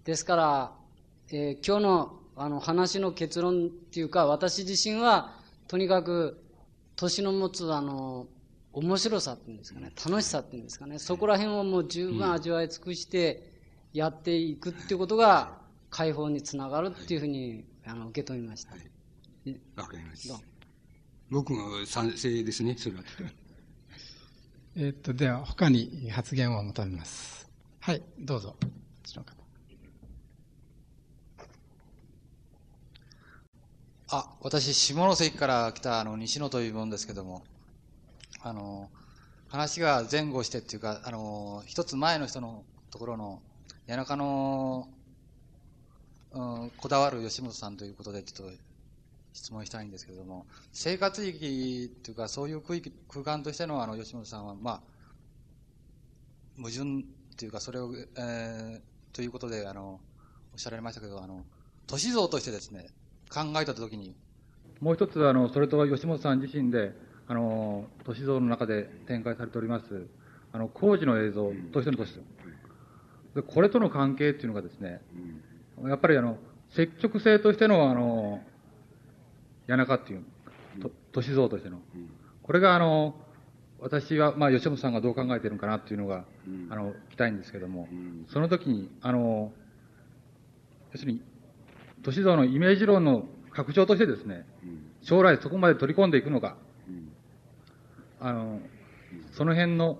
[0.04, 0.72] ですから、
[1.30, 5.32] えー、今日のあの話の結論っていうか、私自身は、
[5.68, 6.38] とにかく、
[6.94, 8.26] 年の持つあの、
[8.74, 13.50] 面白さっていうんですかね、楽しさっていうんですかね、そこら辺をもう十分味わい尽くして
[13.94, 15.65] やっていくっていうことが、
[15.96, 18.72] 解放につながるっていうふうに、あの、受け止めました。
[18.72, 18.78] わ、
[19.76, 20.38] はい、かりました。
[21.30, 23.02] 僕も賛成ですね、それは。
[24.76, 27.50] えっと、では、他に発言を求めます。
[27.80, 28.56] はい、どうぞ。
[34.08, 37.42] あ、私、下関から来た、あの、西野というもんですけども、
[38.42, 38.90] あの、
[39.48, 43.40] 話が前後してっていうか、あの、一つ前の人のところの、
[43.86, 44.90] 谷中の
[46.36, 48.54] うん、こだわる吉本さんということで、ちょっと
[49.32, 54.80] 質問したいんですけれども、生活域というか、そういう区域空間としてのあの吉本さんは、まあ、
[56.58, 57.04] 矛盾
[57.38, 58.80] というか、それを、えー、
[59.14, 59.98] ということで、あの、
[60.52, 61.44] おっしゃられましたけど、あの、
[61.86, 62.88] 都市像としてですね、
[63.30, 64.14] 考えたときに。
[64.80, 66.92] もう一つ、あの、それとは吉本さん自身で、
[67.28, 70.06] あの、都市像の中で展開されております、
[70.52, 73.42] あの、工事の映像としての都市像。
[73.42, 75.00] これとの関係っていうのがですね、
[75.84, 76.38] やっぱりあの、
[76.70, 78.42] 積極性としてのあの、
[79.66, 80.24] 谷中っていう、
[80.80, 81.78] と都市像としての。
[82.42, 83.14] これがあの、
[83.78, 86.24] 私は、まあ、吉本さんがどう考えているのかなっていうのが、
[86.70, 87.88] あの、聞きたいんですけども、
[88.28, 89.52] その時に、あの、
[90.92, 91.22] 要するに、
[92.02, 94.46] 都市像のイメージ論の拡張としてですね、
[95.02, 96.56] 将来そこまで取り込んでいくのか、
[98.20, 98.60] あの、
[99.32, 99.98] その辺の、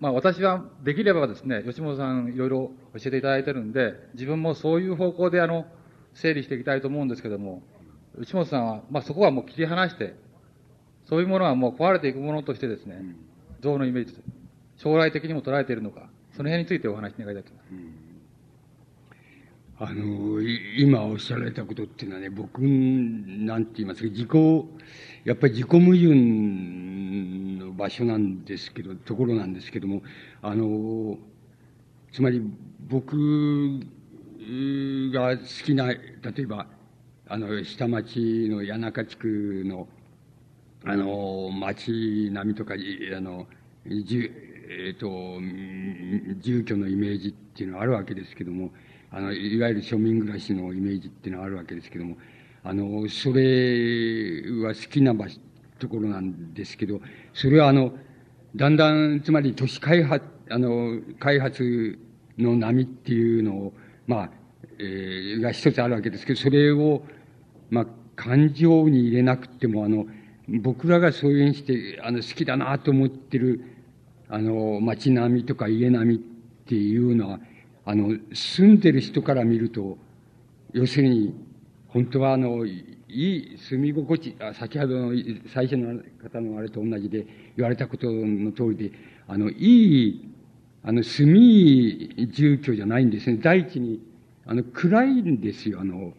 [0.00, 5.66] まあ私はできればですね、吉本さんいろいろ教えていただいてるんで、自分もそういう方向であの、
[6.14, 7.62] 整理していきたいと思うんですけども、
[8.18, 10.16] 吉本さんは、まあそこはもう切り離して、
[11.04, 13.02] そういうものはもう壊れていくものとしてですね、
[13.60, 14.16] 像のイメージ、
[14.78, 18.10] 将来的にも捉えているのか、その辺についてお話し願いたいと思います。
[19.82, 20.40] あの、
[20.78, 24.28] 今おっしゃられたことっていうのはね、僕、なんて言いますか、自己、
[25.24, 26.08] やっぱり自己矛盾
[27.64, 30.02] の場所なんですけど、ところなんですけども、
[30.42, 31.18] あの、
[32.12, 32.42] つまり
[32.88, 33.80] 僕
[35.12, 36.00] が好きな、例
[36.38, 36.66] えば、
[37.28, 39.86] あの、下町の谷中地区の、
[40.84, 43.46] あの、町並みとか、あの、
[43.86, 44.32] 住、
[44.68, 45.40] えっ、ー、と、
[46.40, 48.70] 住居のイメージっていうのはあるわけですけども、
[49.10, 52.16] あの、いわゆる庶民暮らしのイメージっていうのはあるわけですけども、
[52.62, 55.40] あの、それは好きな場所、
[55.78, 57.00] ところなんですけど、
[57.32, 57.94] それはあの、
[58.54, 61.98] だんだん、つまり都市開発、あの、開発
[62.38, 63.72] の波っていうのを、
[64.06, 64.30] まあ、
[64.78, 67.02] えー、が一つあるわけですけど、それを、
[67.70, 70.06] まあ、感情に入れなくても、あの、
[70.48, 73.64] 僕らがそういうふうにして、あの、好きだなと思ってる、
[74.28, 77.40] あの、街並みとか家並みっていうのは、
[77.84, 79.96] あの、住んでる人から見ると、
[80.72, 81.34] 要するに、
[81.92, 85.12] 本当はあの、いい住み心地、あ先ほどの
[85.52, 87.26] 最初の方のあれと同じで
[87.56, 88.92] 言われたことの通りで、
[89.26, 90.34] あの、いい、
[90.84, 93.38] あの、住み住居じゃないんですね。
[93.42, 94.00] 第一に、
[94.46, 95.80] あの、暗いんですよ。
[95.80, 96.14] あの、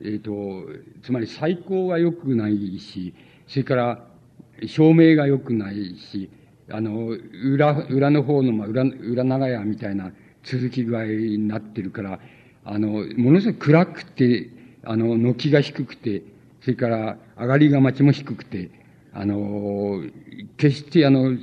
[0.00, 0.66] えっ、ー、と、
[1.02, 3.14] つまり最高が良くないし、
[3.46, 4.06] それから、
[4.66, 6.30] 照明が良くないし、
[6.70, 10.12] あの、裏、裏の方の、まあ、裏、裏長屋みたいな、
[10.42, 12.18] 続き具合になってるから、
[12.64, 14.48] あの、ものすごく暗くて、
[14.84, 16.22] あの、軒が低くて、
[16.60, 18.70] それから上がりが町も低くて、
[19.12, 20.02] あの、
[20.56, 21.36] 決してあの、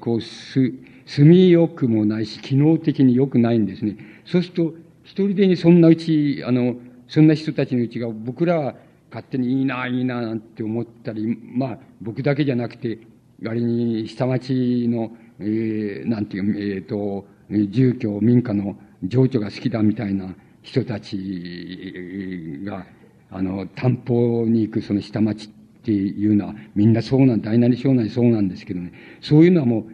[0.00, 0.72] こう、す、
[1.06, 3.96] 住みよくもないし、機能的に良くないんですね。
[4.24, 6.76] そうすると、一人でにそんなうち、あの、
[7.08, 8.74] そんな人たちのうちが僕らは
[9.10, 12.98] 勝手にいいな、いいな、なんて思ったり、まあ、僕だけじゃなくて、
[13.42, 20.34] 割に下町の、えー、なんていう、えっ、ー、と、住居、民家の情緒が好きだみたいな
[20.68, 22.86] 人たちが、
[23.30, 25.50] あの、担保に行くその下町っ
[25.82, 29.86] ていうのは、みんなそうなん、大なり小なりそうなんですけどね、そういうのはも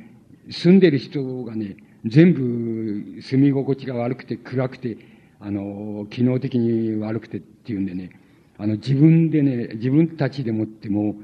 [0.48, 4.98] う、住んでる人がね、全部住み心地が悪くて暗くて、
[5.40, 8.10] あの、機能的に悪くてっていうんでね、
[8.59, 11.16] あの、自分でね、自分たちでもっても、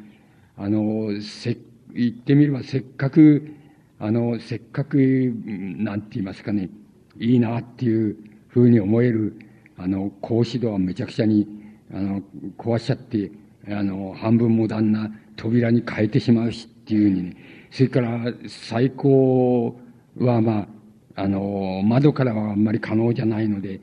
[0.57, 1.57] あの、せ、
[1.93, 3.55] 言ってみればせっかく
[4.03, 4.97] あの、せっかく、
[5.45, 6.71] なんて言いますかね、
[7.19, 8.17] いいなっていう
[8.51, 9.37] ふうに思える、
[9.77, 11.49] あの、格子戸はめちゃくちゃに、
[11.93, 12.23] あの、
[12.59, 13.31] 壊しちゃって、
[13.69, 17.37] あの、半分モダンな扉に変えてしまうしっていうふうにね、
[17.71, 19.79] それから最高
[20.19, 20.69] はま
[21.17, 23.81] あ、あの、窓からはあんまり可能じゃないので、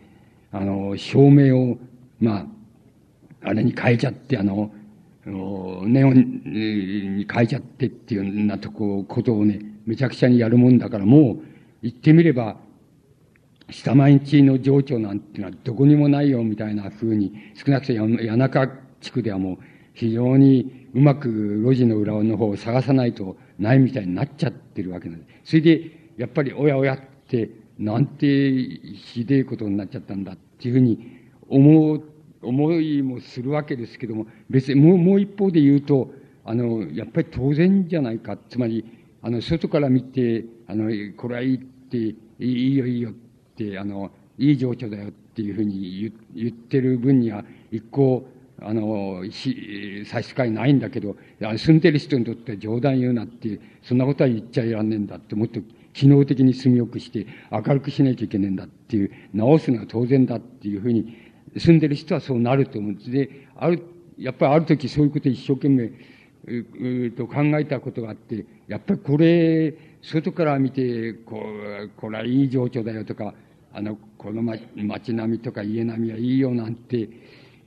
[0.51, 1.77] あの、照明を、
[2.19, 2.47] ま
[3.43, 4.71] あ、あれに変えちゃって、あの、
[5.25, 6.41] ネオン
[7.17, 11.39] に変えちゃってっていうようなとこ、ことをね、めちゃくちゃにやるもんだから、もう、
[11.81, 12.57] 言ってみれば、
[13.69, 18.67] 下毎日の情緒なんてのはどこにもないよみたいな風に、少なくとも谷中
[19.01, 19.57] 地区ではもう
[19.93, 21.27] 非常にうまく
[21.65, 25.51] 路地の裏の方を探さないとないみたいになっちゃってるわけなんです。
[25.51, 31.17] それで、やっぱりおやおやって、なんてひでえことになっちゃったんだっていうふうに
[31.49, 32.03] 思う、
[32.41, 36.11] 思いもするわけですけども、別にもう、もう一方で言うと、
[36.45, 38.37] あの、やっぱり当然じゃないか。
[38.49, 38.85] つまり、
[39.21, 43.26] あの、外から見て、あの、これはいいって、いいよいいよって、
[43.77, 48.27] あの、いい情緒だよっていうふうに言ってる分には、一向、
[48.59, 55.59] あの、し差し支えないんだけど、住んでる人にとって冗談言うなって、そんなことは言っちゃいらんねえんだって、もっと
[55.93, 61.17] 機能的に住みよくして、明るくしなきゃいけねえんだっていう、直すのは当然だっていうふうに、
[61.57, 63.11] 住んでる人はそうなると思うんです。
[63.11, 63.81] で、ある、
[64.17, 65.91] やっぱりある時そういうこと一生懸命、
[66.47, 73.33] うと考えたことがあって、やっぱりこれ、外から見て、こう、これはいい情緒だよとか、
[73.77, 77.07] あの、この街並みとか家並みはいいよなんて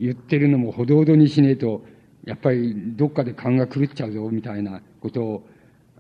[0.01, 1.85] 言ってるのもほどほどにしねえと、
[2.25, 5.49] やっぱりどっかで勘が狂っちゃうぞみたいなことを、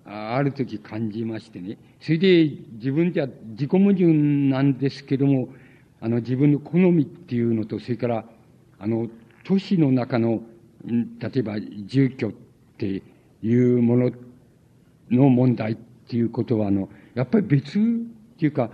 [0.05, 1.78] ある時感じましてね。
[2.01, 5.51] それで自分じゃ自己矛盾なんですけども、
[6.01, 8.24] あの自分の好みっていうのと、それから、
[8.81, 9.09] あの、
[9.45, 10.43] 都市の中の、
[10.85, 12.32] 例えば住居っ
[12.78, 13.05] て
[13.45, 14.11] いうもの
[15.09, 15.77] の問題っ
[16.09, 17.82] ていうことは、あの、やっぱり別っ
[18.37, 18.70] ていうか、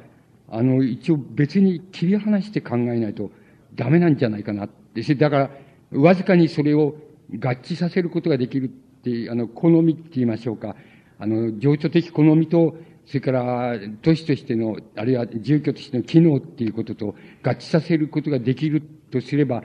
[0.48, 3.30] あの、一応別に切り離して考えないと
[3.74, 5.02] ダメなんじゃないかなって。
[5.14, 5.50] だから、
[5.98, 6.96] わずかにそれを
[7.32, 10.76] 合致させることができるって、あの、好みって言いましょうか。
[11.18, 19.62] あの、情緒的好みと、それから都市としての、あるいは住居としての機能っていうことと合致させることができるとすれば、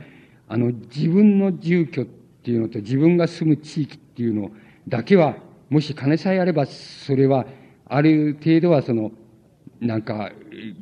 [0.47, 4.51] あの、自分の住居っていうのと自分が住む地域っていうの
[4.87, 5.37] だけは、
[5.69, 7.45] もし金さえあれば、それは、
[7.85, 9.11] ある程度はその、
[9.81, 10.31] なんか、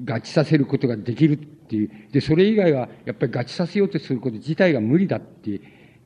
[0.06, 1.92] 合致させることができるっていう。
[2.12, 5.62] で、それ以外は、やっぱり合致させようとすること自体が無理だって、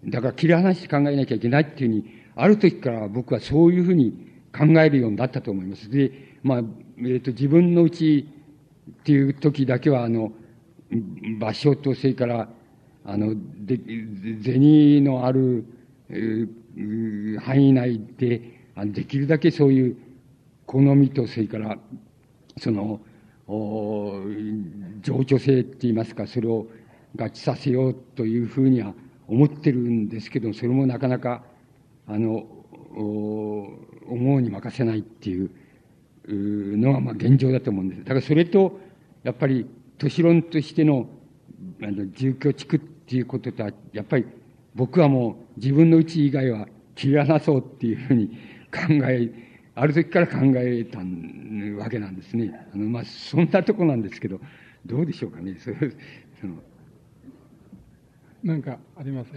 [0.05, 2.05] だから切り離して考えなきゃいけないっていうふうに、
[2.35, 4.13] ある時から僕はそういうふうに
[4.55, 5.89] 考えるようになったと思います。
[5.89, 6.11] で、
[6.43, 8.27] まあ、えっ、ー、と、自分のうち
[8.89, 10.31] っていう時だけは、あの、
[11.39, 12.49] 場所と、それから、
[13.05, 13.79] あの、で、
[14.43, 15.65] 銭のある、
[16.09, 18.41] えー、範囲内で、
[18.75, 19.97] あのできるだけそういう
[20.65, 21.77] 好みと、それから、
[22.57, 22.99] その、
[25.01, 26.67] 情緒性って言いますか、それを
[27.15, 28.93] 合致させようというふうには
[29.27, 31.43] 思ってるんですけど、それもなかなか、
[32.07, 32.45] あの、
[32.95, 35.49] 思うに任せないっていう
[36.27, 38.03] のが、まあ現状だと思うんです。
[38.03, 38.79] だからそれと、
[39.23, 39.65] やっぱり
[39.97, 41.07] 都市論としての、
[41.81, 44.25] あの、住居地区っていうこととは、やっぱり
[44.75, 48.27] 僕はもう自分のうち以外は切り離そうっていうふうに
[48.71, 49.29] 考え、
[49.75, 52.67] ある時から考えたわけなんですね。
[52.73, 54.39] あの、まあ、そんなとこなんですけど、
[54.85, 55.55] どうでしょうかね。
[55.55, 55.71] そ
[56.39, 56.55] その
[58.43, 59.29] 何かあります？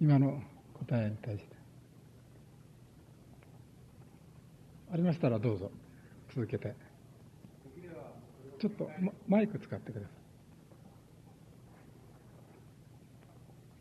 [0.00, 0.40] 今の
[0.74, 1.56] 答えに対して。
[4.92, 5.70] ありましたらどうぞ
[6.34, 6.74] 続けて。
[8.58, 8.90] ちょっと
[9.28, 10.12] マイク使ってくださ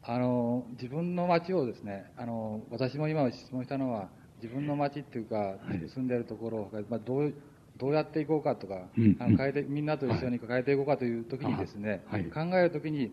[0.07, 0.11] い。
[0.15, 4.09] あの自分の町をですねあの私も今質問したのは
[4.41, 7.33] 自分の町っていうか、はい、住んでるところを、まあ、どう
[7.77, 13.11] どうやっていこうかとか、うん、あの変えてみんなと一緒に変えていこうかという時にですね、はい、考える時に、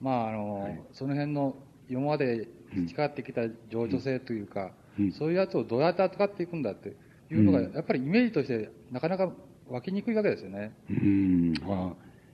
[0.00, 1.56] まああの、はい、その辺の
[1.88, 2.48] 今まで
[2.86, 6.96] 培ってきた情緒性というか、うん、そういうやつをどうやって扱っていくんだって
[7.30, 9.32] いうのが、やっぱりイメージとしてなかなか
[9.68, 10.74] 湧きにくいわけですよね。
[10.90, 11.54] うん。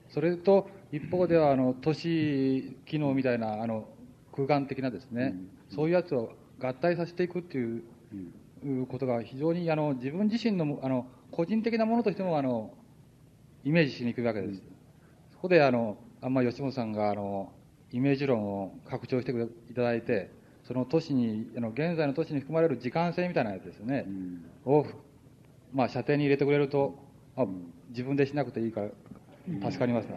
[0.09, 3.87] それと一方ではあの都市機能みたいなあの
[4.35, 5.35] 空間的なですね、
[5.69, 7.83] そういうやつを合体させていくっていう
[8.87, 12.73] ことが非常にあの自分自身のあの個人的なものとしてもあの
[13.63, 14.61] イメージしにくいわけです。
[15.31, 17.51] そこであのあんま吉本さんがあの
[17.91, 19.31] イメージ論を拡張して
[19.69, 20.31] いただいて、
[20.63, 24.85] その都市にあの現在の都市に含まれる時間性みたいなやつですね、うん、を
[25.73, 26.95] まあ射程に入れてくれると、
[27.35, 27.47] まあ、
[27.89, 28.89] 自分でしなくていいから
[29.69, 30.15] 助かります、ね、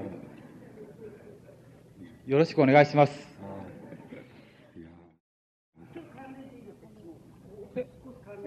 [2.26, 3.33] よろしくお願いします。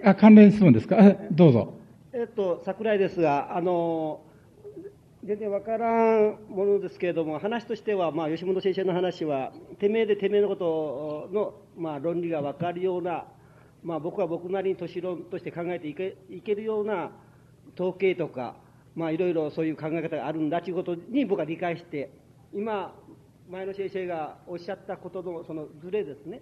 [0.09, 0.97] あ関連質問ですか、
[1.31, 1.73] どうぞ。
[2.13, 4.21] えっと、桜井ですが、あの
[5.25, 13.25] 全然わからんものですけれども、話としては、まあ、吉本先生の話は、てめえでてめえのことの、まあ、論理が分かるような、
[13.84, 17.11] まあ、僕は僕なりに都市論として考えていけいけるような
[17.75, 18.55] 統計とか、
[18.95, 22.09] まあ、いろいろそういう考え方があるんだということに僕は理解して、
[22.53, 22.95] 今、
[23.49, 26.41] 前の先生がおっしゃったことのそのズレですね、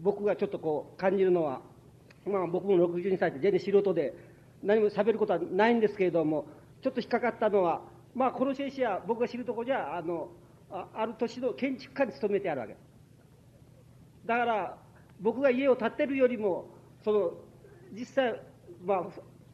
[0.00, 1.60] 僕がちょっとこう感じるのは、
[2.26, 4.14] まあ、僕も62歳で全然素人で
[4.62, 6.46] 何も喋ることはないんですけれども
[6.82, 7.82] ちょっと引っかかったのは、
[8.14, 10.28] まあ、この先生は僕が知るところじゃあの
[10.70, 12.76] あある年の建築家に勤めてあるわけ
[14.24, 14.78] だから
[15.20, 16.66] 僕が家を建てるよりも
[17.04, 17.32] その
[17.92, 18.40] 実際、
[18.84, 19.02] まあ、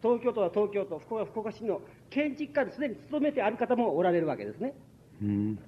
[0.03, 1.81] 東京都は東京都福岡福岡市の
[2.11, 4.75] 建築家にすでに勤めてある方もおられるわけですね。
[5.23, 5.59] うん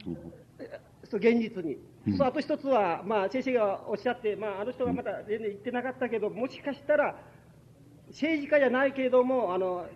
[1.13, 1.79] 現実に。
[2.07, 7.15] うん、あと一つは、まあ、先生がおっしゃって、まあ、あの人がまだ全然言ってなかったけど、もしかしたら、
[8.09, 9.87] 政治家じゃないけれども、あの、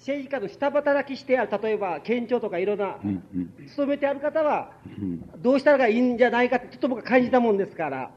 [0.00, 2.98] 政治家の下働きしてある、例えば県庁とかいろんな、
[3.68, 4.72] 勤めてある方は、
[5.38, 8.10] どうしたらいいんじゃないかって、ちょっと僕は感じたもんですから、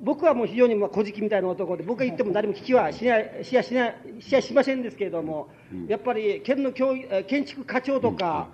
[0.00, 5.48] 僕はもう非常にまあ小じみたいな男で、僕が言っても誰も聞きはしない、しやしない、しやしませんですけれども、
[5.86, 6.94] やっぱり県の教
[7.26, 8.48] 建築課長とか、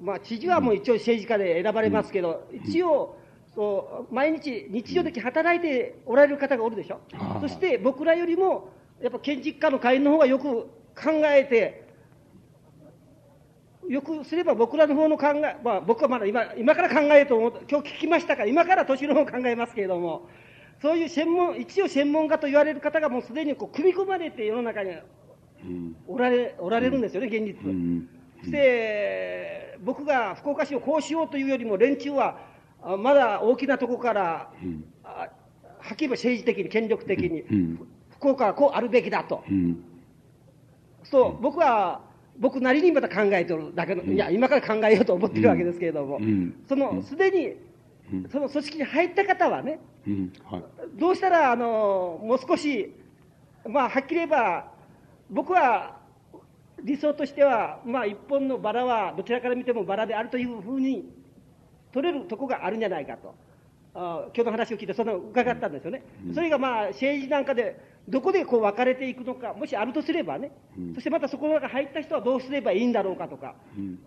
[0.00, 3.16] まあ、知事はもう一応政治家で選ばれますけど、一応、
[3.54, 7.00] そう毎日、日常的に働いておられる方がおるでしょ、
[7.40, 8.70] そして僕らよりも、
[9.00, 10.68] やっぱ建築家の会員の方がよく考
[11.24, 11.84] えて、
[13.88, 20.28] よくすれば僕らの方の考え、まあ、僕はまだ今今から考えると思う、今日聞きましたから、今から年の方を考えますけれども、
[20.82, 24.96] そういう専門、一応専門家と言われる方がもうすでにこう組み込まれて世の中に
[26.08, 27.54] おられおられるんですよね、現実。
[28.40, 32.52] そして僕が福岡市をこうしようというよりも連中は
[32.98, 35.30] まだ大きなところから、うん、は
[35.92, 39.84] っきり言えば政治的に権力的に、うん、福岡はこうあるべきだと、うん、
[41.02, 42.00] そう僕は
[42.38, 46.18] 僕なりにまた考えてるだけの、いや今から考えようと思ってるわけですけれども、
[46.68, 47.54] そのすでに
[48.30, 49.78] その組織に入った方はね、
[50.50, 50.64] はい、
[50.98, 52.92] どうしたらあのもう少し
[53.68, 54.72] まあはっきり言えば
[55.30, 55.96] 僕は
[56.82, 61.04] 理想としては、まあ、一本のバラはどちらから見てもバラであるというふうに
[61.94, 63.34] 取れるとこがあるんじゃないかと。
[63.96, 66.02] あ今日の話を聞いて、その伺ったんですよね。
[66.34, 70.50] それがまあ、政治なんかで、どこでこう分かれていくのか、もしあるとすればね、
[70.94, 73.54] そしてまたそこの中入った人はどうすればいいんだろうかとか、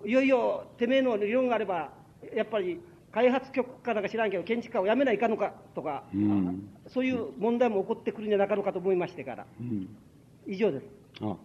[0.06, 1.94] いよいよ、てめえの理論があれば、
[2.36, 2.82] やっぱり
[3.14, 6.70] 開発局かなんか知らんけど、建築家を辞めないかんのかとか、うん。
[6.88, 9.88] そういう問題も起こってくるんじゃなかろうかと思いましてから、うん。
[10.46, 10.86] 以上です。
[11.22, 11.38] あ。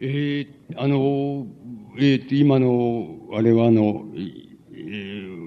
[0.00, 1.46] えー、あの、
[1.98, 5.43] えーと、今の、あれはあの、えー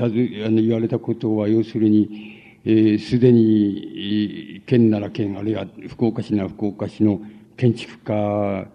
[0.00, 0.14] たず
[0.46, 7.20] あの言われたことは、要するに、えーすでに、県なら県、あるいは福岡市なら福岡市の
[7.58, 8.66] 建築家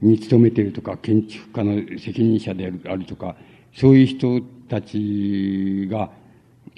[0.00, 3.36] に勤めているとか、建築家の責任者であるあるとか、
[3.72, 6.10] そういう人たちが、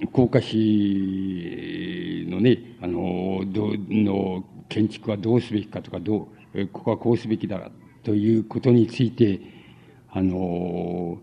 [0.03, 7.71] 福岡市のね、あの、どの建築はどうすべきかとか、どう、ここはこうすべきだ
[8.03, 9.41] ということについて、
[10.11, 11.19] あの、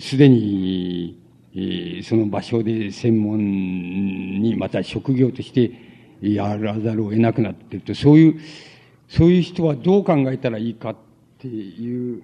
[0.00, 1.23] すでに、
[1.56, 5.70] えーその場所で専門に、また職業として
[6.20, 8.40] やらざるを得なくなっていると、そういう、
[9.08, 10.96] そういう人はどう考えたらいいかっ
[11.38, 12.22] ていう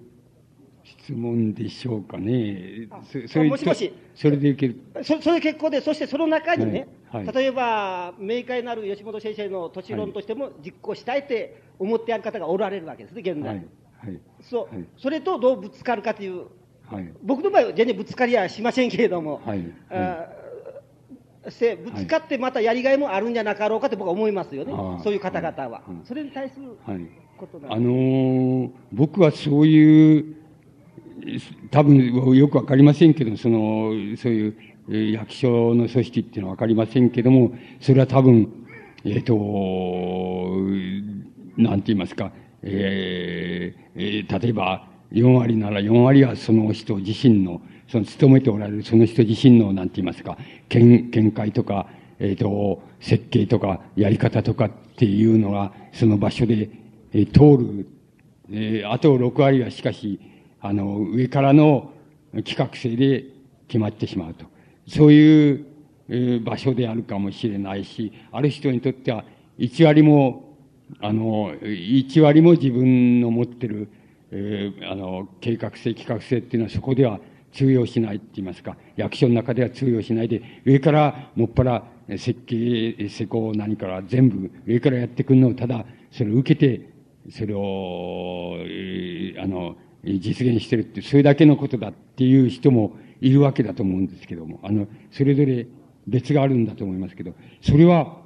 [0.85, 2.89] 質問でしょうかね。
[3.05, 4.81] そそういうもしもしそれでいける。
[5.02, 13.48] そそれで結構で、そしてその中にね、はいはい例えば、明快なる吉本先生の都市論としても実行したいって思ってやる方がおられるわけですね、現在。
[13.48, 13.66] はい。
[13.98, 14.20] はい。
[14.40, 16.47] そうはいそれとどうぶつかるかという、
[16.91, 17.12] はい。
[17.23, 19.65] 僕の場合は全然ぶつかりはしませんけれども、はい。
[19.91, 20.41] あー
[21.51, 25.83] せぶつかってまたやりがいもあるんじゃなかろうかと僕は思いますよねそういう方々は。
[25.89, 27.07] うんそれに対するはい。
[27.39, 30.37] ことなんですあのー僕はそういう、
[31.71, 34.57] 多分よくわかりませんけど、その、そういう
[34.91, 38.53] えー役所の組織っていうのはわかりませんけども、それは多分、
[39.07, 39.35] えっ、と、
[41.57, 50.39] なんて言いますか、えーえー例えば、4割なら4割はその人自身の、その勤めておられるその人自身の、なんて言いますか、
[50.69, 51.89] 見、見解とか、
[52.20, 56.69] えっ、と、設計とか、やり方とかっていうのが、その場所で、
[57.12, 57.89] えー通る。
[58.53, 60.20] えーあと6割はしかし、
[60.61, 61.93] あの、上からの
[62.45, 63.24] 企画性で
[63.69, 64.45] 決まってしまうと。
[64.87, 65.66] そういう、
[66.09, 69.24] えー場所であるかもしれないし、ある人にとっては、
[69.59, 70.57] 1割も、
[71.01, 73.89] あの、1割も自分の持ってる、
[74.32, 77.20] えーあの、計画性、企画性っていうのはそこでは
[77.52, 81.85] 通用しないって言いますか、役所の中では通用しないで、上からもっぱら
[82.16, 86.88] 設計、施工何から全部上からやってくるのをただそれを受けて、
[87.30, 95.66] それを、えーあの、実現してるって、それだけのことだっていう人もいるわけだと思うんですけども、あの、それぞれ
[96.06, 98.19] 別があるんだと思いますけど、それは、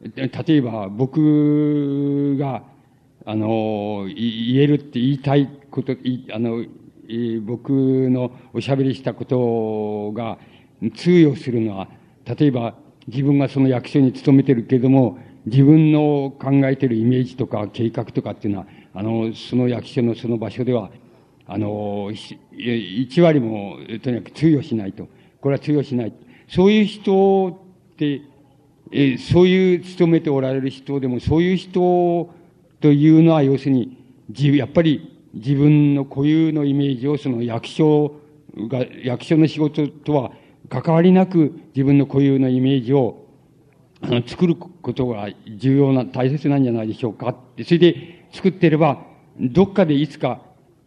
[0.00, 2.62] 例えば僕が、
[3.30, 5.92] あの、言えるって言いたいこと、
[6.32, 6.64] あの、
[7.42, 7.68] 僕
[8.08, 10.38] のおしゃべりしたことが
[10.96, 11.88] 通用するのは、
[12.24, 12.74] 例えば
[13.06, 20.90] 自分がその役所に勤めてるけれども、自分の考えてるイメージとか計画とかっていうのは、あの、その役所のその場所では、
[21.46, 25.06] あの、1割もとにかく通用しないと。
[25.42, 26.14] これは通用しない。
[26.48, 27.60] そういう人
[27.92, 28.22] って、
[28.90, 32.30] えそういう勤めておられる人でも、そういう人
[32.80, 33.96] というのは、要するに、
[34.34, 38.20] やっぱり自分の固有のイメージをその役所
[38.56, 40.32] が、役所の仕事とは
[40.68, 43.26] 関わりなく自分の固有のイメージを
[44.00, 47.34] あの作ることが重要な、大切なんじゃないでしょうか。
[47.64, 49.02] それで作ってれば、
[49.40, 50.40] どっかでいつか、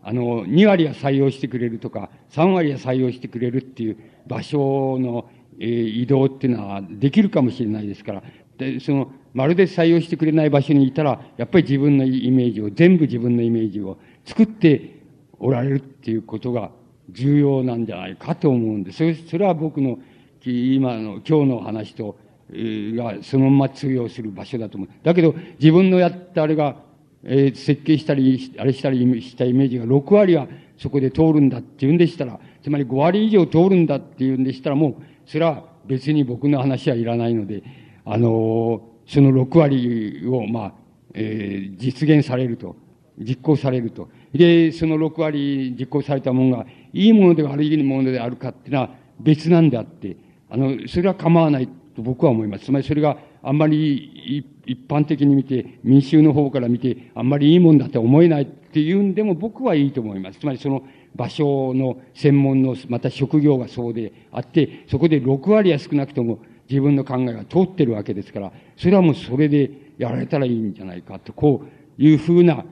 [0.04, 3.98] あの、2割は採用してくれるとか、3割は採用してくれるっていう
[4.28, 5.30] 場所の、
[5.60, 8.24] えー移動っていうのはできるかもしれないですから、
[8.58, 15.02] で、その、まるで採用してくれない場所にいたら、やっぱり自分のイメージを、全部自分のイメージを作って
[15.40, 16.72] おられるっていうことが
[17.10, 18.98] 重要なんじゃないかと思うんです。
[18.98, 20.00] それそれは僕の
[20.44, 22.18] 今の、今日の話と、
[22.54, 24.90] えーがそのまま通用する場所だと思う。
[25.04, 26.78] だけど、自分のやったあれが、
[27.24, 34.96] えー設計したり、あれしたりしたイメージが6割はそこで通るんだっていうんでしたら、つまり5割以上通るんだっていうんでしたら、もう、
[35.26, 37.64] それは別に僕の話はいらないので、
[38.04, 40.74] あのその6割を、まあ、
[41.14, 42.76] えー実現されると、
[43.18, 44.10] 実行されると。
[44.34, 48.90] で、その6割実行されたものが、いいもので悪いものであるかっていうのは
[49.20, 50.18] 別なんであって、
[50.50, 52.66] あの、それは構わないと僕は思います。
[52.66, 60.40] つまりそれがあんまり一般的に見て、民衆の方から見て、あんまりいいもんだって思えないっていうんでも僕はいいと思います。
[60.40, 60.84] つまりその
[61.16, 66.40] 場所の専門の、また職業がそうであって、そこで6割は少なくとも
[66.72, 71.66] 自分の考えが通ってるわけですから、それはもうそれでやられたらいいんじゃないかと、こ
[72.00, 72.64] ういうふうな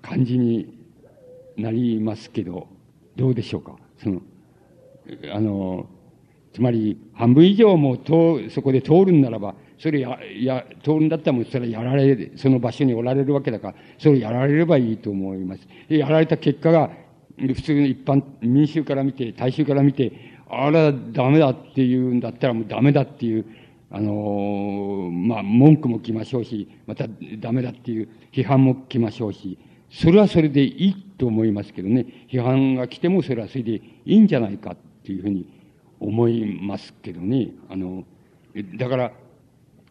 [0.00, 0.72] 感じに
[1.56, 2.68] なりますけど、
[3.16, 3.76] どうでしょうか？
[3.98, 4.22] その、
[5.34, 5.86] あの、
[6.52, 15.66] つまり、半分以上も通、そこで通るんならば、それや、や、通るんだったらもうそれやられ、その場所におられるわけだから、それをやられればいいと思います。
[15.88, 16.90] やられた結果が、
[17.36, 20.12] 普通の一般、民衆から見て、大衆から見て、
[20.54, 23.46] あら、ダメだって言うんだったらもうダメだっていう、
[23.90, 27.06] あのまあ、文句も来ましょうし、また
[27.38, 29.58] ダメだっていう批判も来ましょうし、
[29.90, 35.46] それはそれでいいと思いますけどね、批判が来てもそれはそれでいいんじゃないかっていうふうに
[36.00, 37.48] 思いますけどね。
[37.70, 38.04] あの、
[38.76, 39.12] だから、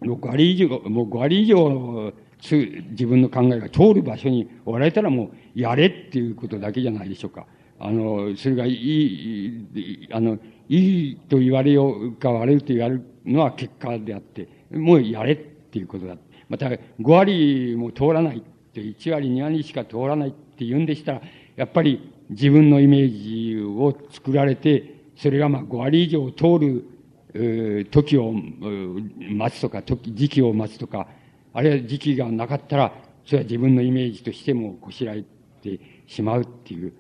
[0.02, 7.46] 5割以上、もう5割以上自分の考えが通る場所におられたらもうやれっていうことだけじゃないでしょうか。
[7.80, 10.38] あの、それがいい、あの、
[10.72, 16.16] いいと言われようか悪いと言われるのは結果であって、もうやれっていうことだ。
[16.48, 18.42] また、5割も通らないっ
[18.74, 21.22] て、1割、2割しか通らないって言うんでしたら、
[21.58, 26.86] やっぱり自分のイメージを作られて、それがまあ5割以上通る、
[27.34, 31.10] えー、時を待つとか、時、時期を待つとか、
[31.54, 32.94] あるいは時期がなかったら、
[33.26, 35.26] それは自分のイメージとしてもこしらえ
[35.62, 36.94] てしまうっていう、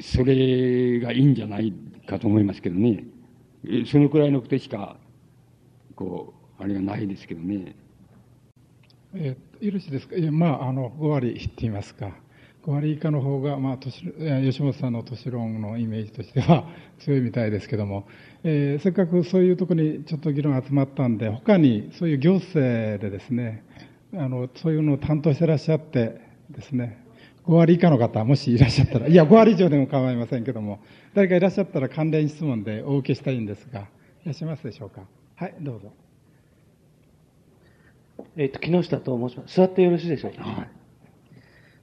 [0.00, 1.72] それがいいんじゃない
[2.06, 3.04] かと思いますけどね。
[3.86, 4.96] そのくらいのことしか、
[5.96, 7.76] こう、あれがないですけどね。
[9.14, 10.16] えー、よろしいですか？
[10.16, 12.16] いや、まあ、あの、5割って言いますか。
[12.64, 14.02] 5割以下の方が、まあ、吉
[14.62, 16.66] 本さんの都市論のイメージとしては
[17.00, 18.06] 強いみたいですけども、
[18.42, 23.62] えー、せっかくそういうところにちょっと議論が集まったんで、他にそういう行政でですね、
[24.14, 27.03] あの、そういうのを担当してらっしゃってですね、
[27.46, 30.80] 5割以下の方、もしいらっしゃったら、いや、5割以上でも構いませんけども、
[31.12, 35.02] 誰かいらっしゃったら関連質問でお受けしたいんですが、いらっしゃいますでしょうか？
[35.36, 35.92] はい、どうぞ。
[38.36, 39.56] えっ、と、木下と申します。
[39.56, 40.42] 座ってよろしいでしょうか？
[40.42, 40.68] はい、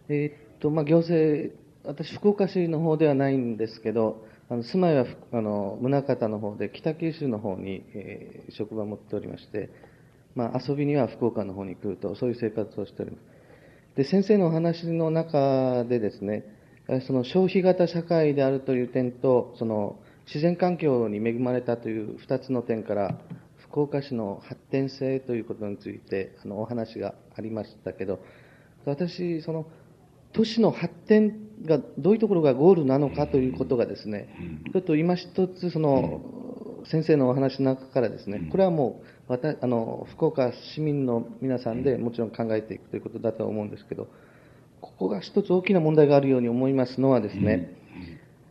[0.09, 9.69] えっ、と、まあ、行政、私、福岡市の方ではないんですけど、あの住まいはあの宗像の方で、北九州の方に、えー、職場を持っておりまして、
[10.35, 13.30] まあ、遊びには福岡の方に来ると、そういう生活をしております。
[13.95, 16.45] で、先生のお話の中でですね、
[17.07, 23.17] その消費型社会であるという点と、その自然環境に恵まれたという2つの点から、
[23.57, 28.19] 福岡市の発展性ということについてあのお話がありましたけど、
[28.85, 29.65] 私、その
[30.33, 34.29] 都市の発展がどういうところがゴールなのかということがですね、
[34.73, 36.21] ちょっと今一つその
[36.85, 39.05] 先生のお話の中からですね、これはもう
[39.61, 44.07] あの福岡市民の皆さんでもちろん考えていくということだと思うんですけど、
[44.81, 47.73] ここが一つ大きな問題があるように思いますのはですね、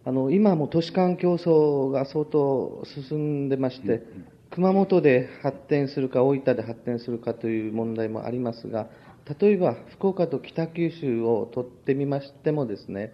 [0.04, 4.02] あの今も都市間競争が相当進んでまして、
[4.50, 8.88] 熊本で発展するか、大分で発展するかという問題もありますが、
[9.38, 13.12] 例えば福岡と北九州を取ってみましてもですね、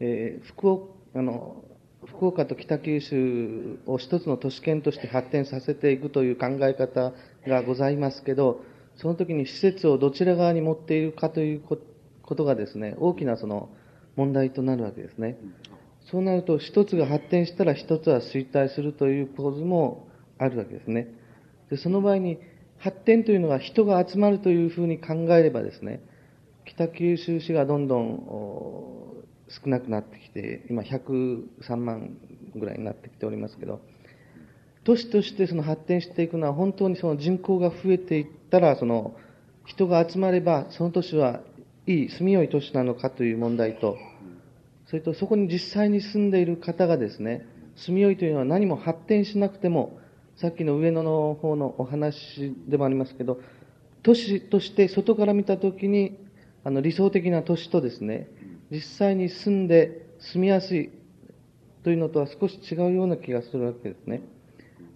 [0.00, 1.64] えー、福岡あの
[2.06, 7.12] 福岡と北九州を一つの都市圏として発展させていくという考え方
[7.46, 8.64] がございますけど、
[8.96, 11.76] その時に施設をどちら側に持っているかというこ
[12.34, 13.70] とがですね、大きなその
[14.16, 15.38] 問題となるわけですね。
[16.10, 21.08] そうなると、一つが発展したら一つは衰退するという構図もあるわけですね。
[21.70, 22.38] でその場合に、
[22.78, 26.02] 発展というのは人が集まるというふうに考えればですね、
[26.64, 29.09] 北九州市がどんどん
[29.50, 32.16] 少なくなってきて、今103万
[32.54, 33.80] ぐらいになってきておりますけど、
[34.84, 39.14] 都市としてその発展していくのは本当にその人口が増えていったら、その
[39.66, 41.40] 人が集まればその都市は
[41.86, 43.98] いい、住みよい都市なのかという問題と、
[44.86, 47.46] それとそこに実際に住んでいる方がですね、
[47.76, 49.98] 住みよいというのは何も発展しなくても、
[50.36, 53.40] さっきの上野の方のお話でもありますけど、
[54.02, 56.16] 都市として外から見たときに、
[56.64, 58.28] あの理想的な都市とですね、
[58.70, 60.90] 実際に住んで住みやすい
[61.82, 64.22] というのとは少し違うような気がするわけですね。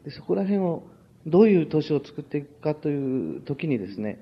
[0.05, 0.85] でそこら辺を
[1.27, 4.19] どういう都市を作っていくかという時にですね、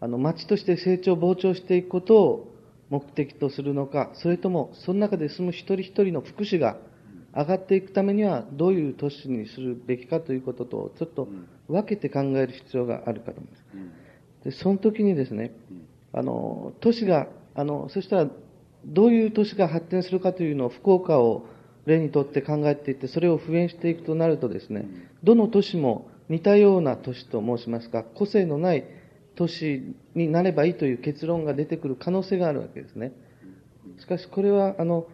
[0.00, 2.54] あの町として成長、膨張していくことを
[2.90, 6.76] 目的とするのか、それともその中で住む一人一人の福祉が
[7.32, 11.28] 上がっていくためにはどういう都市にするべきかということと、ちょっと
[11.68, 13.64] 分けて考える必要があるかと思います。
[14.44, 15.54] でその時にですね、
[16.12, 18.30] あの都市があのそしたら
[18.86, 21.46] どういう都市が発展するかというのを福岡を
[21.86, 24.86] 例にとって考えていって、それを普遍していくとなるとですね、
[25.22, 28.84] どの都市も似たような都市と申しますか、個性のない
[29.36, 33.12] 都市になればいいという結論が出てくる可能性があるわけですね。
[33.98, 35.06] しかしこれは、あの、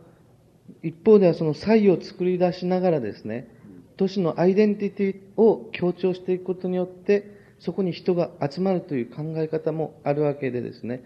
[0.82, 3.48] 一方ではその差異を作り出しながらですね、
[3.96, 11.02] 都市のアイデンティティを強調していくことによって、そこに人が集まるという考え方もあるわけでですね、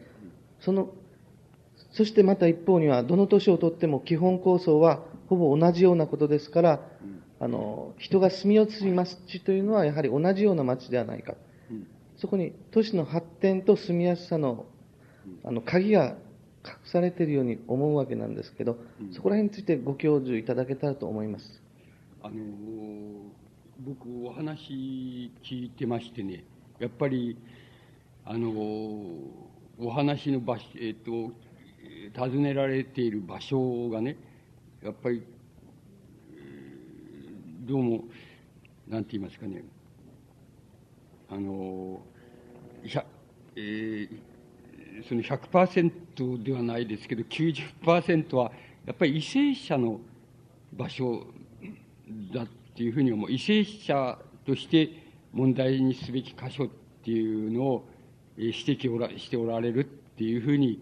[0.61, 0.91] その
[1.95, 6.81] そしてまた一方には、どの年をとっても基本構想はほぼ同じようなことですから、
[7.41, 11.35] あの、人が住み移ります地というのはやはり同じような町ではないか。
[12.17, 14.67] そこに都市の発展と住みやすさの、
[15.45, 16.17] あの、鍵が
[16.65, 18.77] 隠されているように思うわけなんですけど、
[19.13, 21.63] そこら辺についてご教授いただけたらと思います。
[22.23, 22.35] あの、
[23.81, 26.45] 僕お話聞いてましてね、
[26.81, 27.37] やっぱり、
[28.25, 28.51] あの、
[29.79, 31.33] お話の場所、えっと、
[32.13, 34.17] 尋ねられている場所がね、
[34.83, 35.23] やっぱり、
[37.61, 38.05] どうも、
[38.89, 39.65] なんて言いますかね、
[41.31, 42.03] あの、
[43.57, 44.09] えー、
[45.09, 48.53] その100%ではないですけど、90%は、
[48.87, 50.01] やっぱり為政者の
[50.75, 51.27] 場所
[52.35, 53.29] だっていうふうに思う。
[53.29, 54.91] 為政者として
[55.33, 56.69] 問題にすべき箇所っ
[57.03, 57.89] ていうのを
[58.37, 60.81] 指摘をしておられるっていうふうに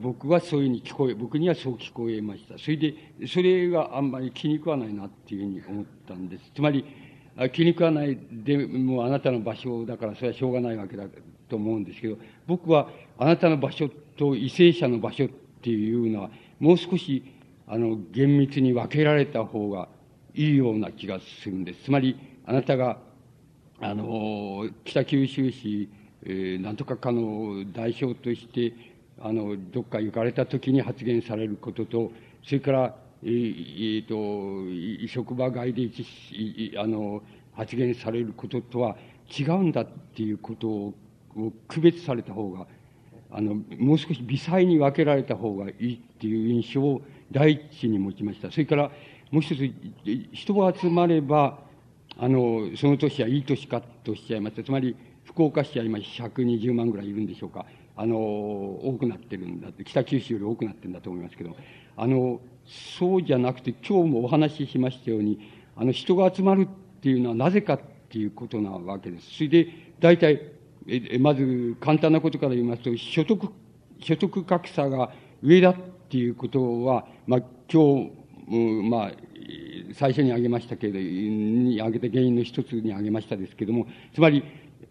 [0.00, 2.58] 僕はそういうふうに聞こえ、僕にはそう聞こえました。
[2.58, 2.94] それで、
[3.26, 6.50] それがあんまり気に食わないなっていうふうに思ったんです。
[6.54, 6.84] つまり、
[7.52, 11.04] 気に食わないでもあなたの場所だからそれはしょうがないわけだ
[11.50, 12.88] と思うんですけど、僕は
[13.18, 15.28] あなたの場所と為政者の場所っ
[15.60, 17.22] ていうのは、もう少し、
[17.66, 19.88] あの、厳密に分けられた方が
[20.34, 21.84] いいような気がするんです。
[21.84, 22.98] つまり、あなたが、
[23.80, 25.90] あの、北九州市、
[26.22, 32.12] えー、なんとかかの代表として、あの、どっか行かれた時に発言されることと、
[32.44, 35.90] それから、えー、え、と、職場外で
[36.78, 37.22] あの、
[37.54, 38.96] 発言されることとは
[39.36, 40.94] 違うんだっていうことを
[41.68, 42.66] 区別された方が、
[43.30, 48.50] あの、もう少し微細に分けられた方がいいっていう印象を第一に持ちました。
[48.50, 48.90] それから、
[49.30, 49.72] もう一つ、
[50.32, 51.58] 人が集まれば、
[52.18, 54.62] あの、その年はいい年かとおっしゃいました。
[54.62, 57.66] つまり、福岡市は今120万ぐらいいるんでしょうか。
[57.96, 61.56] あの、多くなってるんだって、北九州より多くなってるんだと思いますけど、
[61.96, 65.38] あの、そうじゃなくて、今日もお話ししましたように、
[65.76, 69.36] あの、人が集まるっていうのはなぜかっていうことなわけです。
[69.36, 69.68] それで、
[69.98, 70.52] 大体、
[70.86, 73.48] え、まず、簡単なことから言いますと、所得、
[73.98, 75.10] 所得格差が
[75.42, 75.74] 上だっ
[76.10, 77.42] ていうことは、まあ、
[77.72, 78.10] 今
[78.48, 79.12] 日、まあ、
[79.94, 84.44] 最初に挙げましたけれど、に挙げた原因の一つに挙げましたですけれども、つまり、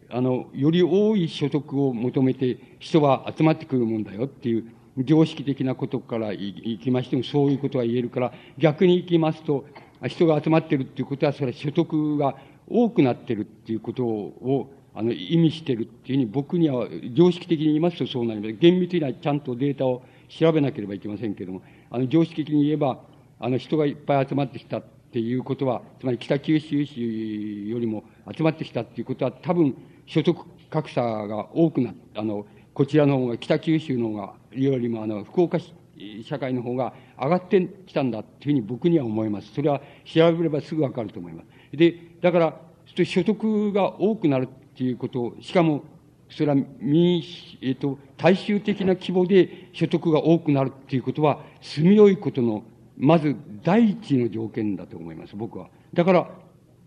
[0.10, 9.66] あの、より多い所得を求めて人は集まってくるもんだよっていう常識的なことからいきましてもそういうことが言えるから、逆に行きますと、
[10.08, 12.36] 人が集まってるっていうことは、それは所得が
[12.68, 18.54] 多くなってるっていうことを、あの、意味してるっていうふうに僕には常識的に言いますとそうなります。
[18.54, 23.00] 厳密にはちゃんとデータを調べなければいけませんけれども、あの、常識的に言えば、
[23.40, 29.76] あの、人がいっぱい集まってきたっていうことは、つまり北九州市よりも集まってきたっていうことは、多分、
[30.06, 30.38] 所得
[30.70, 35.74] 格差が多くなっあの、こちらの方が、北九州の方が、よりもあの、福岡市、
[36.24, 39.54] 社会の方が上がってきたんだというふうに僕には思います。
[39.54, 41.78] それは調べればすぐわかると思います。
[41.78, 45.84] で、だから、所得が多くなるっていうことを、しかも、
[46.30, 47.22] それは民、
[47.62, 52.64] えっ、と、大衆的な規模で所得が多くなるっていうことは、住みよいことの、
[52.98, 55.70] まず第一の条件だと思います、僕は。
[55.94, 56.30] だから、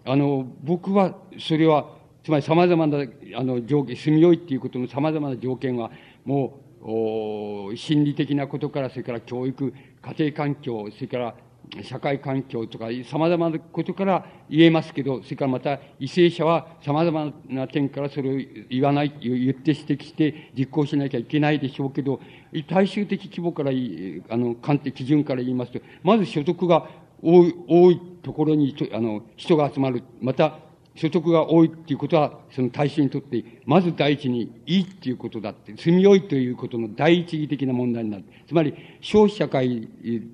[0.05, 1.98] あの、僕は、それは、
[2.29, 5.91] つまり様々な、あの、条件、住みよいっていうことの様々な条件は、
[6.27, 11.35] もう、心理的なことから、それから教育、家庭環境、それから
[11.83, 22.21] 社会環境とか、様々なことから言えますけど、それからまた、為政者は様々な点からそれを言わない、言って指摘して実行しなきゃいけないでしょうけど、
[22.69, 26.91] 大衆的規模から、あの、観点、基準から言いますと、まず所得が
[27.23, 30.03] 多い、多いところに、あの、人が集まる。
[30.21, 30.68] また、
[30.99, 38.25] 所得が多いっていうことは、その大衆にとって、まず第一にいいっていうことだって、住みよいということの第一義的な問題になる。
[38.49, 39.89] つまり、消費社会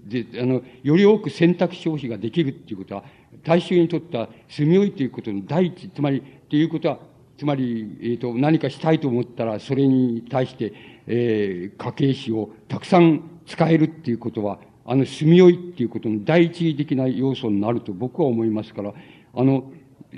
[0.07, 3.05] で、あの、より多く選択消費ができるっていうことは、
[3.43, 6.99] 大衆にとっては住みよいということの第一、つまり、っていうことは、
[7.37, 10.73] つまり、えっ、ー、と、何かしたいと思ったら、それに対して、
[11.07, 18.95] えー、家計費をたくさん使えるっていうことは、あの、住みよいっていうことの第一義的な要素になると僕は思いますから、
[19.35, 19.71] あの、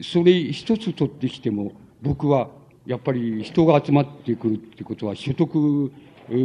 [0.02, 2.48] それ一つ取ってきても、僕は
[2.86, 5.92] やっぱり人が集まってくるってことは所得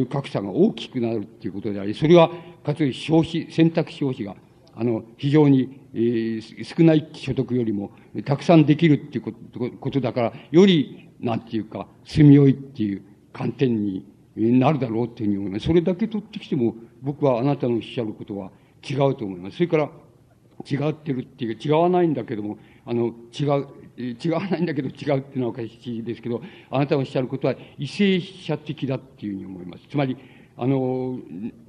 [0.10, 2.32] 格差が大きくなるっていうことであり、それは
[2.64, 4.36] かつ消費、選択消費が、
[4.76, 7.92] あの、非常に、えー、少ない所得よりも
[8.26, 14.06] たくさんできるっていうことだから、より、なんていうか、住みよいっていう観点に
[14.36, 15.66] なるだろうっていうふうに思います。
[15.66, 18.52] それだけ取ってきても、僕はあなたのおっしゃることは
[18.88, 19.58] 違うと思います。
[19.58, 19.90] それから、
[20.70, 29.84] 違ってるっていうか、違わないんだけども、あの、違う、違わないんだけど違うっていうのはおかしいですけど、あなたがおっしゃることは、為政者的だっていうふうに思います。
[29.90, 30.18] つまり、
[30.58, 31.20] あの、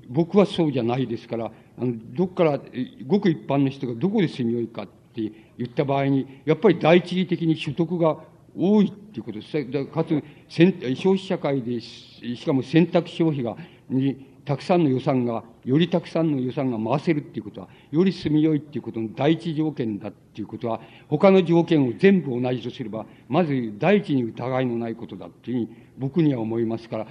[0.08, 2.60] 僕はそうじゃないですから、あの、どっから、
[3.07, 8.18] ごく一般の人がどこで住みよいかって言った場合に、やっぱり第一義的に所得が
[8.57, 9.65] 多いっていうことです。
[9.86, 13.57] かつ、消費社会で、しかも選択消費が、
[13.89, 27.07] に、たくさんの予算が、よりたくさんの予算が回せるっていうことは、より住みよいっていうことの第一条件だっていうことは、他の条件を全部同じとすれば、まず第一に疑いのないことだっていうふうに僕には思いますから、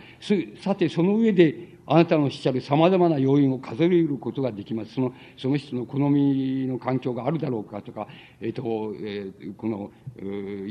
[0.61, 4.93] さてその上で、あなたのおっしゃる様々な要因を数えることができます。
[4.93, 8.07] その、その人の好みの環境があるだろうかとか、
[8.39, 8.63] えっ、ー、と、
[8.97, 9.91] えー、この、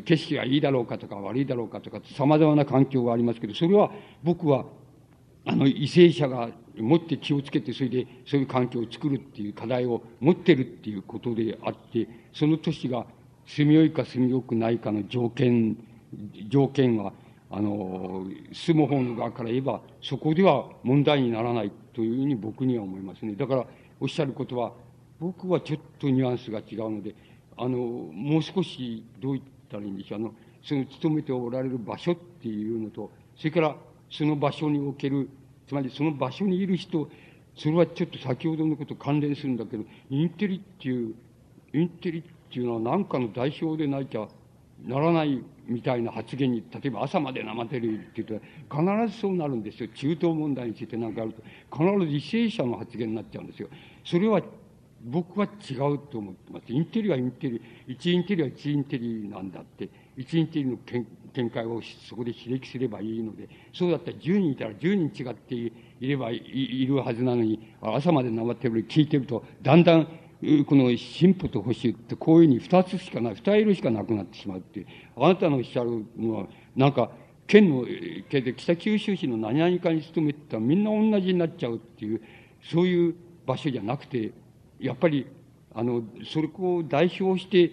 [0.04, 3.90] 景色がいいだろうかとか悪いだろうかとか、様々な環境がありますけど、それは
[4.22, 4.64] 僕は
[5.44, 13.06] あの、為政者が持って気をつけて、それでそういう環境を作るっていう課題を持ってるっていうことであって、その都市が
[13.46, 15.76] 住みよいか住みよくないかの条件、
[16.48, 17.12] 条件は、
[17.50, 23.34] あの、住む方の側から言えば、そこでは問題にならないというふうに僕には思いますね。
[23.34, 23.66] だから、
[23.98, 24.72] おっしゃることは、
[25.18, 27.14] 僕はちょっとニュアンスが違うので、
[27.56, 30.20] あの、もう少し、どう言ったらいいんでしょう。
[30.20, 33.76] あの、その勤めておられる場所っていうのと、それから、
[34.10, 35.28] その場所における、
[35.66, 37.08] つまりその場所にいる人、
[37.56, 41.14] それはちょっと先ほどのこと関連するんだけど、インテリっていう、
[41.72, 42.22] インテリっ
[42.52, 44.28] ていうのは何かの代表でなきゃ
[44.84, 49.88] ならないみたいな発言に、例えば朝まで生テレビって言うと、必ずそうなるんですよ。
[49.88, 51.42] 中東問題についてなんかあると。
[51.70, 53.68] 必ず為政者の発言になっちゃうんですよ。
[54.04, 54.42] それは
[55.04, 56.72] 僕は違うと思ってます。
[56.72, 60.76] インテリはインテリ、一インテリは一インテリなんだって、一インテリの
[61.34, 70.06] 見解をそこで刺激すればいいので、そうだったら10人いたら10人違っていればいるはずなのに、朝まで生テレビ聞いてると、だんだん、
[70.66, 74.86] この進歩と保守ってこういうふうに二つしかない、二色しかなくなってしまうってう。
[75.16, 77.10] あなたのおっしゃるのは、なんか、
[77.46, 77.84] 県の、
[78.30, 82.22] 県で北九州市の何々かに勤めてたらみんな同じになっちゃうっていう、
[82.62, 83.14] そういう
[83.46, 84.32] 場所じゃなくて、
[84.78, 85.26] やっぱり、
[85.74, 86.02] あの、
[86.32, 87.70] それを代表して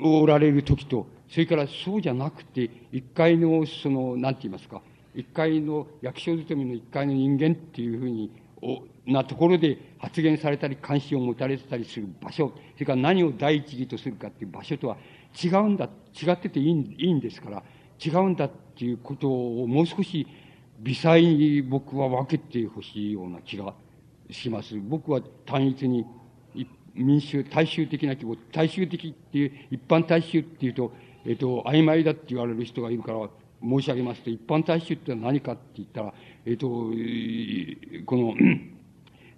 [0.00, 4.82] おられる時と、それからそうじゃなくて、一階の、その、なんて言いますか、
[5.14, 14.96] 一階の役所勤めの一階の人間っていうふうに、おなところで発言されたり関心を持たれてたりする場所、それから何を第一義とするかっていう場所とは
[15.42, 15.88] 違うんだ、
[16.20, 17.62] 違ってていいいいんですから、
[18.04, 20.26] 違うんだっていうことをもう少し
[20.80, 23.74] 微細に僕は分けてほしいような気が
[24.30, 24.76] します。
[24.76, 26.04] 僕は単一に
[26.94, 30.92] 民衆、大衆的な規模、大衆的っていう、一般大衆っていうと、
[31.26, 33.28] えっ、と、曖昧だって言われる人がいるから、
[33.60, 36.14] 申し上げますと、一般大衆ってのは何かって言ったら、
[36.46, 38.34] えっ、と、この、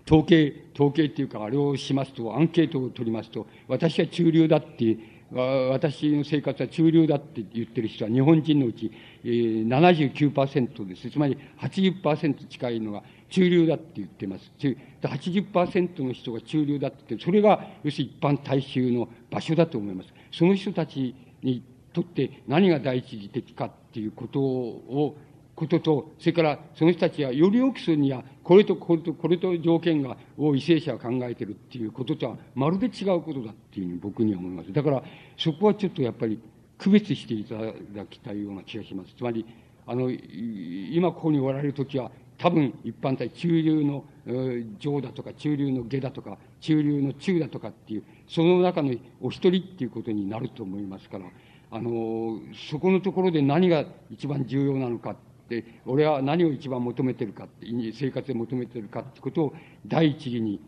[0.07, 4.99] 統計、統計っていうか、あれをしますと、アンケートを取りますと、私は中流だって、
[5.33, 8.91] 私の生活は中流だって言ってる人は日本人のうち、
[9.23, 11.09] えー、79%です。
[11.09, 14.51] つまり80%近いのが中流だって言ってます。
[15.03, 20.09] 80%の人が中流だってって、それが要するに一般大衆の場所だと思います。
[20.33, 21.63] その人たちに
[21.93, 25.17] とって何が第一義的かっていうことを、
[25.57, 34.73] ことと、それからその人たちはより良くするには、これとこれとこれと条件が、を為政者は考えてるっていうこととは、まるで違うことだっていうふうに僕には思います。
[34.73, 35.03] だから、
[35.37, 36.41] そこはちょっとやっぱり
[36.79, 39.15] 区別していただきたいような気がします。
[39.15, 39.45] つまり、
[39.87, 42.11] あの、今ここにおられるときは、
[42.41, 44.03] 多分一般体、中流の
[44.79, 51.27] 上だとか、中流の下だとか、中流の中だとかっていう、その中のお一人っていうことになると思いますから、
[51.71, 55.17] あの、そこのところで何が一番重要なのかっ
[55.51, 59.55] て、俺は何を一番求めてるかって、生活で求めてるかってことを
[59.87, 60.61] 第一義に、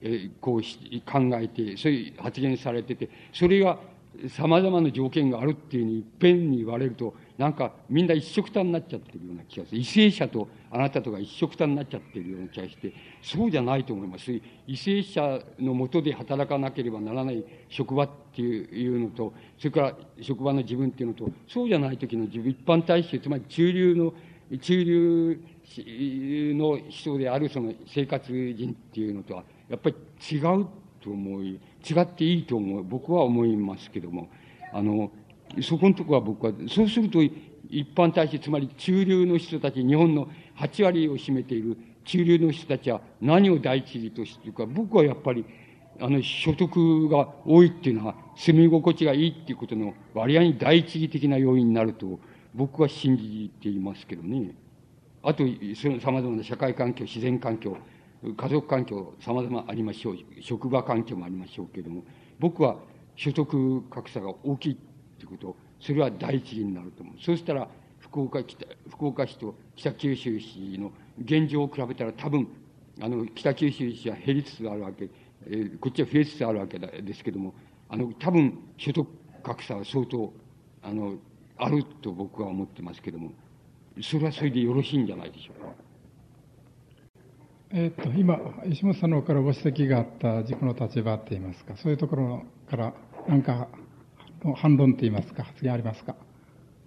[0.00, 3.78] えこう考えて、そういう発言されてて、それが
[4.28, 9.82] 様々な条件があるっていうふうにいっぺんに言われると、なんかみんな一緒くたになっちゃってるような気がする。
[9.82, 14.26] 為政者とあなたとか一緒くたになっちゃってるような気がして、そうじゃないと思います。
[14.26, 24.14] 為政者のもとで働かなければならない職場っていうのと、それから職場の自分っていうのと、そうじゃない時の自分、一般大衆、つまり中流の、
[24.58, 25.40] 中流
[26.54, 29.96] の人であるその生活人っていうのとは、やっぱり
[30.30, 30.66] 違う
[31.00, 34.28] と思い、違っていいと思う、僕は思いますけども、
[34.72, 35.10] あの、
[35.60, 45.44] そこのところは僕は、そうすると一般大衆、つまり中流の人たち、日本の8割を占めている中流の人たちは何を第一義としているか、僕はやっぱり、
[46.00, 52.18] あの、所得が多いっていうのは、住み心地がいいっていうことの割合に第一義的な要因になると、
[52.54, 54.54] 僕は信じていますけどね。
[55.22, 55.44] あと、
[55.76, 57.76] その様々な社会環境、自然環境、
[58.36, 60.16] 家族環境、様々ありましょう。
[60.40, 62.04] 職場環境もありましょうけれども、
[62.38, 62.76] 僕は
[63.16, 64.78] 所得格差が大きい
[65.22, 67.14] ってこと、それは第一義になると思う。
[67.22, 67.68] そうしたら、
[67.98, 70.92] 福岡北、福岡市と北九州市の
[71.22, 72.48] 現状を比べたら多分、
[73.00, 75.08] あの、北九州市は減りつつあるわけ、
[75.46, 77.54] えー、こっちは増えつつあるわけですけども、
[77.88, 79.08] あの、多分、所得
[79.42, 80.32] 格差は相当、
[80.82, 81.14] あの、
[81.56, 83.32] あると僕は思ってますけども、
[84.02, 85.72] それはそれでよろしいんじゃないでしょうか。
[87.74, 92.94] えっと、今、石本さんの方からご指摘があった自己の立場っていいますか、そういうところから
[93.28, 93.68] 何か
[94.56, 96.16] 反論といいますか、発言ありますか？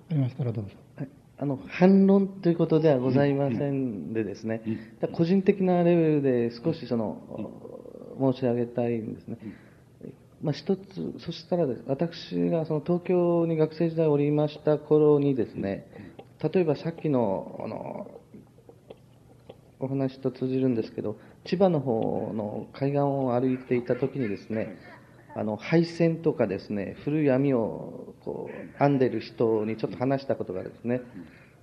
[0.10, 0.72] ありましたらどうぞ。
[0.98, 1.10] はい。
[1.38, 4.62] あの反論ということではございませんでですね、
[5.14, 7.52] 個人的なレベルで少しその、
[8.34, 9.38] 申し上げたいんですね。
[10.42, 10.82] まあ、一つ、
[11.20, 15.88] そしたら私がその東京に学生時代おりました頃にですね、
[16.42, 18.12] 例えばさっきのあの
[19.80, 24.78] お話と通じるんですけど、千葉の方の海岸を歩いていた時にですね、
[25.38, 31.02] あの配線とかですね、古い網をこう編んでる人にちょっと話したことがですね、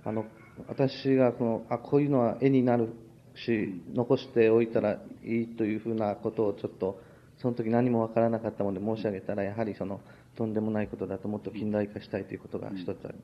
[0.05, 0.25] あの
[0.67, 2.93] 私がこのあこういうのは絵になる
[3.35, 7.01] し、残しておいたらいいというふうなことをちょっと、
[7.41, 10.01] その時何もわからなかったので申し上げたら、やはりその
[10.37, 13.15] とんでもないことだともっと近代化したいということが一つある。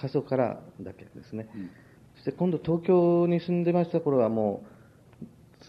[0.00, 1.46] 過疎からだけですね。
[2.14, 4.79] そして今度東京に住んでました頃はもう、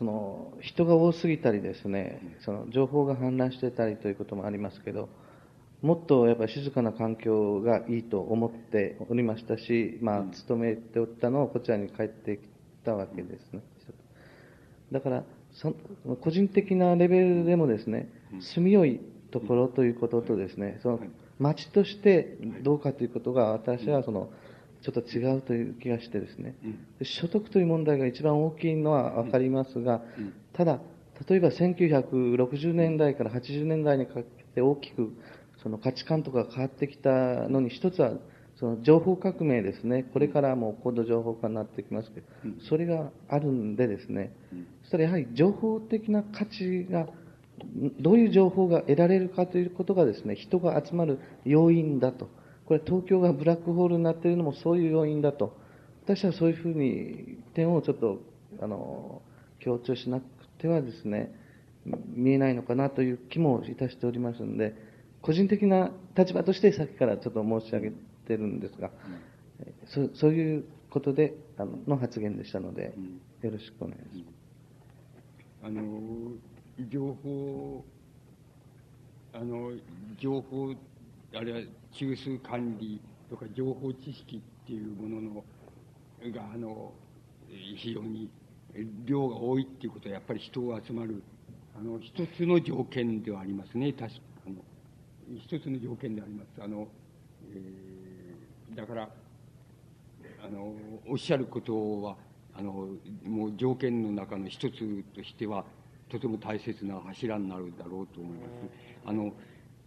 [0.02, 5.10] その人が多すぎたりですね、その情報が氾濫してたりということもありますけど、
[5.84, 12.42] もっとやっぱり静かな環境がいいと思っておりましたし、まあ、勤めておったのをこちらに帰ってき
[12.84, 13.62] たわけですね。
[14.92, 15.24] だから、
[15.54, 15.72] そ
[16.20, 18.10] 個人的なレベルでもですね、
[18.56, 21.00] 住みよいところということとですね、その
[21.38, 24.32] 町としてどうかということが私はその、
[24.82, 26.56] ちょっと違うという気がしてですね、
[27.04, 30.02] 所得という問題が一番大きいのは分かりますが、
[30.54, 30.80] ただ、
[31.30, 34.24] 例えば1960年代から80年代にかけ
[34.56, 35.14] て大きく
[35.62, 37.10] その価値観とか変わってきた
[37.48, 38.14] のに、一つは
[38.60, 42.28] その情報革命ですね、これからも高度情報化になってきますけど、
[42.70, 44.34] それがあるんでですね、
[44.82, 47.08] そしたらやはり情報的な価値が、
[48.00, 52.30] どういう情報が得られるかということがですね、人が集まる要因だと。
[52.72, 55.58] これ東京がブラックホールになっているのもそういう要因だと。
[56.06, 58.22] 私はそういうふうに点をちょっと、
[58.62, 59.22] あの、
[59.60, 60.24] 強調しなく
[60.58, 61.36] てはですね、
[62.16, 64.74] 見えないのかなという気もいたしておりますので、
[65.22, 68.90] 個人的な立場としてさっきからちょっと申し上げてるんですが、
[69.88, 72.94] そそういうことであのの発言でしたので、
[73.42, 74.32] よろしくお願いしま
[75.62, 75.66] す。
[75.66, 75.82] あの
[76.90, 77.84] 情報
[79.34, 79.74] あの
[80.18, 80.74] 情報
[81.34, 85.44] あるいは中枢管理とか情報知識っていうものの
[86.34, 86.94] があの
[87.50, 88.30] 非常に
[89.06, 91.24] 量が多いっていうことはやっぱり人が集まる
[91.78, 93.92] あの一つの条件ではありますね。
[93.94, 94.56] 確かあの
[95.38, 96.62] 一つの条件であります。
[96.62, 96.88] あの、
[97.54, 99.10] えー、だから
[100.44, 100.74] あの
[101.08, 102.18] おっしゃることは
[102.54, 102.90] あの
[103.24, 105.66] もう条件の中の一つとしては
[106.10, 108.52] とても大切な柱になるだろうと思います。
[109.06, 109.34] あの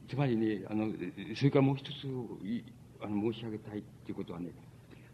[0.09, 0.93] つまりねあの
[1.37, 2.07] それからもう一つ
[3.03, 4.51] あの申し上げたいっていうことはね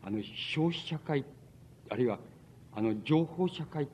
[0.03, 1.25] あの消費社会
[1.89, 2.19] あるいは
[2.75, 3.89] あの情報社会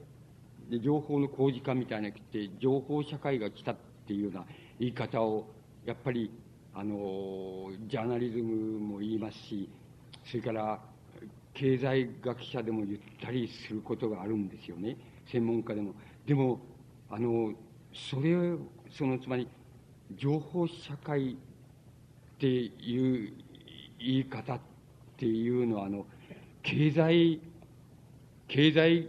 [0.82, 3.76] 情報の工事化みたいなくて情報社会が来たっ
[4.06, 4.44] ていうような
[4.78, 5.46] 言い方を
[5.84, 6.30] やっぱり
[6.74, 9.68] あのジャーナリズムも言いますし
[10.24, 10.80] それから
[11.54, 14.96] 経済学者でも言ったりすることがあるんですよね
[15.30, 15.94] 専門家でも。
[16.26, 16.60] でも
[17.08, 17.52] あの
[17.94, 18.34] それ
[18.90, 19.48] そのつまり
[20.14, 21.36] 情報社会っ
[22.38, 23.32] ていう
[23.98, 24.60] 言い方っ
[25.16, 26.06] ていうのはあの
[26.62, 27.40] 経済
[28.48, 29.08] 経済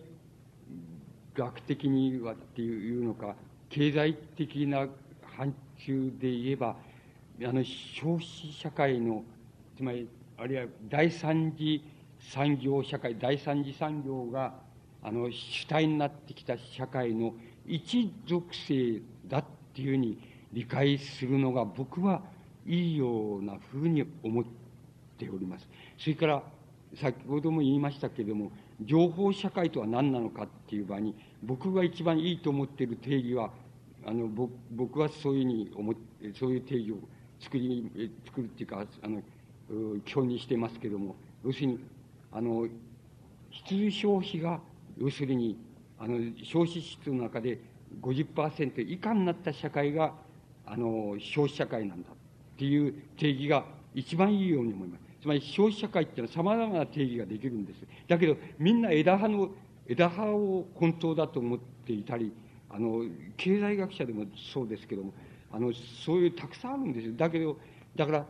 [1.35, 3.35] 学的にはっていうのか
[3.69, 4.87] 経済的な
[5.37, 6.75] 範疇で言えば
[7.43, 9.23] あの消費社会の
[9.75, 11.83] つまりあるいは第三次
[12.19, 14.53] 産業社会第三次産業が
[15.03, 17.33] あの主体になってきた社会の
[17.65, 19.45] 一属性だっ
[19.75, 20.17] ていうふうに
[20.53, 22.21] 理解するのが僕は
[22.65, 24.43] いいようなふうに思っ
[25.17, 25.67] ております。
[25.97, 26.43] それから
[26.95, 28.51] 先ほども言いましたけれども
[28.81, 33.51] 情報社会とは何なのかっていう場合に僕が一番いいと思っている定義は
[34.05, 34.27] あの
[34.71, 36.97] 僕はそういうふうに思ってそういう定義を
[37.39, 39.21] 作り作るっていうかあの
[40.05, 41.79] 基本にしてますけれども要するに
[42.31, 42.67] あの
[43.49, 44.59] 必需消費が
[44.97, 45.57] 要するに
[45.99, 47.59] あの消費支出の中で
[48.01, 50.13] 50%以下になった社会が
[50.67, 52.13] あの消費社会なんだっ
[52.57, 53.65] ていう定義が
[53.95, 55.01] 一番いいように思います。
[55.21, 57.79] つまり消費社会っていうのは様々な定義ができるんです。
[58.07, 59.49] だけどみんな枝葉の
[59.87, 62.31] 枝葉を本当だと思っていたり
[62.69, 63.05] あの
[63.37, 65.13] 経済学者でもそうですけども
[65.51, 65.71] あの
[66.05, 67.13] そういうたくさんあるんですよ。
[67.15, 67.57] だけど
[67.95, 68.25] だから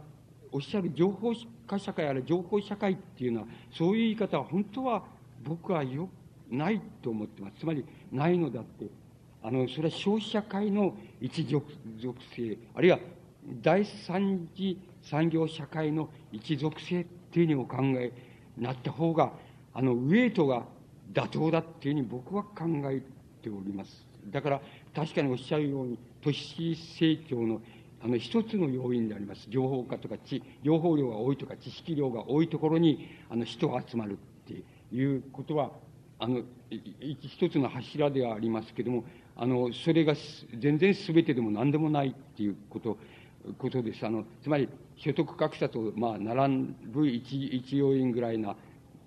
[0.52, 1.34] おっしゃる情報
[1.66, 5.04] 化社会ある情報社会っていうのは、そういう言い方は本当は
[5.44, 6.10] 僕はよ、
[6.50, 7.60] ないと思ってます。
[7.60, 8.86] つまり、ないのだって。
[9.44, 11.64] あの、それは消費社会の一属
[12.36, 13.00] 性、あるいは
[13.62, 18.12] 第三次産業社会の一属性っていうふうにお考え
[18.58, 19.32] になった方が、
[19.74, 20.66] あの、ウェイトが
[21.14, 23.02] 妥当だっていうふうに僕は考え
[23.42, 24.06] ております。
[24.32, 24.62] だから、
[24.94, 27.62] 確かにおっしゃるように、都市成長の
[28.00, 29.48] あの一つの要因であります。
[29.50, 34.16] 情報化とか知、情報量が多いとか知識量が多いところにあの人が集まるっ
[34.48, 34.62] て
[34.96, 35.72] いうことは、
[36.20, 39.04] あの、一つの柱ではありますけれども、
[39.38, 40.16] あの、それが
[40.60, 42.98] 全然全てでも何でもないっていうこと、
[43.60, 44.06] ことです。
[44.06, 44.68] あの、つまり、
[44.98, 48.56] 所得格差と、まあ、並ぶ一一要因ぐらいな、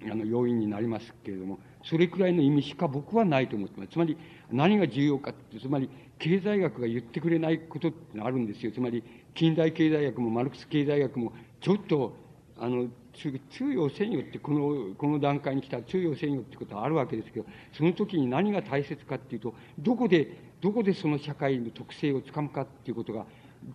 [0.04, 3.92] あの、要因になりますけれども、それくらいの意味しか僕はないと思ってます。
[3.92, 4.16] つまり、
[4.52, 8.70] 何が重要かって、つまり、経済学が言ってくれないことってのあるんですよ。
[8.70, 9.02] つまり、
[9.34, 12.14] 近代経済学もマルクス経済学も、ちょっと、
[12.56, 12.88] あの、
[13.50, 23.26] 通用せんよって、この、この段階に来たら通用せんよってことはあるわけですけど、その時に何が大切かっていうと、どこで、どこでその社会の特性をつかむかっていうことが、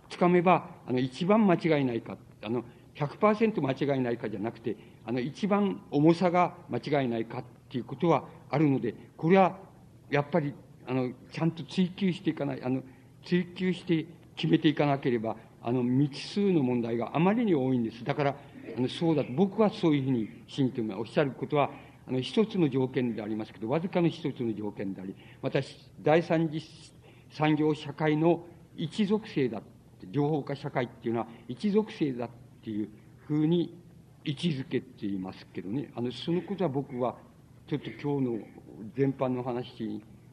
[0.09, 2.63] つかめば、あの、一番間違いないか、あの、
[2.95, 9.57] 100%間違いないかじゃなくて、あの、一番重さが間違いないかっていうことはあるので、これは、
[10.09, 10.53] やっぱり、
[10.87, 12.83] あの、ちゃんと追求していかない、あの、
[13.23, 18.03] 追求して決めていかなければ、あの、未知数の問題があまりに多いんです。
[18.03, 18.35] だから、
[18.89, 21.71] そうだと、僕はそういうふうに信じておっしゃることは、
[22.07, 25.59] あの、一つの条件でありますけど、わずかの一つの条件であり、また、
[26.01, 26.61] 第三次
[27.31, 28.45] 産業社会の
[28.75, 29.61] 一属性だ。
[30.11, 32.29] 情報化社会っていうのは一属性だっ
[32.63, 32.89] ていう
[33.25, 33.75] ふうに
[34.23, 35.91] 位置づけていますけどね。
[35.95, 37.15] あの、そのことは僕は、
[37.67, 38.39] ちょっと今日の
[38.95, 39.83] 全般の話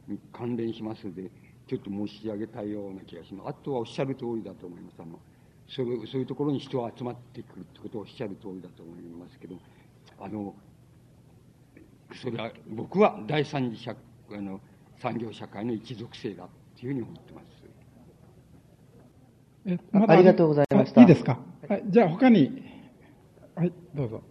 [0.08, 1.30] に関連しますので、
[1.66, 3.48] ちょっと申し上げたような気がします。
[3.48, 4.96] あとはおっしゃる通りだと思います。
[5.00, 5.18] あの、
[5.74, 9.56] そういうそういうところに人が集まってくるってことをおっしゃる通りだと思いますけど、
[10.20, 10.54] あの、
[12.14, 13.96] それは、僕は第三次社
[14.30, 14.60] あの
[15.00, 17.46] 産業社会の一属性だっていうふうに思ってます。
[19.64, 21.00] えま、ありがとうございました。
[21.00, 21.38] いいですか？
[21.68, 22.62] はい、じゃあ他に、
[23.54, 24.22] はい、どうぞ。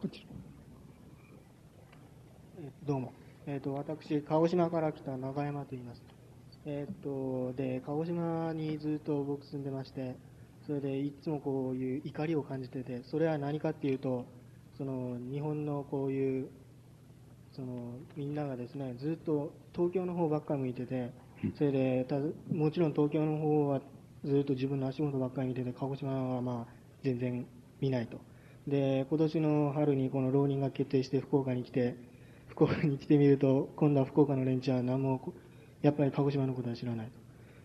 [0.00, 0.26] こちら。
[2.86, 3.12] どうも。
[3.46, 6.15] えっ、ー、と、私、鹿児島から来た長山と言います。
[6.68, 10.16] えっ、と、で、鹿児島にずっと僕住んでまして、
[10.66, 14.26] それでいつもこういう怒りを感じてて、それは何かっていうと、
[14.76, 16.48] その日本のこういう、
[17.52, 21.12] そのみんながですね、ずっと東京の方ばっかり向いてて、
[21.56, 22.16] それでた
[22.52, 23.80] もちろん東京の方は
[24.24, 26.72] ずっと自分の足元ばっかり見てて、鹿児島はまあ
[27.04, 27.46] 全然
[27.80, 28.18] 見ないと。
[28.66, 31.94] で、今年の春にこの浪人が決定して福岡に来て、
[32.48, 35.32] 福岡に来てみると、今度は福岡の連中は何も
[35.86, 37.08] やっぱり鹿児島のことは知らない。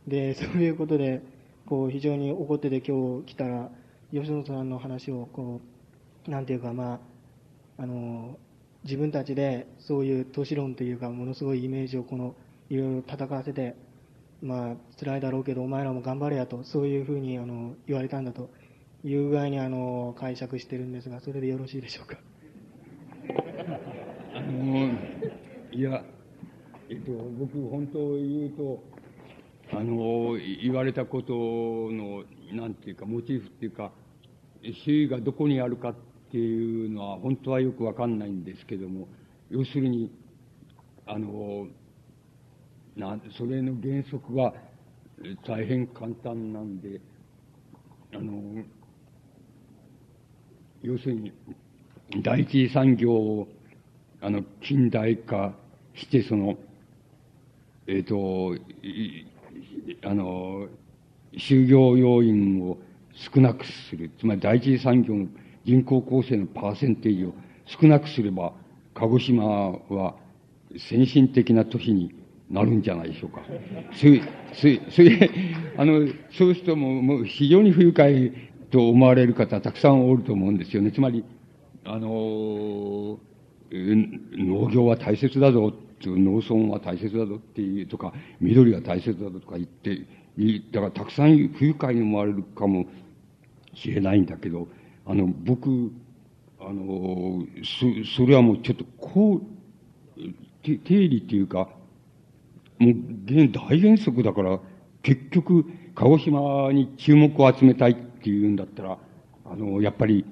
[0.08, 1.22] で、 そういうことで、
[1.66, 3.72] こう、非常に怒ってて今日来たら、
[4.14, 5.60] 吉野さんの話を、こ
[6.28, 7.00] う、なんていうか、ま
[7.78, 8.38] あ、あの、
[8.84, 12.36] 自分たちでそういう都市論というか、ものすごいイメージをこの、
[12.70, 13.76] いろいろ戦わせて、
[14.42, 18.50] まあ、辛いだろうけど、お前らも頑張れやと、そういうふうにあの言われたんだと
[19.04, 22.18] いう具合にあの解釈してるんですが、それでよろしいでしょうか？
[24.34, 24.92] あの
[25.72, 26.04] いや、
[26.92, 28.84] えっと、僕、本当を言うと、
[29.72, 33.94] あの、言われたことの、なんていうか、モチーフっていうか、
[34.84, 35.96] 周囲がどこにあるかっ
[36.32, 39.08] ていうのは、本当はよくわかんないんですけども、
[39.50, 40.12] 要するに、
[41.06, 41.68] あの、
[42.98, 44.54] な、それの原則は
[45.48, 47.00] 大変簡単なんで、
[48.14, 48.66] あの、
[50.82, 51.32] 要するに、
[52.22, 53.48] 第一次産業を、
[54.20, 55.56] あの、近代化
[55.96, 56.58] して、その、
[57.88, 58.56] えっ、ー、と、
[60.04, 60.68] あの、
[61.34, 62.78] 就業要員を
[63.14, 64.12] 少なくする。
[64.20, 65.28] つまり第一次産業の
[65.66, 67.34] 人口構成のパーセンテージを
[67.66, 68.54] 少なくすれば、
[68.94, 69.46] 鹿児島
[69.90, 70.16] は
[70.78, 72.14] 先進的な都市に
[72.50, 73.42] なるんじゃないでしょうか。
[73.94, 74.22] それ、
[74.54, 75.30] それ、それ、
[75.78, 78.32] あの、そうするとも、もう非常に不愉快
[78.70, 80.92] と思われる方たくさんおると思うんですよね。
[80.92, 81.24] つまり、
[81.86, 83.20] あの、
[83.72, 85.74] 農業は大切だぞ
[86.10, 90.06] 農村は大切だぞっていうとか、緑が大切だぞとか言って、
[90.72, 92.86] だからたくさん不愉快に思われるかも
[93.74, 94.68] しれないんだけど、
[95.06, 95.92] あの、僕、
[96.60, 99.42] あの、そ、それはもうちょっとこう、
[100.64, 101.70] 定理っていうか、
[102.80, 104.60] もう大原則だから、
[105.04, 105.66] 結局、
[105.96, 108.98] 鹿児島に注目を集めたいっていうんだったら、
[109.46, 110.26] あの、やっぱり、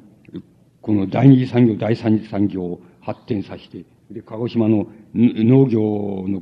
[0.82, 5.82] この第二次産業、第三次産業を発展させて、で、鹿児島の農業
[6.28, 6.42] の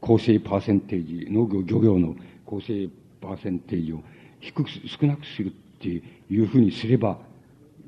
[0.00, 2.88] 構成パーセンテージ、農業漁業の構成
[3.20, 4.02] パーセンテージを
[4.40, 5.50] 低く、少なくするっ
[5.80, 6.02] てい
[6.40, 7.18] うふうにすれば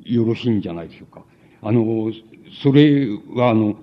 [0.04, 1.22] よろしいんじゃないでしょうか。
[1.62, 2.10] あの、
[2.62, 3.76] それはあの、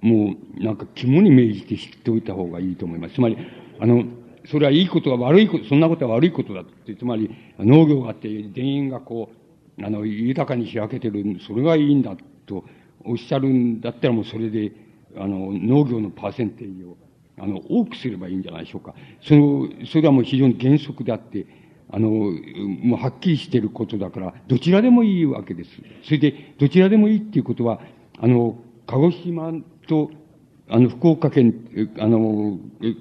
[0.00, 3.14] もうなんか肝に銘じて知っておいた方がいいと思います。
[3.14, 3.36] つまり、
[3.80, 4.04] あの、
[4.46, 9.30] それはいいことは悪いこと、そんなことは悪いことだって、つまり農業があって田園がこ
[9.78, 12.64] う、あの、豊かに開けてる、それがいいんだと
[13.04, 14.72] おっしゃるんだったらもうそれで、
[15.16, 16.96] あの、農業のパーセンテージを、
[17.38, 18.94] あの、多くすればいいんじゃないでしょうか。
[19.22, 21.46] その、それはもう非常に原則であって、
[21.90, 25.70] あの、もうはっきりしていることだから、どちらでもいいわけです。
[26.02, 27.80] それで、どちらでもいいっていうことは、
[28.18, 29.52] あの、鹿児島
[29.86, 30.10] と、
[30.68, 32.58] あの、福岡県、あの、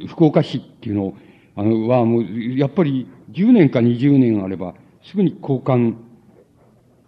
[0.07, 1.17] 福岡市っていうの
[1.55, 5.95] あの、はもう、やっぱり10年か20年あれば、すぐに交換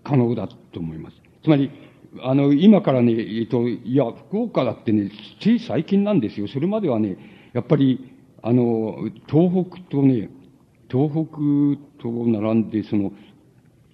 [0.03, 1.15] 可能だと思います。
[1.43, 1.71] つまり、
[2.21, 6.47] あの、今からね、えっと、いや、福岡だってね、つい最近なんですよ。
[6.47, 7.17] それまではね、
[7.53, 10.29] やっぱり、あの、東北とね、
[10.89, 13.11] 東北と並んで、その、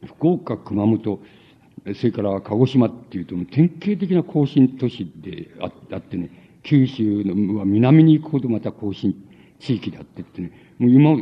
[0.05, 1.19] 福岡、熊本、
[1.95, 6.29] それから鹿児島っていうと、典型的な更新都市であってね、
[6.63, 9.15] 九州のは南に行くほどまた更新
[9.59, 11.15] 地域であってってね、もう今、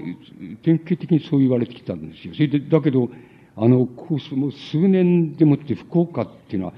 [0.64, 2.34] 典型的にそう言われてきたんですよ。
[2.34, 3.10] それで、だけど、
[3.56, 6.74] あの、こう、もう数年でもって福岡っていうのは、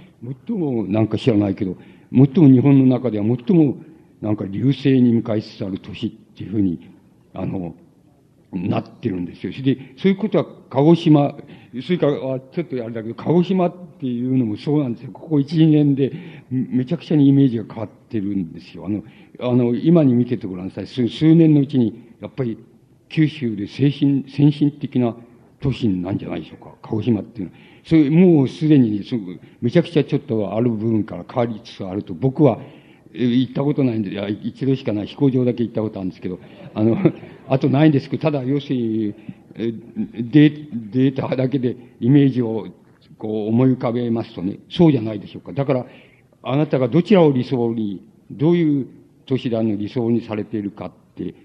[0.47, 1.77] 最もなんか知らないけど、
[2.11, 3.77] 最も日本の中では最も
[4.21, 6.91] なんか流星に向かいつつある都市っていうふうに、
[7.33, 7.75] あの、
[8.51, 9.53] なってるんですよ。
[9.53, 11.35] それで、そういうことは鹿児島、
[11.81, 15.11] それから、ちょっとあれだけど、鹿児島っていうのもそうなんですよ。
[15.11, 16.11] ここ1、2年で、
[16.49, 18.85] めちゃくちゃにイメージが変わってるんですよ。
[18.85, 19.03] あの、
[19.39, 20.87] あの、今に見ててごらんなさい。
[20.87, 22.57] 数数年のうちに、やっぱり、
[23.09, 25.15] 九州で精神、先進的な
[25.61, 26.75] 都市なんじゃないでしょうか。
[26.81, 27.57] 鹿児島っていうのは。
[27.83, 29.03] それ、もうすでに、
[29.61, 32.59] めちゃくちゃちょっとある部分から変わりつつあると、僕は、
[33.13, 34.11] 行ったことないんで、
[34.43, 36.39] 一度しかない、飛行場だけ行ったことあるんですけど、
[36.73, 36.97] あの、
[37.49, 39.13] あとないんですけど、ただ、要するに、
[39.53, 42.67] デデータだけでイメージを
[43.17, 45.51] こう思い浮かべますとね、そうじゃないでしょうか。
[45.51, 45.85] だから、
[46.43, 48.01] あなたがどちらを理想に、
[48.31, 48.87] どういう
[49.25, 51.35] 都市団の理想にされているかって、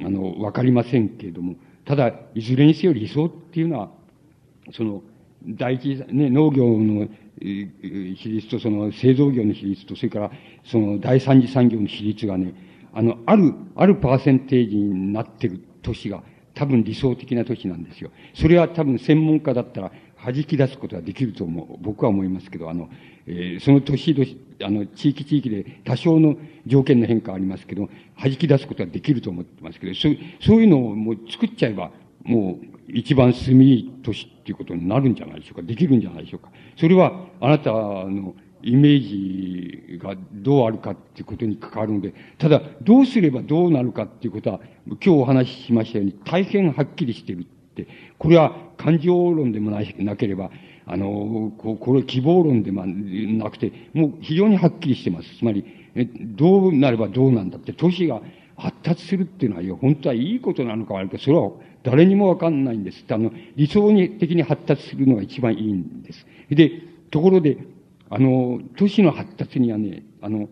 [0.00, 3.90] あの、わかりませんけれども、ただ、いずれにせよ理想っていうのは、
[4.72, 5.02] その、
[5.44, 7.08] 第一、ね、農業の
[7.40, 10.30] 比率とその製造業の比率と、それから
[10.64, 12.54] その第三次産業の比率がね、
[12.92, 16.22] あの、ある、あるパーセンテージになってる都市が
[16.54, 18.10] 多分理想的な都市なんですよ。
[18.34, 19.92] それは多分専門家だったら
[20.24, 22.88] 弾き出すことができると思う、僕は思いますけど、あの、
[23.26, 24.14] えー、その都市
[24.62, 31.90] あの、地域地域で多少の条件の変化ありますけど、弾き出すことができると思ってますけど、そうそういうのをもう作っちゃえば、
[32.24, 35.62] もう一番住みいい都市っていうことになるんじゃないでしょうか。
[35.62, 36.50] できるんじゃないでしょうか。
[36.76, 50.50] それは、あなたのイメージがどうあるかっていうことに関わるので、ただ、どうすればどうなるかっていうことは、今日お話ししましたように、大変はっきりしてるって、これは感情論でもななければ、
[50.86, 55.38] あの、ここれ希望論でもなくて、もう非常にはっきりしてます。
[55.38, 55.64] つまり、
[56.20, 58.22] どうなればどうなんだって、都市が
[58.56, 61.50] 発達するっていうのは、本当はいいことなのか悪いか、それは
[61.86, 63.04] 誰にもわかんないんです。
[63.08, 66.26] あの、理想に的に発達するのが一番いいんです。
[66.50, 66.82] で、
[67.12, 67.58] ところで、
[68.10, 70.48] あの、都市の発達にはね、あの、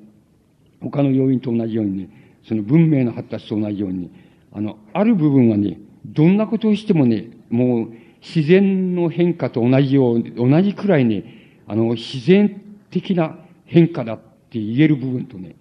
[0.81, 2.09] 他の要因と同じようにね、
[2.47, 4.13] その文明の発達と同じように、
[4.53, 11.25] あの、ある部分はね、どんなことをしてもね、もう自然の変化と同じよう、同じくらいね、
[11.67, 15.57] あの、自然的な変化だって言える部分とね、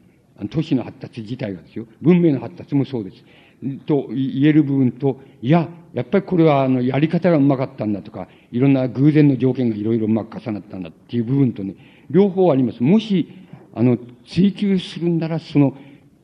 [0.51, 1.87] 都市の発達自体がですよ。
[2.01, 3.23] 文明の発達もそうです。
[3.85, 11.75] と言える部分と、いや、やっぱりこれはあの、やり方がうまかったんだとか、いろんな偶然の条件がいろいろうまく重なったんだっていう部分とね、
[12.09, 12.81] 両方あります。
[12.81, 13.27] もし、
[13.75, 15.75] あの、追求するなら、その、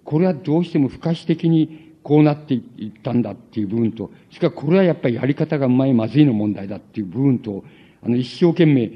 [0.04, 7.64] これはどうしても不可視的にこうなっていったんだっていう部分と、しかこれはやっぱりやり方がうまいまずいの問題だっていう部分と、
[8.04, 8.92] あの、一生懸命、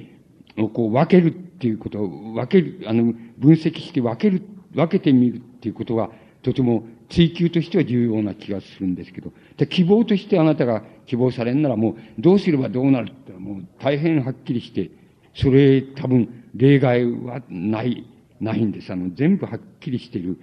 [0.73, 4.41] こう分けるっていうことを、分ける、あの、分析して分ける、
[4.73, 6.09] 分けてみるっていうことが、
[6.41, 14.89] とても追求としては重要な気がするんですけど、で希望としてあなたが希望されるならもう、どうすればどうなるってもう大変はっきりして、
[15.35, 18.05] それ多分例外はない、
[18.39, 18.91] ないんです。
[18.91, 20.39] あの、全部はっきりしている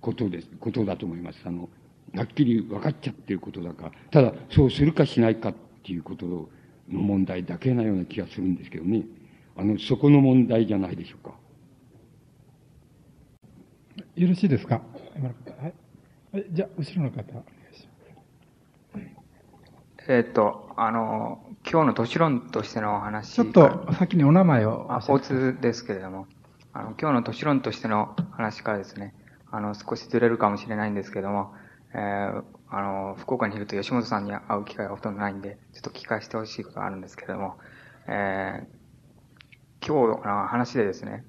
[0.00, 1.40] ことです、ことだと思います。
[1.44, 1.68] あの、
[2.14, 5.54] はっきり分かっちゃってることだから、ただ、そうするかしないかっ
[5.84, 6.48] ていうことの
[6.88, 9.02] 問題だけなような気がするんですけどね。
[9.56, 11.34] あの、そこの問題じゃないでしょうか。
[14.16, 14.80] よろしいですか？
[16.50, 17.88] じゃあ、後ろの方、お願いし
[18.94, 20.10] ます。
[20.10, 21.40] えっ、と、あの、
[21.70, 23.32] 今日の都市論としてのお話。
[23.32, 24.86] ちょっと先にお名前を。
[24.90, 26.26] あ、大津ですけれども、
[26.72, 29.14] あの、今日の都市論としての話からですね、
[29.50, 31.54] あの、少しずれるかもしれないんですけれども、
[31.94, 37.56] えー、あの、福岡にいると吉本さんに会う機会がほとんどないんで、ちょっと聞かせてほしいことがあるんですけれども、
[38.06, 41.24] えー、今日の話でですね、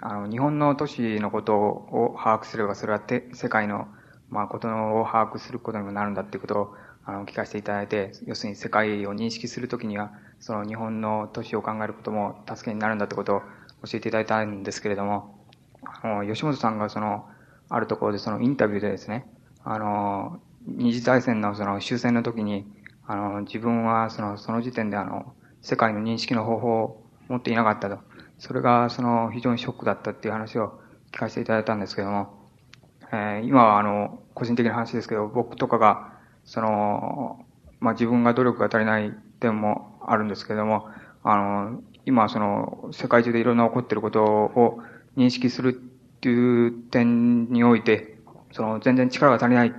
[0.00, 3.88] あの、日本の都市のことを把握すれば、それはて世界の、
[4.32, 13.40] まあ、ことを把握することにもなるんだっていうことを、あの、聞かせていただいて、要するに世界を認識するときには、その日本の都市を考えることも助けになるんだってことを
[13.84, 15.38] 教えていただいたんですけれども、
[15.84, 17.28] あの、吉本さんがその、
[17.68, 19.26] あるところでそのインタビューでですね、
[19.64, 22.66] あの、二次大戦のその終戦の時に、
[23.06, 27.98] あの、自分はその、その時点であの、世界の認識の方法を持っていなかったと。
[28.38, 30.80] それがその、非常にショックだったっていう話を
[31.12, 32.41] 聞かせていただいたんですけども、
[33.12, 36.12] えー、今はあの、個人的な話ですけど、僕とかが、
[36.44, 37.44] その、
[37.78, 40.88] まあ、自分が努力が足りない点もあるんですけれども、
[41.22, 44.82] あの、今その、世界中でいろんな起こっていることを
[45.16, 45.72] 認識するっ
[46.20, 48.18] ていう点において、
[48.52, 49.72] その、全然力が足りないっ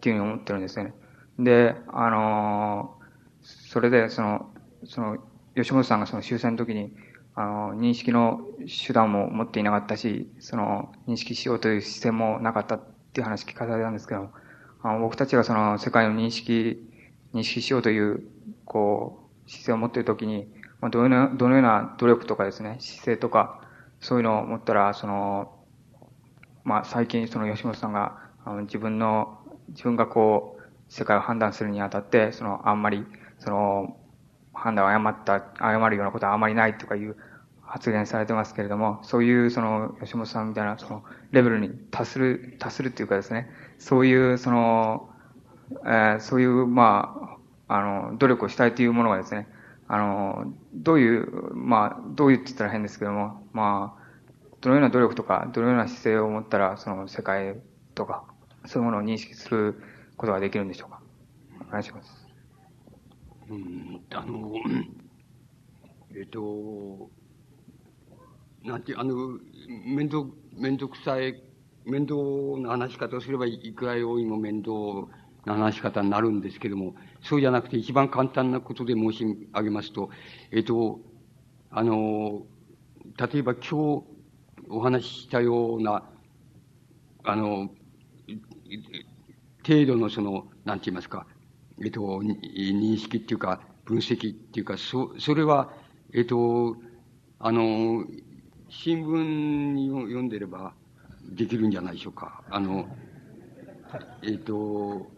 [0.00, 0.94] ていうふうに思ってるんですよね。
[1.38, 2.96] で、あの、
[3.42, 4.50] それで、その、
[4.84, 5.18] その、
[5.54, 6.92] 吉本さんがその終戦の時に、
[7.40, 8.40] あの、認識の
[8.86, 12.80] 手段も持っていなかったし、その、認識しようという視線もなかったっ
[13.12, 14.30] ていう話聞かされたんですけど、
[14.82, 16.86] あの僕たちがその世界の認識、
[17.32, 18.22] 認識しようという、
[18.66, 20.52] こう、姿勢を持っているときに、
[20.82, 23.62] まあ、どのような、どのような努力とかですね、姿勢とか、
[24.00, 25.54] そういうのを持ったら、その、
[26.64, 29.38] まあ、最近その吉本さんが、あの自分の、
[29.68, 33.06] 自分がこう、世界を判断するにあたって、その、あんまり、
[33.38, 33.96] その、
[34.52, 37.16] 判断を誤った、誤るようなことはあまりないとかいう
[37.70, 45.08] 発言されてますけれども、そういうその、吉本さんみたいな、その、レベルに達する、達するっていうかですね、そういう、その、
[45.84, 49.46] えー、そういう、まあ、あの、努力をしたいというものがですね、
[49.86, 54.02] あの、どういう、まあ、どういって言ったら変ですけども、まあ、
[54.60, 57.54] どのような努力とか、どのような姿勢を持ったら、その世界
[57.94, 58.24] とか、
[58.66, 59.80] そういうものを認識する
[60.16, 61.00] ことができるんでしょうか。
[61.68, 62.26] お願いします。
[63.48, 64.54] うん、あの、
[66.16, 67.10] えっ、と、
[68.64, 71.42] なんて、あの、面倒、面倒くさい、
[71.84, 72.16] 面倒
[72.58, 75.08] な話し方をすればいくらよりも面倒
[75.46, 80.10] な話し方になるんですけども、そうじゃなくて一番簡単なことで申し上げますと、
[80.50, 81.00] えっ、と、
[81.70, 82.42] あの、
[83.16, 84.04] 例えば今日
[84.68, 86.04] お話ししたような、
[87.24, 87.70] あの、
[89.66, 91.26] 程度のその、なんて言いますか、
[91.82, 95.72] えっと、認識っていうか、分析っていうか、そ、それは、
[96.12, 96.76] えっと、
[97.38, 98.04] あの、
[98.70, 100.72] 新聞を読んでれば
[101.32, 102.42] できるんじゃないでしょうか。
[102.50, 102.86] あの、
[104.22, 105.10] えっと、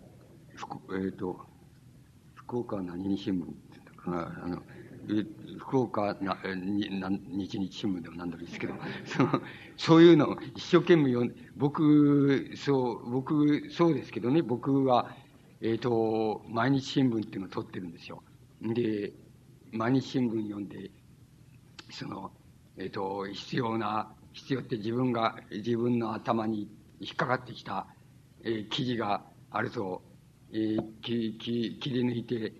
[0.99, 1.39] えっと、
[2.35, 4.63] 福岡何日新聞って言ったかな、あの、
[5.59, 8.75] 福岡なにな日日新聞でも何でもいいですけど、
[9.05, 9.43] その
[9.77, 15.15] そういうのを一生懸命読んで、僕、そう、僕、そうですけどね、僕は、
[15.61, 18.23] えっ、ー、と、毎日新聞っていうのを取ってるんですよ。
[18.63, 19.13] で、
[19.73, 20.91] 毎日新聞読んで、
[21.91, 22.33] その、
[22.79, 26.69] えっ、と、必要な、必要って自分が、自分の頭に
[27.01, 27.87] 引っかかってきた、
[28.45, 30.03] えー、記事があると、
[30.53, 32.53] えー、きき切り抜いて、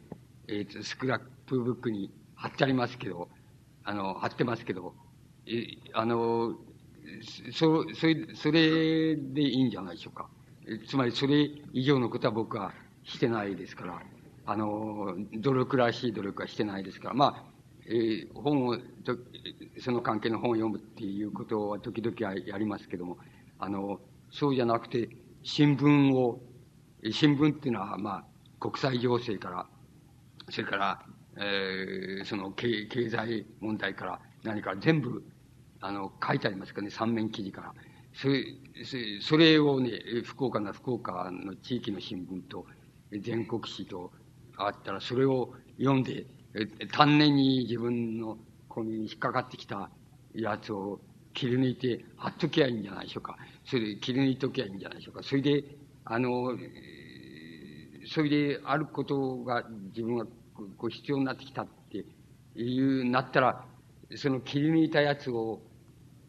[0.49, 3.29] えー、スクラップブックに貼ってありますけど、
[3.85, 4.95] あの、貼ってますけど、
[5.47, 6.57] え、あの、
[7.53, 10.29] そ、それ、それでいいんじゃないでしょうか。
[10.89, 12.73] つまりそれ以上のことは僕は
[13.05, 14.03] してないですから、
[14.47, 17.52] あの、努力らしい努力はしてないですから、まあ、
[17.87, 18.79] えー、本を、
[19.81, 23.19] その関係の本を読むっていうことは時々はやりますけども、
[23.59, 25.09] あの、そうじゃなくて、
[25.43, 26.41] 新聞を、
[27.11, 28.25] 新聞っていうのは、まあ、
[28.61, 29.67] 国際情勢から、
[30.51, 35.25] それから、えー、その経経済問題から何か全部、
[35.81, 37.75] あの、書いてありますかね、三面記事から。
[38.15, 38.45] それ、
[39.21, 39.91] それをね、
[40.25, 42.67] 福岡の福岡の地域の新聞と、
[43.21, 44.13] 全国紙と
[44.57, 46.27] あったら、それを読んで、
[46.93, 48.37] 丹念に自分の
[48.69, 49.91] ここに引っかかってきた
[50.35, 51.01] やつを
[51.35, 53.37] 切り抜いて貼っときゃいいんじゃないでしょうか。
[53.65, 55.23] それで切り抜いときゃいいんじゃないでしょうか。
[55.23, 55.65] それで、
[56.05, 56.57] あの、
[58.07, 59.65] それであることが
[59.95, 60.27] 自分が
[60.77, 62.05] こう必要になってきたって
[62.55, 63.65] いう、なったら、
[64.17, 65.61] その切り抜いたやつを、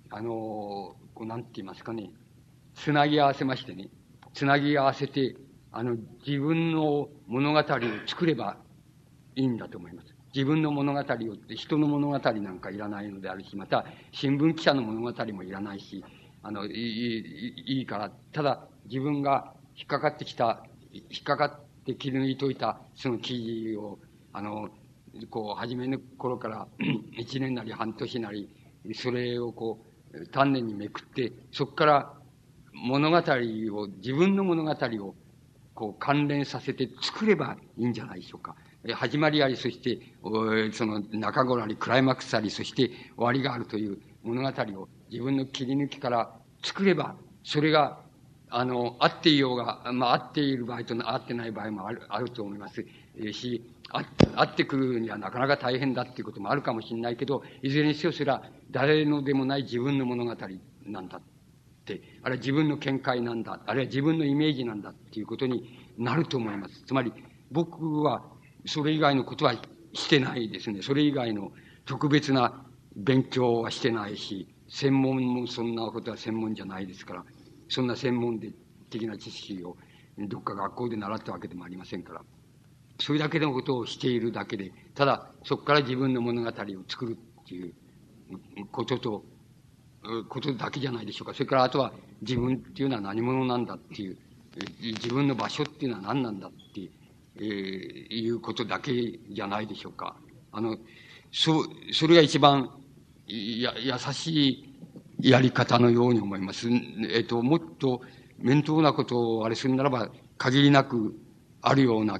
[0.09, 2.11] あの、こうなんて言いますかね、
[2.75, 3.89] つなぎ合わせましてね、
[4.33, 5.35] つなぎ合わせて、
[5.71, 7.63] あの、自分の物語を
[8.07, 8.57] 作れば
[9.35, 10.12] いいんだと思います。
[10.33, 11.05] 自分の物語をっ
[11.37, 16.03] て、人の物語なんかいらないのであるし、また、新聞記者の物語もいらないし、
[16.41, 23.39] あの、いい、いいから、ただ、自分が引っかかってきた、引っかかって切り抜いといた、その記
[23.69, 23.99] 事を、
[24.33, 24.69] あの、
[25.29, 26.67] こう、初めの頃から、
[27.17, 28.49] 一年なり半年なり、
[28.95, 32.13] それをこう、丹念にめくって、そこから
[32.73, 35.15] 物語を、自分の物語を、
[35.75, 38.55] こう関連させて作ればいいんじゃないでしょうか。
[38.91, 39.99] 始まりあり、そして、
[40.73, 44.49] その中頃あり、クライマックスあり、そして終わりがあるという物語
[44.81, 48.01] を自分の切り抜きから作れば、それが、
[48.49, 52.85] あの、合っていようが、まあ、合っている場合と合ってない場合もある、あると思います。
[53.31, 54.03] し、あ
[54.35, 60.35] 合ってくるにはなかなか大変だっていうこともあるかもしれないけど、いずれにせよそれは誰のでもない自分の物語
[60.85, 61.21] なんだっ
[61.85, 66.83] て、あるいは自分の見解なんだ、あるいは自分のイメージなんだっていうことになると思います。
[66.85, 67.13] つまり、
[67.51, 68.23] 僕は
[68.65, 69.55] それ以外のことは
[69.93, 70.81] してないですね。
[70.81, 71.51] それ以外の
[71.85, 77.25] 特別な勉強はしてないし、専門もそんなことは専門じゃないですから、
[77.69, 78.39] そんな専門
[78.89, 79.77] 的な知識を
[80.17, 82.21] どっか学校で習ったわけでもありませんから。
[82.99, 86.53] それだけのことをしているだけで、ただそこから自分の物語を
[86.87, 87.73] 作るっていう
[88.71, 89.25] ことと、
[90.29, 91.33] ことだけじゃないでしょうか。
[91.33, 94.17] それからあとは自分っていうのは何者なんだっていう、
[94.81, 96.91] 自分の場所っていうのは何なんだっていう、
[97.37, 98.93] えー、いうことだけ
[99.29, 100.15] じゃないでしょうか。
[100.51, 100.77] あの、
[101.31, 102.69] そ、それが一番、
[103.27, 106.67] や、優しいやり方のように思います。
[107.09, 108.01] えっ、と、もっと
[108.37, 111.15] 面倒なことをあれするならば、限りなく
[111.61, 112.19] あるような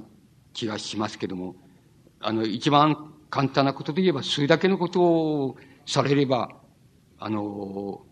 [0.52, 1.56] 気がしますけども、
[2.20, 6.50] あの、一番簡単なことで言えば、それだけのことをされれば、
[7.18, 8.02] あの、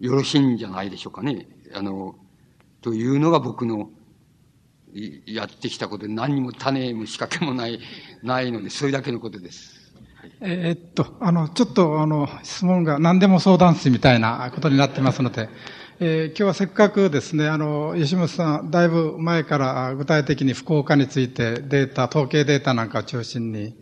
[0.00, 1.48] よろしいんじゃないでしょうかね。
[1.74, 2.16] あの、
[2.82, 3.90] というのが僕の
[5.26, 7.80] やってきたことで何も種も仕掛けもない、
[8.22, 9.92] ないので、それだけのことです。
[10.40, 15.48] え、っと、あの、ちょっと、あの、質問が何でも相談室みたいなことになってますので、
[16.00, 23.74] えー、今日はせっかくですね、あの、吉本さん、だいぶ前から具体的に福岡についてデータ、統計データなんかを中心に、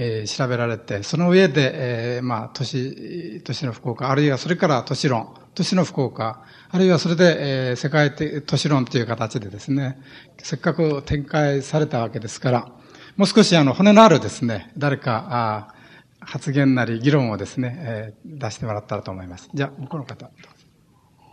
[0.00, 9.98] えー、調べられて、その上で、えー、まあ、都市、都市の福岡、あるいはそれから都市論、都市の福岡、あるいはそれで、えー、世界的都市論という形でですね、
[10.38, 12.68] せっかく展開されたわけですから、
[13.16, 15.74] もう少しあの、骨のあるですね、誰か、あ
[16.20, 19.50] 発言なり議論をですね、えー、出してもらったらと思います。
[19.52, 20.30] じゃあ、向こうの方。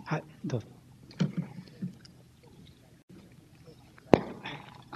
[0.06, 0.68] はい、どうぞ。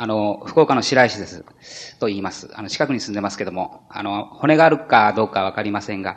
[0.01, 1.43] あの、福岡の白石です。
[1.99, 2.49] と言います。
[2.53, 6.15] あの、近くに住んでますけども、あの、骨があるかどうかわかりませんが、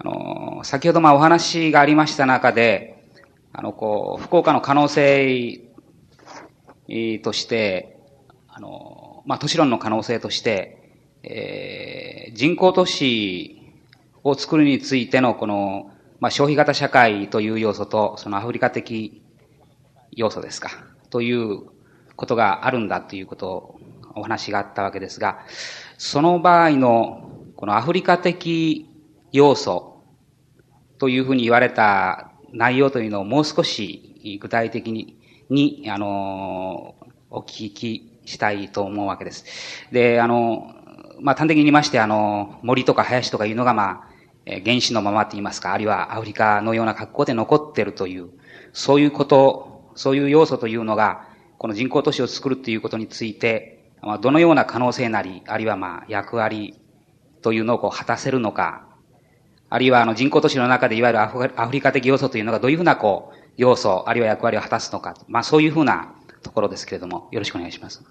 [0.00, 3.04] あの、先ほどまあお話がありました中で、
[3.52, 5.60] あの、こう、福岡の可能性
[7.22, 7.96] として、
[8.48, 13.72] あの、まあ、都市論の可能性として、えー、人口都市
[14.24, 19.22] を作るについてのこのまあ、消費型社会という要素と、そのアフリカ的
[20.10, 20.70] 要素ですか、
[21.10, 21.72] という
[22.16, 23.80] ことがあるんだということを
[24.14, 25.40] お話があったわけですが、
[25.98, 28.88] その場合の、このアフリカ的
[29.30, 30.02] 要素
[30.98, 35.18] というふうに言われた内容というのをもう少し具体的に、
[35.48, 36.94] に、あの、
[37.30, 39.44] お聞きしたいと思うわけです。
[39.90, 40.74] で、あの、
[41.20, 44.12] まあ、端的に言いまして、あの、森とか林とかいうのが、まあ、
[44.64, 48.30] 原始のままと言いますか、あるいはアフリカのような格好で残っているという、
[48.72, 51.28] そういうこと、そういう要素というのが、
[51.62, 56.74] この人工都市を作るということについて、まあ、どのような可能性なり、あるいはまあ役割
[57.40, 58.88] というのをこう果たせるのか、
[59.70, 68.02] あるいはあの人工都市の中でいわゆるアフアフリカ的要素というのがどういうふうなこう、要素、あるいは役割を果たすのか、まあそういうふうなところですけれども、よろしくお願いします。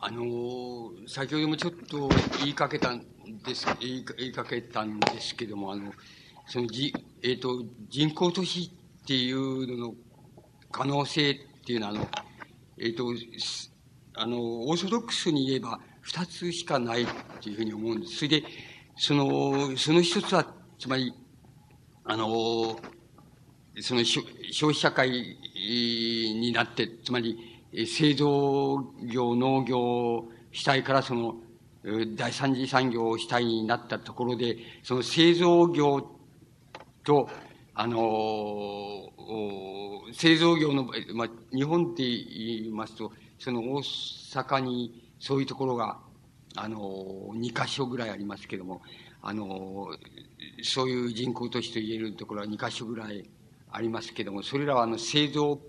[0.00, 2.08] あの先ほどもちょっと
[2.40, 3.04] 言いかけたん
[3.46, 5.92] です、言い言いかけたんですけども、あの、
[6.48, 8.72] そのじ、えっ、ー、と、人口都市
[9.02, 9.94] っていうのの
[10.72, 12.08] 可能性っていうのは、あの、
[12.80, 13.04] えっ、ー、と、
[14.14, 17.06] あの、オーソドックスに言えば、二つしかないっ
[17.40, 18.16] ていうふうに思うんです。
[18.16, 18.44] それで、
[18.96, 20.46] その、その一つは、
[20.78, 21.12] つまり、
[22.04, 22.80] あの、
[23.80, 24.24] その消
[24.68, 25.10] 費社会
[25.54, 27.36] になって、つまり、
[27.86, 31.36] 製造業、農業主体からその、
[32.16, 36.10] 第三次産業主体になったところで、その製造業
[37.04, 37.28] と、
[37.80, 39.08] あの、
[40.12, 46.00] 製造業の、まあ、日本で言いますと、その大阪にそういうところが、
[46.56, 48.82] あの、二箇所ぐらいありますけども、
[49.22, 49.90] あの、
[50.64, 53.30] そういう人口都市と言えるところは二箇所ぐらい
[53.70, 55.60] ありますけども、それらはあの製造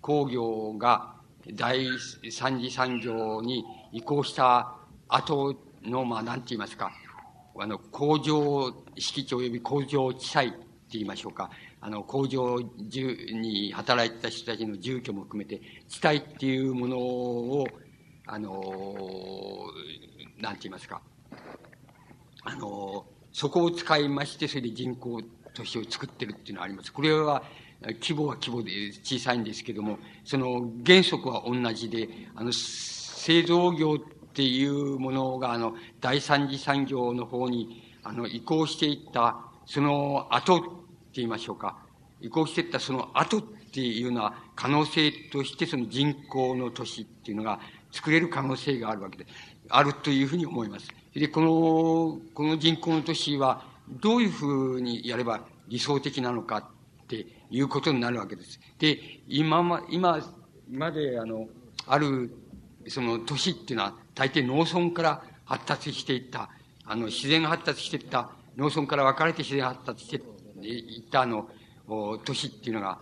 [0.00, 1.16] 工業が
[1.52, 1.86] 第
[2.30, 6.90] 三次産業に移行した後の、まあ、なんて言いますか、
[7.58, 10.54] あの、工場敷地及び工場地帯
[10.98, 11.50] 言いましょうか。
[11.80, 17.66] あの、工場に働いてた人たちの住居も含めて、地帯っていうものを、
[18.26, 19.68] あの、
[20.38, 21.00] なんて言いますか。
[22.44, 25.22] あの、そこを使いまして、それで人口
[25.54, 26.92] 都市を作ってるっていうのはあります。
[26.92, 27.42] これは、
[27.82, 40.60] 規模は規模で小さいんですけども、その原則は同じで、あの、製造業っていうものが、あの、第三次産業の方に、あの、移行していった、その後っ
[41.16, 41.76] 言いましょうか。
[42.20, 47.60] 移行していったその後っていうような可能性として、その人口の都市っていうのが
[47.90, 49.26] 作れる可能性があるわけで、
[49.68, 50.88] あるというふうに思います。
[51.14, 53.64] で、この、この人口の都市は、
[54.00, 58.60] どういうふうにやれば理想的なのかっていうことになるわけです。
[58.78, 60.20] で、今ま、今、
[60.70, 61.48] まで、あの、
[61.86, 62.34] ある、
[62.88, 66.50] その都市っていうのは、大抵農村から発達していった、
[66.84, 70.22] あの、自然発達していった、農村から分かれて自然発達していっ
[71.10, 71.48] たあの、
[72.24, 72.98] 都市っていうのが、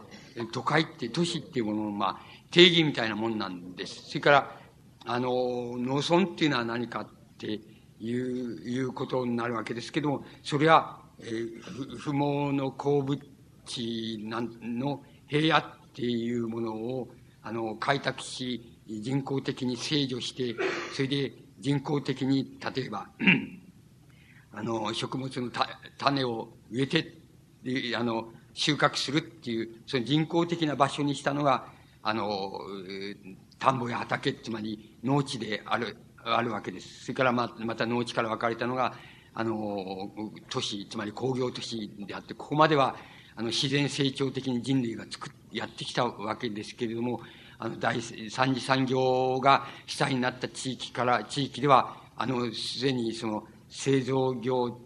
[0.53, 4.09] 都会って、都市っていうものの、まあ、定義みたいなもんなんです。
[4.09, 4.61] それから、
[5.07, 7.09] あの、農村っていうのは何かっ
[7.39, 7.61] てい
[8.01, 13.21] う、いうことになるわけですけども、それは、えー、不毛の鉱物
[13.67, 15.65] 地の平野っ
[15.95, 17.09] ていうものを、
[17.43, 20.57] あの、開拓し、人工的に制御して、
[20.93, 23.07] それで人工的に、例えば、
[24.53, 25.51] あの、食物の
[25.99, 27.20] 種を植えて、
[27.97, 31.67] あの、収穫するっていう、その人工的な場所にしたのが、
[32.03, 32.61] あの、
[33.59, 37.05] 田んぼや畑、つまり農地である、あるわけです。
[37.05, 38.95] それからま、また農地から分かれたのが、
[39.35, 40.11] あの、
[40.49, 42.97] 都市、つまり工業都市であって、ここまでは、
[43.37, 47.21] あの、自然成長的に人類が作っ、やってきたわけですけれども、
[47.59, 54.81] あの、第三次産業が主体になった地域から、地域では、あの、すでにその、製造業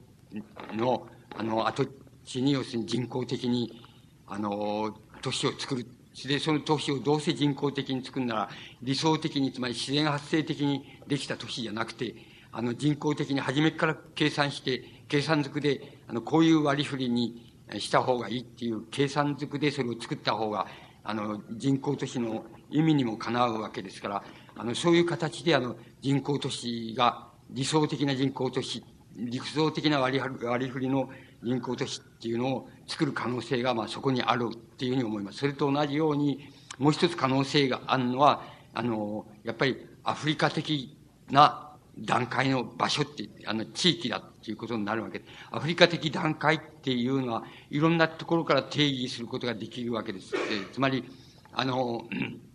[0.74, 1.86] の、あの、跡
[2.24, 3.80] 地に、要するに人工的に、
[4.26, 5.86] あの、都市を作る。
[6.26, 8.48] で、その都市をどうせ人工的に作るなら、
[8.82, 12.14] 理想的に、つまり自然発生的にできた都市じゃなくて、
[12.52, 20.66] あの、人工的に初めから計算して、計算づくで、あの、こういう割り振りにした方がいいっていう計算づくでそれを作った方が、
[21.02, 24.24] あの、人工都市の意味にもかなうわけですから、
[24.56, 28.82] あの、そういう形で、あの、人工都市が、理想的な人工都市、
[29.16, 31.08] 理想的な割り割り振りの
[31.44, 35.38] 人工都市っていうのを作る可能性が、まあ、そこにあるっていうふうに思います。
[35.38, 36.48] それと同じように、
[36.78, 38.42] もう一つ可能性があるのは、
[38.72, 40.96] あの、やっぱりアフリカ的
[41.30, 45.30] な段階の場所って、あの、地域だっていうことになるわけです。
[45.50, 50.34] アフリカ的段階っていうのは、いろんなところから定義することができるわけです。
[50.72, 51.04] つまり、
[51.52, 52.08] あの、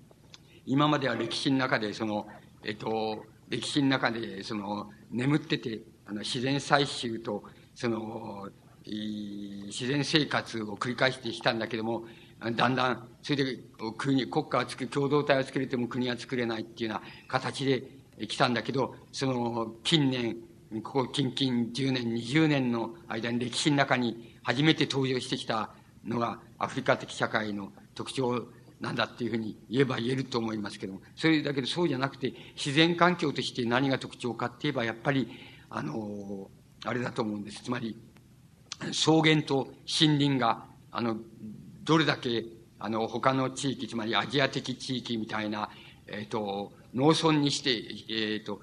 [0.65, 2.27] 今までは歴史の中で、その、
[2.63, 7.43] えっと、歴史の中で、その、眠ってて、あの、自然採集と、
[7.73, 8.49] その、
[8.85, 12.03] 自然生活を繰り返してきたんだけども、
[12.55, 13.59] だんだん、それで
[13.97, 17.83] 国、国家は作る、共同体を作れても国は作れないっていうような形で
[18.27, 20.37] 来たんだけど、その近年、
[20.83, 25.71] ここ近々10年、20年の間に歴史の中に初めて登場してきた
[26.05, 28.47] のがアフリカ的社会の特徴
[28.79, 35.27] なんだっていうふうに言えば言えると思いますけども、それだけどそうじゃなくて、自然環境として何が特徴かって言えば、やっぱり、
[35.69, 36.49] あの、
[36.85, 37.63] あれだと思うんです。
[37.63, 37.97] つまり、
[38.91, 41.17] 草原と森林が、あの、
[41.83, 42.45] どれだけ、
[42.79, 45.69] あの、他の地域、つまりアジア的地域みたいな、
[46.07, 48.61] えっ、ー、と、農村にして、えっ、ー、と、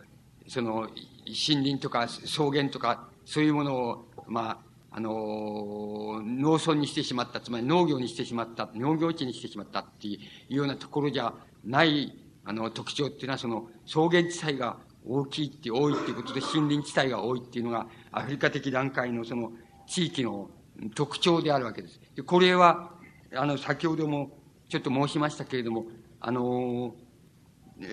[0.48, 0.88] その、
[1.26, 10.18] 森林とか草原とか、そういうものを、まあ、あの、農村にしてしまった、つまり農業にしてしまった、農業地にしてしまったってい
[10.50, 19.52] うようなところじゃない、あの、特徴っていうのは、その、草原地帯が大きいって、多いっていうことで、森林地帯が多いっていうのが、アフリカ的段階のその、
[19.86, 20.50] 地域の
[20.94, 22.00] 特徴であるわけです。
[22.14, 22.92] でこれは、
[23.34, 24.30] あの、先ほども
[24.68, 25.86] ちょっと申しましたけれども、
[26.20, 26.94] あの、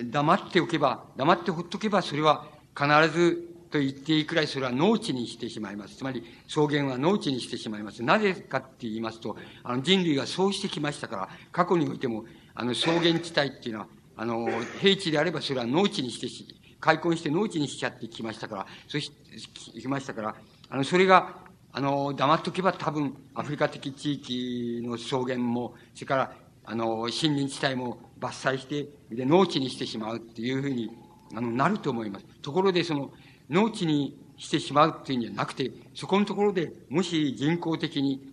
[0.04, 5.96] 黙っておけば、黙ってほっとけば、それは必ずと言っていいくらいそれは農地にしてしまいます。
[5.96, 8.02] つまり、草原は農地にしてしまいます。
[8.02, 12.24] なぜかって言いますと、あの、人類がそうしてきましたから、過去においても、
[12.54, 14.48] あの、草原地帯っていうのは、あの、
[14.80, 16.46] 平地であればそれは農地にしてし、
[16.78, 20.36] 開墾して農地にしちゃってきましたから、そして、きましたから、
[20.68, 21.43] あの、それが
[21.76, 30.88] あの、黙っとけば多分、アフリカ的地域の草原も、それから、あの、森林地帯も伐採して、で、農地にしてしまうっていうふうに、
[31.34, 32.26] あの、なると思います。
[32.42, 33.10] ところで、その、
[33.50, 38.32] 農地にしてしまうっていうんじゃなくて、そこのところで、もし人工的に、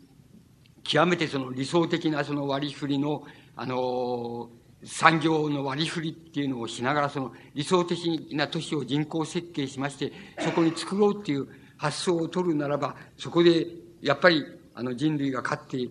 [0.84, 3.24] 極めてその理想的なその割り振りの、
[3.56, 4.52] あの、
[4.84, 11.48] 産業の割り振りっていうのをしながら、その理想的な都市を人工設計しまして、そこに作ろうっていう
[11.82, 13.66] 発想を取るならば、そこで、
[14.04, 14.46] やっぱり、
[14.76, 15.90] あの、人類が勝って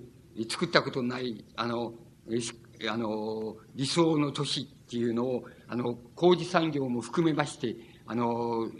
[0.49, 1.95] 作ったことのない、あの、
[2.89, 7.75] あの、理想の都市っていうのを、あの、工事産業も含めまして、
[8.07, 8.71] あの、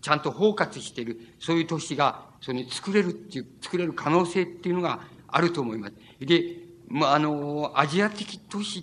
[0.00, 5.94] ちゃんと包括している、そういう都市が、それに作れるっていう、作れる可能性っていうのがあると思います。
[6.18, 6.56] で、
[6.88, 8.82] まあ、あの、アジア的都市、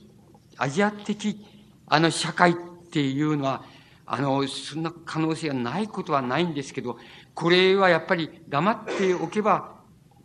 [0.56, 1.46] アジア的、
[1.86, 2.56] あの、社会っ
[2.90, 3.66] ていうのは、
[4.06, 6.98] あの、そんな可能性がないことはないんですけど、
[7.38, 9.76] これはやっぱり黙っておけば、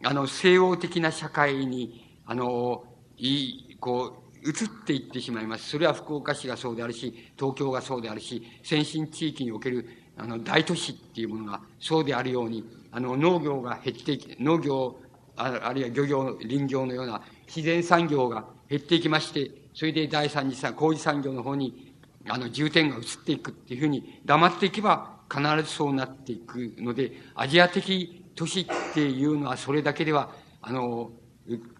[0.02, 2.84] あの、西欧的な社会に、あの、
[3.18, 3.28] い
[3.72, 5.68] い、こう、移っていってしまいます。
[5.68, 14.96] それは福岡市がそうであるし、東京がそうであるし、先進地域における、あの、大都市っていうものがそうであるように、あの、農業が減っていき、農業、
[15.36, 21.94] ああるいは漁業、林業のような自然産業が減っていきまして、それで第三次産、工事産業の方に、
[22.26, 30.30] あの、重点が移っていくっていうふうに黙っていけば必ずそうなっていくので、アジア的都市っていうのはそれだけでは、
[30.60, 31.10] あの、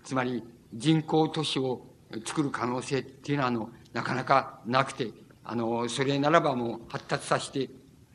[0.03, 1.87] つまり人口都市を
[2.25, 5.09] 作る可能性っていうのは、あの、なかなかなくて、
[5.45, 7.69] あの、それならばもう発達させて、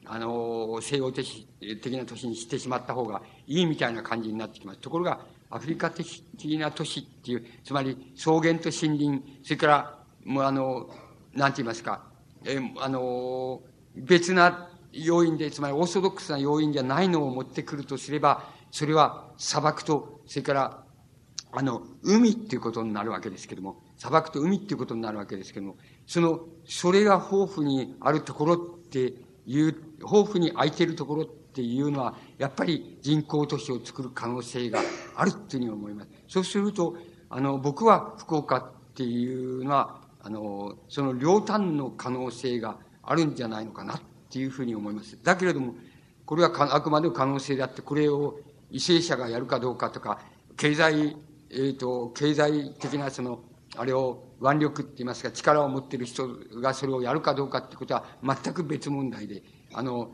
[0.06, 4.80] あの、西洋的的な都市にしてしまった方がいいみたいな感じになってきます。
[4.80, 10.90] ところが、アフリカ的な都市っていう、つまり草原と森林、それから、もうあの、
[11.34, 12.04] なんて言いますか、
[12.46, 13.62] え、あの、
[13.96, 20.84] 別な要因で、つまりオーソドックスな要因じゃないのを持ってくるとすれば、それは砂漠と、それから、
[21.52, 29.14] あの、海っていうことになるわけですけども、砂漠と海っていうことになるわけですけども、その、それが豊富にあるところって
[29.46, 34.80] いう、豊富に空いてるところっていうのは、やっぱり人工都市を作る可能性が
[35.16, 36.10] あるというふうに思います。
[36.28, 36.98] そうすると、
[37.30, 44.00] あの、僕は福岡っていうのは、あの、その両端の可能性があるんじゃないのかな
[44.38, 45.18] っていうふうに思います。
[45.24, 45.74] だけれども、
[46.24, 48.40] これはあくまでも可能性であって、これを
[48.72, 50.20] 為政者がやるかどうかとか、
[50.56, 51.18] 経済、
[51.50, 53.40] えっ、ー、と、経済的なその、
[53.76, 56.28] あれを腕力って言いますか、力を持っている人
[56.62, 59.42] がそれをやるかどうかってことは全く別問題で、
[59.74, 60.12] あの、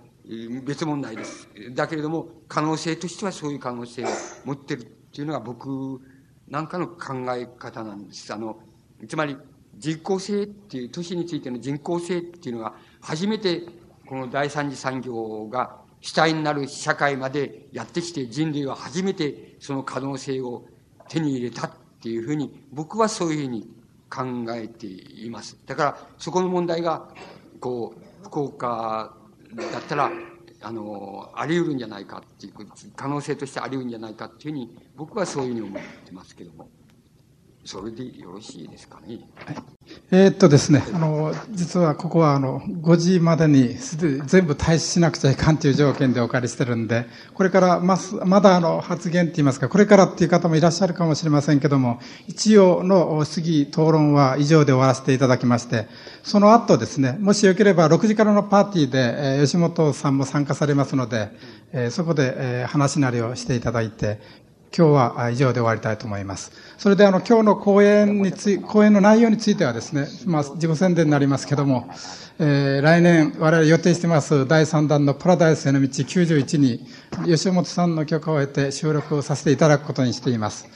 [0.63, 1.49] 別問題です。
[1.73, 4.07] だけれども、可能性としてはそういう可能性を
[4.45, 5.99] 持ってるっていうのが僕
[6.47, 8.33] なんかの考え方なんです。
[8.33, 8.57] あの、
[9.05, 9.35] つまり、
[9.77, 13.63] 人口性っていう、都市についての人口性っていうのが、初めて
[14.05, 20.65] この第三次産業が主体になる社会までやってきて、人類は初めてその可能性を
[21.07, 23.69] 手に入れたっていうふうに、僕はそういうふうに
[24.09, 24.23] 考
[24.53, 25.57] えています。
[25.65, 27.07] だから、そこの問題が、
[27.59, 29.15] こう、福岡
[29.55, 30.11] だったら、
[30.61, 32.53] あの、あり得るんじゃないかっていう、
[32.95, 36.69] 可能性としてあり得るんじゃないかっていうふうに、僕はそういうふうに思ってますけども。
[37.65, 39.21] それでよろしいですかね。
[39.45, 39.55] はい、
[40.11, 43.75] えー、っとですね、あの、実はここはあの、5時までに
[44.25, 55.87] 全部退出しなくちゃいかんという条件でお借りしてるんで、これからます、まだあの、発言って言いますか、これからっていう方もいらっしゃるかもしれませんけども、一応の質疑討論は以上で終わらせていただきまして、
[56.21, 61.31] その後ですね、もしよければ6時からのパーティーで、え、吉本さんも参加されますので、
[61.71, 62.33] え、そこで、
[62.63, 64.19] え、話なりをしていただいて、
[64.75, 66.51] 今日は以上で終わりたいと思います。
[66.79, 71.87] それであの、今日の講演につい、講演の内容についてはですね、まあ、自己宣伝になりますけども、
[72.39, 76.87] えー、来年我々予定してます第3弾のパラダイスへの道91に、
[77.25, 80.67] 吉本さんの許可を得て収録をさせていただくことにしています。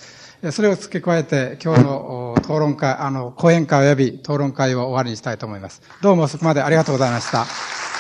[0.52, 5.82] それを付け加えて、今日の討論会、あの、講演会及び討論会を終わりにしたいと思います。
[6.04, 7.97] どうもそこまでありがとうございました。